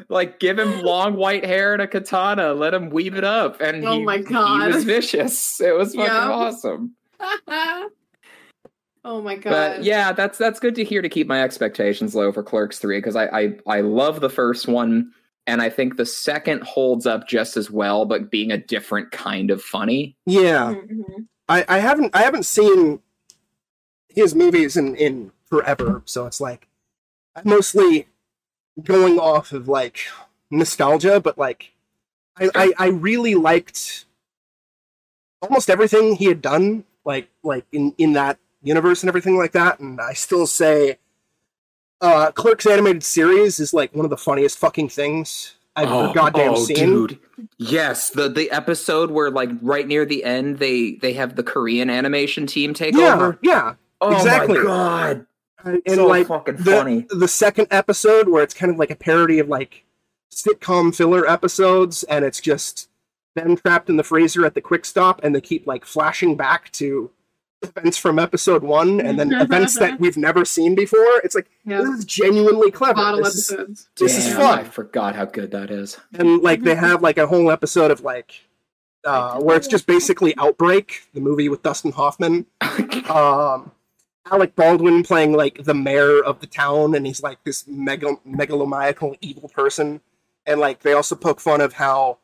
Like 0.09 0.41
give 0.41 0.59
him 0.59 0.81
long 0.81 1.15
white 1.15 1.45
hair 1.45 1.75
and 1.75 1.83
a 1.83 1.87
katana, 1.87 2.55
let 2.55 2.73
him 2.75 2.89
weave 2.91 3.15
it 3.15 3.23
up, 3.25 3.61
and 3.61 3.87
Oh 3.87 3.99
he, 3.99 4.05
my 4.05 4.19
God. 4.23 4.69
he 4.69 4.75
was 4.75 4.85
vicious. 4.85 5.61
It 5.61 5.77
was 5.77 5.95
fucking 5.95 6.11
Yeah. 6.13 6.31
awesome. 6.31 6.95
oh 9.05 9.21
my 9.23 9.37
god! 9.37 9.51
But 9.51 9.85
yeah, 9.85 10.13
that's 10.13 10.39
that's 10.39 10.59
good 10.61 10.75
to 10.77 10.85
hear 10.85 11.03
to 11.03 11.09
keep 11.09 11.27
my 11.27 11.43
expectations 11.43 12.15
low 12.15 12.33
for 12.33 12.43
Clerks 12.43 12.79
three 12.79 12.99
because 12.99 13.17
I, 13.17 13.27
I 13.27 13.57
I 13.67 13.81
love 13.83 14.21
the 14.21 14.31
first 14.31 14.67
one 14.67 15.11
and 15.47 15.61
I 15.61 15.69
think 15.69 15.97
the 15.97 16.07
second 16.07 16.63
holds 16.65 17.07
up 17.07 17.29
just 17.29 17.57
as 17.59 17.71
well, 17.71 18.07
but 18.07 18.31
being 18.31 18.51
a 18.51 18.57
different 18.59 19.11
kind 19.13 19.51
of 19.51 19.61
funny. 19.63 20.17
Yeah. 20.27 20.75
Mhm. 20.75 21.27
I, 21.49 21.65
I 21.69 21.79
haven't 21.79 22.15
I 22.15 22.23
haven't 22.23 22.47
seen 22.47 23.01
his 24.09 24.35
movies 24.35 24.77
in, 24.77 24.95
in 24.97 25.33
forever, 25.45 26.03
so 26.05 26.27
it's 26.27 26.41
like 26.41 26.69
I'm 27.37 27.49
mostly 27.49 28.09
going 28.83 29.19
off 29.19 29.53
of 29.53 29.69
like 29.69 29.99
nostalgia, 30.51 31.21
but 31.21 31.37
like 31.39 31.73
I, 32.37 32.51
I, 32.55 32.73
I 32.79 32.87
really 32.89 33.35
liked 33.35 34.07
almost 35.43 35.71
everything 35.71 36.17
he 36.17 36.27
had 36.27 36.41
done, 36.41 36.85
like 37.05 37.29
like 37.43 37.67
in, 37.73 37.95
in 37.99 38.15
that 38.15 38.39
universe 38.63 39.03
and 39.03 39.09
everything 39.09 39.37
like 39.37 39.53
that, 39.53 39.81
and 39.81 40.01
I 40.01 40.15
still 40.15 40.47
say 40.47 40.99
uh 42.01 42.31
Clerks 42.33 42.67
animated 42.67 43.05
series 43.05 43.61
is 43.61 43.75
like 43.75 43.95
one 43.95 44.07
of 44.07 44.11
the 44.11 44.17
funniest 44.17 44.59
fucking 44.59 44.89
things 44.89 45.54
I've 45.77 45.89
ever 45.89 46.13
goddamn 46.15 46.53
oh, 46.55 46.65
seen. 46.65 46.77
dude. 46.77 47.19
Yes, 47.59 48.11
the 48.11 48.29
the 48.29 48.51
episode 48.51 49.11
where 49.11 49.31
like 49.31 49.51
right 49.61 49.87
near 49.87 50.05
the 50.05 50.25
end 50.25 50.59
they 50.59 50.93
they 50.93 51.13
have 51.15 51.37
the 51.37 51.43
Korean 51.43 51.91
animation 51.91 52.47
team 52.47 52.75
take 52.75 52.95
Yeah, 52.95 53.15
over. 53.15 53.39
yeah. 53.43 53.75
Oh 54.01 54.15
exactly. 54.15 54.59
my 54.59 54.65
god. 54.65 55.27
And, 55.65 55.83
so 55.89 56.07
like 56.07 56.27
fucking 56.27 56.57
the, 56.57 56.71
funny. 56.73 57.07
the 57.09 57.27
second 57.29 57.69
episode 57.71 58.29
where 58.29 58.43
it's 58.43 58.53
kind 58.55 58.71
of 58.71 58.79
like 58.79 58.91
a 58.91 58.97
parody 58.97 59.39
of 59.39 59.49
like 59.49 59.85
sitcom 60.31 60.95
filler 60.95 61.29
episodes 61.29 62.03
and 62.05 62.25
it's 62.25 62.41
just 62.41 62.89
them 63.35 63.57
trapped 63.57 63.89
in 63.89 63.97
the 63.97 64.03
freezer 64.03 64.45
at 64.45 64.55
the 64.55 64.61
quick 64.61 64.85
stop 64.85 65.21
and 65.25 65.35
they 65.35 65.41
keep 65.41 65.67
like 65.67 65.85
flashing 65.85 66.37
back 66.37 66.71
to 66.73 67.11
events 67.69 67.97
from 67.99 68.19
episode 68.19 68.63
one 68.63 69.01
and 69.01 69.19
then 69.19 69.33
events 69.47 69.79
that 69.79 69.99
we've 70.01 70.17
never 70.17 70.45
seen 70.45 70.75
before 70.75 71.21
it's 71.25 71.35
like 71.35 71.51
Yeah. 71.65 71.79
this 71.83 71.99
is 72.01 72.05
genuinely 72.05 72.71
clever 72.71 72.95
Bottle 72.95 73.23
this 73.25 73.35
is, 73.37 73.51
episodes. 73.53 73.89
this 73.99 74.19
is 74.19 74.33
fun. 74.35 74.59
I 74.61 74.65
forgot 74.65 75.15
how 75.17 75.25
good 75.25 75.51
that 75.53 75.71
is. 75.71 75.99
and 76.15 76.43
like 76.43 76.63
they 76.63 76.75
have 76.75 77.03
like 77.03 77.19
a 77.19 77.27
whole 77.27 77.51
episode 77.51 77.91
of 77.91 78.01
like 78.03 78.43
uh, 79.05 79.39
where 79.41 79.57
it's 79.57 79.69
just 79.69 79.87
basically 79.87 80.35
outbreak 80.39 81.03
the 81.13 81.21
movie 81.21 81.49
with 81.49 81.63
dustin 81.63 81.93
hoffman 81.93 82.47
um, 83.11 83.71
Alec 84.31 84.57
Baldwin 84.57 85.03
playing 85.03 85.33
like 85.33 85.65
the 85.65 85.75
mayor 85.75 86.25
of 86.25 86.41
the 86.41 86.47
town, 86.47 86.95
and 86.95 87.07
he's 87.07 87.23
like 87.23 87.45
this 87.45 87.67
mega 87.69 88.17
megalomaniacal 88.27 89.17
evil 89.21 89.51
person. 89.51 90.01
And 90.47 90.59
like 90.61 90.81
they 90.81 90.95
also 90.95 91.15
poke 91.15 91.41
fun 91.41 91.61
of 91.61 91.75
how 91.75 92.19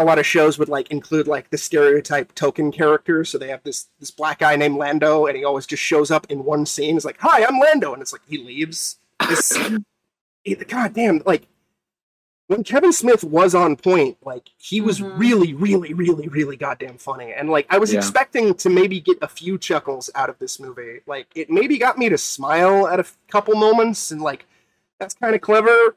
a 0.00 0.04
lot 0.04 0.18
of 0.18 0.26
shows 0.26 0.58
would 0.58 0.68
like 0.68 0.90
include 0.90 1.28
like 1.28 1.50
the 1.50 1.58
stereotype 1.58 2.34
token 2.34 2.72
character. 2.72 3.24
So 3.24 3.38
they 3.38 3.48
have 3.48 3.62
this 3.62 3.88
this 4.00 4.10
black 4.10 4.38
guy 4.40 4.56
named 4.56 4.76
Lando, 4.76 5.26
and 5.26 5.36
he 5.36 5.44
always 5.44 5.66
just 5.66 5.82
shows 5.82 6.10
up 6.10 6.26
in 6.30 6.44
one 6.44 6.66
scene. 6.66 6.96
It's 6.96 7.04
like, 7.04 7.18
"Hi, 7.20 7.44
I'm 7.44 7.58
Lando," 7.58 7.92
and 7.92 8.00
it's 8.02 8.12
like 8.12 8.22
he 8.28 8.38
leaves. 8.38 8.96
This, 9.28 9.56
God 10.68 10.94
damn, 10.94 11.22
like 11.26 11.46
when 12.46 12.64
Kevin 12.64 12.92
Smith 12.92 13.22
was 13.22 13.54
on 13.54 13.76
point, 13.76 14.16
like 14.24 14.48
he 14.56 14.80
was 14.80 14.98
Mhm. 15.00 15.18
really, 15.18 15.54
really, 15.54 15.92
really, 15.94 16.26
really 16.28 16.56
goddamn 16.56 16.98
funny. 16.98 17.32
And 17.32 17.48
like 17.50 17.66
I 17.70 17.78
was 17.78 17.92
Yeah. 17.92 17.98
expecting 17.98 18.54
to 18.54 18.70
maybe 18.70 18.98
get 19.00 19.18
a 19.22 19.28
few 19.28 19.58
chuckles 19.58 20.10
out 20.14 20.30
of 20.30 20.38
this 20.38 20.58
movie. 20.58 21.00
Like 21.06 21.28
it 21.36 21.50
maybe 21.50 21.78
got 21.78 21.98
me 21.98 22.08
to 22.08 22.18
smile 22.18 22.88
at 22.88 22.98
a 22.98 23.04
f- 23.06 23.16
couple 23.30 23.54
moments, 23.54 24.10
and 24.10 24.20
like 24.20 24.46
that's 24.98 25.14
kind 25.14 25.34
of 25.34 25.40
clever. 25.42 25.94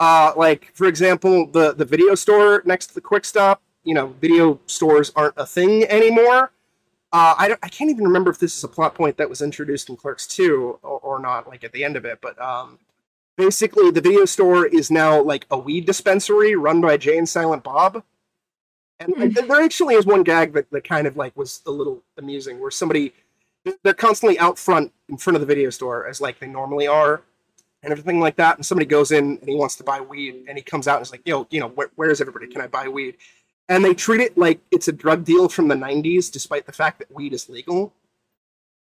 Uh, 0.00 0.32
like 0.34 0.70
for 0.74 0.86
example, 0.86 1.46
the 1.46 1.74
the 1.74 1.84
video 1.84 2.14
store 2.14 2.62
next 2.64 2.86
to 2.88 2.94
the 2.94 3.00
Quick 3.00 3.24
Stop. 3.24 3.62
You 3.84 3.94
know, 3.94 4.08
video 4.20 4.58
stores 4.66 5.12
aren't 5.14 5.34
a 5.36 5.46
thing 5.46 5.84
anymore. 5.84 6.52
Uh, 7.12 7.34
I, 7.36 7.48
don't, 7.48 7.58
I 7.62 7.68
can't 7.68 7.90
even 7.90 8.04
remember 8.04 8.30
if 8.30 8.38
this 8.38 8.56
is 8.56 8.62
a 8.62 8.68
plot 8.68 8.94
point 8.94 9.16
that 9.16 9.28
was 9.28 9.42
introduced 9.42 9.88
in 9.88 9.96
Clerks 9.96 10.28
2 10.28 10.78
or, 10.82 11.00
or 11.00 11.18
not, 11.18 11.48
like 11.48 11.64
at 11.64 11.72
the 11.72 11.82
end 11.82 11.96
of 11.96 12.04
it, 12.04 12.20
but 12.20 12.40
um, 12.40 12.78
basically 13.36 13.90
the 13.90 14.00
video 14.00 14.24
store 14.26 14.64
is 14.66 14.92
now 14.92 15.20
like 15.20 15.44
a 15.50 15.58
weed 15.58 15.86
dispensary 15.86 16.54
run 16.54 16.80
by 16.80 16.96
Jay 16.96 17.18
and 17.18 17.28
Silent 17.28 17.64
Bob. 17.64 18.04
And 19.00 19.14
like, 19.16 19.32
there 19.32 19.62
actually 19.62 19.94
is 19.94 20.06
one 20.06 20.22
gag 20.22 20.52
that, 20.52 20.70
that 20.70 20.84
kind 20.84 21.06
of 21.06 21.16
like 21.16 21.36
was 21.36 21.62
a 21.66 21.70
little 21.70 22.02
amusing 22.16 22.60
where 22.60 22.70
somebody 22.70 23.12
they're 23.82 23.94
constantly 23.94 24.38
out 24.38 24.58
front 24.58 24.92
in 25.08 25.16
front 25.16 25.36
of 25.36 25.40
the 25.40 25.46
video 25.46 25.70
store 25.70 26.06
as 26.06 26.20
like 26.20 26.38
they 26.38 26.46
normally 26.46 26.86
are 26.86 27.22
and 27.82 27.92
everything 27.92 28.20
like 28.20 28.36
that 28.36 28.56
and 28.56 28.64
somebody 28.66 28.86
goes 28.86 29.10
in 29.10 29.38
and 29.38 29.48
he 29.48 29.54
wants 29.54 29.76
to 29.76 29.84
buy 29.84 30.00
weed 30.00 30.44
and 30.48 30.56
he 30.58 30.62
comes 30.62 30.86
out 30.86 30.96
and 30.96 31.06
is 31.06 31.10
like 31.10 31.22
yo 31.24 31.46
you 31.50 31.60
know 31.60 31.68
where, 31.68 31.90
where 31.96 32.10
is 32.10 32.20
everybody 32.20 32.46
can 32.46 32.60
i 32.60 32.66
buy 32.66 32.88
weed 32.88 33.16
and 33.68 33.84
they 33.84 33.94
treat 33.94 34.20
it 34.20 34.36
like 34.36 34.60
it's 34.70 34.88
a 34.88 34.92
drug 34.92 35.24
deal 35.24 35.48
from 35.48 35.68
the 35.68 35.74
90s 35.74 36.30
despite 36.30 36.66
the 36.66 36.72
fact 36.72 36.98
that 36.98 37.12
weed 37.14 37.32
is 37.32 37.48
legal 37.48 37.92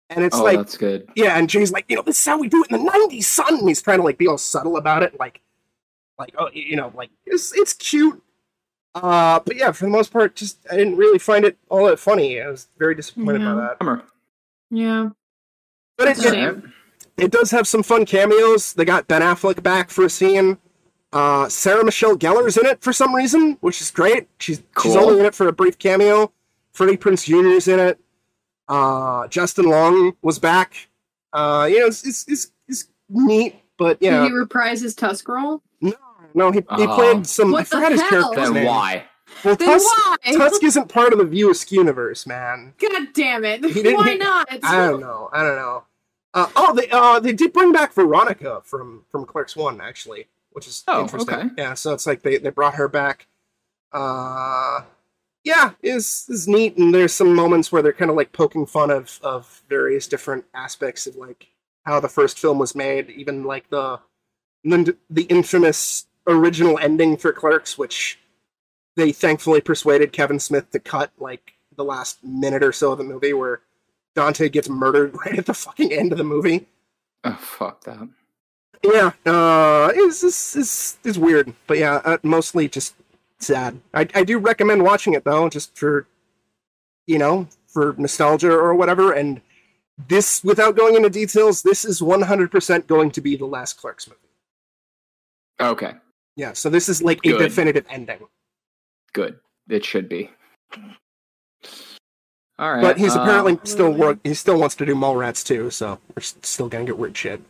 and 0.09 0.25
it's 0.25 0.37
oh, 0.37 0.43
like 0.43 0.57
that's 0.57 0.75
good. 0.77 1.07
yeah, 1.15 1.37
and 1.37 1.47
Jay's 1.47 1.71
like, 1.71 1.85
you 1.87 1.95
know, 1.95 2.01
this 2.01 2.19
is 2.19 2.25
how 2.25 2.39
we 2.39 2.49
do 2.49 2.63
it 2.63 2.71
in 2.71 2.83
the 2.83 2.91
'90s, 2.91 3.25
son. 3.25 3.59
And 3.59 3.67
he's 3.67 3.81
trying 3.81 3.99
to 3.99 4.03
like 4.03 4.17
be 4.17 4.27
all 4.27 4.39
subtle 4.39 4.77
about 4.77 5.03
it, 5.03 5.19
like, 5.19 5.41
like 6.17 6.33
oh, 6.37 6.49
you 6.51 6.75
know, 6.75 6.91
like 6.95 7.11
it's 7.27 7.55
it's 7.55 7.73
cute. 7.73 8.21
Uh, 8.95 9.39
but 9.45 9.55
yeah, 9.55 9.71
for 9.71 9.85
the 9.85 9.91
most 9.91 10.11
part, 10.11 10.35
just 10.35 10.65
I 10.71 10.77
didn't 10.77 10.97
really 10.97 11.19
find 11.19 11.45
it 11.45 11.57
all 11.69 11.85
that 11.85 11.99
funny. 11.99 12.41
I 12.41 12.49
was 12.49 12.67
very 12.79 12.95
disappointed 12.95 13.41
Yeah. 13.41 13.53
by 13.53 13.61
that. 13.61 13.79
Bummer. 13.79 14.03
Yeah. 14.71 15.09
But 15.95 16.07
it, 16.07 16.17
That's 16.17 16.25
a 16.25 16.27
it, 16.29 16.33
shame. 16.33 16.73
It 17.21 17.31
does 17.31 17.51
have 17.51 17.67
some 17.67 17.83
fun 17.83 18.05
cameos. 18.05 18.73
They 18.73 18.85
got 18.85 19.07
Ben 19.07 19.21
Affleck 19.21 19.61
back 19.63 19.89
for 19.89 20.05
a 20.05 20.09
scene. 20.09 20.57
Uh, 21.11 21.49
Sarah 21.49 21.83
Michelle 21.83 22.15
Gellar's 22.15 22.55
in 22.57 22.65
it 22.65 22.81
for 22.81 22.93
some 22.93 23.15
reason, 23.15 23.57
which 23.61 23.81
is 23.81 23.89
great. 23.91 24.27
She's 24.39 24.61
she's 24.81 24.95
only 24.95 25.19
in 25.19 25.25
it 25.25 25.33
for 25.35 25.47
a 25.47 25.51
brief 25.51 25.77
cameo. 25.79 26.31
Freddie 26.71 26.97
Prinze 26.97 27.25
Jr. 27.25 27.47
is 27.47 27.67
in 27.67 27.79
it. 27.79 27.99
Uh, 28.67 29.27
Justin 29.27 29.65
Long 29.65 30.13
was 30.21 30.37
back. 30.37 30.89
Uh, 31.33 31.67
you 31.69 31.79
know, 31.79 31.87
it's 31.87 32.05
it's, 32.05 32.27
it's, 32.27 32.51
it's 32.67 32.87
neat, 33.09 33.55
but 33.77 33.97
yeah, 34.01 34.21
Did 34.21 34.31
he 34.31 34.37
reprise 34.37 34.81
his 34.81 34.93
Tusk 34.93 35.27
role? 35.27 35.63
no, 35.81 35.93
no, 36.35 36.51
he, 36.51 36.59
he 36.59 36.65
Oh. 36.85 36.95
played 36.95 37.25
some. 37.25 37.51
What 37.51 37.61
I 37.61 37.63
the 37.63 37.69
forgot 37.69 37.91
his 37.91 38.01
hell? 38.01 38.09
character's 38.09 38.43
Then 38.45 38.53
name. 38.53 38.65
why? 38.65 39.05
Well, 39.43 39.55
Then 39.55 39.67
Tusk, 39.67 39.85
why? 39.87 40.15
Tusk 40.37 40.63
isn't 40.63 40.89
part 40.89 41.11
of 41.13 41.19
the 41.19 41.25
View 41.25 41.49
Askew 41.51 41.79
universe, 41.79 42.27
man. 42.27 42.73
God 42.79 43.07
damn 43.13 43.43
it! 43.45 43.61
Why 43.63 44.13
not? 44.15 44.47
I 44.63 44.77
don't 44.87 44.99
know. 45.01 45.29
I 45.33 45.43
don't 45.43 45.55
know. 45.55 45.83
Uh, 46.33 46.47
oh, 46.55 46.75
they 46.75 46.89
uh, 46.91 47.19
they 47.19 47.33
did 47.33 47.53
bring 47.53 47.71
back 47.71 47.93
Veronica 47.93 48.61
from 48.63 49.03
from 49.09 49.25
Clerks 49.25 49.55
One 49.55 49.81
actually, 49.81 50.27
which 50.51 50.67
is 50.67 50.83
Oh, 50.87 51.01
interesting. 51.01 51.33
okay. 51.35 51.49
Yeah, 51.57 51.73
so 51.73 51.93
it's 51.93 52.05
like 52.05 52.21
they, 52.21 52.37
they 52.37 52.49
brought 52.51 52.75
her 52.75 52.87
back. 52.87 53.27
Uh, 53.91 54.81
yeah, 55.43 55.71
is 55.81 56.25
is 56.29 56.47
neat, 56.47 56.77
and 56.77 56.93
there's 56.93 57.13
some 57.13 57.33
moments 57.33 57.71
where 57.71 57.81
they're 57.81 57.93
kind 57.93 58.11
of 58.11 58.17
like 58.17 58.31
poking 58.31 58.65
fun 58.65 58.91
of 58.91 59.19
of 59.23 59.63
various 59.69 60.07
different 60.07 60.45
aspects 60.53 61.07
of 61.07 61.15
like 61.15 61.47
how 61.85 61.99
the 61.99 62.09
first 62.09 62.37
film 62.37 62.59
was 62.59 62.75
made, 62.75 63.09
even 63.09 63.43
like 63.43 63.69
the 63.69 63.99
the, 64.63 64.95
the 65.09 65.23
infamous 65.23 66.05
original 66.27 66.77
ending 66.77 67.17
for 67.17 67.31
Clerks, 67.33 67.77
which 67.77 68.19
they 68.95 69.11
thankfully 69.11 69.61
persuaded 69.61 70.11
Kevin 70.11 70.39
Smith 70.39 70.69
to 70.71 70.79
cut 70.79 71.11
like 71.17 71.53
the 71.75 71.83
last 71.85 72.23
minute 72.23 72.63
or 72.63 72.73
so 72.73 72.91
of 72.91 72.97
the 72.97 73.03
movie 73.03 73.33
where 73.33 73.61
Dante 74.15 74.49
gets 74.49 74.69
murdered 74.69 75.15
right 75.25 75.37
at 75.39 75.45
the 75.45 75.53
fucking 75.53 75.91
end 75.93 76.11
of 76.11 76.17
the 76.17 76.23
movie. 76.23 76.67
Oh, 77.23 77.33
fuck 77.33 77.83
that. 77.83 78.07
Yeah, 78.81 79.11
uh, 79.25 79.91
it's 79.93 80.23
it's, 80.23 80.55
it's, 80.55 80.97
it's 81.03 81.17
weird, 81.17 81.53
but 81.67 81.77
yeah, 81.77 81.95
uh, 82.05 82.17
mostly 82.23 82.69
just 82.69 82.95
sad. 83.39 83.79
I, 83.93 84.07
I 84.15 84.23
do 84.23 84.37
recommend 84.37 84.83
watching 84.83 85.13
it 85.13 85.25
though, 85.25 85.49
just 85.49 85.77
for 85.77 86.07
you 87.05 87.17
know 87.17 87.47
for 87.67 87.93
nostalgia 87.97 88.51
or 88.51 88.73
whatever. 88.73 89.11
And 89.11 89.41
this, 90.07 90.41
without 90.45 90.77
going 90.77 90.95
into 90.95 91.09
details, 91.09 91.61
this 91.61 91.83
is 91.83 91.99
100% 91.99 92.87
going 92.87 93.11
to 93.11 93.19
be 93.21 93.35
the 93.35 93.45
last 93.45 93.73
Clerks 93.73 94.07
movie. 94.07 94.19
Okay, 95.59 95.95
Yeah, 96.37 96.53
so 96.53 96.69
this 96.69 96.87
is 96.87 97.01
like 97.01 97.19
a 97.25 97.37
definitive 97.37 97.85
ending. 97.89 98.19
good. 99.11 99.39
It 99.69 99.83
should 99.83 100.07
be. 100.07 100.31
All 102.59 102.73
right, 102.73 102.81
But 102.81 102.97
he's 102.97 103.15
uh, 103.15 103.21
apparently 103.21 103.57
still 103.63 103.91
work. 103.91 104.19
He 104.23 104.33
still 104.33 104.59
wants 104.59 104.75
to 104.75 104.85
do 104.85 104.93
Mallrats 104.93 105.45
too, 105.45 105.69
so 105.69 105.97
we're 106.13 106.21
still 106.21 106.67
gonna 106.67 106.83
get 106.83 106.97
weird 106.97 107.15
shit. 107.15 107.41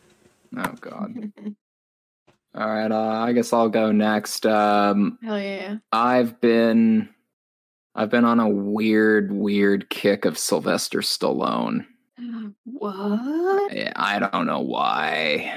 Oh 0.56 0.74
god. 0.80 1.34
All 2.56 2.68
right, 2.70 2.92
uh, 2.92 3.24
I 3.24 3.34
guess 3.34 3.52
I'll 3.52 3.70
go 3.70 3.92
next. 3.92 4.46
Um, 4.46 5.18
Hell 5.24 5.40
yeah. 5.40 5.78
I've 5.92 6.40
been, 6.42 7.10
I've 7.96 8.10
been 8.10 8.26
on 8.26 8.40
a 8.40 8.48
weird, 8.48 9.32
weird 9.32 9.90
kick 9.90 10.26
of 10.26 10.38
Sylvester 10.38 11.00
Stallone. 11.00 11.86
What? 12.66 13.74
Yeah, 13.76 13.94
I 13.96 14.20
don't 14.20 14.46
know 14.46 14.60
why. 14.62 15.54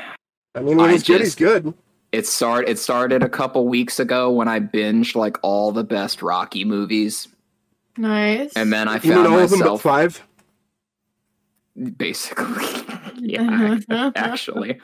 I 0.55 0.61
mean, 0.61 0.77
when 0.77 0.89
I 0.89 0.93
he's 0.93 1.03
good, 1.03 1.20
he's 1.20 1.35
good. 1.35 1.74
It 2.11 2.27
start 2.27 2.69
it 2.69 2.79
started 2.79 3.23
a 3.23 3.29
couple 3.29 3.66
weeks 3.66 4.01
ago 4.01 4.31
when 4.31 4.49
I 4.49 4.61
binged 4.61 5.15
like 5.15 5.39
all 5.43 5.73
the 5.73 5.85
best 5.85 6.23
Rocky 6.23 6.65
movies, 6.65 7.29
Nice. 7.97 8.52
and 8.56 8.73
then 8.73 8.89
I 8.89 8.94
You 8.97 9.10
mean 9.10 9.12
found 9.24 9.27
all 9.28 9.39
of 9.39 9.51
them 9.51 9.59
but 9.60 9.64
myself 9.64 9.82
five? 9.82 10.23
basically, 11.97 12.64
yeah, 13.19 13.78
actually. 14.16 14.81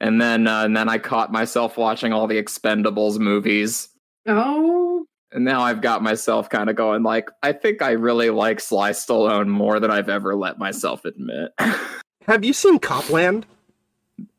And 0.00 0.20
then 0.20 0.46
uh, 0.46 0.64
and 0.64 0.76
then 0.76 0.88
I 0.88 0.98
caught 0.98 1.32
myself 1.32 1.76
watching 1.76 2.12
all 2.12 2.26
the 2.26 2.42
Expendables 2.42 3.18
movies. 3.18 3.88
Oh. 4.26 5.04
And 5.32 5.44
now 5.44 5.60
I've 5.62 5.80
got 5.80 6.02
myself 6.02 6.48
kind 6.50 6.68
of 6.68 6.74
going 6.76 7.02
like, 7.04 7.30
I 7.42 7.52
think 7.52 7.82
I 7.82 7.92
really 7.92 8.30
like 8.30 8.58
Sly 8.58 8.90
Stallone 8.90 9.46
more 9.46 9.78
than 9.78 9.90
I've 9.90 10.08
ever 10.08 10.34
let 10.34 10.58
myself 10.58 11.04
admit. 11.04 11.52
Have 12.26 12.44
you 12.44 12.52
seen 12.52 12.78
Copland? 12.80 13.46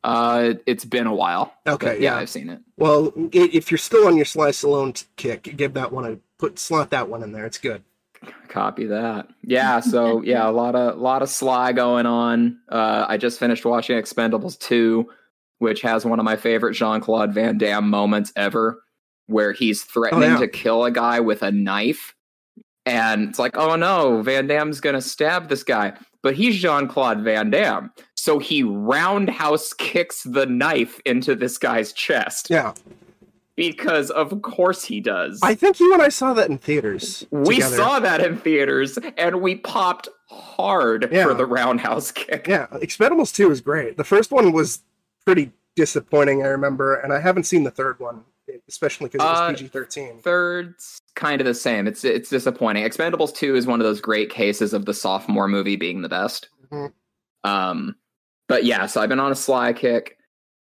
uh, 0.04 0.54
it's 0.66 0.84
been 0.86 1.08
a 1.08 1.14
while. 1.16 1.54
Okay, 1.66 1.96
yeah, 1.96 2.16
yeah. 2.16 2.18
I've 2.18 2.30
seen 2.30 2.50
it. 2.50 2.60
Well, 2.78 3.14
if 3.32 3.72
you're 3.72 3.78
still 3.78 4.06
on 4.08 4.16
your 4.18 4.26
Sly 4.26 4.50
Stallone 4.50 5.04
kick, 5.16 5.44
give 5.56 5.74
that 5.76 5.92
one 5.94 6.06
a 6.06 6.18
put 6.38 6.60
slot 6.60 6.90
that 6.90 7.08
one 7.08 7.24
in 7.24 7.32
there. 7.32 7.46
It's 7.46 7.58
good. 7.58 7.84
Copy 8.48 8.86
that. 8.86 9.28
Yeah, 9.44 9.80
so 9.80 10.22
yeah, 10.26 10.48
a 10.48 10.52
lot 10.52 10.76
of 10.76 10.98
a 10.98 11.00
lot 11.00 11.22
of 11.22 11.30
Sly 11.30 11.74
going 11.74 12.06
on. 12.06 12.60
Uh, 12.70 13.06
I 13.08 13.18
just 13.18 13.40
finished 13.40 13.66
watching 13.66 13.98
Expendables 13.98 14.60
2, 14.60 15.10
which 15.60 15.82
has 15.82 16.06
one 16.06 16.20
of 16.20 16.26
my 16.26 16.36
favorite 16.36 16.74
Jean-Claude 16.74 17.34
Van 17.34 17.58
Damme 17.58 17.90
moments 17.90 18.32
ever, 18.36 18.84
where 19.28 19.54
he's 19.54 19.84
threatening 19.84 20.32
yeah. 20.32 20.38
to 20.38 20.48
kill 20.48 20.86
a 20.86 20.92
guy 20.92 21.20
with 21.20 21.42
a 21.42 21.52
knife. 21.52 22.14
And 22.86 23.30
it's 23.30 23.40
like, 23.40 23.58
oh 23.58 23.76
no, 23.76 24.22
Van 24.22 24.48
Damme's 24.48 24.82
gonna 24.82 25.02
stab 25.02 25.50
this 25.50 25.64
guy. 25.64 25.94
But 26.24 26.36
he's 26.36 26.60
Jean 26.60 26.88
Claude 26.88 27.22
Van 27.22 27.50
Damme. 27.50 27.92
So 28.16 28.38
he 28.38 28.62
roundhouse 28.62 29.74
kicks 29.74 30.22
the 30.22 30.46
knife 30.46 31.00
into 31.04 31.34
this 31.34 31.58
guy's 31.58 31.92
chest. 31.94 32.48
Yeah, 32.52 32.74
Because 33.70 34.10
of 34.12 34.42
course 34.42 34.84
he 34.84 35.00
does. 35.00 35.40
I 35.44 35.56
think 35.56 35.80
you 35.80 35.94
and 35.94 36.02
I 36.02 36.10
saw 36.10 36.34
that 36.34 36.50
in 36.50 36.58
theaters. 36.58 37.26
we 37.32 37.56
together. 37.56 37.76
saw 37.76 38.00
that 38.00 38.22
in 38.22 38.38
theaters 38.38 38.98
and 39.18 39.42
we 39.42 39.56
popped 39.56 40.10
hard 40.30 41.10
Yeah. 41.12 41.26
for 41.26 41.34
the 41.34 41.46
roundhouse 41.46 42.12
kick. 42.14 42.48
Yeah, 42.48 42.68
Expendables 42.74 43.34
two 43.34 43.52
is 43.52 43.62
great. 43.62 43.98
The 43.98 44.04
first 44.04 44.32
one 44.32 44.52
was 44.52 44.80
pretty 45.26 45.52
disappointing. 45.76 46.44
I 46.44 46.48
remember, 46.48 46.96
and 46.96 47.14
I 47.14 47.20
haven't 47.20 47.44
seen 47.44 47.64
the 47.64 47.72
third 47.72 48.00
one, 48.00 48.24
especially 48.68 49.10
because 49.10 49.26
it 49.26 49.30
was 49.30 49.40
Uh, 49.40 49.50
PG 49.52 49.68
thirteen. 49.68 50.18
Third's 50.20 51.00
kind 51.16 51.40
of 51.42 51.46
the 51.48 51.54
same. 51.54 51.88
It's 51.88 52.04
it's 52.04 52.30
disappointing. 52.30 52.84
Expendables 52.86 53.34
2 53.36 53.56
is 53.56 53.68
one 53.68 53.80
of 53.82 53.86
those 53.86 54.00
great 54.02 54.30
cases 54.30 54.74
of 54.74 54.86
the 54.86 54.94
sophomore 54.94 55.48
movie 55.48 55.76
being 55.76 56.02
the 56.02 56.10
best. 56.10 56.50
Mhm. 56.72 56.92
Um 57.44 57.96
but 58.48 58.66
yeah, 58.66 58.86
so 58.86 59.02
I've 59.02 59.10
been 59.10 59.20
on 59.20 59.32
a 59.32 59.36
sly 59.36 59.74
kick. 59.74 60.18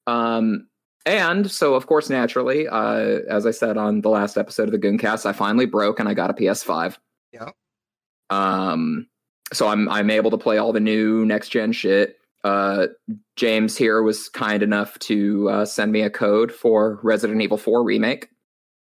Um 0.08 0.68
and 1.06 1.50
so 1.50 1.74
of 1.76 1.88
course 1.88 2.10
naturally, 2.10 2.68
uh 2.68 3.20
as 3.30 3.46
I 3.46 3.52
said 3.52 3.78
on 3.78 4.02
the 4.02 4.10
last 4.10 4.38
episode 4.38 4.68
of 4.68 4.72
the 4.72 4.80
Gooncast, 4.88 5.26
I 5.26 5.34
finally 5.34 5.66
broke 5.66 6.00
and 6.00 6.08
I 6.10 6.14
got 6.14 6.30
a 6.30 6.34
PS5. 6.34 6.98
Yeah. 7.34 7.50
Um 8.30 9.08
so 9.54 9.68
I'm 9.68 9.90
I'm 9.90 10.10
able 10.10 10.32
to 10.32 10.38
play 10.38 10.58
all 10.58 10.72
the 10.74 10.80
new 10.80 11.26
next 11.26 11.50
gen 11.50 11.72
shit. 11.72 12.18
Uh 12.44 12.88
James 13.36 13.78
here 13.78 14.02
was 14.04 14.30
kind 14.30 14.64
enough 14.64 14.98
to 15.00 15.50
uh, 15.50 15.66
send 15.66 15.92
me 15.92 16.02
a 16.02 16.10
code 16.10 16.52
for 16.52 17.00
Resident 17.04 17.42
Evil 17.42 17.58
4 17.58 17.84
remake 17.84 18.30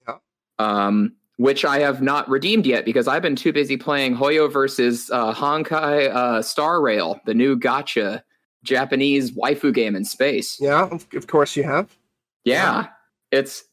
Yeah. 0.07 0.17
um, 0.59 1.13
which 1.37 1.65
I 1.65 1.79
have 1.79 2.01
not 2.01 2.29
redeemed 2.29 2.67
yet 2.67 2.85
because 2.85 3.07
I've 3.07 3.23
been 3.23 3.35
too 3.35 3.51
busy 3.51 3.77
playing 3.77 4.15
HoYoverse 4.15 5.09
uh, 5.11 5.33
Honkai 5.33 6.13
uh, 6.13 6.41
Star 6.43 6.79
Rail, 6.81 7.19
the 7.25 7.33
new 7.33 7.57
gacha 7.57 8.21
Japanese 8.63 9.31
waifu 9.31 9.73
game 9.73 9.95
in 9.95 10.05
space. 10.05 10.57
Yeah, 10.59 10.87
of, 10.89 11.07
of 11.15 11.25
course 11.25 11.55
you 11.55 11.63
have. 11.63 11.97
Yeah, 12.43 12.87
it's 13.31 13.63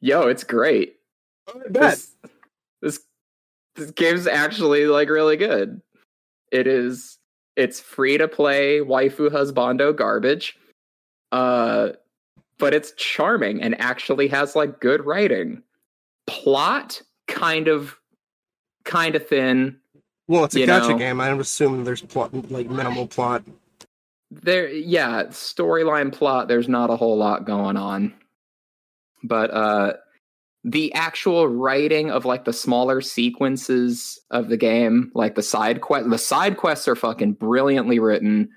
yo, 0.00 0.22
it's 0.28 0.44
great. 0.44 0.96
I 1.48 1.52
This, 1.68 2.14
this 2.82 3.00
this 3.74 3.90
game's 3.92 4.26
actually 4.26 4.86
like 4.86 5.08
really 5.08 5.36
good. 5.36 5.80
It 6.52 6.66
is. 6.66 7.18
It's 7.56 7.80
free 7.80 8.18
to 8.18 8.28
play 8.28 8.80
waifu 8.80 9.30
husbando 9.30 9.96
garbage, 9.96 10.58
uh, 11.32 11.90
but 12.58 12.74
it's 12.74 12.92
charming 12.96 13.62
and 13.62 13.80
actually 13.80 14.28
has 14.28 14.54
like 14.54 14.80
good 14.80 15.04
writing. 15.06 15.62
Plot 16.26 17.00
kind 17.28 17.68
of 17.68 17.98
kind 18.84 19.14
of 19.14 19.26
thin. 19.26 19.78
Well, 20.28 20.44
it's 20.44 20.56
a 20.56 20.60
gacha 20.60 20.90
know. 20.90 20.98
game. 20.98 21.20
I 21.20 21.30
assume 21.30 21.84
there's 21.84 22.02
plot, 22.02 22.32
like 22.50 22.68
minimal 22.68 23.06
plot. 23.06 23.42
There 24.30 24.68
yeah 24.68 25.24
storyline 25.24 26.12
plot 26.12 26.48
there's 26.48 26.68
not 26.68 26.90
a 26.90 26.96
whole 26.96 27.16
lot 27.16 27.46
going 27.46 27.76
on. 27.76 28.14
But 29.22 29.50
uh 29.52 29.92
the 30.64 30.92
actual 30.94 31.46
writing 31.46 32.10
of 32.10 32.24
like 32.24 32.44
the 32.44 32.52
smaller 32.52 33.00
sequences 33.00 34.20
of 34.32 34.48
the 34.48 34.56
game 34.56 35.12
like 35.14 35.36
the 35.36 35.42
side 35.42 35.80
quest 35.80 36.10
the 36.10 36.18
side 36.18 36.56
quests 36.56 36.88
are 36.88 36.96
fucking 36.96 37.34
brilliantly 37.34 37.98
written. 37.98 38.48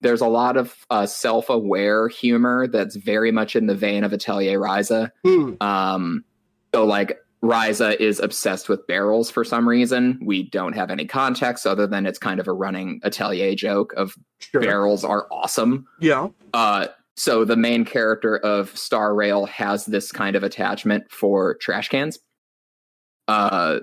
There's 0.00 0.20
a 0.20 0.28
lot 0.28 0.56
of 0.56 0.86
uh, 0.90 1.06
self-aware 1.06 2.08
humor 2.08 2.68
that's 2.68 2.94
very 2.96 3.32
much 3.32 3.56
in 3.56 3.66
the 3.66 3.74
vein 3.74 4.04
of 4.04 4.12
Atelier 4.12 4.60
Ryza 4.60 5.10
Hmm. 5.24 5.54
um 5.60 6.24
so 6.72 6.84
like 6.84 7.18
Ryza 7.42 7.96
is 8.00 8.18
obsessed 8.18 8.68
with 8.68 8.86
barrels 8.86 9.30
for 9.30 9.44
some 9.44 9.68
reason. 9.68 10.18
We 10.24 10.44
don't 10.48 10.72
have 10.74 10.90
any 10.90 11.04
context 11.06 11.66
other 11.66 11.86
than 11.86 12.06
it's 12.06 12.18
kind 12.18 12.40
of 12.40 12.48
a 12.48 12.52
running 12.52 13.00
atelier 13.04 13.54
joke 13.54 13.92
of 13.96 14.14
Sure. 14.38 14.60
barrels 14.60 15.04
are 15.04 15.26
awesome. 15.30 15.86
Yeah. 16.00 16.28
Uh, 16.54 16.88
so 17.16 17.44
the 17.44 17.56
main 17.56 17.84
character 17.84 18.36
of 18.38 18.76
Star 18.76 19.14
Rail 19.14 19.46
has 19.46 19.86
this 19.86 20.12
kind 20.12 20.36
of 20.36 20.42
attachment 20.42 21.10
for 21.10 21.54
trash 21.56 21.88
cans. 21.88 22.18
Uh, 23.28 23.80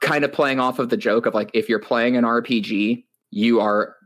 kind 0.00 0.24
of 0.24 0.32
playing 0.32 0.58
off 0.60 0.78
of 0.78 0.88
the 0.88 0.96
joke 0.96 1.26
of 1.26 1.34
like 1.34 1.50
if 1.54 1.68
you're 1.68 1.78
playing 1.78 2.16
an 2.16 2.24
RPG, 2.24 3.04
you 3.30 3.60
are 3.60 3.96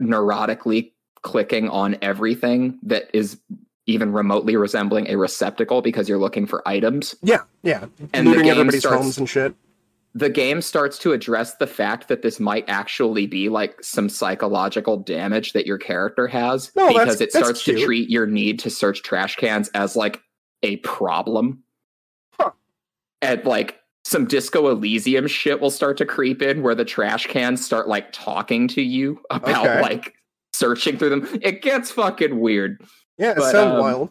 neurotically 0.00 0.92
clicking 1.22 1.68
on 1.68 1.96
everything 2.02 2.78
that 2.82 3.08
is 3.12 3.38
even 3.86 4.12
remotely 4.12 4.56
resembling 4.56 5.08
a 5.10 5.16
receptacle 5.16 5.82
because 5.82 6.08
you're 6.08 6.18
looking 6.18 6.46
for 6.46 6.66
items. 6.68 7.14
Yeah. 7.22 7.40
Yeah. 7.62 7.86
And 8.12 8.26
the 8.26 8.30
Looting 8.30 8.44
game 8.44 8.52
everybody's 8.52 8.80
starts- 8.80 9.02
homes 9.02 9.18
and 9.18 9.28
shit. 9.28 9.54
the 10.14 10.28
game 10.30 10.62
starts 10.62 10.98
to 10.98 11.12
address 11.12 11.56
the 11.56 11.66
fact 11.66 12.06
that 12.08 12.22
this 12.22 12.38
might 12.38 12.64
actually 12.68 13.26
be 13.26 13.48
like 13.48 13.82
some 13.82 14.08
psychological 14.08 14.96
damage 14.98 15.52
that 15.54 15.66
your 15.66 15.78
character 15.78 16.26
has 16.28 16.70
No, 16.76 16.88
because 16.88 17.20
it 17.20 17.32
starts 17.32 17.64
to 17.64 17.82
treat 17.84 18.08
your 18.10 18.26
need 18.26 18.58
to 18.60 18.70
search 18.70 19.02
trash 19.02 19.36
cans 19.36 19.68
as 19.74 19.96
like 19.96 20.20
a 20.62 20.76
problem. 20.78 21.62
Huh. 22.38 22.50
And 23.20 23.44
like 23.44 23.80
some 24.04 24.26
Disco 24.26 24.68
Elysium 24.68 25.26
shit 25.26 25.60
will 25.60 25.70
start 25.70 25.96
to 25.96 26.06
creep 26.06 26.42
in 26.42 26.62
where 26.62 26.74
the 26.74 26.84
trash 26.84 27.26
cans 27.26 27.64
start 27.64 27.88
like 27.88 28.12
talking 28.12 28.68
to 28.68 28.82
you 28.82 29.20
about 29.30 29.66
Okay. 29.66 29.80
like 29.80 30.14
searching 30.52 30.98
through 30.98 31.08
them. 31.10 31.28
It 31.42 31.62
gets 31.62 31.90
fucking 31.90 32.38
weird. 32.38 32.80
Yeah, 33.18 33.30
it 33.32 33.36
But, 33.36 33.52
sounds 33.52 33.74
um, 33.74 33.80
wild. 33.80 34.10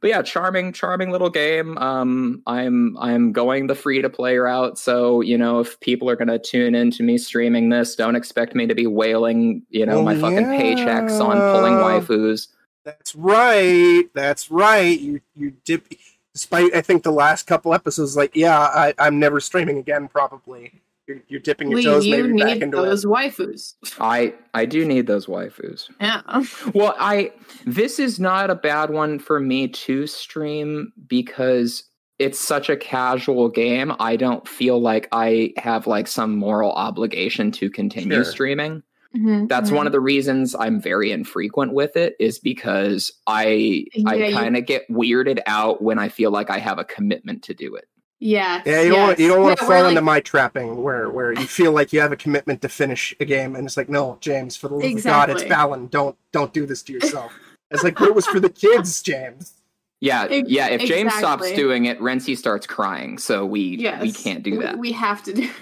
but 0.00 0.10
yeah, 0.10 0.22
charming, 0.22 0.72
charming 0.72 1.10
little 1.10 1.30
game. 1.30 1.78
Um, 1.78 2.42
I'm 2.46 2.96
I'm 2.98 3.32
going 3.32 3.66
the 3.68 3.74
free 3.74 4.02
to 4.02 4.10
play 4.10 4.36
route, 4.36 4.78
so 4.78 5.20
you 5.20 5.38
know 5.38 5.60
if 5.60 5.78
people 5.80 6.08
are 6.10 6.16
gonna 6.16 6.38
tune 6.38 6.74
into 6.74 7.02
me 7.02 7.18
streaming 7.18 7.68
this, 7.70 7.94
don't 7.96 8.16
expect 8.16 8.54
me 8.54 8.66
to 8.66 8.74
be 8.74 8.86
wailing, 8.86 9.62
you 9.70 9.86
know, 9.86 9.98
Oh, 9.98 10.02
my 10.02 10.14
fucking 10.16 10.44
paychecks 10.46 11.20
on 11.24 11.36
pulling 11.38 11.74
waifus. 11.74 12.48
That's 12.84 13.14
right. 13.14 14.04
That's 14.14 14.50
right. 14.50 14.98
You 14.98 15.20
you 15.36 15.52
dip. 15.64 15.86
Despite 16.34 16.74
I 16.74 16.80
think 16.80 17.02
the 17.02 17.12
last 17.12 17.46
couple 17.46 17.74
episodes, 17.74 18.16
like 18.16 18.34
yeah, 18.34 18.58
I, 18.58 18.94
I'm 18.98 19.18
never 19.18 19.38
streaming 19.40 19.78
again. 19.78 20.08
Probably 20.08 20.80
you're, 21.14 21.22
you're 21.28 21.40
dipping 21.40 21.70
your 21.70 21.78
Lee, 21.78 21.84
toes 21.84 22.06
you 22.06 22.16
maybe 22.16 22.38
back 22.38 22.54
need 22.54 22.62
into 22.62 22.76
those 22.76 23.04
it. 23.04 23.08
waifus. 23.08 23.74
I 24.00 24.34
I 24.54 24.64
do 24.66 24.84
need 24.84 25.06
those 25.06 25.26
waifus. 25.26 25.88
Yeah. 26.00 26.22
Well, 26.74 26.94
I 26.98 27.32
this 27.66 27.98
is 27.98 28.18
not 28.20 28.50
a 28.50 28.54
bad 28.54 28.90
one 28.90 29.18
for 29.18 29.40
me 29.40 29.68
to 29.68 30.06
stream 30.06 30.92
because 31.06 31.84
it's 32.18 32.38
such 32.38 32.68
a 32.70 32.76
casual 32.76 33.48
game. 33.48 33.92
I 33.98 34.16
don't 34.16 34.46
feel 34.46 34.80
like 34.80 35.08
I 35.12 35.52
have 35.56 35.86
like 35.86 36.06
some 36.06 36.36
moral 36.36 36.72
obligation 36.72 37.50
to 37.52 37.68
continue 37.70 38.12
Sure. 38.22 38.24
streaming. 38.24 38.82
Mhm, 39.16 39.46
That's 39.48 39.70
mhm. 39.70 39.76
one 39.76 39.86
of 39.86 39.92
the 39.92 40.00
reasons 40.00 40.54
I'm 40.58 40.80
very 40.80 41.10
infrequent 41.12 41.74
with 41.74 41.96
it 41.96 42.14
is 42.18 42.38
because 42.38 43.12
I 43.26 43.84
Yeah, 43.94 44.08
I 44.10 44.32
kind 44.32 44.56
of 44.56 44.64
get 44.66 44.88
weirded 44.88 45.40
out 45.46 45.82
when 45.82 45.98
I 45.98 46.08
feel 46.08 46.30
like 46.30 46.48
I 46.48 46.58
have 46.58 46.78
a 46.78 46.84
commitment 46.84 47.42
to 47.44 47.54
do 47.54 47.74
it. 47.74 47.86
Yes. 48.24 48.62
Yeah, 48.66 48.82
you 48.82 48.90
don't 48.90 49.00
want 49.00 49.18
you 49.18 49.28
don't 49.28 49.42
want 49.42 49.58
to 49.58 49.64
Yeah, 49.64 49.68
we're 49.68 49.74
fall 49.74 49.82
like- 49.84 49.90
into 49.90 50.00
my 50.02 50.20
trapping 50.20 50.82
where 50.82 51.10
where 51.10 51.32
you 51.32 51.44
feel 51.46 51.72
like 51.72 51.92
you 51.92 52.00
have 52.00 52.12
a 52.12 52.16
commitment 52.16 52.62
to 52.62 52.68
finish 52.68 53.14
a 53.18 53.24
game 53.24 53.56
and 53.56 53.66
it's 53.66 53.76
like, 53.76 53.88
no, 53.88 54.16
James, 54.20 54.56
for 54.56 54.68
the 54.68 54.74
love 54.74 54.84
of 54.84 55.02
God, 55.02 55.30
it's 55.30 55.42
Exactly. 55.42 55.48
Balan. 55.48 55.86
Don't 55.88 56.16
don't 56.30 56.52
do 56.52 56.64
this 56.64 56.82
to 56.84 56.92
yourself. 56.92 57.32
It's 57.72 57.82
like, 57.82 57.96
but 57.98 58.08
it 58.08 58.14
was 58.14 58.26
for 58.26 58.38
the 58.38 58.50
kids, 58.50 59.00
James. 59.02 59.54
Yeah, 60.02 60.26
yeah. 60.30 60.66
If 60.68 60.82
James 60.82 61.14
stops 61.14 61.50
doing 61.52 61.86
it, 61.86 61.98
Renzi 62.00 62.36
starts 62.36 62.66
crying. 62.66 63.16
So 63.16 63.46
we 63.46 63.76
Yes. 63.78 64.02
we 64.02 64.12
can't 64.12 64.42
do 64.42 64.52
We- 64.58 64.64
that. 64.64 64.76
We, 64.78 64.92
have 64.92 65.22
to 65.24 65.32
do. 65.32 65.48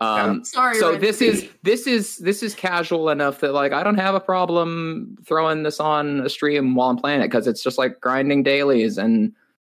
Um, 0.00 0.44
Sorry. 0.44 0.74
so 0.80 0.92
Ren. 0.92 1.00
this 1.00 1.22
is 1.22 1.48
this 1.62 1.86
is 1.86 2.16
this 2.18 2.42
is 2.42 2.56
casual 2.56 3.08
enough 3.10 3.38
that 3.40 3.52
like 3.52 3.72
I 3.72 3.84
don't 3.84 3.98
have 3.98 4.16
a 4.16 4.20
problem 4.20 5.16
throwing 5.24 5.62
this 5.62 5.78
on 5.78 6.20
a 6.22 6.28
stream 6.28 6.74
while 6.74 6.90
I'm 6.90 6.96
playing 6.96 7.20
it 7.20 7.28
because 7.28 7.46
it's 7.46 7.62
just 7.62 7.78
like 7.78 8.00
grinding 8.00 8.42
dailies 8.42 8.98
and 8.98 9.32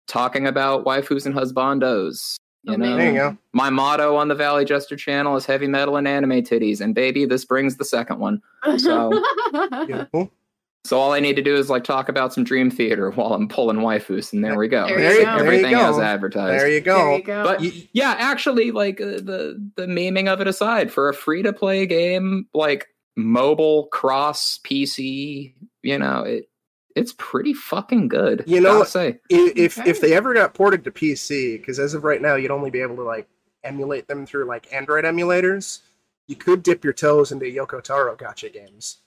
talking 0.07 0.47
about 0.47 0.85
waifus 0.85 1.27
and 1.27 1.35
husbandos. 1.35 2.37
You 2.65 2.73
Oh, 2.75 2.77
know. 2.77 2.97
There 2.97 3.07
you 3.13 3.15
go. 3.17 3.37
my 3.53 3.71
motto 3.71 4.17
on 4.17 4.27
the 4.29 4.35
Valley 4.35 4.65
Jester 4.65 4.97
channel 4.97 5.37
is 5.37 5.47
heavy 5.47 5.69
metal 5.69 5.97
and 5.97 6.09
anime 6.09 6.43
titties, 6.43 6.81
and 6.81 6.95
baby, 6.95 7.25
this 7.25 7.45
brings 7.45 7.77
the 7.77 7.85
second 7.85 8.19
one. 8.19 8.43
So- 8.79 9.13
So 10.85 11.01
all 11.01 11.13
I 11.13 11.19
need 11.19 11.35
to 11.35 11.43
do 11.43 11.57
is 11.57 11.69
like 11.69 11.83
talk 11.83 12.09
about 12.09 12.33
some 12.33 12.45
Dream 12.45 12.71
Theater 12.71 13.11
while 13.11 13.33
I'm 13.33 13.49
pulling 13.49 13.79
waifus, 13.79 14.33
and 14.33 14.45
there 14.45 14.57
we 14.57 14.69
go. 14.69 14.87
There 14.87 15.19
you 15.19 15.25
go. 15.25 15.31
Everything 15.37 15.73
There 15.73 15.81
you 15.81 15.85
as 15.89 15.99
advertised. 15.99 16.61
There 16.61 16.69
you 16.69 16.81
There 16.81 16.95
go. 16.95 17.17
you 17.17 17.23
go. 17.25 17.43
But 17.43 17.61
yeah, 17.93 18.15
actually, 18.17 18.71
like 18.71 19.01
uh, 19.01 19.05
the 19.19 19.71
the 19.75 19.87
memeing 19.87 20.33
of 20.33 20.41
it 20.41 20.47
aside, 20.47 20.93
for 20.93 21.09
a 21.09 21.13
free 21.15 21.43
to 21.43 21.53
play 21.53 21.87
game 21.87 22.47
like 22.55 22.87
mobile 23.17 23.89
cross 23.89 24.61
PC, 24.65 25.55
you 25.83 25.99
know, 25.99 26.21
it 26.23 26.49
it's 26.97 27.15
pretty 27.19 27.53
fucking 27.55 28.09
good. 28.09 28.43
You 28.47 28.61
know 28.61 28.71
gotta 28.71 28.79
what? 28.81 28.89
say, 28.89 29.09
I- 29.33 29.53
if 29.55 29.79
Okay. 29.79 29.89
if 29.91 30.01
they 30.01 30.13
ever 30.15 30.35
got 30.35 30.55
ported 30.55 30.83
to 30.85 30.91
PC, 30.91 31.59
because 31.59 31.79
as 31.79 31.95
of 31.95 32.03
right 32.03 32.21
now, 32.21 32.35
you'd 32.35 32.51
only 32.51 32.71
be 32.71 32.81
able 32.81 32.97
to 32.97 33.05
like 33.05 33.29
emulate 33.63 34.09
them 34.09 34.27
through 34.27 34.47
like 34.47 34.73
Android 34.73 35.05
emulators. 35.05 35.81
You 36.27 36.35
could 36.37 36.63
dip 36.65 36.83
your 36.83 36.93
toes 36.93 37.31
into 37.31 37.45
Yoko 37.47 37.81
Taro 37.83 38.17
gacha 38.17 38.53
games. 38.53 38.99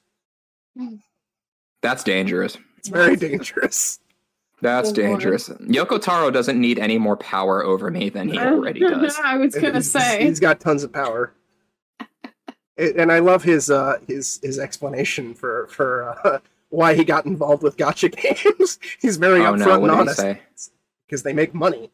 that's 1.82 2.04
dangerous. 2.04 2.58
It's 2.78 2.88
very 2.90 3.16
dangerous. 3.16 4.00
That's 4.62 4.90
Oh, 4.90 4.94
dangerous. 4.94 5.50
Yoko 5.50 6.02
Taro 6.02 6.32
doesn't 6.32 6.60
need 6.60 6.80
any 6.80 6.98
more 6.98 7.16
power 7.18 7.64
over 7.64 7.90
me 7.90 8.10
than 8.10 8.28
he 8.30 8.38
already 8.38 8.80
does. 8.88 9.18
I 9.24 9.38
was 9.38 9.56
gonna 9.56 9.74
He's- 9.74 9.92
say. 9.92 10.26
he's 10.26 10.40
got 10.40 10.60
tons 10.60 10.84
of 10.84 10.92
power. 10.94 11.34
A- 12.78 12.98
and 13.02 13.12
I 13.12 13.20
love 13.20 13.44
his 13.44 13.70
uh, 13.70 13.98
his 14.08 14.40
his 14.44 14.60
explanation 14.60 15.34
for 15.34 15.68
for 15.68 16.18
uh, 16.26 16.40
why 16.70 16.94
he 16.94 17.04
got 17.04 17.26
involved 17.26 17.64
with 17.64 17.78
gacha 17.78 18.10
games. 18.60 18.80
He's 19.02 19.18
very 19.18 19.42
oh 19.42 19.54
upfront 19.54 19.60
no, 19.60 19.74
and 19.74 19.82
what 19.82 19.88
did 19.90 20.18
he 20.24 20.30
honest 20.32 20.72
because 21.08 21.24
they 21.24 21.34
make 21.34 21.54
money. 21.54 21.90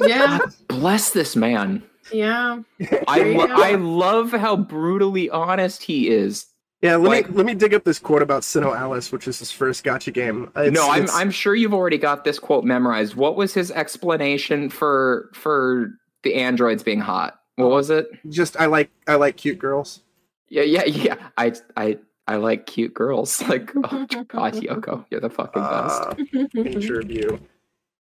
yeah. 0.00 0.38
Bless 0.68 1.10
this 1.10 1.36
man. 1.36 1.82
Yeah. 2.12 2.62
I 3.08 3.22
lo- 3.22 3.46
I 3.50 3.74
love 3.76 4.32
how 4.32 4.56
brutally 4.56 5.30
honest 5.30 5.82
he 5.82 6.08
is. 6.08 6.46
Yeah, 6.82 6.96
let 6.96 7.08
Like- 7.08 7.30
me 7.30 7.36
let 7.36 7.46
me 7.46 7.54
dig 7.54 7.74
up 7.74 7.84
this 7.84 7.98
quote 8.00 8.22
about 8.22 8.42
SINoALICE, 8.42 9.12
which 9.12 9.28
is 9.28 9.38
his 9.38 9.52
first 9.52 9.84
gacha 9.84 10.12
game. 10.12 10.50
It's- 10.56 10.72
no, 10.72 10.90
I'm 10.90 11.04
it's- 11.04 11.16
I'm 11.16 11.30
sure 11.30 11.54
you've 11.54 11.72
already 11.74 11.98
got 11.98 12.24
this 12.24 12.38
quote 12.38 12.64
memorized. 12.64 13.14
What 13.14 13.36
was 13.36 13.54
his 13.54 13.70
explanation 13.70 14.68
for 14.68 15.30
for 15.32 15.92
the 16.24 16.34
androids 16.34 16.82
being 16.82 17.00
hot? 17.00 17.38
What 17.56 17.70
was 17.70 17.90
it? 17.90 18.08
just 18.28 18.56
I 18.58 18.66
like 18.66 18.90
I 19.06 19.14
like 19.14 19.36
cute 19.36 19.58
girls. 19.58 20.00
Yeah, 20.48 20.62
yeah, 20.62 20.84
yeah. 20.84 21.14
I 21.38 21.52
I 21.76 21.98
I 22.26 22.36
like 22.36 22.66
cute 22.66 22.94
girls. 22.94 23.42
Like, 23.48 23.70
oh 23.76 24.06
God, 24.28 24.54
Yoko, 24.54 25.04
you're 25.10 25.20
the 25.20 25.30
fucking 25.30 25.62
best. 25.62 26.02
Uh, 26.02 26.14
picture 26.62 27.00
of 27.00 27.10
you. 27.10 27.40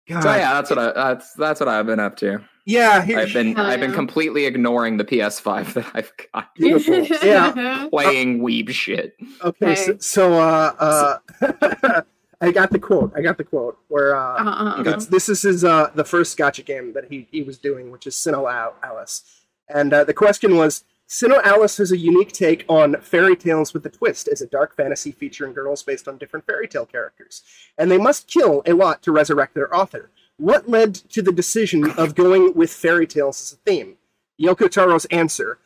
God. 0.09 0.23
So 0.23 0.29
yeah, 0.35 0.53
that's 0.55 0.71
what 0.71 0.79
I 0.79 0.93
that's 0.93 1.33
that's 1.33 1.61
what 1.61 1.69
I've 1.69 1.87
been 1.87 1.99
up 2.01 2.17
to. 2.19 2.39
yeah, 2.67 3.03
here, 3.03 3.19
I've 3.21 3.33
been 3.33 3.57
I've 3.59 3.81
been 3.81 3.93
completely 3.93 4.45
ignoring 4.47 4.99
the 4.99 5.05
PS5 5.05 5.73
that 5.75 5.87
I've 5.95 6.13
got 6.35 6.55
beautiful. 6.55 7.05
yeah. 7.27 7.87
playing 7.91 8.41
weeb 8.41 8.69
shit. 8.71 9.17
Okay, 9.43 9.75
so, 9.75 9.91
Okay. 9.93 9.99
so 10.01 10.33
uh, 10.35 11.19
uh, 11.41 12.03
I 12.41 12.53
got 12.53 12.71
the 12.71 12.79
quote. 12.79 13.13
I 13.17 13.23
got 13.23 13.39
the 13.39 13.45
quote 13.45 13.79
where 13.89 14.15
uh, 14.15 14.37
Uh-huh, 14.37 14.51
uh-huh. 14.81 14.91
It's, 14.91 15.07
this 15.07 15.29
is 15.31 15.41
his 15.43 15.65
uh, 15.65 15.91
the 15.95 16.05
first 16.05 16.37
gacha 16.37 16.65
game 16.65 16.93
that 16.93 17.07
he, 17.11 17.27
he 17.31 17.43
was 17.43 17.57
doing, 17.59 17.91
which 17.91 18.07
is 18.07 18.15
SINoALICE. 18.15 19.23
And 19.69 19.93
uh, 19.95 20.05
the 20.05 20.13
question 20.15 20.57
was 20.57 20.85
SINoALICE 21.15 21.79
has 21.79 21.93
a 21.93 21.97
unique 21.97 22.33
take 22.33 22.65
on 22.69 23.01
fairy 23.01 23.37
tales 23.37 23.73
with 23.73 23.87
a 23.87 23.89
twist 23.89 24.27
as 24.27 24.43
a 24.43 24.49
dark 24.49 24.75
fantasy 24.75 25.13
featuring 25.13 25.53
girls 25.53 25.81
based 25.85 26.09
on 26.09 26.19
different 26.19 26.45
fairy 26.45 26.67
tale 26.67 26.87
characters. 26.87 27.45
And 27.79 27.89
they 27.89 27.99
must 27.99 28.27
kill 28.27 28.65
a 28.67 28.73
lot 28.73 29.01
to 29.03 29.13
resurrect 29.13 29.55
their 29.55 29.73
author. 29.73 30.11
What 30.39 30.69
led 30.69 30.93
to 31.11 31.23
the 31.23 31.31
decision 31.31 31.89
of 31.93 32.17
going 32.17 32.55
with 32.55 32.73
fairy 32.73 33.07
tales 33.07 33.41
as 33.41 33.53
a 33.53 33.57
theme? 33.59 33.97
Yoko 34.43 34.69
Taro's 34.69 35.05
answer 35.05 35.61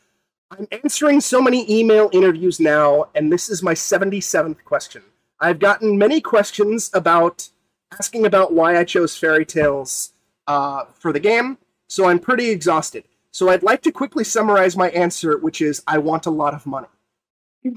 I'm 0.50 0.68
answering 0.70 1.22
so 1.22 1.40
many 1.40 1.64
email 1.70 2.10
interviews 2.12 2.60
now, 2.60 3.06
and 3.14 3.32
this 3.32 3.48
is 3.48 3.62
my 3.62 3.72
77th 3.72 4.62
question. 4.64 5.02
I've 5.40 5.60
gotten 5.60 5.96
many 5.96 6.20
questions 6.20 6.90
about 6.92 7.48
asking 7.98 8.26
about 8.26 8.52
why 8.52 8.76
I 8.76 8.84
chose 8.84 9.16
fairy 9.16 9.46
tales 9.46 10.12
uh, 10.46 10.84
for 10.92 11.10
the 11.10 11.20
game, 11.20 11.56
so 11.86 12.06
I'm 12.06 12.18
pretty 12.18 12.50
exhausted. 12.50 13.04
So 13.38 13.50
I'd 13.50 13.62
like 13.62 13.82
to 13.82 13.92
quickly 13.92 14.24
summarize 14.24 14.76
my 14.76 14.90
answer, 14.90 15.38
which 15.38 15.62
is 15.62 15.80
I 15.86 15.98
want 15.98 16.26
a 16.26 16.30
lot 16.30 16.54
of 16.54 16.66
money. 16.66 16.88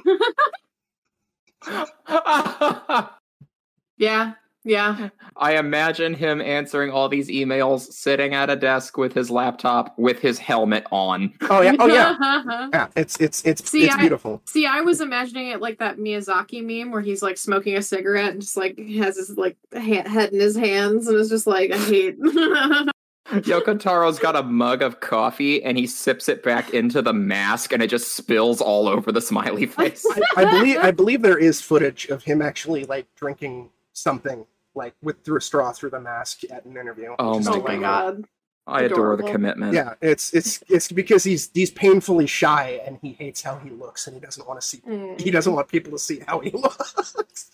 Yeah. 3.97 4.33
Yeah. 4.63 5.09
I 5.35 5.57
imagine 5.57 6.15
him 6.15 6.41
answering 6.41 6.89
all 6.89 7.07
these 7.07 7.29
emails 7.29 7.81
sitting 7.93 8.33
at 8.33 8.49
a 8.49 8.55
desk 8.55 8.97
with 8.97 9.13
his 9.13 9.29
laptop 9.29 9.93
with 9.99 10.17
his 10.17 10.39
helmet 10.39 10.87
on. 10.91 11.31
Oh 11.41 11.61
yeah, 11.61 11.75
oh 11.77 11.85
yeah, 11.85 12.15
yeah. 12.73 12.87
It's 12.95 13.17
it's 13.17 13.45
it's 13.45 13.69
See, 13.69 13.85
it's 13.85 13.93
I- 13.93 13.99
beautiful. 13.99 14.41
See, 14.47 14.65
I 14.65 14.81
was 14.81 14.99
imagining 14.99 15.49
it 15.49 15.61
like 15.61 15.77
that 15.77 15.97
Miyazaki 15.97 16.63
meme 16.65 16.91
where 16.91 17.01
he's 17.01 17.21
like 17.21 17.37
smoking 17.37 17.77
a 17.77 17.83
cigarette 17.83 18.31
and 18.31 18.41
just 18.41 18.57
like 18.57 18.79
has 18.79 19.17
his 19.17 19.37
like 19.37 19.57
ha- 19.71 20.09
head 20.09 20.33
in 20.33 20.39
his 20.39 20.55
hands 20.55 21.07
and 21.07 21.19
is 21.19 21.29
just 21.29 21.45
like, 21.45 21.71
I 21.71 21.77
hate. 21.77 22.17
Yoko 23.27 23.79
Taro's 23.79 24.19
got 24.19 24.35
a 24.35 24.43
mug 24.43 24.81
of 24.81 24.99
coffee 24.99 25.63
and 25.63 25.77
he 25.77 25.87
sips 25.87 26.27
it 26.27 26.43
back 26.43 26.73
into 26.73 27.01
the 27.01 27.13
mask 27.13 27.71
and 27.71 27.81
it 27.81 27.89
just 27.89 28.15
spills 28.15 28.59
all 28.59 28.87
over 28.87 29.11
the 29.11 29.21
smiley 29.21 29.65
face. 29.65 30.05
I, 30.35 30.41
I 30.41 30.51
believe 30.51 30.77
I 30.77 30.91
believe 30.91 31.21
there 31.21 31.37
is 31.37 31.61
footage 31.61 32.07
of 32.07 32.23
him 32.23 32.41
actually 32.41 32.85
like 32.85 33.07
drinking 33.15 33.69
something 33.93 34.45
like 34.75 34.95
with 35.01 35.23
through 35.23 35.37
a 35.37 35.41
straw 35.41 35.71
through 35.71 35.91
the 35.91 35.99
mask 35.99 36.43
at 36.51 36.65
an 36.65 36.77
interview. 36.77 37.15
Oh 37.19 37.39
my 37.39 37.51
oh 37.51 37.61
my 37.61 37.77
god. 37.77 38.25
I 38.67 38.83
adore 38.83 39.17
the 39.17 39.23
commitment. 39.23 39.73
Yeah, 39.73 39.95
it's 40.01 40.33
it's 40.33 40.63
it's 40.69 40.91
because 40.91 41.23
he's 41.23 41.49
he's 41.53 41.71
painfully 41.71 42.27
shy 42.27 42.79
and 42.85 42.99
he 43.01 43.13
hates 43.13 43.41
how 43.41 43.57
he 43.57 43.71
looks 43.71 44.05
and 44.07 44.13
he 44.15 44.19
doesn't 44.21 44.47
want 44.47 44.61
to 44.61 44.65
see 44.65 44.77
Mm. 44.87 45.19
he 45.19 45.31
doesn't 45.31 45.51
want 45.53 45.67
people 45.67 45.91
to 45.93 45.97
see 45.99 46.19
how 46.27 46.39
he 46.39 46.51
looks. 46.53 46.93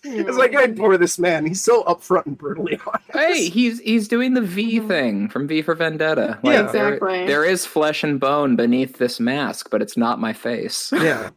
Mm. 0.04 0.28
It's 0.28 0.36
like 0.36 0.54
I 0.54 0.64
adore 0.64 0.98
this 0.98 1.18
man. 1.18 1.46
He's 1.46 1.62
so 1.62 1.82
upfront 1.84 2.26
and 2.26 2.36
brutally 2.36 2.78
honest. 2.86 3.10
Hey, 3.12 3.48
he's 3.48 3.80
he's 3.80 4.06
doing 4.06 4.34
the 4.34 4.42
V 4.42 4.80
Mhm. 4.80 4.88
thing 4.88 5.28
from 5.30 5.48
V 5.48 5.62
for 5.62 5.74
Vendetta. 5.74 6.38
Yeah. 6.44 6.62
there- 6.70 6.94
Exactly. 6.94 7.26
there 7.26 7.44
is 7.44 7.64
flesh 7.64 8.04
and 8.04 8.20
bone 8.20 8.54
beneath 8.54 8.98
this 8.98 9.18
mask, 9.18 9.70
but 9.70 9.80
it's 9.82 9.96
not 9.96 10.20
my 10.20 10.32
face. 10.34 10.92
yeah, 10.94 11.30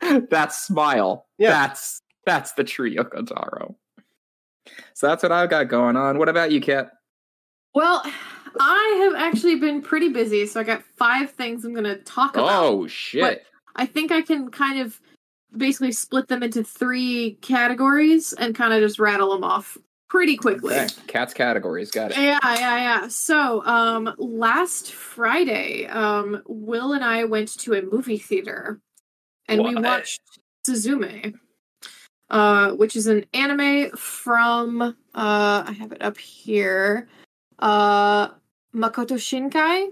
that 0.30 0.52
smile. 0.52 1.26
Yeah. 1.38 1.50
That's 1.50 2.02
that's 2.26 2.52
the 2.52 2.64
true 2.64 2.94
Yoko 2.94 3.26
Taro. 3.26 3.74
So 4.92 5.08
that's 5.08 5.22
what 5.22 5.32
I've 5.32 5.50
got 5.50 5.68
going 5.68 5.96
on. 5.96 6.18
What 6.18 6.28
about 6.28 6.52
you, 6.52 6.60
Kat? 6.60 6.92
Well, 7.74 8.02
I 8.60 9.04
have 9.04 9.14
actually 9.20 9.56
been 9.56 9.82
pretty 9.82 10.08
busy, 10.08 10.46
so 10.46 10.60
I 10.60 10.64
got 10.64 10.82
five 10.96 11.30
things 11.30 11.64
I'm 11.64 11.72
going 11.72 11.84
to 11.84 11.96
talk 11.96 12.36
about. 12.36 12.64
Oh 12.64 12.86
shit. 12.86 13.44
I 13.76 13.86
think 13.86 14.12
I 14.12 14.22
can 14.22 14.50
kind 14.50 14.80
of 14.80 15.00
basically 15.56 15.92
split 15.92 16.28
them 16.28 16.42
into 16.42 16.62
three 16.64 17.38
categories 17.40 18.32
and 18.32 18.54
kind 18.54 18.72
of 18.72 18.80
just 18.80 18.98
rattle 18.98 19.32
them 19.32 19.44
off 19.44 19.76
pretty 20.08 20.36
quickly. 20.36 20.74
Okay. 20.74 20.86
Kat's 21.06 21.34
categories, 21.34 21.90
got 21.90 22.12
it. 22.12 22.16
Yeah, 22.16 22.38
yeah, 22.44 22.76
yeah. 22.76 23.08
So, 23.08 23.64
um, 23.66 24.14
last 24.18 24.92
Friday, 24.92 25.86
um, 25.86 26.42
Will 26.46 26.92
and 26.92 27.04
I 27.04 27.24
went 27.24 27.58
to 27.60 27.74
a 27.74 27.82
movie 27.82 28.18
theater, 28.18 28.80
and 29.48 29.64
we 29.64 29.74
watched 29.74 30.20
Suzume, 30.68 31.34
uh, 32.30 32.70
which 32.72 32.96
is 32.96 33.06
an 33.06 33.24
anime 33.34 33.90
from 33.96 34.82
uh, 34.82 34.94
I 35.14 35.74
have 35.78 35.92
it 35.92 36.02
up 36.02 36.16
here, 36.16 37.08
uh, 37.58 38.28
Makoto 38.74 39.16
Shinkai, 39.16 39.88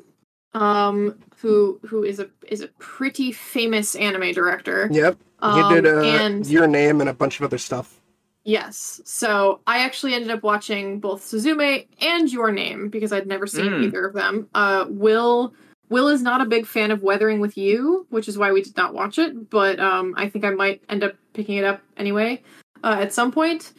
um, 0.55 1.19
who 1.39 1.81
who 1.87 2.03
is 2.05 2.19
a 2.19 2.29
is 2.49 2.61
a 2.61 2.69
pretty 2.79 3.33
famous 3.33 3.95
anime 3.95 4.33
director. 4.33 4.89
yep. 4.93 5.17
Um, 5.41 5.75
he 5.75 5.81
did 5.81 5.87
uh, 5.93 6.01
and 6.03 6.47
your 6.47 6.67
name 6.67 7.01
and 7.01 7.11
a 7.11 7.15
bunch 7.15 7.41
of 7.41 7.45
other 7.45 7.59
stuff. 7.59 8.01
Yes. 8.45 9.01
So 9.05 9.61
I 9.67 9.79
actually 9.79 10.15
ended 10.15 10.31
up 10.31 10.43
watching 10.43 10.99
both 11.01 11.23
Suzume 11.23 11.87
and 12.01 12.31
Your 12.33 12.51
Name 12.51 12.89
because 12.89 13.13
I'd 13.13 13.27
never 13.27 13.47
seen 13.47 13.67
Mm. 13.71 13.85
either 13.85 14.07
of 14.07 14.15
them. 14.15 14.49
Uh, 14.55 14.87
Will 14.89 15.55
Will 15.91 16.09
is 16.09 16.23
not 16.23 16.41
a 16.41 16.45
big 16.45 16.67
fan 16.67 16.91
of 16.91 17.03
Weathering 17.03 17.39
with 17.41 17.57
You, 17.57 18.07
which 18.11 18.27
is 18.29 18.37
why 18.39 18.51
we 18.51 18.63
did 18.63 18.77
not 18.77 18.95
watch 18.95 19.19
it. 19.19 19.51
But 19.51 19.79
um, 19.79 20.15
I 20.17 20.29
think 20.29 20.45
I 20.45 20.51
might 20.51 20.83
end 20.89 21.05
up 21.05 21.15
picking 21.35 21.57
it 21.57 21.65
up 21.65 21.83
anyway 21.97 22.43
uh, 22.83 22.99
at 23.01 23.13
some 23.13 23.31
point. 23.33 23.73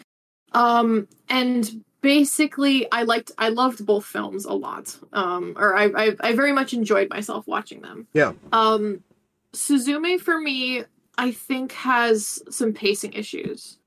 Um, 0.53 1.07
and 1.29 1.83
basically, 2.03 2.91
I 2.91 3.03
liked 3.03 3.31
I 3.39 3.49
loved 3.49 3.83
both 3.83 4.05
films 4.05 4.45
a 4.45 4.53
lot. 4.53 4.95
Um, 5.11 5.55
or 5.57 5.75
I, 5.75 5.85
I 5.85 6.15
I 6.19 6.35
very 6.35 6.51
much 6.51 6.73
enjoyed 6.73 7.09
myself 7.09 7.47
watching 7.47 7.81
them. 7.81 8.07
Yeah. 8.13 8.33
Um, 8.51 9.03
Suzume 9.53 10.19
for 10.19 10.39
me, 10.39 10.83
I 11.17 11.31
think 11.31 11.71
has 11.71 12.43
some 12.51 12.73
pacing 12.73 13.13
issues. 13.13 13.79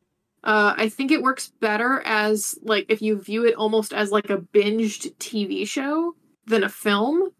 Uh, 0.42 0.74
I 0.76 0.88
think 0.88 1.10
it 1.10 1.22
works 1.22 1.52
better 1.60 2.02
as 2.04 2.58
like 2.62 2.86
if 2.88 3.02
you 3.02 3.20
view 3.20 3.44
it 3.46 3.54
almost 3.54 3.92
as 3.92 4.10
like 4.10 4.30
a 4.30 4.38
binged 4.38 5.14
TV 5.16 5.66
show 5.68 6.16
than 6.46 6.64
a 6.64 6.68
film, 6.68 7.30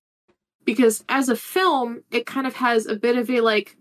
because 0.65 1.05
as 1.09 1.29
a 1.29 1.37
film, 1.37 2.03
it 2.11 2.27
kind 2.27 2.47
of 2.47 2.55
has 2.55 2.87
a 2.87 2.97
bit 2.97 3.17
of 3.17 3.31
a 3.31 3.41
like 3.41 3.77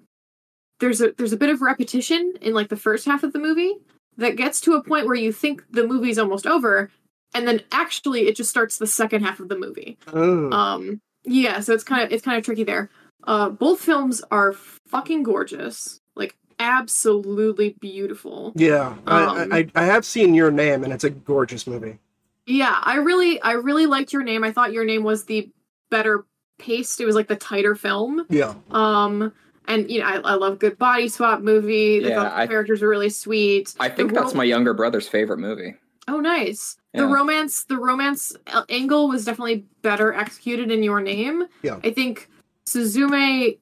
there's 0.79 1.01
a 1.01 1.11
there's 1.17 1.33
a 1.33 1.37
bit 1.37 1.49
of 1.49 1.61
repetition 1.61 2.33
in 2.41 2.53
like 2.53 2.69
the 2.69 2.77
first 2.77 3.05
half 3.05 3.23
of 3.23 3.33
the 3.33 3.39
movie 3.39 3.75
that 4.17 4.35
gets 4.35 4.61
to 4.61 4.73
a 4.75 4.83
point 4.83 5.05
where 5.05 5.15
you 5.15 5.31
think 5.31 5.63
the 5.71 5.85
movie's 5.87 6.17
almost 6.19 6.47
over, 6.47 6.91
and 7.33 7.47
then 7.47 7.61
actually 7.71 8.27
it 8.27 8.35
just 8.35 8.49
starts 8.49 8.77
the 8.77 8.87
second 8.87 9.23
half 9.23 9.39
of 9.39 9.49
the 9.49 9.57
movie. 9.57 9.97
Oh. 10.13 10.51
Um, 10.51 11.01
yeah, 11.23 11.59
so 11.59 11.73
it's 11.73 11.83
kind 11.83 12.03
of 12.03 12.11
it's 12.11 12.23
kind 12.23 12.37
of 12.37 12.43
tricky 12.45 12.63
there. 12.63 12.89
Uh, 13.23 13.49
both 13.49 13.79
films 13.79 14.23
are 14.31 14.53
fucking 14.53 15.23
gorgeous, 15.23 15.99
like 16.15 16.35
absolutely 16.59 17.75
beautiful. 17.81 18.51
yeah, 18.55 18.89
um, 19.07 19.51
I, 19.51 19.57
I 19.59 19.67
I 19.75 19.85
have 19.85 20.05
seen 20.05 20.33
your 20.33 20.51
name, 20.51 20.83
and 20.83 20.93
it's 20.93 21.03
a 21.03 21.09
gorgeous 21.09 21.65
movie. 21.67 21.97
Yeah, 22.45 22.77
I 22.83 22.97
really 22.97 23.41
I 23.41 23.53
really 23.53 23.87
liked 23.87 24.13
your 24.13 24.23
name. 24.23 24.43
I 24.43 24.51
thought 24.51 24.71
your 24.71 24.85
name 24.85 25.03
was 25.03 25.25
the 25.25 25.49
better 25.89 26.25
paced. 26.59 27.01
It 27.01 27.05
was 27.05 27.15
like 27.15 27.27
the 27.27 27.35
tighter 27.35 27.75
film. 27.75 28.25
Yeah, 28.29 28.53
Um, 28.71 29.33
and 29.67 29.89
you 29.89 29.99
know 29.99 30.05
I, 30.05 30.15
I 30.17 30.33
love 30.35 30.59
good 30.59 30.77
body 30.77 31.07
swap 31.07 31.41
movie. 31.41 32.03
I 32.05 32.09
Yeah, 32.09 32.15
thought 32.15 32.29
the 32.35 32.41
I- 32.41 32.47
characters 32.47 32.81
were 32.81 32.89
really 32.89 33.09
sweet. 33.09 33.73
I 33.79 33.89
think 33.89 34.09
The 34.09 34.15
that's 34.21 34.33
ro- 34.33 34.37
my 34.37 34.43
younger 34.43 34.73
brother's 34.73 35.07
favorite 35.07 35.39
movie. 35.39 35.75
Oh, 36.07 36.19
nice. 36.19 36.77
The 36.93 37.07
romance, 37.07 37.63
the 37.65 37.77
romance 37.77 38.33
uh, 38.47 38.63
angle 38.69 39.09
was 39.09 39.25
definitely 39.25 39.65
better 39.81 40.13
executed 40.13 40.71
in 40.71 40.81
your 40.83 41.01
name. 41.01 41.45
Yeah. 41.63 41.79
I 41.83 41.91
think 41.91 42.29
Suzume, 42.67 43.57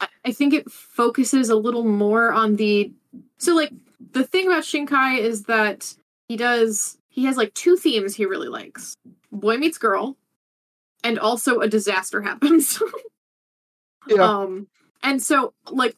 I- 0.00 0.08
I 0.24 0.32
think 0.32 0.52
it 0.54 0.70
focuses 0.70 1.48
a 1.48 1.56
little 1.56 1.84
more 1.84 2.30
on 2.32 2.56
the. 2.56 2.92
So, 3.38 3.54
like, 3.56 3.72
the 4.12 4.22
thing 4.24 4.46
about 4.46 4.62
Shinkai 4.64 5.18
is 5.18 5.44
that 5.44 5.94
he 6.28 6.36
does, 6.36 6.98
he 7.08 7.24
has 7.24 7.36
like 7.38 7.54
two 7.54 7.76
themes 7.76 8.14
he 8.14 8.26
really 8.26 8.48
likes 8.48 8.94
boy 9.32 9.56
meets 9.56 9.78
girl, 9.78 10.16
and 11.02 11.18
also 11.18 11.60
a 11.60 11.68
disaster 11.68 12.20
happens. 12.22 12.80
yeah, 14.08 14.22
Um, 14.22 14.68
and 15.02 15.22
so, 15.22 15.54
like, 15.70 15.96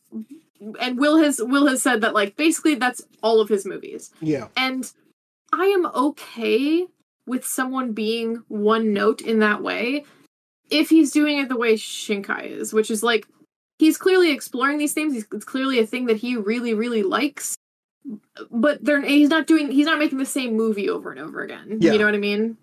and 0.81 0.99
Will 0.99 1.19
has 1.19 1.41
Will 1.43 1.67
has 1.67 1.83
said 1.83 2.03
that 2.03 2.15
like 2.15 2.37
basically 2.37 2.75
that's 2.75 3.03
all 3.23 3.41
of 3.41 3.49
his 3.49 3.65
movies. 3.65 4.11
yeah, 4.21 4.49
And 4.57 4.91
I 5.53 5.67
am 5.67 5.87
okay 5.87 6.87
with 7.27 7.47
someone 7.47 7.93
being 7.93 8.43
one 8.49 8.93
note 8.93 9.21
in 9.21 9.39
that 9.39 9.63
way 9.63 10.05
if 10.71 10.89
he's 10.89 11.11
doing 11.11 11.39
it 11.39 11.49
the 11.49 11.57
way 11.57 11.75
Shinkai 11.75 12.47
is, 12.47 12.73
which 12.73 12.91
is 12.91 13.03
like 13.03 13.27
he's 13.79 13.97
clearly 13.97 14.31
exploring 14.31 14.79
these 14.79 14.93
things. 14.93 15.15
He's, 15.15 15.27
it's 15.33 15.45
clearly 15.45 15.79
a 15.79 15.87
thing 15.87 16.07
that 16.07 16.19
he 16.19 16.37
really, 16.37 16.75
really 16.75 17.03
likes. 17.03 17.57
But 18.51 18.85
they're 18.85 19.03
he's 19.03 19.29
not 19.29 19.47
doing 19.47 19.71
he's 19.71 19.87
not 19.87 19.99
making 19.99 20.19
the 20.19 20.27
same 20.27 20.57
movie 20.57 20.89
over 20.89 21.11
and 21.11 21.21
over 21.21 21.43
again. 21.43 21.79
Yeah. 21.81 21.93
You 21.93 21.99
know 21.99 22.07
what 22.07 22.15
I 22.15 22.19
mean? 22.19 22.57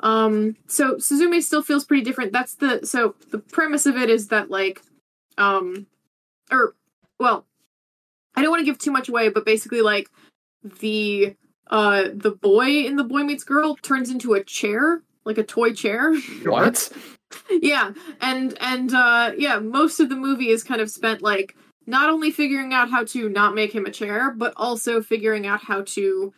Um 0.00 0.56
so 0.66 0.96
Suzume 0.96 1.42
still 1.42 1.62
feels 1.62 1.84
pretty 1.84 2.02
different. 2.02 2.32
That's 2.32 2.54
the 2.54 2.84
so 2.84 3.14
the 3.30 3.38
premise 3.38 3.86
of 3.86 3.96
it 3.96 4.10
is 4.10 4.28
that 4.28 4.50
like 4.50 4.82
um 5.38 5.86
or 6.50 6.74
well 7.18 7.46
I 8.34 8.42
don't 8.42 8.50
want 8.50 8.60
to 8.60 8.66
give 8.66 8.78
too 8.78 8.90
much 8.90 9.08
away, 9.08 9.30
but 9.30 9.44
basically 9.46 9.80
like 9.80 10.10
the 10.62 11.34
uh 11.68 12.04
the 12.12 12.30
boy 12.30 12.84
in 12.86 12.96
the 12.96 13.04
boy 13.04 13.22
meets 13.22 13.44
girl 13.44 13.76
turns 13.76 14.10
into 14.10 14.34
a 14.34 14.44
chair 14.44 15.02
like 15.24 15.38
a 15.38 15.42
toy 15.42 15.72
chair. 15.72 16.14
What? 16.44 16.90
yeah 17.50 17.92
and 18.20 18.56
and 18.60 18.94
uh 18.94 19.32
yeah 19.36 19.58
most 19.58 19.98
of 19.98 20.08
the 20.08 20.14
movie 20.14 20.50
is 20.50 20.62
kind 20.62 20.80
of 20.80 20.88
spent 20.88 21.22
like 21.22 21.56
not 21.86 22.08
only 22.08 22.30
figuring 22.30 22.72
out 22.72 22.88
how 22.88 23.04
to 23.04 23.28
not 23.28 23.54
make 23.54 23.74
him 23.74 23.84
a 23.84 23.90
chair 23.90 24.30
but 24.30 24.52
also 24.56 25.02
figuring 25.02 25.44
out 25.44 25.60
how 25.60 25.82
to 25.82 26.32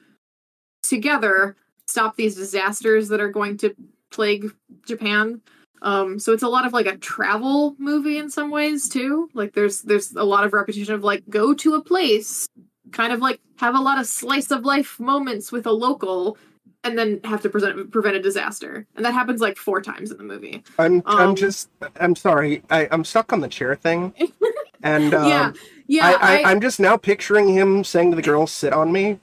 together 0.82 1.56
stop 1.86 2.16
these 2.16 2.36
disasters 2.36 3.08
that 3.08 3.20
are 3.20 3.30
going 3.30 3.58
to 3.58 3.74
plague 4.10 4.50
japan 4.86 5.42
um 5.82 6.18
so 6.18 6.32
it's 6.32 6.42
a 6.42 6.48
lot 6.48 6.66
of 6.66 6.72
like 6.72 6.86
a 6.86 6.96
travel 6.96 7.74
movie 7.78 8.18
in 8.18 8.30
some 8.30 8.50
ways 8.50 8.88
too. 8.88 9.28
Like 9.34 9.52
there's 9.54 9.82
there's 9.82 10.12
a 10.14 10.24
lot 10.24 10.44
of 10.44 10.52
repetition 10.52 10.94
of 10.94 11.04
like 11.04 11.22
go 11.28 11.54
to 11.54 11.74
a 11.74 11.82
place 11.82 12.48
kind 12.92 13.12
of 13.12 13.20
like 13.20 13.40
have 13.56 13.74
a 13.74 13.80
lot 13.80 13.98
of 13.98 14.06
slice 14.06 14.50
of 14.50 14.64
life 14.64 14.98
moments 14.98 15.52
with 15.52 15.66
a 15.66 15.72
local 15.72 16.38
and 16.84 16.96
then 16.96 17.20
have 17.24 17.42
to 17.42 17.50
present, 17.50 17.90
prevent 17.90 18.16
a 18.16 18.22
disaster. 18.22 18.86
And 18.96 19.04
that 19.04 19.12
happens 19.12 19.40
like 19.40 19.56
four 19.56 19.82
times 19.82 20.10
in 20.10 20.16
the 20.16 20.24
movie. 20.24 20.62
I'm 20.78 21.02
I'm 21.06 21.30
Um, 21.30 21.36
just 21.36 21.68
I'm 22.00 22.14
sorry. 22.16 22.62
I 22.70 22.88
I'm 22.90 23.04
stuck 23.04 23.32
on 23.32 23.40
the 23.40 23.48
chair 23.48 23.74
thing, 23.74 24.14
and 24.82 25.12
um, 25.14 25.28
yeah 25.28 25.52
yeah 25.86 26.06
I, 26.06 26.12
I, 26.12 26.38
I, 26.38 26.50
I'm 26.52 26.60
just 26.60 26.80
now 26.80 26.96
picturing 26.96 27.48
him 27.48 27.84
saying 27.84 28.10
to 28.10 28.16
the 28.16 28.22
girl, 28.22 28.46
"Sit 28.46 28.72
on 28.72 28.92
me." 28.92 29.18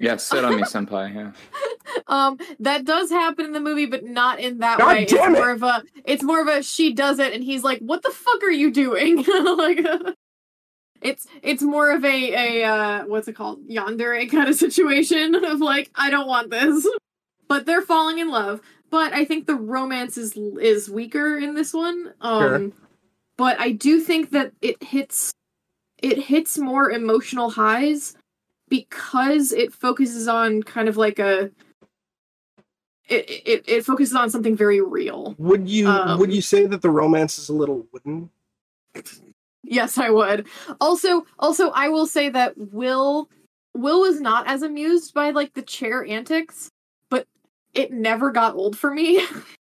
Yeah, 0.00 0.16
sit 0.16 0.44
on 0.44 0.56
me, 0.56 0.62
senpai. 0.74 1.14
Yeah. 1.14 1.32
um 2.06 2.38
that 2.60 2.84
does 2.84 3.10
happen 3.10 3.44
in 3.44 3.52
the 3.52 3.60
movie 3.60 3.86
but 3.86 4.04
not 4.04 4.40
in 4.40 4.58
that 4.58 4.78
God 4.78 4.88
way 4.88 5.04
damn 5.04 5.32
it's 5.32 5.38
it! 5.38 5.40
more 5.40 5.50
of 5.50 5.62
a 5.62 5.82
it's 6.04 6.22
more 6.22 6.40
of 6.40 6.48
a 6.48 6.62
she 6.62 6.92
does 6.92 7.18
it 7.18 7.32
and 7.34 7.44
he's 7.44 7.62
like 7.62 7.78
what 7.80 8.02
the 8.02 8.10
fuck 8.10 8.42
are 8.42 8.50
you 8.50 8.70
doing 8.72 9.16
like 9.56 9.84
it's 11.02 11.26
it's 11.42 11.62
more 11.62 11.90
of 11.90 12.04
a 12.04 12.62
a 12.62 12.64
uh 12.64 13.04
what's 13.06 13.26
it 13.28 13.34
called 13.34 13.66
yandere 13.68 14.30
kind 14.30 14.48
of 14.48 14.54
situation 14.54 15.34
of 15.34 15.60
like 15.60 15.90
i 15.94 16.10
don't 16.10 16.26
want 16.28 16.50
this 16.50 16.86
but 17.48 17.66
they're 17.66 17.82
falling 17.82 18.18
in 18.18 18.28
love 18.30 18.60
but 18.90 19.12
i 19.12 19.24
think 19.24 19.46
the 19.46 19.54
romance 19.56 20.16
is 20.18 20.36
is 20.60 20.88
weaker 20.90 21.38
in 21.38 21.54
this 21.54 21.72
one 21.74 22.12
um 22.20 22.40
Sure. 22.40 22.70
but 23.36 23.58
i 23.60 23.72
do 23.72 24.00
think 24.00 24.30
that 24.30 24.52
it 24.62 24.82
hits 24.82 25.32
it 26.02 26.18
hits 26.18 26.56
more 26.58 26.90
emotional 26.90 27.50
highs 27.50 28.14
because 28.70 29.52
it 29.52 29.74
focuses 29.74 30.26
on 30.28 30.62
kind 30.62 30.88
of 30.88 30.96
like 30.96 31.18
a 31.18 31.50
it 33.08 33.28
it, 33.28 33.64
it 33.68 33.84
focuses 33.84 34.14
on 34.14 34.30
something 34.30 34.56
very 34.56 34.80
real 34.80 35.34
Would 35.36 35.68
you 35.68 35.88
Um, 35.88 36.18
would 36.18 36.32
you 36.32 36.40
say 36.40 36.66
that 36.66 36.80
the 36.80 36.90
romance 36.90 37.38
is 37.38 37.50
a 37.50 37.54
little 37.54 37.86
wooden? 37.92 38.30
Yes, 39.62 39.98
I 39.98 40.10
would. 40.10 40.46
Also, 40.80 41.26
also, 41.38 41.70
I 41.70 41.90
will 41.90 42.06
say 42.06 42.28
that 42.30 42.54
Will 42.56 43.28
Will 43.74 44.00
was 44.00 44.20
not 44.20 44.46
as 44.48 44.62
amused 44.62 45.14
by 45.14 45.30
like 45.30 45.54
the 45.54 45.62
chair 45.62 46.04
antics, 46.04 46.70
but 47.08 47.26
it 47.74 47.92
never 47.92 48.32
got 48.32 48.54
old 48.54 48.76
for 48.78 48.92
me. 48.92 49.24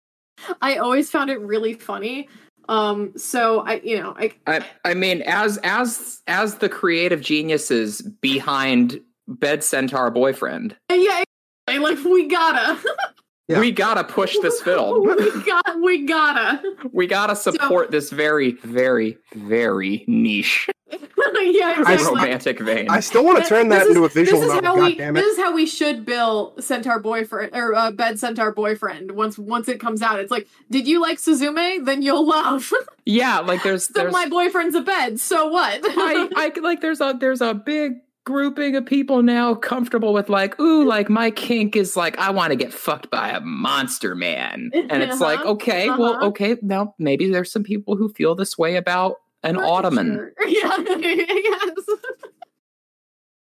I 0.63 0.77
always 0.77 1.11
found 1.11 1.31
it 1.31 1.41
really 1.41 1.75
funny. 1.75 2.29
Um, 2.69 3.13
so 3.17 3.61
I, 3.61 3.81
you 3.83 3.99
know, 3.99 4.15
I, 4.17 4.33
I 4.47 4.65
I 4.85 4.95
mean, 4.95 5.23
as 5.23 5.59
as 5.63 6.21
as 6.27 6.57
the 6.57 6.69
creative 6.69 7.21
geniuses 7.21 8.03
behind 8.03 9.01
Bed 9.27 9.65
Centaur 9.65 10.11
Boyfriend, 10.11 10.77
yeah, 10.91 11.25
like 11.67 12.05
we 12.05 12.29
gotta, 12.29 12.79
Yeah. 13.49 13.61
we 13.61 13.71
gotta 13.73 14.05
push 14.05 14.37
this 14.43 14.61
film. 14.69 15.07
we 15.07 15.43
got, 15.45 15.81
we 15.83 16.05
gotta, 16.05 16.63
We 16.93 17.07
gotta 17.07 17.35
support 17.35 17.91
this 17.91 18.11
very, 18.11 18.53
very, 18.63 19.17
very 19.35 20.05
niche 20.07 20.69
yeah, 21.41 21.75
I- 21.87 21.93
exactly. 21.93 22.07
romantic 22.21 22.59
vein. 22.61 22.89
I 22.91 23.01
still 23.01 23.25
want 23.25 23.43
to 23.43 23.49
turn 23.49 23.69
that 23.69 23.81
This 23.81 23.89
is- 23.91 23.97
into 23.97 24.05
a 24.05 24.09
visual 24.09 24.41
this 24.41 24.49
is 24.51 24.55
novel. 24.55 24.69
how 24.69 24.77
God 24.77 24.85
we 24.85 24.95
damn 24.97 25.17
it! 25.17 25.21
this 25.21 25.33
is 25.33 25.39
how 25.39 25.55
we 25.55 25.67
should 25.67 26.05
bill 26.07 26.55
centaur 26.61 26.99
boyfriend 26.99 27.55
or 27.55 27.75
uh, 27.75 27.91
bed 27.91 28.19
centaur 28.19 28.53
boyfriend 28.53 29.13
once 29.13 29.39
once 29.39 29.69
it 29.69 29.79
comes 29.81 30.03
out 30.03 30.19
it's 30.19 30.31
like 30.31 30.47
did 30.71 30.87
you 30.89 31.01
like 31.01 31.19
suzume 31.19 31.85
then 31.85 32.03
you'll 32.03 32.27
love 32.27 32.71
yeah, 33.05 33.39
like 33.41 33.63
there's 33.63 33.85
so 33.93 33.93
there's 33.95 34.13
my 34.13 34.27
boyfriend's 34.29 34.75
a 34.75 34.81
bed 34.83 35.21
so 35.21 35.49
what 35.49 35.81
I, 35.85 36.29
I 36.37 36.61
like 36.61 36.81
there's 36.81 37.01
a 37.01 37.15
there's 37.19 37.41
a 37.43 37.55
big 37.55 37.95
grouping 38.29 38.77
of 38.77 38.85
people 38.87 39.23
now 39.23 39.55
comfortable 39.55 40.13
with 40.13 40.29
like 40.29 40.59
ooh 40.61 40.85
like 40.85 41.09
my 41.09 41.31
kink 41.31 41.75
is 41.75 41.97
like 41.97 42.17
I 42.19 42.31
want 42.31 42.51
to 42.51 42.57
get 42.57 42.73
fucked 42.73 43.11
by 43.11 43.31
a 43.31 43.41
monster 43.41 44.15
man 44.15 44.71
and 44.91 45.03
it's 45.03 45.21
like 45.21 45.41
Uh-huh, 45.41 45.53
okay 45.53 45.89
well 45.89 46.15
uh-huh. 46.15 46.27
okay 46.27 46.57
now 46.63 46.95
maybe 46.99 47.31
there's 47.31 47.51
some 47.51 47.63
people 47.65 47.97
who 47.97 48.09
feel 48.13 48.35
this 48.35 48.59
way 48.59 48.77
about 48.77 49.17
an 49.43 49.57
ottoman 49.57 50.31
yeah 50.47 50.77
yes 50.79 51.73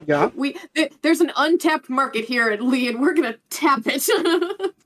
Yeah, 0.05 0.29
we 0.35 0.55
th- 0.75 0.93
there's 1.01 1.19
an 1.21 1.31
untapped 1.35 1.89
market 1.89 2.23
here 2.25 2.49
at 2.49 2.61
lee 2.61 2.87
and 2.87 3.01
we're 3.01 3.13
gonna 3.13 3.35
tap 3.49 3.81
it 3.85 4.07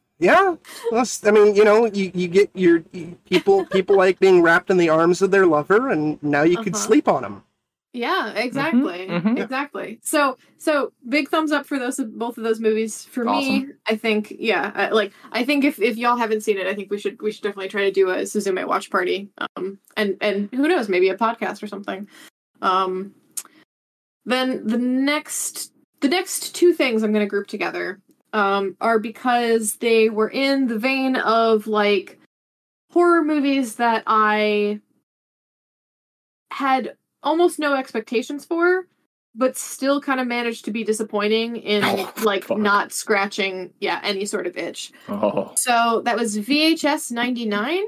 yeah. 0.19 0.56
Plus, 0.90 1.26
I 1.26 1.32
mean, 1.32 1.56
you 1.56 1.64
know, 1.65 1.86
you, 1.86 2.11
you 2.14 2.28
get 2.28 2.49
your 2.56 2.84
you- 2.91 3.18
people 3.30 3.65
people 3.65 3.95
like 3.98 4.19
being 4.19 4.41
wrapped 4.41 4.69
in 4.72 4.78
the 4.78 4.90
arms 4.90 5.22
of 5.22 5.32
their 5.32 5.45
lover, 5.45 5.90
and 5.90 6.22
now 6.23 6.44
you 6.44 6.57
could 6.57 6.76
Uh-huh. 6.76 6.86
sleep 6.88 7.07
on 7.07 7.23
them. 7.23 7.44
Yeah, 7.93 8.31
exactly. 8.34 9.07
mhm. 9.07 9.38
Exactly. 9.38 9.99
So 10.01 10.38
so 10.57 10.93
big 11.09 11.27
thumbs 11.30 11.51
up 11.51 11.65
for 11.65 11.77
those 11.77 11.97
both 11.97 12.38
of 12.38 12.43
those 12.43 12.59
movies. 12.61 13.03
For 13.03 13.26
me, 13.26 13.68
I 13.85 13.95
think 13.97 14.34
yeah, 14.39 14.72
I, 14.73 14.89
like 14.89 15.11
I 15.31 15.43
think 15.43 15.65
if 15.65 15.80
if 15.81 15.97
y'all 15.97 16.15
haven't 16.15 16.41
seen 16.41 16.57
it, 16.57 16.68
I 16.68 16.73
think 16.73 16.89
we 16.89 16.97
should 16.97 17.22
we 17.22 17.31
should 17.31 17.43
definitely 17.43 17.68
try 17.68 17.84
to 17.84 17.91
do 17.91 18.09
a 18.09 18.18
Suzume 18.18 18.65
watch 18.65 18.89
party. 18.89 19.30
Um 19.57 19.80
and 19.97 20.15
and 20.22 20.49
who 20.51 20.68
knows, 20.69 20.88
maybe 20.88 21.09
a 21.09 21.18
podcast 21.18 21.61
or 21.61 21.68
something. 21.68 22.07
Um 22.61 23.13
then 24.26 24.65
the 24.65 24.77
next 24.77 25.73
the 25.99 26.07
next 26.07 26.55
two 26.55 26.73
things 26.73 27.03
I'm 27.03 27.11
going 27.11 27.26
to 27.26 27.30
group 27.30 27.47
together 27.47 27.99
um 28.34 28.77
are 28.80 28.99
because 28.99 29.76
they 29.77 30.09
were 30.09 30.30
in 30.30 30.68
the 30.68 30.80
vein 30.80 31.18
of 31.18 31.68
like 31.68 32.19
horror 32.91 33.23
movies 33.23 33.76
that 33.76 34.03
I 34.07 34.80
had 36.51 36.95
almost 37.23 37.60
no 37.60 37.73
expectations 37.76 38.45
for, 38.45 38.88
but 39.35 39.57
still 39.57 40.02
kind 40.02 40.19
of 40.19 40.27
managed 40.27 40.65
to 40.65 40.72
be 40.72 40.84
disappointing 40.84 41.56
in 41.57 41.84
Oh, 41.85 42.11
like 42.23 42.45
fuck. 42.45 42.57
not 42.57 42.91
scratching 42.91 43.73
yeah 43.80 43.99
any 44.03 44.26
sort 44.26 44.48
of 44.48 44.57
itch. 44.57 44.91
Oh. 45.07 45.53
So 45.56 46.02
that 46.06 46.18
was 46.18 46.38
VHS 46.38 47.11
99 47.11 47.80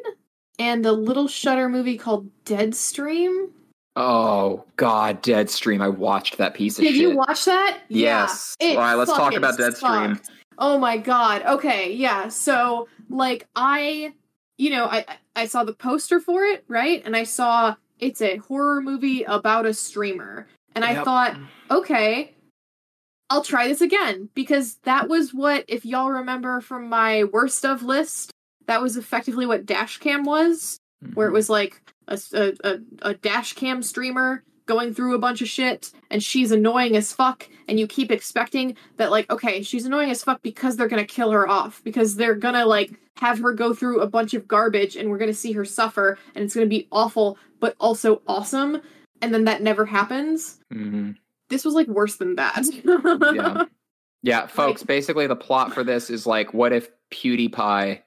and 0.59 0.85
the 0.85 0.93
little 0.93 1.27
Shudder 1.27 1.69
movie 1.69 1.97
called 1.97 2.29
Deadstream. 2.45 3.49
Oh 3.95 4.65
God, 4.75 5.21
Deadstream. 5.21 5.81
I 5.81 5.89
watched 5.89 6.37
that 6.37 6.55
piece 6.55 6.79
of 6.79 6.83
shit. 6.83 6.93
Did 6.93 6.99
shit. 6.99 7.09
you 7.11 7.15
watch 7.15 7.45
that? 7.45 7.81
Yes. 7.89 8.55
Yeah, 8.59 8.69
All 8.71 8.77
right, 8.77 8.95
let's 8.95 9.11
talk 9.11 9.33
about 9.33 9.57
Deadstream. 9.57 10.15
sucked. 10.15 10.29
Oh 10.57 10.77
my 10.79 10.97
god. 10.97 11.43
Okay, 11.43 11.93
yeah. 11.93 12.27
So 12.29 12.87
like 13.09 13.47
I 13.55 14.13
you 14.57 14.69
know, 14.69 14.85
I 14.85 15.05
I 15.35 15.45
saw 15.45 15.63
the 15.63 15.73
poster 15.73 16.19
for 16.19 16.43
it, 16.43 16.63
right? 16.67 17.01
And 17.05 17.15
I 17.15 17.23
saw 17.23 17.75
it's 18.03 18.21
a 18.21 18.37
horror 18.37 18.81
movie 18.81 19.23
about 19.23 19.65
a 19.65 19.73
streamer. 19.73 20.47
And 20.75 20.83
I 20.83 21.03
thought, 21.03 21.37
okay, 21.69 22.35
I'll 23.29 23.43
try 23.43 23.67
this 23.67 23.81
again 23.81 24.29
because 24.33 24.75
that 24.83 25.07
was 25.07 25.33
what 25.33 25.65
if 25.67 25.85
y'all 25.85 26.11
remember 26.11 26.61
from 26.61 26.89
my 26.89 27.23
worst 27.25 27.65
of 27.65 27.83
list, 27.83 28.31
that 28.67 28.81
was 28.81 28.97
effectively 28.97 29.45
what 29.45 29.65
Dashcam 29.65 30.25
was 30.25 30.77
where 31.13 31.27
it 31.27 31.29
Mm-hmm. 31.29 31.33
was 31.35 31.49
like 31.49 31.81
a, 32.07 32.19
a, 32.33 32.53
a, 32.63 32.79
a 33.01 33.13
dash 33.13 33.53
cam 33.53 33.83
streamer 33.83 34.43
going 34.65 34.93
through 34.93 35.15
a 35.15 35.19
bunch 35.19 35.41
of 35.41 35.49
shit 35.49 35.91
and 36.09 36.23
she's 36.23 36.51
annoying 36.51 36.95
as 36.95 37.11
fuck 37.11 37.49
and 37.67 37.77
you 37.79 37.87
keep 37.87 38.09
expecting 38.11 38.77
that 38.95 39.11
like 39.11 39.29
okay 39.29 39.61
she's 39.61 39.85
annoying 39.85 40.09
as 40.09 40.23
fuck 40.23 40.41
because 40.41 40.77
they're 40.77 40.87
gonna 40.87 41.03
kill 41.03 41.31
her 41.31 41.47
off 41.47 41.81
because 41.83 42.15
they're 42.15 42.35
gonna 42.35 42.65
like 42.65 42.97
have 43.17 43.39
her 43.39 43.53
go 43.53 43.73
through 43.73 44.01
a 44.01 44.07
bunch 44.07 44.33
of 44.33 44.47
garbage 44.47 44.95
and 44.95 45.09
we're 45.09 45.17
gonna 45.17 45.33
see 45.33 45.51
her 45.51 45.65
suffer 45.65 46.17
and 46.35 46.43
it's 46.43 46.53
gonna 46.55 46.65
be 46.67 46.87
awful 46.91 47.37
but 47.59 47.75
also 47.79 48.21
awesome 48.27 48.81
and 49.21 49.33
then 49.33 49.45
that 49.45 49.61
never 49.61 49.85
happens 49.85 50.59
Mhm. 50.73 51.15
this 51.49 51.63
was 51.63 51.73
like 51.75 51.87
worse 51.87 52.15
than 52.17 52.35
that 52.35 52.63
Yeah. 53.35 53.65
Yeah, 54.25 54.47
folks, 54.47 54.83
basically 54.83 55.27
the 55.27 55.35
plot 55.35 55.73
for 55.73 55.83
this 55.83 56.09
is 56.09 56.25
like 56.25 56.53
what 56.53 56.71
if 56.71 56.89
PewDiePie 57.11 57.99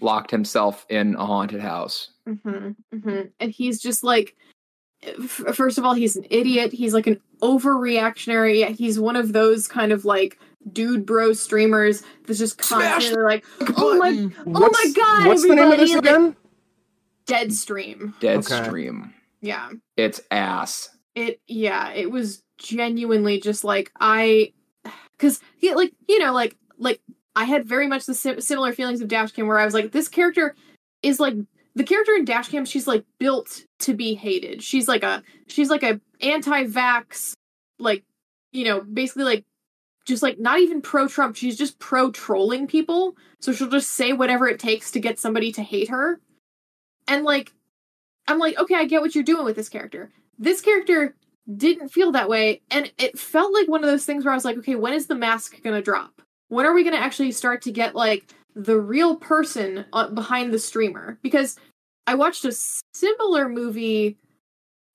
locked 0.00 0.30
himself 0.30 0.86
in 0.88 1.16
a 1.16 1.26
haunted 1.26 1.60
house? 1.60 2.10
hmm 2.26 2.70
hmm 2.92 3.20
And 3.40 3.50
he's 3.50 3.80
just 3.80 4.04
like, 4.04 4.36
f- 5.02 5.42
first 5.54 5.76
of 5.76 5.84
all, 5.84 5.92
he's 5.94 6.14
an 6.14 6.26
idiot. 6.30 6.72
He's 6.72 6.94
like 6.94 7.08
an 7.08 7.20
overreactionary. 7.42 8.68
He's 8.76 9.00
one 9.00 9.16
of 9.16 9.32
those 9.32 9.66
kind 9.68 9.90
of 9.92 10.04
like 10.04 10.38
dude 10.72 11.04
bro 11.06 11.32
streamers 11.32 12.02
that's 12.26 12.38
just 12.38 12.58
constantly 12.58 13.22
like, 13.22 13.44
oh 13.76 13.96
my, 13.98 14.30
oh 14.46 14.70
my 14.70 14.92
god, 14.94 15.26
What's 15.26 15.46
the 15.46 15.54
name 15.54 15.72
of 15.72 15.78
this 15.78 15.90
everybody, 15.90 16.14
like, 16.14 16.20
again? 16.20 16.36
Dead 17.26 17.52
stream. 17.52 18.14
Deadstream. 18.20 19.12
Yeah. 19.40 19.70
It's 19.96 20.20
ass. 20.30 20.90
It, 21.14 21.40
yeah, 21.46 21.92
it 21.92 22.10
was 22.10 22.42
genuinely 22.58 23.40
just 23.40 23.64
like, 23.64 23.92
I, 24.00 24.52
cause 25.18 25.40
he, 25.58 25.74
like, 25.74 25.92
you 26.08 26.18
know, 26.18 26.32
like, 26.32 26.56
like, 26.78 27.00
I 27.36 27.44
had 27.44 27.64
very 27.66 27.88
much 27.88 28.06
the 28.06 28.14
sim- 28.14 28.40
similar 28.40 28.72
feelings 28.72 29.00
of 29.00 29.08
Dashcam 29.08 29.46
where 29.46 29.58
I 29.58 29.64
was 29.64 29.74
like, 29.74 29.92
this 29.92 30.08
character 30.08 30.54
is 31.02 31.18
like 31.18 31.34
the 31.74 31.84
character 31.84 32.12
in 32.12 32.24
Dashcam. 32.24 32.66
She's 32.66 32.86
like 32.86 33.04
built 33.18 33.64
to 33.80 33.94
be 33.94 34.14
hated. 34.14 34.62
She's 34.62 34.86
like 34.86 35.02
a 35.02 35.22
she's 35.48 35.68
like 35.68 35.82
a 35.82 36.00
anti-vax, 36.20 37.34
like 37.78 38.04
you 38.52 38.64
know, 38.64 38.80
basically 38.80 39.24
like 39.24 39.44
just 40.04 40.22
like 40.22 40.38
not 40.38 40.60
even 40.60 40.82
pro 40.82 41.08
Trump. 41.08 41.36
She's 41.36 41.56
just 41.56 41.78
pro 41.78 42.10
trolling 42.10 42.66
people. 42.66 43.16
So 43.40 43.52
she'll 43.52 43.68
just 43.68 43.90
say 43.90 44.12
whatever 44.12 44.46
it 44.48 44.58
takes 44.58 44.90
to 44.92 45.00
get 45.00 45.18
somebody 45.18 45.52
to 45.52 45.62
hate 45.62 45.90
her. 45.90 46.20
And 47.08 47.24
like, 47.24 47.52
I'm 48.26 48.38
like, 48.38 48.58
okay, 48.58 48.76
I 48.76 48.84
get 48.86 49.02
what 49.02 49.14
you're 49.14 49.24
doing 49.24 49.44
with 49.44 49.56
this 49.56 49.68
character. 49.68 50.10
This 50.38 50.60
character 50.60 51.14
didn't 51.56 51.90
feel 51.90 52.12
that 52.12 52.28
way, 52.28 52.62
and 52.70 52.90
it 52.96 53.18
felt 53.18 53.52
like 53.52 53.68
one 53.68 53.84
of 53.84 53.90
those 53.90 54.06
things 54.06 54.24
where 54.24 54.32
I 54.32 54.36
was 54.36 54.46
like, 54.46 54.56
okay, 54.58 54.76
when 54.76 54.94
is 54.94 55.06
the 55.06 55.14
mask 55.14 55.62
gonna 55.62 55.82
drop? 55.82 56.22
when 56.48 56.66
are 56.66 56.72
we 56.74 56.84
going 56.84 56.94
to 56.94 57.02
actually 57.02 57.32
start 57.32 57.62
to 57.62 57.72
get 57.72 57.94
like 57.94 58.32
the 58.54 58.78
real 58.78 59.16
person 59.16 59.84
uh, 59.92 60.08
behind 60.08 60.52
the 60.52 60.58
streamer 60.58 61.18
because 61.22 61.56
i 62.06 62.14
watched 62.14 62.44
a 62.44 62.52
similar 62.94 63.48
movie 63.48 64.16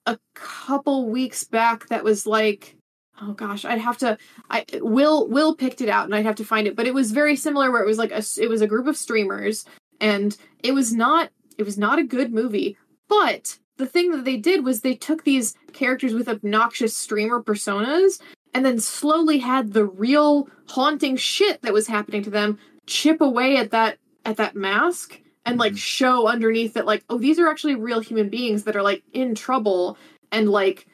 a 0.05 0.17
couple 0.33 1.09
weeks 1.09 1.43
back 1.43 1.87
that 1.89 2.03
was 2.03 2.25
like 2.25 2.77
oh 3.21 3.33
gosh 3.33 3.65
i'd 3.65 3.79
have 3.79 3.97
to 3.97 4.17
i 4.49 4.63
will 4.75 5.27
will 5.27 5.55
picked 5.55 5.81
it 5.81 5.89
out 5.89 6.05
and 6.05 6.15
i'd 6.15 6.25
have 6.25 6.35
to 6.35 6.45
find 6.45 6.67
it 6.67 6.75
but 6.75 6.87
it 6.87 6.93
was 6.93 7.11
very 7.11 7.35
similar 7.35 7.71
where 7.71 7.81
it 7.81 7.87
was 7.87 7.97
like 7.97 8.11
a 8.11 8.23
it 8.41 8.49
was 8.49 8.61
a 8.61 8.67
group 8.67 8.87
of 8.87 8.97
streamers 8.97 9.65
and 9.99 10.37
it 10.63 10.73
was 10.73 10.93
not 10.93 11.29
it 11.57 11.63
was 11.63 11.77
not 11.77 11.99
a 11.99 12.03
good 12.03 12.31
movie 12.33 12.77
but 13.07 13.57
the 13.77 13.85
thing 13.85 14.11
that 14.11 14.25
they 14.25 14.37
did 14.37 14.63
was 14.63 14.81
they 14.81 14.95
took 14.95 15.23
these 15.23 15.55
characters 15.73 16.13
with 16.13 16.27
obnoxious 16.29 16.95
streamer 16.95 17.41
personas 17.41 18.21
and 18.53 18.65
then 18.65 18.79
slowly 18.79 19.37
had 19.39 19.73
the 19.73 19.85
real 19.85 20.47
haunting 20.67 21.15
shit 21.15 21.61
that 21.61 21.73
was 21.73 21.87
happening 21.87 22.23
to 22.23 22.29
them 22.29 22.57
chip 22.87 23.21
away 23.21 23.57
at 23.57 23.71
that 23.71 23.97
at 24.25 24.37
that 24.37 24.55
mask 24.55 25.19
and 25.45 25.57
like 25.57 25.73
Mhm. 25.73 25.77
show 25.77 26.27
underneath 26.27 26.73
that 26.73 26.85
like 26.85 27.03
oh 27.09 27.17
these 27.17 27.39
are 27.39 27.47
actually 27.49 27.75
real 27.75 27.99
human 27.99 28.29
beings 28.29 28.63
that 28.63 28.75
are 28.75 28.81
like 28.83 29.03
in 29.13 29.33
trouble 29.35 29.97
and 30.31 30.49
like 30.49 30.85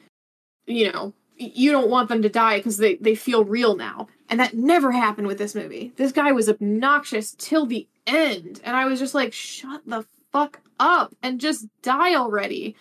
you 0.66 0.90
know 0.92 1.12
you 1.36 1.70
don't 1.72 1.90
want 1.90 2.08
them 2.08 2.22
to 2.22 2.28
die 2.28 2.58
because 2.58 2.76
they 2.78 2.96
they 2.96 3.14
feel 3.14 3.44
real 3.44 3.76
now 3.76 4.06
and 4.28 4.40
that 4.40 4.54
never 4.54 4.90
happened 4.92 5.26
with 5.26 5.38
this 5.38 5.54
movie 5.54 5.92
this 5.96 6.12
guy 6.12 6.32
was 6.32 6.48
obnoxious 6.48 7.34
till 7.38 7.66
the 7.66 7.86
end 8.06 8.60
and 8.64 8.76
i 8.76 8.84
was 8.84 8.98
just 8.98 9.14
like 9.14 9.32
shut 9.32 9.80
the 9.86 10.04
fuck 10.32 10.60
up 10.80 11.14
and 11.22 11.40
just 11.40 11.66
die 11.82 12.14
already 12.14 12.74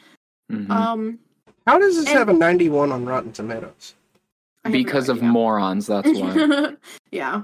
Mhm. 0.51 0.69
um 0.69 1.19
How 1.65 1.79
does 1.79 1.95
this 1.95 2.07
and- 2.07 2.17
have 2.17 2.29
a 2.29 2.33
91 2.33 2.91
on 2.91 3.05
Rotten 3.05 3.31
Tomatoes? 3.31 3.95
I 4.63 4.67
have 4.69 4.73
no 4.73 4.77
because 4.83 5.09
of 5.09 5.21
morons, 5.21 5.87
that's 5.87 6.07
why. 6.19 6.75
yeah. 7.11 7.41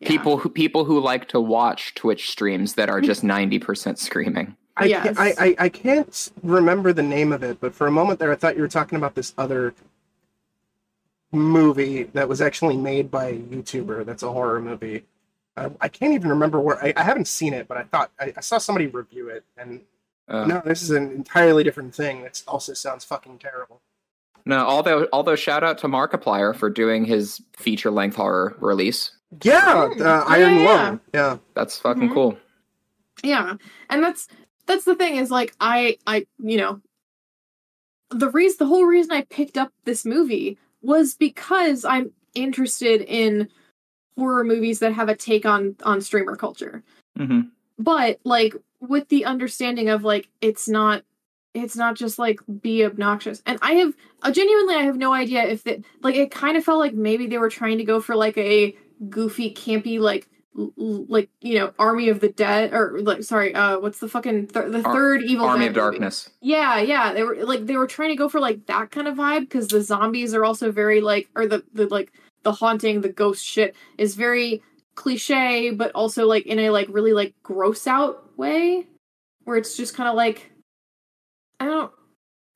Yeah. 0.00 0.08
People 0.08 0.36
who 0.38 0.48
people 0.48 0.84
who 0.84 1.00
like 1.00 1.26
to 1.28 1.40
watch 1.40 1.94
Twitch 1.94 2.28
streams 2.30 2.74
that 2.74 2.88
are 2.88 3.00
just 3.00 3.22
90% 3.24 3.98
screaming. 3.98 4.56
I, 4.76 4.84
Yes. 4.86 5.16
can't, 5.16 5.18
I, 5.18 5.34
I 5.46 5.54
I 5.60 5.68
can't 5.68 6.32
remember 6.42 6.92
the 6.92 7.02
name 7.02 7.32
of 7.32 7.42
it, 7.42 7.58
but 7.60 7.74
for 7.74 7.86
a 7.86 7.90
moment 7.90 8.18
there, 8.20 8.30
I 8.32 8.36
thought 8.36 8.54
you 8.56 8.62
were 8.62 8.68
talking 8.68 8.96
about 8.96 9.14
this 9.14 9.32
other 9.38 9.72
movie 11.34 12.04
that 12.14 12.28
was 12.28 12.40
actually 12.40 12.76
made 12.76 13.10
by 13.10 13.26
a 13.26 13.38
YouTuber. 13.38 14.04
That's 14.06 14.22
a 14.22 14.30
horror 14.32 14.60
movie. 14.60 15.04
I, 15.56 15.70
I 15.80 15.88
can't 15.88 16.12
even 16.14 16.30
remember 16.30 16.60
where. 16.60 16.82
I, 16.82 16.92
I 16.96 17.02
haven't 17.02 17.28
seen 17.28 17.52
it, 17.54 17.68
but 17.68 17.76
I 17.76 17.82
thought 17.84 18.10
I, 18.18 18.32
I 18.36 18.40
saw 18.40 18.58
somebody 18.58 18.86
review 18.86 19.28
it, 19.28 19.44
and 19.56 19.80
Uh, 20.28 20.46
no, 20.46 20.62
this 20.64 20.82
is 20.82 20.90
an 20.90 21.10
entirely 21.12 21.62
different 21.64 21.94
thing. 21.94 22.22
That 22.22 22.42
also 22.48 22.72
sounds 22.74 23.04
fucking 23.04 23.38
terrible. 23.38 23.80
No, 24.46 24.58
although 24.58 25.08
although 25.12 25.36
shout 25.36 25.64
out 25.64 25.78
to 25.78 25.88
Markiplier 25.88 26.54
for 26.54 26.68
doing 26.70 27.04
his 27.04 27.40
feature 27.56 27.90
length 27.90 28.16
horror 28.16 28.56
release. 28.58 29.12
Yeah, 29.42 29.58
uh, 29.74 29.90
Yeah, 29.96 30.24
Iron 30.28 30.54
yeah, 30.60 30.66
Lung. 30.72 31.00
Yeah, 31.14 31.38
That's 31.54 31.78
fucking 31.78 32.10
Mhm. 32.10 32.14
cool. 32.14 32.38
Yeah. 33.22 33.54
And 33.90 34.02
that's 34.02 34.28
that's 34.66 34.84
the 34.84 34.94
thing 34.94 35.16
is 35.16 35.30
like 35.30 35.54
I 35.60 35.96
I 36.06 36.26
you 36.38 36.58
know 36.58 36.80
the 38.10 38.30
reason 38.30 38.56
the 38.60 38.66
whole 38.66 38.84
reason 38.84 39.12
I 39.12 39.22
picked 39.22 39.56
up 39.56 39.72
this 39.84 40.04
movie 40.04 40.58
was 40.84 41.14
because 41.14 41.84
I'm 41.84 42.12
interested 42.34 43.00
in 43.00 43.48
horror 44.16 44.44
movies 44.44 44.78
that 44.80 44.92
have 44.92 45.08
a 45.08 45.16
take 45.16 45.46
on 45.46 45.76
on 45.82 46.00
streamer 46.00 46.36
culture. 46.36 46.82
hmm 47.16 47.40
But 47.78 48.20
like 48.24 48.54
with 48.80 49.08
the 49.08 49.24
understanding 49.24 49.88
of 49.88 50.04
like 50.04 50.28
it's 50.40 50.68
not 50.68 51.02
it's 51.54 51.76
not 51.76 51.94
just 51.94 52.18
like 52.18 52.40
be 52.60 52.84
obnoxious. 52.84 53.42
And 53.46 53.58
I 53.62 53.74
have 53.74 53.94
uh, 54.22 54.30
genuinely 54.30 54.74
I 54.74 54.82
have 54.82 54.96
no 54.96 55.12
idea 55.12 55.44
if 55.44 55.64
that 55.64 55.80
like 56.02 56.16
it 56.16 56.30
kind 56.30 56.56
of 56.56 56.64
felt 56.64 56.80
like 56.80 56.94
maybe 56.94 57.26
they 57.26 57.38
were 57.38 57.50
trying 57.50 57.78
to 57.78 57.84
go 57.84 58.00
for 58.00 58.16
like 58.16 58.36
a 58.36 58.76
goofy 59.08 59.52
campy 59.52 59.98
like 59.98 60.28
like 60.54 61.28
you 61.40 61.58
know 61.58 61.72
army 61.78 62.08
of 62.08 62.20
the 62.20 62.28
dead 62.28 62.72
or 62.72 63.00
like 63.00 63.24
sorry 63.24 63.52
uh 63.54 63.78
what's 63.78 63.98
the 63.98 64.08
fucking 64.08 64.46
th- 64.46 64.70
the 64.70 64.82
Ar- 64.84 64.94
third 64.94 65.22
evil 65.24 65.46
Army 65.46 65.66
of 65.66 65.70
movie. 65.72 65.80
Darkness. 65.80 66.30
yeah 66.40 66.78
yeah 66.78 67.12
they 67.12 67.24
were 67.24 67.36
like 67.44 67.66
they 67.66 67.76
were 67.76 67.88
trying 67.88 68.10
to 68.10 68.14
go 68.16 68.28
for 68.28 68.38
like 68.38 68.66
that 68.66 68.92
kind 68.92 69.08
of 69.08 69.16
vibe 69.16 69.40
because 69.40 69.66
the 69.68 69.80
zombies 69.82 70.32
are 70.32 70.44
also 70.44 70.70
very 70.70 71.00
like 71.00 71.28
or 71.34 71.46
the 71.46 71.64
the 71.72 71.86
like 71.88 72.12
the 72.44 72.52
haunting 72.52 73.00
the 73.00 73.08
ghost 73.08 73.44
shit 73.44 73.74
is 73.98 74.14
very 74.14 74.62
cliche 74.94 75.70
but 75.70 75.90
also 75.92 76.24
like 76.26 76.46
in 76.46 76.60
a 76.60 76.70
like 76.70 76.86
really 76.88 77.12
like 77.12 77.34
gross 77.42 77.86
out 77.88 78.38
way 78.38 78.86
where 79.42 79.56
it's 79.56 79.76
just 79.76 79.94
kind 79.96 80.08
of 80.08 80.14
like 80.14 80.52
i 81.58 81.64
don't 81.64 81.90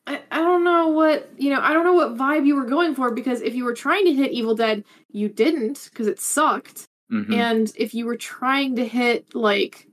I, 0.07 0.23
I 0.31 0.39
don't 0.39 0.65
know 0.65 0.89
what 0.89 1.29
you 1.37 1.51
know. 1.51 1.61
I 1.61 1.75
don't 1.75 1.85
know 1.85 1.93
what 1.93 2.17
vibe 2.17 2.47
you 2.47 2.57
were 2.57 2.65
going 2.65 2.95
for 2.95 3.11
because 3.11 3.43
if 3.43 3.55
you 3.55 3.67
were 3.67 3.75
trying 3.75 4.07
to 4.07 4.15
hit 4.15 4.33
Evil 4.33 4.55
Dead, 4.55 4.83
you 5.13 5.29
didn't 5.29 5.91
because 5.93 6.07
it 6.07 6.19
sucked. 6.19 6.88
Mhm. 7.13 7.33
And 7.35 7.73
if 7.77 7.95
you 7.95 8.07
were 8.07 8.17
trying 8.17 8.77
to 8.77 8.87
hit 8.87 9.35
like, 9.35 9.87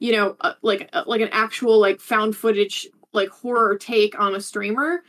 you 0.00 0.12
know, 0.12 0.36
uh, 0.40 0.54
like 0.62 0.88
uh, 0.92 1.04
like 1.06 1.20
an 1.20 1.30
actual 1.32 1.78
like 1.80 2.00
found 2.00 2.36
footage 2.36 2.86
like 3.12 3.28
horror 3.30 3.76
take 3.78 4.18
on 4.20 4.34
a 4.34 4.40
streamer, 4.40 5.02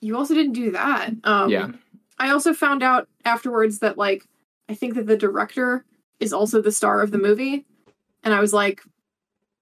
you 0.00 0.16
also 0.16 0.34
didn't 0.34 0.52
do 0.52 0.72
that. 0.72 1.10
Um, 1.24 1.48
yeah. 1.50 1.68
I 2.18 2.30
also 2.30 2.52
found 2.54 2.82
out 2.82 3.08
afterwards 3.24 3.78
that 3.80 3.96
like 3.98 4.24
I 4.68 4.74
think 4.74 4.94
that 4.94 5.06
the 5.06 5.16
director 5.16 5.84
is 6.20 6.32
also 6.32 6.60
the 6.62 6.70
star 6.72 7.00
of 7.02 7.10
the 7.10 7.18
movie, 7.18 7.64
and 8.22 8.32
I 8.34 8.40
was 8.40 8.52
like, 8.52 8.82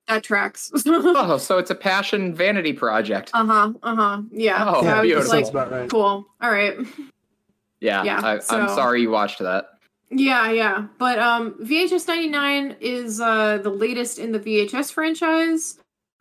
that 0.09 0.23
tracks. 0.25 0.71
Oh, 0.87 1.39
so 1.39 1.59
it's 1.59 1.71
a 1.71 1.75
passion 1.75 2.35
vanity 2.35 2.73
project. 2.73 3.31
Uh 3.33 3.47
huh. 3.47 3.73
Uh 3.83 3.95
huh. 3.97 4.23
Yeah. 4.33 4.65
Oh, 4.69 4.83
So 4.83 4.89
I 4.89 5.03
beautiful. 5.03 5.23
just 5.23 5.31
Sounds 5.31 5.45
like, 5.55 5.67
about 5.67 5.71
right. 5.81 5.89
cool. 5.91 6.27
All 6.41 6.51
right. 6.51 6.77
yeah. 7.81 8.03
yeah, 8.05 8.21
I, 8.23 8.33
I'm 8.35 8.41
so- 8.43 8.67
sorry 8.75 9.03
you 9.03 9.11
watched 9.11 9.39
that. 9.39 9.67
Yeah, 10.15 10.51
yeah. 10.51 10.87
But 10.99 11.19
um 11.19 11.55
VHS 11.65 12.07
99 12.07 12.77
is 12.81 13.21
uh 13.21 13.59
the 13.59 13.71
latest 13.71 14.19
in 14.19 14.33
the 14.33 14.39
VHS 14.41 14.93
franchise. 14.93 15.79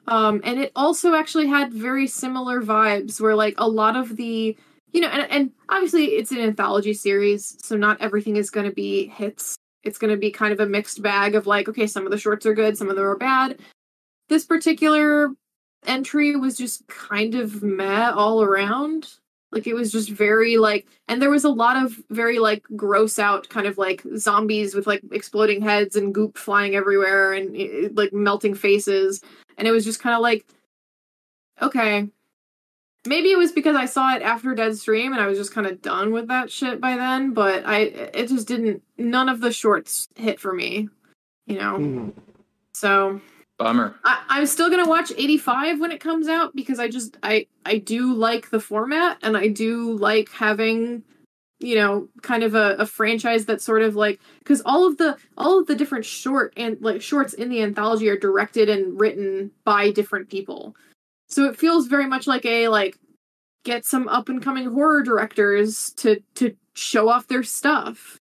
Um 0.07 0.41
and 0.43 0.59
it 0.59 0.71
also 0.75 1.13
actually 1.13 1.47
had 1.47 1.73
very 1.73 2.07
similar 2.07 2.61
vibes 2.61 3.19
where 3.19 3.35
like 3.35 3.55
a 3.57 3.67
lot 3.67 3.95
of 3.97 4.15
the 4.15 4.57
you 4.93 5.01
know 5.01 5.09
and 5.09 5.29
and 5.29 5.51
obviously 5.69 6.05
it's 6.05 6.31
an 6.31 6.39
anthology 6.39 6.93
series, 6.93 7.57
so 7.63 7.75
not 7.75 7.99
everything 8.01 8.37
is 8.37 8.49
going 8.49 8.65
to 8.65 8.73
be 8.73 9.07
hits. 9.07 9.55
It's 9.83 9.97
going 9.97 10.11
to 10.11 10.17
be 10.17 10.31
kind 10.31 10.53
of 10.53 10.59
a 10.59 10.65
mixed 10.65 11.01
bag 11.01 11.35
of 11.35 11.45
like 11.47 11.67
okay, 11.67 11.87
some 11.87 12.05
of 12.05 12.11
the 12.11 12.17
shorts 12.17 12.45
are 12.45 12.53
good, 12.53 12.77
some 12.77 12.89
of 12.89 12.95
them 12.95 13.05
are 13.05 13.17
bad. 13.17 13.59
This 14.29 14.45
particular 14.45 15.31
entry 15.85 16.35
was 16.37 16.57
just 16.57 16.87
kind 16.87 17.35
of 17.35 17.61
meh 17.63 18.11
all 18.11 18.41
around. 18.41 19.09
Like 19.51 19.67
it 19.67 19.73
was 19.73 19.91
just 19.91 20.09
very 20.09 20.57
like, 20.57 20.87
and 21.07 21.21
there 21.21 21.29
was 21.29 21.43
a 21.43 21.49
lot 21.49 21.75
of 21.83 21.99
very 22.09 22.39
like 22.39 22.63
gross 22.75 23.19
out 23.19 23.49
kind 23.49 23.67
of 23.67 23.77
like 23.77 24.01
zombies 24.17 24.73
with 24.73 24.87
like 24.87 25.01
exploding 25.11 25.61
heads 25.61 25.95
and 25.95 26.13
goop 26.13 26.37
flying 26.37 26.75
everywhere 26.75 27.33
and 27.33 27.95
like 27.97 28.13
melting 28.13 28.55
faces, 28.55 29.21
and 29.57 29.67
it 29.67 29.71
was 29.71 29.83
just 29.83 29.99
kind 29.99 30.15
of 30.15 30.21
like, 30.21 30.45
okay, 31.61 32.07
maybe 33.05 33.31
it 33.31 33.37
was 33.37 33.51
because 33.51 33.75
I 33.75 33.85
saw 33.85 34.15
it 34.15 34.21
after 34.21 34.55
Deadstream 34.55 35.07
and 35.07 35.19
I 35.19 35.27
was 35.27 35.37
just 35.37 35.53
kind 35.53 35.67
of 35.67 35.81
done 35.81 36.11
with 36.11 36.27
that 36.29 36.51
shit 36.51 36.79
by 36.79 36.95
then. 36.95 37.33
But 37.33 37.65
I, 37.65 37.79
it 38.13 38.29
just 38.29 38.47
didn't. 38.47 38.81
None 38.97 39.27
of 39.29 39.41
the 39.41 39.51
shorts 39.51 40.07
hit 40.15 40.39
for 40.39 40.53
me, 40.53 40.87
you 41.45 41.57
know. 41.57 41.77
Mhm. 41.77 42.13
So 42.73 43.19
Bummer. 43.61 43.95
I, 44.03 44.23
I'm 44.29 44.45
still 44.45 44.69
gonna 44.69 44.87
watch 44.87 45.11
85 45.15 45.79
when 45.79 45.91
it 45.91 45.99
comes 45.99 46.27
out 46.27 46.55
because 46.55 46.79
I 46.79 46.87
just 46.87 47.17
I 47.21 47.47
I 47.65 47.77
do 47.77 48.13
like 48.13 48.49
the 48.49 48.59
format 48.59 49.17
and 49.21 49.37
I 49.37 49.47
do 49.49 49.93
like 49.93 50.29
having 50.31 51.03
you 51.59 51.75
know 51.75 52.07
kind 52.23 52.41
of 52.43 52.55
a, 52.55 52.75
a 52.79 52.85
franchise 52.85 53.45
that 53.45 53.61
sort 53.61 53.83
of 53.83 53.95
like 53.95 54.19
because 54.39 54.61
all 54.65 54.87
of 54.87 54.97
the 54.97 55.15
all 55.37 55.59
of 55.59 55.67
the 55.67 55.75
different 55.75 56.05
short 56.05 56.53
and 56.57 56.81
like 56.81 57.01
shorts 57.01 57.33
in 57.33 57.49
the 57.49 57.61
anthology 57.61 58.09
are 58.09 58.17
directed 58.17 58.67
and 58.67 58.99
written 58.99 59.51
by 59.63 59.91
different 59.91 60.29
people. 60.29 60.75
So 61.29 61.45
it 61.45 61.57
feels 61.57 61.87
very 61.87 62.07
much 62.07 62.25
like 62.25 62.45
a 62.45 62.67
like 62.67 62.97
get 63.63 63.85
some 63.85 64.07
up 64.07 64.27
and 64.27 64.41
coming 64.41 64.71
horror 64.71 65.03
directors 65.03 65.93
to 65.97 66.21
to 66.35 66.55
show 66.73 67.09
off 67.09 67.27
their 67.27 67.43
stuff. 67.43 68.17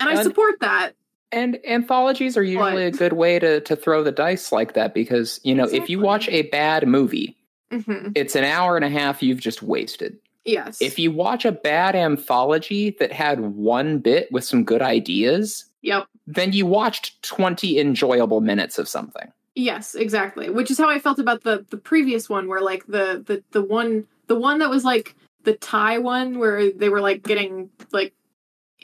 And 0.00 0.08
i 0.08 0.22
support 0.22 0.60
that 0.60 0.94
And 1.30 1.58
anthologies 1.66 2.36
are 2.36 2.42
usually 2.42 2.84
a 2.84 2.90
good 2.90 3.12
way 3.12 3.38
to, 3.38 3.60
to 3.60 3.76
throw 3.76 4.02
the 4.02 4.12
dice 4.12 4.50
like 4.50 4.72
that 4.74 4.94
because, 4.94 5.40
you 5.42 5.54
know, 5.54 5.64
if 5.64 5.90
you 5.90 6.00
watch 6.00 6.28
a 6.28 6.42
bad 6.42 6.86
movie, 6.86 7.36
hmm 7.70 8.08
it's 8.14 8.34
an 8.34 8.44
hour 8.44 8.76
and 8.76 8.84
a 8.84 8.88
half 8.88 9.22
you've 9.22 9.40
just 9.40 9.62
wasted. 9.62 10.18
yes 10.46 10.80
If 10.80 10.98
you 10.98 11.12
watch 11.12 11.44
a 11.44 11.52
bad 11.52 11.94
anthology 11.94 12.96
that 12.98 13.12
had 13.12 13.40
one 13.40 13.98
bit 13.98 14.32
with 14.32 14.44
some 14.44 14.64
good 14.64 14.80
ideas, 14.80 15.66
yep 15.82 16.06
then 16.26 16.52
you 16.52 16.66
watched 16.66 17.22
20 17.22 17.78
enjoyable 17.78 18.40
minutes 18.40 18.78
of 18.78 18.86
something. 18.86 19.32
Yes, 19.54 19.94
exactly. 19.94 20.50
Which 20.50 20.70
is 20.70 20.78
how 20.78 20.88
I 20.88 20.98
felt 20.98 21.18
about 21.18 21.42
the 21.42 21.66
the 21.70 21.78
previous 21.78 22.28
one, 22.28 22.48
where 22.48 22.60
like 22.60 22.86
the 22.86 23.24
the 23.26 23.42
the 23.50 23.62
one 23.62 24.06
the 24.28 24.38
one 24.38 24.58
that 24.60 24.70
was 24.70 24.84
like 24.84 25.16
the 25.42 25.54
Thai 25.54 25.98
one, 25.98 26.38
where 26.38 26.70
they 26.70 26.88
were 26.88 27.00
like 27.00 27.22
getting 27.22 27.70
like 27.90 28.12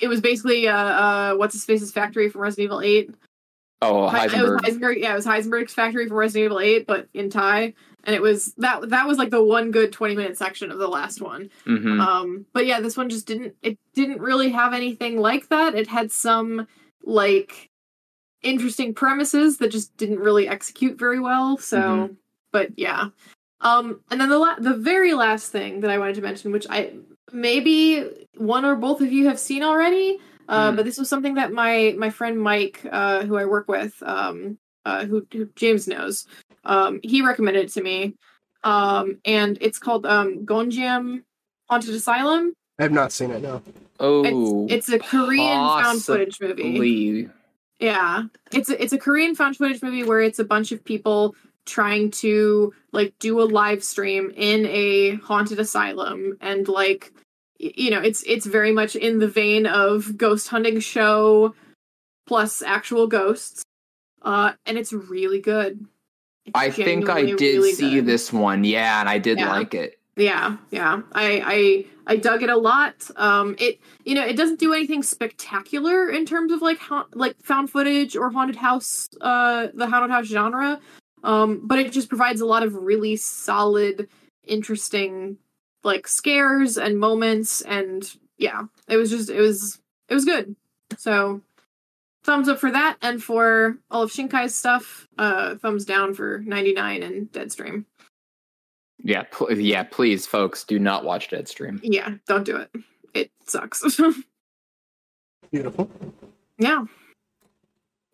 it 0.00 0.08
was 0.08 0.20
basically 0.20 0.68
uh 0.68 0.76
uh 0.76 1.34
what's 1.34 1.54
his 1.54 1.64
face's 1.64 1.92
factory 1.92 2.28
from 2.28 2.40
Resident 2.42 2.64
Evil 2.66 2.80
Eight. 2.80 3.10
Oh, 3.82 4.08
Hi- 4.08 4.24
It 4.26 4.32
was 4.32 4.32
Heisenberg. 4.32 4.60
Heisenberg. 4.60 5.00
Yeah, 5.00 5.12
it 5.12 5.16
was 5.16 5.26
Heisenberg's 5.26 5.74
factory 5.74 6.06
from 6.08 6.16
Resident 6.16 6.46
Evil 6.46 6.60
Eight, 6.60 6.86
but 6.86 7.08
in 7.12 7.28
Thai, 7.28 7.74
and 8.04 8.14
it 8.16 8.22
was 8.22 8.54
that 8.58 8.88
that 8.90 9.06
was 9.06 9.18
like 9.18 9.30
the 9.30 9.42
one 9.44 9.70
good 9.72 9.92
twenty 9.92 10.16
minute 10.16 10.38
section 10.38 10.70
of 10.70 10.78
the 10.78 10.88
last 10.88 11.20
one. 11.20 11.50
Mhm. 11.66 12.00
Um, 12.00 12.46
but 12.52 12.66
yeah, 12.66 12.80
this 12.80 12.96
one 12.96 13.08
just 13.10 13.26
didn't. 13.26 13.54
It 13.62 13.78
didn't 13.94 14.20
really 14.20 14.50
have 14.50 14.72
anything 14.72 15.18
like 15.20 15.48
that. 15.48 15.74
It 15.74 15.86
had 15.88 16.10
some 16.12 16.66
like 17.04 17.68
interesting 18.42 18.94
premises 18.94 19.58
that 19.58 19.70
just 19.70 19.96
didn't 19.96 20.18
really 20.20 20.48
execute 20.48 20.98
very 20.98 21.20
well. 21.20 21.56
So, 21.58 21.78
Mhm. 21.80 22.16
but 22.52 22.78
yeah. 22.78 23.08
Um, 23.60 24.00
and 24.10 24.20
then 24.20 24.28
the 24.28 24.38
la- 24.38 24.58
the 24.58 24.74
very 24.76 25.14
last 25.14 25.50
thing 25.52 25.80
that 25.80 25.90
I 25.90 25.98
wanted 25.98 26.14
to 26.16 26.22
mention, 26.22 26.52
which 26.52 26.66
I 26.68 26.92
maybe 27.35 28.09
one 28.36 28.65
or 28.65 28.77
both 28.77 29.01
of 29.02 29.12
you 29.12 29.27
have 29.27 29.39
seen 29.39 29.62
already, 29.62 30.19
uh, 30.48 30.70
Hmm. 30.70 30.77
but 30.77 30.85
this 30.85 30.97
was 30.97 31.09
something 31.09 31.35
that 31.35 31.52
my 31.52 31.94
my 31.98 32.09
friend 32.11 32.40
Mike, 32.40 32.81
uh, 32.90 33.24
who 33.24 33.36
I 33.36 33.44
work 33.44 33.69
with, 33.69 34.01
um, 34.02 34.59
uh, 34.86 35.05
who, 35.05 35.27
who 35.32 35.47
James 35.56 35.86
knows, 35.89 36.27
um, 36.65 37.01
he 37.02 37.20
recommended 37.23 37.66
it 37.66 37.73
to 37.73 37.82
me. 37.82 38.15
Um, 38.62 39.19
and 39.27 39.59
it's 39.61 39.78
called 39.78 40.06
um, 40.06 40.47
Gonjiam 40.47 41.23
Haunted 41.69 41.94
Asylum. 41.94 42.55
I 42.78 42.85
have 42.85 42.93
not 42.93 43.12
seen 43.12 43.31
it. 43.31 43.43
No. 43.43 43.61
oh, 44.01 44.66
It's 44.69 44.89
it's 44.89 44.89
a 44.89 44.98
Korean 44.98 45.59
found 45.82 46.02
footage 46.02 46.40
movie. 46.40 47.28
Yeah, 47.81 48.24
it's 48.52 48.70
a, 48.70 48.82
it's 48.82 48.93
a 48.93 48.98
Korean 48.98 49.35
found 49.35 49.56
footage 49.56 49.82
movie 49.82 50.05
where 50.05 50.20
it's 50.20 50.39
a 50.39 50.44
bunch 50.44 50.73
of 50.73 50.82
people 50.85 51.35
trying 51.66 52.10
to 52.10 52.72
like 52.92 53.14
do 53.18 53.40
a 53.40 53.44
live 53.44 53.82
stream 53.82 54.32
in 54.36 54.66
a 54.66 55.14
haunted 55.16 55.58
asylum 55.58 56.36
and 56.40 56.68
like 56.68 57.12
you 57.58 57.90
know 57.90 58.00
it's 58.00 58.22
it's 58.24 58.46
very 58.46 58.72
much 58.72 58.94
in 58.96 59.18
the 59.18 59.28
vein 59.28 59.66
of 59.66 60.16
ghost 60.16 60.48
hunting 60.48 60.80
show 60.80 61.54
plus 62.26 62.62
actual 62.62 63.06
ghosts 63.06 63.62
uh 64.22 64.52
and 64.66 64.76
it's 64.78 64.92
really 64.92 65.40
good 65.40 65.86
It's 66.44 66.52
I 66.54 66.70
think 66.70 67.08
I 67.08 67.22
did 67.24 67.40
really 67.40 67.72
see 67.72 67.94
good. 67.96 68.06
this 68.06 68.32
one. 68.32 68.64
Yeah, 68.64 69.00
and 69.00 69.08
I 69.08 69.18
did 69.18 69.38
Yeah. 69.38 69.50
like 69.50 69.72
it. 69.74 69.98
Yeah, 70.16 70.56
yeah. 70.70 71.00
I 71.12 71.42
I 72.06 72.12
I 72.12 72.16
dug 72.16 72.42
it 72.42 72.50
a 72.50 72.56
lot. 72.56 72.94
Um 73.16 73.56
it 73.58 73.80
you 74.04 74.14
know, 74.14 74.24
it 74.24 74.36
doesn't 74.36 74.60
do 74.60 74.72
anything 74.74 75.02
spectacular 75.02 76.10
in 76.10 76.26
terms 76.26 76.52
of 76.52 76.60
like 76.62 76.78
ha- 76.78 77.06
like 77.14 77.36
found 77.42 77.70
footage 77.70 78.14
or 78.16 78.30
haunted 78.30 78.56
house 78.56 79.08
uh 79.22 79.68
the 79.74 79.86
haunted 79.86 80.10
house 80.10 80.26
genre. 80.26 80.80
Um 81.24 81.62
but 81.64 81.78
it 81.80 81.90
just 81.90 82.09
provides 82.09 82.40
a 82.40 82.46
lot 82.46 82.62
of 82.62 82.74
really 82.76 83.16
solid 83.16 84.09
interesting 84.46 85.38
like 85.82 86.06
scares 86.06 86.78
and 86.78 86.98
moments 86.98 87.60
and 87.62 88.09
yeah, 88.38 88.62
it 88.88 88.96
was 88.96 89.10
just 89.10 89.30
it 89.30 89.40
was 89.40 89.80
it 90.09 90.14
was 90.14 90.24
good. 90.24 90.55
So 90.98 91.40
thumbs 92.22 92.48
up 92.48 92.59
for 92.59 92.70
that 92.70 92.96
and 93.02 93.22
for 93.22 93.76
all 93.90 94.02
of 94.02 94.10
Shinkai's 94.12 94.55
stuff, 94.55 95.09
uh 95.18 95.56
thumbs 95.56 95.84
down 95.84 96.14
for 96.14 96.38
99 96.44 97.02
and 97.02 97.32
Deadstream. 97.32 97.84
Yeah, 99.02 99.24
pl- 99.30 99.52
yeah. 99.59 99.82
Please, 99.82 100.26
folks, 100.26 100.64
do 100.64 100.78
not 100.78 101.05
watch 101.05 101.28
Deadstream. 101.28 101.80
Yeah, 101.82 102.14
don't 102.26 102.44
do 102.44 102.56
it. 102.56 102.70
It 103.12 103.30
sucks. 103.46 104.01
Beautiful. 105.51 105.90
yeah. 106.59 106.84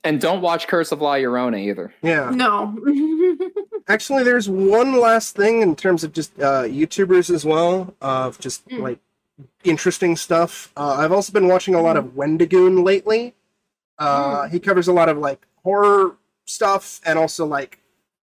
And 0.03 0.19
don't 0.21 0.41
watch 0.41 0.67
Curse 0.67 0.93
of 0.93 1.03
La 1.03 1.15
Llorona 1.15 1.59
either. 1.59 1.93
Yeah. 2.03 2.31
No. 2.31 2.75
Actually, 3.89 4.23
there's 4.25 4.49
one 4.49 4.99
last 4.99 5.37
thing 5.37 5.61
in 5.61 5.77
terms 5.77 6.05
of 6.05 6.13
just 6.13 6.33
uh, 6.41 6.63
YouTubers 6.63 7.29
as 7.35 7.45
well, 7.45 7.95
of 8.01 8.39
just 8.39 8.67
Mm. 8.69 8.81
like 8.81 8.99
interesting 9.65 10.17
stuff. 10.17 10.73
Uh, 10.77 10.97
I've 10.99 11.13
also 11.13 11.33
been 11.33 11.49
watching 11.49 11.75
a 11.75 11.83
lot 11.83 11.97
of 11.99 12.15
Wendigoon 12.17 12.83
lately. 12.85 13.35
Uh, 13.99 14.49
He 14.49 14.59
covers 14.59 14.89
a 14.89 14.93
lot 14.93 15.09
of 15.11 15.19
like 15.19 15.47
horror 15.63 16.17
stuff 16.47 17.01
and 17.05 17.19
also 17.19 17.45
like 17.45 17.79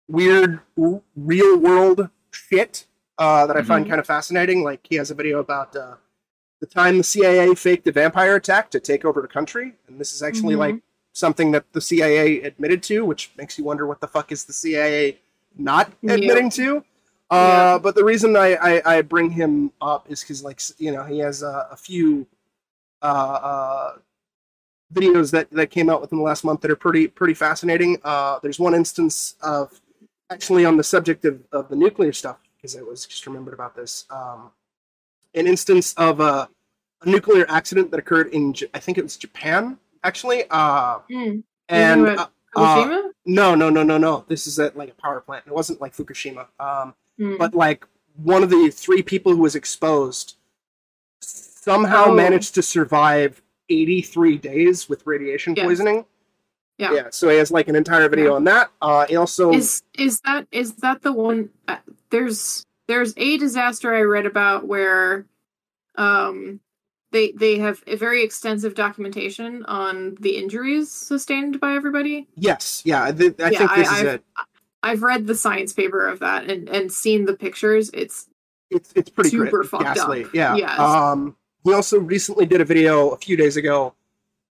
weird 0.09 0.61
r- 0.81 1.03
real 1.17 1.59
world 1.59 2.11
shit 2.31 2.87
uh, 3.19 3.47
that 3.47 3.57
I 3.57 3.63
find 3.63 3.89
kind 3.89 3.99
of 3.99 4.07
fascinating. 4.07 4.63
Like 4.63 4.87
he 4.89 4.97
has 4.97 5.11
a 5.11 5.15
video 5.15 5.41
about 5.41 5.75
uh, 5.75 5.97
the 6.61 6.67
time 6.67 6.99
the 6.99 7.05
CIA 7.05 7.55
faked 7.57 7.87
a 7.89 7.93
vampire 7.93 8.37
attack 8.37 8.71
to 8.71 8.79
take 8.81 9.05
over 9.05 9.21
the 9.21 9.29
country, 9.29 9.75
and 9.89 9.99
this 10.01 10.13
is 10.13 10.23
actually 10.23 10.55
Mhm. 10.55 10.59
like 10.59 10.77
something 11.17 11.51
that 11.53 11.65
the 11.73 11.81
CIA 11.81 12.43
admitted 12.43 12.83
to, 12.85 13.05
which 13.05 13.31
makes 13.39 13.57
you 13.59 13.65
wonder 13.65 13.87
what 13.87 14.01
the 14.01 14.07
fuck 14.07 14.31
is 14.33 14.45
the 14.45 14.53
CIA 14.53 15.19
not 15.57 15.91
Yeah. 16.03 16.13
admitting 16.15 16.51
to. 16.51 16.85
Uh, 17.31 17.79
But 17.79 17.95
the 17.95 18.05
reason 18.05 18.37
I, 18.37 18.55
I, 18.55 18.97
I 18.99 19.03
bring 19.03 19.31
him 19.31 19.73
up 19.81 20.11
is 20.11 20.21
because, 20.21 20.45
like, 20.45 20.61
you 20.79 20.93
know, 20.93 21.05
he 21.05 21.19
has 21.21 21.43
uh, 21.43 21.69
a 21.71 21.77
few 21.77 22.27
uh, 23.03 23.07
uh, 23.07 23.93
videos 24.93 25.31
that, 25.33 25.51
that 25.53 25.71
came 25.71 25.89
out 25.89 26.01
within 26.03 26.19
the 26.19 26.25
last 26.25 26.45
month 26.45 26.61
that 26.61 26.71
are 26.71 26.77
pretty 26.77 27.09
pretty 27.09 27.35
fascinating. 27.35 27.99
Uh, 28.05 28.39
there's 28.43 28.59
one 28.59 28.75
instance 28.75 29.37
of 29.43 29.81
actually 30.31 30.65
on 30.65 30.77
the 30.77 30.85
subject 30.85 31.25
of, 31.25 31.41
of 31.51 31.69
the 31.69 31.77
nuclear 31.77 32.13
stuff 32.13 32.37
because 32.57 32.77
I 32.77 32.83
was 32.83 33.07
just 33.07 33.27
remembered 33.27 33.55
about 33.55 33.75
this. 33.75 34.05
Um, 34.11 34.51
an 35.35 35.47
instance 35.47 35.95
of 35.95 36.21
a, 36.21 36.49
a 37.03 37.09
nuclear 37.09 37.47
accident 37.49 37.91
that 37.91 37.99
occurred 37.99 38.29
in, 38.29 38.53
J- 38.53 38.69
I 38.75 38.79
think 38.79 38.99
it 38.99 39.03
was 39.03 39.17
Japan, 39.17 39.79
actually. 40.05 40.45
Uh, 40.51 40.99
Mm. 41.11 41.43
and 41.69 42.07
uh, 42.09 42.27
uh, 42.57 42.85
Fukushima? 42.85 43.11
no, 43.27 43.55
no, 43.55 43.71
no, 43.71 43.83
no, 43.83 43.99
no. 43.99 44.25
This 44.29 44.47
is 44.47 44.59
at 44.59 44.77
like 44.77 44.91
a 44.91 44.95
power 44.95 45.21
plant. 45.21 45.45
It 45.47 45.53
wasn't 45.53 45.81
like 45.81 45.95
Fukushima. 45.97 46.47
Um, 46.61 46.95
Mm. 47.19 47.39
but 47.39 47.55
like 47.55 47.87
one 48.23 48.43
of 48.43 48.51
the 48.51 48.71
three 48.71 49.03
people 49.03 49.35
who 49.35 49.41
was 49.43 49.55
exposed 49.55 50.37
somehow 51.21 52.07
Oh. 52.09 52.15
managed 52.15 52.55
to 52.55 52.63
survive 52.63 53.43
83 53.69 54.37
days 54.39 54.89
with 54.89 55.07
radiation 55.07 55.55
Yes. 55.57 55.65
poisoning. 55.67 56.05
Yeah. 56.79 56.93
Yeah. 56.93 57.07
So 57.11 57.29
he 57.31 57.37
has 57.39 57.51
like 57.51 57.69
an 57.69 57.75
entire 57.77 58.09
video 58.09 58.31
Yeah. 58.31 58.37
on 58.37 58.45
that. 58.45 58.71
Uh, 58.83 59.07
he 59.07 59.17
also 59.17 59.51
is 59.53 59.83
is 59.99 60.21
that 60.21 60.47
is 60.53 60.75
that 60.77 61.03
the 61.03 61.13
one 61.13 61.51
uh, 61.69 61.79
there's 62.11 62.67
there's 62.87 63.15
a 63.17 63.37
disaster 63.39 63.93
i 63.95 64.03
read 64.03 64.27
about 64.27 64.65
where 64.67 65.27
um 65.97 66.61
they 67.13 67.33
they 67.33 67.59
have 67.59 67.83
a 67.87 67.97
very 67.97 68.23
extensive 68.23 68.75
documentation 68.75 69.65
on 69.67 70.17
the 70.21 70.37
injuries 70.37 70.91
sustained 70.91 71.61
by 71.61 71.75
everybody 71.75 72.27
yes, 72.37 72.83
yeah. 72.85 73.03
I, 73.05 73.09
Yeah, 73.09 73.13
think 73.13 73.37
this 73.37 73.49
I- 73.69 73.81
is 73.81 73.89
I've- 73.91 74.09
it. 74.09 74.25
i've 74.83 75.03
read 75.03 75.27
the 75.27 75.35
science 75.35 75.73
paper 75.73 76.07
of 76.07 76.19
that 76.21 76.49
and 76.51 76.69
and 76.69 76.93
seen 76.93 77.25
the 77.25 77.35
pictures 77.35 77.91
it's 77.95 78.29
It's 78.71 78.93
it's 78.97 79.11
pretty 79.11 79.31
super 79.31 79.51
grit- 79.51 79.69
fucked 79.69 79.85
ghastly. 79.85 80.25
up. 80.25 80.35
Yeah. 80.35 80.57
Yes. 80.57 80.79
Um, 80.79 81.37
he 81.65 81.73
also 81.73 81.99
recently 82.01 82.47
did 82.47 82.61
a 82.61 82.65
video 82.65 83.11
a 83.11 83.17
few 83.17 83.37
days 83.37 83.57
ago 83.57 83.95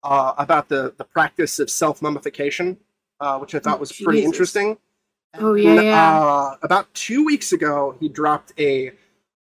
uh, 0.05 0.35
about 0.39 0.69
the 0.69 0.95
the 0.97 1.05
practice 1.05 1.59
of 1.59 1.69
self 1.71 2.01
mummification, 2.03 2.77
uh, 3.21 3.39
which 3.39 3.55
I 3.55 3.59
thought 3.59 3.77
Oh, 3.79 3.81
was 3.81 3.93
pretty 3.93 4.23
interesting. 4.25 4.79
Oh, 5.37 5.55
yeah, 5.55 5.71
And, 5.71 5.83
yeah. 5.85 6.21
Uh, 6.21 6.57
about 6.63 6.93
two 6.95 7.25
weeks 7.25 7.53
ago, 7.53 7.97
he 7.99 8.09
dropped 8.09 8.53
a 8.59 8.93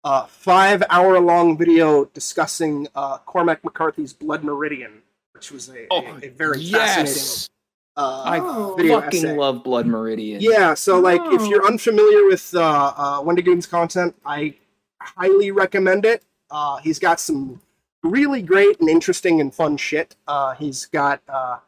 uh, 0.05 0.27
five 0.27 0.83
hour 0.91 1.19
long 1.21 1.57
video 1.57 2.05
discussing 2.07 2.89
uh, 2.95 3.19
Cormac 3.19 3.63
McCarthy's 3.65 4.13
Blood 4.13 4.45
Meridian, 4.45 5.03
which 5.33 5.51
was 5.53 5.69
a, 5.69 5.87
Oh, 5.91 6.05
a, 6.23 6.27
a 6.27 6.29
very 6.31 6.59
fascinating 6.65 7.07
yes. 7.15 7.51
uh, 7.97 8.23
I 8.25 8.39
Oh. 8.41 8.75
video 8.77 9.01
fucking 9.01 9.25
essay. 9.25 9.37
love 9.37 9.63
Blood 9.63 9.87
Meridian. 9.87 10.41
Yeah, 10.41 10.75
so 10.75 10.99
like 10.99 11.21
if 11.33 11.43
Oh. 11.43 11.45
you're 11.45 11.67
unfamiliar 11.67 12.27
with 12.27 12.55
uh, 12.55 12.93
uh, 12.97 13.23
Wendigoon's 13.23 13.67
content, 13.67 14.15
I 14.25 14.55
highly 15.01 15.51
recommend 15.51 16.05
it. 16.05 16.23
Uh, 16.51 16.79
he's 16.79 16.99
got 16.99 17.19
some 17.21 17.61
really 18.03 18.43
great 18.43 18.81
and 18.81 18.89
interesting 18.89 19.41
and 19.41 19.55
fun 19.55 19.77
shit. 19.77 20.17
Uh, 20.27 20.55
he's 20.55 20.87
got 20.87 21.21
uh, 21.29 21.59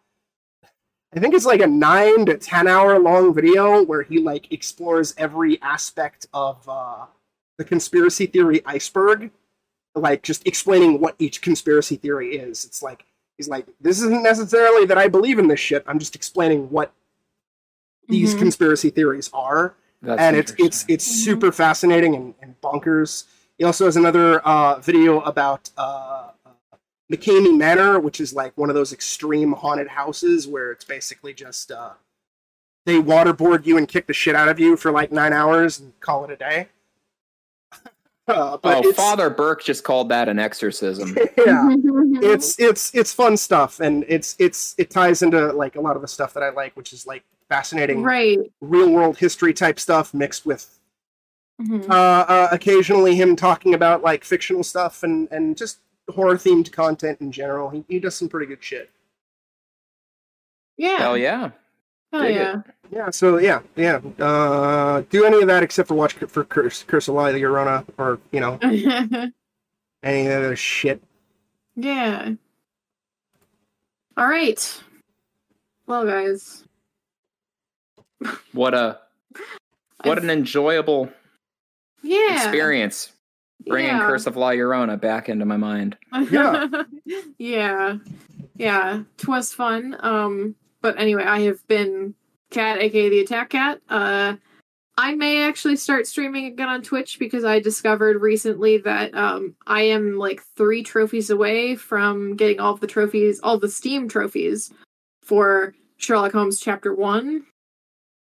I 1.17 1.21
think 1.21 1.33
it's 1.35 1.47
like 1.47 1.61
a 1.61 1.67
nine 1.69 2.27
to 2.27 2.37
ten 2.37 2.67
hour 2.67 2.99
long 2.99 3.33
video 3.33 3.83
where 3.85 4.03
he 4.03 4.19
like 4.19 4.51
explores 4.53 5.15
every 5.17 5.63
aspect 5.63 6.27
of 6.35 6.69
uh, 6.69 7.07
the 7.59 7.65
conspiracy 7.65 8.27
theory 8.27 8.61
iceberg, 8.67 9.31
like 9.95 10.23
just 10.23 10.47
explaining 10.47 11.01
what 11.01 11.15
each 11.19 11.41
conspiracy 11.41 11.97
theory 11.97 12.37
is. 12.37 12.65
It's 12.65 12.83
like 12.83 13.05
he's 13.37 13.49
like, 13.49 13.67
this 13.81 13.99
isn't 14.01 14.23
necessarily 14.23 14.87
that 14.87 14.99
I 14.99 15.09
believe 15.09 15.39
in 15.39 15.49
this 15.49 15.61
shit. 15.61 15.85
I'm 15.87 15.99
just 15.99 16.15
explaining 16.17 16.71
what 16.71 16.93
these 18.09 18.35
Mhm. 18.35 18.39
conspiracy 18.41 18.91
theories 18.91 19.31
are 19.33 19.75
That's 20.03 20.21
and 20.21 20.37
it's 20.37 20.51
it's 20.53 20.61
interesting. 20.61 20.95
it's 20.95 21.09
Mhm. 21.09 21.25
super 21.25 21.53
fascinating 21.53 22.15
and, 22.15 22.35
and 22.43 22.61
bonkers. 22.61 23.25
He 23.57 23.65
also 23.65 23.85
has 23.87 23.97
another 23.97 24.41
uh, 24.41 24.81
video 24.81 25.21
about 25.21 25.71
uh, 25.79 26.31
uh, 26.45 26.51
McCamey 27.11 27.57
Manor, 27.57 28.01
which 28.01 28.21
is 28.21 28.35
like 28.35 28.53
one 28.59 28.69
of 28.69 28.75
those 28.75 28.93
extreme 28.93 29.53
haunted 29.53 29.89
houses 29.89 30.47
where 30.49 30.73
it's 30.73 30.85
basically 30.85 31.33
just 31.33 31.71
uh, 31.71 31.93
they 32.85 32.97
waterboard 33.01 33.65
you 33.65 33.79
and 33.79 33.89
kick 33.89 34.07
the 34.07 34.13
shit 34.13 34.35
out 34.35 34.49
of 34.49 34.59
you 34.59 34.77
for 34.77 34.91
like 34.91 35.11
nine 35.13 35.33
hours 35.33 35.79
and 35.81 35.99
call 36.01 36.25
it 36.25 36.31
a 36.31 36.37
day. 36.37 36.69
Uh, 38.27 38.57
but 38.57 38.85
oh, 38.87 38.93
Father 38.95 39.29
Burke 39.29 39.63
just 39.63 39.85
called 39.85 40.09
that 40.09 40.29
an 40.31 40.39
exorcism. 40.39 41.15
yeah, 41.47 41.69
it's 42.23 42.59
it's 42.59 42.95
it's 42.95 43.13
fun 43.13 43.37
stuff, 43.37 43.81
and 43.81 44.05
it's 44.09 44.35
it's 44.39 44.75
it 44.79 44.89
ties 44.91 45.21
into 45.23 45.53
like 45.53 45.77
a 45.77 45.81
lot 45.81 45.95
of 45.97 46.03
the 46.03 46.09
stuff 46.09 46.33
that 46.35 46.43
I 46.43 46.49
like, 46.51 46.75
which 46.77 46.93
is 46.95 47.07
like 47.07 47.23
fascinating 47.51 48.03
right 48.03 48.39
real 48.63 48.91
world 48.91 49.19
history 49.19 49.53
type 49.53 49.79
stuff 49.79 50.15
mixed 50.15 50.47
with 50.47 50.79
Mhm. 51.61 51.89
uh, 51.89 51.93
uh, 51.93 52.49
occasionally 52.51 53.15
him 53.15 53.37
talking 53.37 53.75
about 53.75 54.03
like 54.03 54.25
fictional 54.25 54.65
stuff 54.65 55.03
and 55.05 55.29
and 55.31 55.57
just 55.57 55.79
horror 56.13 56.37
themed 56.37 56.73
content 56.73 57.21
in 57.21 57.31
general. 57.31 57.69
He 57.71 57.85
he 57.89 58.01
does 58.01 58.15
some 58.17 58.29
pretty 58.29 58.47
good 58.47 58.65
shit. 58.65 58.91
yeah 60.77 60.97
Hell 60.99 61.17
yeah. 61.19 61.51
Hell 62.15 62.23
dig 62.23 62.37
it. 62.37 62.41
yeah 62.41 62.63
Yeah. 62.91 63.11
So 63.11 63.39
yeah, 63.39 63.61
yeah. 63.77 64.01
Uh, 64.19 65.03
do 65.11 65.25
any 65.25 65.41
of 65.41 65.49
that 65.49 65.63
except 65.63 65.89
for 65.89 65.95
watch 65.95 66.15
for 66.15 66.45
Curse 66.45 66.85
Curse 66.85 67.09
of 67.09 67.15
La 67.15 67.25
Llorona 67.27 67.85
or 67.99 68.19
you 68.31 68.41
know 68.41 68.59
any 70.03 70.29
other 70.29 70.55
shit. 70.57 71.03
yeah 71.77 72.33
all 74.17 74.29
right 74.29 74.83
well 75.87 76.05
guys 76.05 76.65
What 78.53 78.75
a 78.75 79.01
what 80.05 80.19
an 80.19 80.31
enjoyable 80.31 81.11
yeah 82.03 82.35
experience 82.37 83.11
bringing 83.67 83.91
yeah. 83.97 84.07
Curse 84.07 84.27
of 84.27 84.37
La 84.37 84.51
Llorona 84.51 85.01
back 85.01 85.29
into 85.29 85.45
my 85.47 85.57
mind. 85.57 85.97
Yeah. 86.31 86.69
yeah. 87.39 87.97
Yeah. 88.57 89.03
Twas 89.17 89.53
fun. 89.55 89.97
Um, 90.01 90.55
but 90.85 91.01
anyway, 91.01 91.25
I 91.25 91.41
have 91.41 91.67
been 91.67 92.15
Kat, 92.51 92.79
aka 92.79 93.09
the 93.09 93.21
Attack 93.21 93.49
Cat. 93.51 93.81
Uh 93.89 94.37
I 94.97 95.15
may 95.15 95.43
actually 95.43 95.75
start 95.77 96.07
streaming 96.07 96.45
again 96.45 96.69
on 96.69 96.83
Twitch 96.83 97.19
because 97.19 97.43
I 97.43 97.59
discovered 97.59 98.21
recently 98.21 98.77
that 98.79 99.15
um 99.15 99.57
I 99.67 99.81
am 99.83 100.19
like 100.19 100.43
three 100.57 100.83
trophies 100.83 101.31
away 101.31 101.75
from 101.75 102.37
getting 102.37 102.61
all 102.61 102.75
of 102.75 102.81
the 102.81 102.87
trophies, 102.87 103.41
all 103.43 103.59
the 103.59 103.69
Steam 103.69 104.09
trophies 104.11 104.73
for 105.23 105.75
Sherlock 105.97 106.33
Holmes 106.33 106.61
chapter 106.61 106.95
one. 106.95 107.47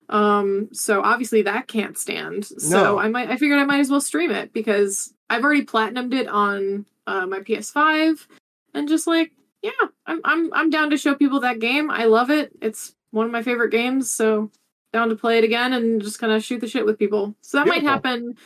Um, 0.08 0.70
so 0.72 1.00
obviously 1.02 1.42
that 1.42 1.68
can't 1.68 1.96
stand. 1.96 2.44
So 2.44 2.82
No. 2.82 2.98
I 2.98 3.08
might 3.08 3.30
I 3.30 3.36
figured 3.36 3.60
I 3.60 3.64
might 3.64 3.80
as 3.80 3.90
well 3.90 4.00
stream 4.00 4.32
it 4.32 4.52
because 4.52 5.14
I've 5.30 5.44
already 5.44 5.64
platinumed 5.64 6.12
it 6.12 6.26
on 6.26 6.86
uh, 7.06 7.24
my 7.26 7.38
PS5 7.38 8.26
and 8.74 8.88
just 8.88 9.06
like 9.06 9.30
yeah, 9.62 9.70
I'm 10.06 10.20
I'm 10.24 10.52
I'm 10.52 10.70
down 10.70 10.90
to 10.90 10.96
show 10.96 11.14
people 11.14 11.40
that 11.40 11.60
game. 11.60 11.90
I 11.90 12.04
love 12.04 12.30
it. 12.30 12.52
It's 12.60 12.94
one 13.10 13.26
of 13.26 13.32
my 13.32 13.42
favorite 13.42 13.70
games, 13.70 14.10
so 14.10 14.50
down 14.92 15.08
to 15.08 15.16
play 15.16 15.38
it 15.38 15.44
again 15.44 15.72
and 15.72 16.00
just 16.00 16.18
kind 16.18 16.32
of 16.32 16.42
shoot 16.42 16.60
the 16.60 16.68
shit 16.68 16.86
with 16.86 16.98
people. 16.98 17.34
So 17.40 17.58
that 17.58 17.66
might 17.66 17.82
happen. 17.82 18.36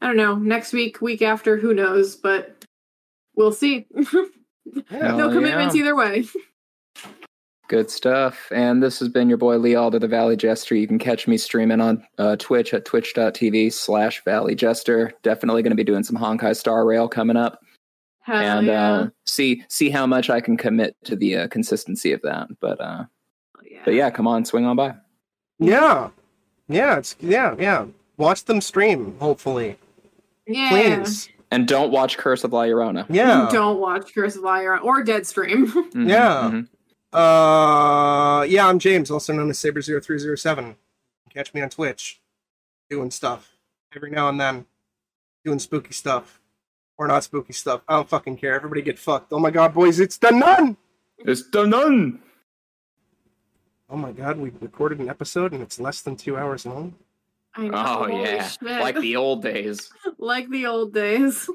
I 0.00 0.08
don't 0.08 0.16
know, 0.16 0.36
next 0.36 0.72
week, 0.72 1.00
week 1.00 1.22
after, 1.22 1.56
who 1.56 1.72
knows, 1.72 2.16
but 2.16 2.64
we'll 3.34 3.52
see. 3.52 3.86
No 4.90 5.30
commitments 5.30 5.76
yeah. 5.76 5.82
either 5.82 5.94
way. 5.94 6.24
Good 7.68 7.90
stuff. 7.90 8.48
And 8.52 8.82
this 8.82 8.98
has 9.00 9.08
been 9.08 9.28
your 9.28 9.38
boy 9.38 9.58
Lee 9.58 9.74
Alder, 9.74 9.98
the 9.98 10.08
Valley 10.08 10.36
Jester. 10.36 10.74
You 10.74 10.86
can 10.86 10.98
catch 10.98 11.26
me 11.26 11.36
streaming 11.36 11.80
on 11.80 12.04
uh, 12.18 12.36
Twitch 12.36 12.72
at 12.74 12.84
twitch.tv 12.84 13.72
slash 13.72 14.22
Valley 14.24 14.54
Jester. 14.54 15.12
Definitely 15.22 15.62
going 15.62 15.70
to 15.70 15.76
be 15.76 15.84
doing 15.84 16.04
some 16.04 16.16
Honkai 16.16 16.56
Star 16.56 16.84
Rail 16.84 17.08
coming 17.08 17.36
up. 17.36 17.60
Hell 18.26 18.58
and 18.58 18.66
yeah. 18.66 18.90
uh, 18.92 19.08
see 19.24 19.62
see 19.68 19.88
how 19.88 20.04
much 20.04 20.30
I 20.30 20.40
can 20.40 20.56
commit 20.56 20.96
to 21.04 21.14
the 21.14 21.36
uh, 21.36 21.48
consistency 21.48 22.10
of 22.12 22.20
that. 22.22 22.48
But 22.60 22.80
uh, 22.80 23.04
yeah. 23.64 23.82
but 23.84 23.94
yeah, 23.94 24.10
come 24.10 24.26
on, 24.26 24.44
swing 24.44 24.64
on 24.64 24.74
by. 24.74 24.94
Yeah. 25.60 26.10
Yeah. 26.68 26.98
It's 26.98 27.14
yeah 27.20 27.54
yeah. 27.56 27.86
Watch 28.16 28.44
them 28.44 28.60
stream. 28.60 29.16
Hopefully, 29.20 29.78
Yeah. 30.46 30.70
please. 30.70 31.28
And 31.52 31.68
don't 31.68 31.92
watch 31.92 32.18
Curse 32.18 32.42
of 32.42 32.52
La 32.52 32.62
Llorona. 32.64 33.06
Yeah. 33.08 33.48
Don't 33.52 33.78
watch 33.78 34.12
Curse 34.12 34.34
of 34.34 34.42
Lyra 34.42 34.78
or 34.78 35.04
Deadstream. 35.04 35.66
Mhm, 35.92 36.08
Yeah. 36.08 36.50
mhm. 36.52 36.68
Uh, 37.12 38.42
yeah, 38.42 38.66
I'm 38.66 38.80
James, 38.80 39.10
also 39.12 39.32
known 39.32 39.50
as 39.50 39.58
Saber0307. 39.58 40.74
Catch 41.32 41.54
me 41.54 41.60
on 41.60 41.70
Twitch, 41.70 42.20
doing 42.90 43.12
stuff 43.12 43.52
every 43.94 44.10
now 44.10 44.28
and 44.28 44.40
then, 44.40 44.66
doing 45.44 45.60
spooky 45.60 45.92
stuff 45.92 46.40
or 46.98 47.06
not 47.06 47.24
spooky 47.24 47.52
stuff. 47.52 47.82
I 47.88 47.94
don't 47.94 48.08
fucking 48.08 48.36
care. 48.36 48.54
Everybody 48.54 48.82
get 48.82 48.98
fucked. 48.98 49.32
Oh 49.32 49.38
my 49.38 49.50
god, 49.50 49.74
boys, 49.74 50.00
it's 50.00 50.18
the 50.18 50.30
nun. 50.30 50.76
It's 51.18 51.48
the 51.50 51.66
nun. 51.66 52.20
Oh 53.88 53.96
my 53.96 54.12
god, 54.12 54.38
we 54.38 54.50
recorded 54.60 54.98
an 54.98 55.08
episode 55.08 55.52
and 55.52 55.62
it's 55.62 55.78
less 55.78 56.00
than 56.00 56.16
two 56.16 56.36
hours 56.36 56.66
long. 56.66 56.94
I 57.54 57.68
know. 57.68 57.72
Oh 57.74 58.08
holy 58.08 58.22
yeah, 58.22 58.48
shit. 58.48 58.62
like 58.62 58.98
the 59.00 59.16
old 59.16 59.42
days, 59.42 59.90
like 60.18 60.50
the 60.50 60.66
old 60.66 60.92
days. 60.92 61.48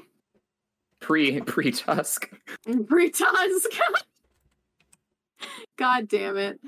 pre 1.00 1.40
pre 1.40 1.70
Tusk. 1.70 2.28
Pre-Tusk. 2.64 3.70
God 5.76 6.08
damn 6.08 6.36
it. 6.36 6.60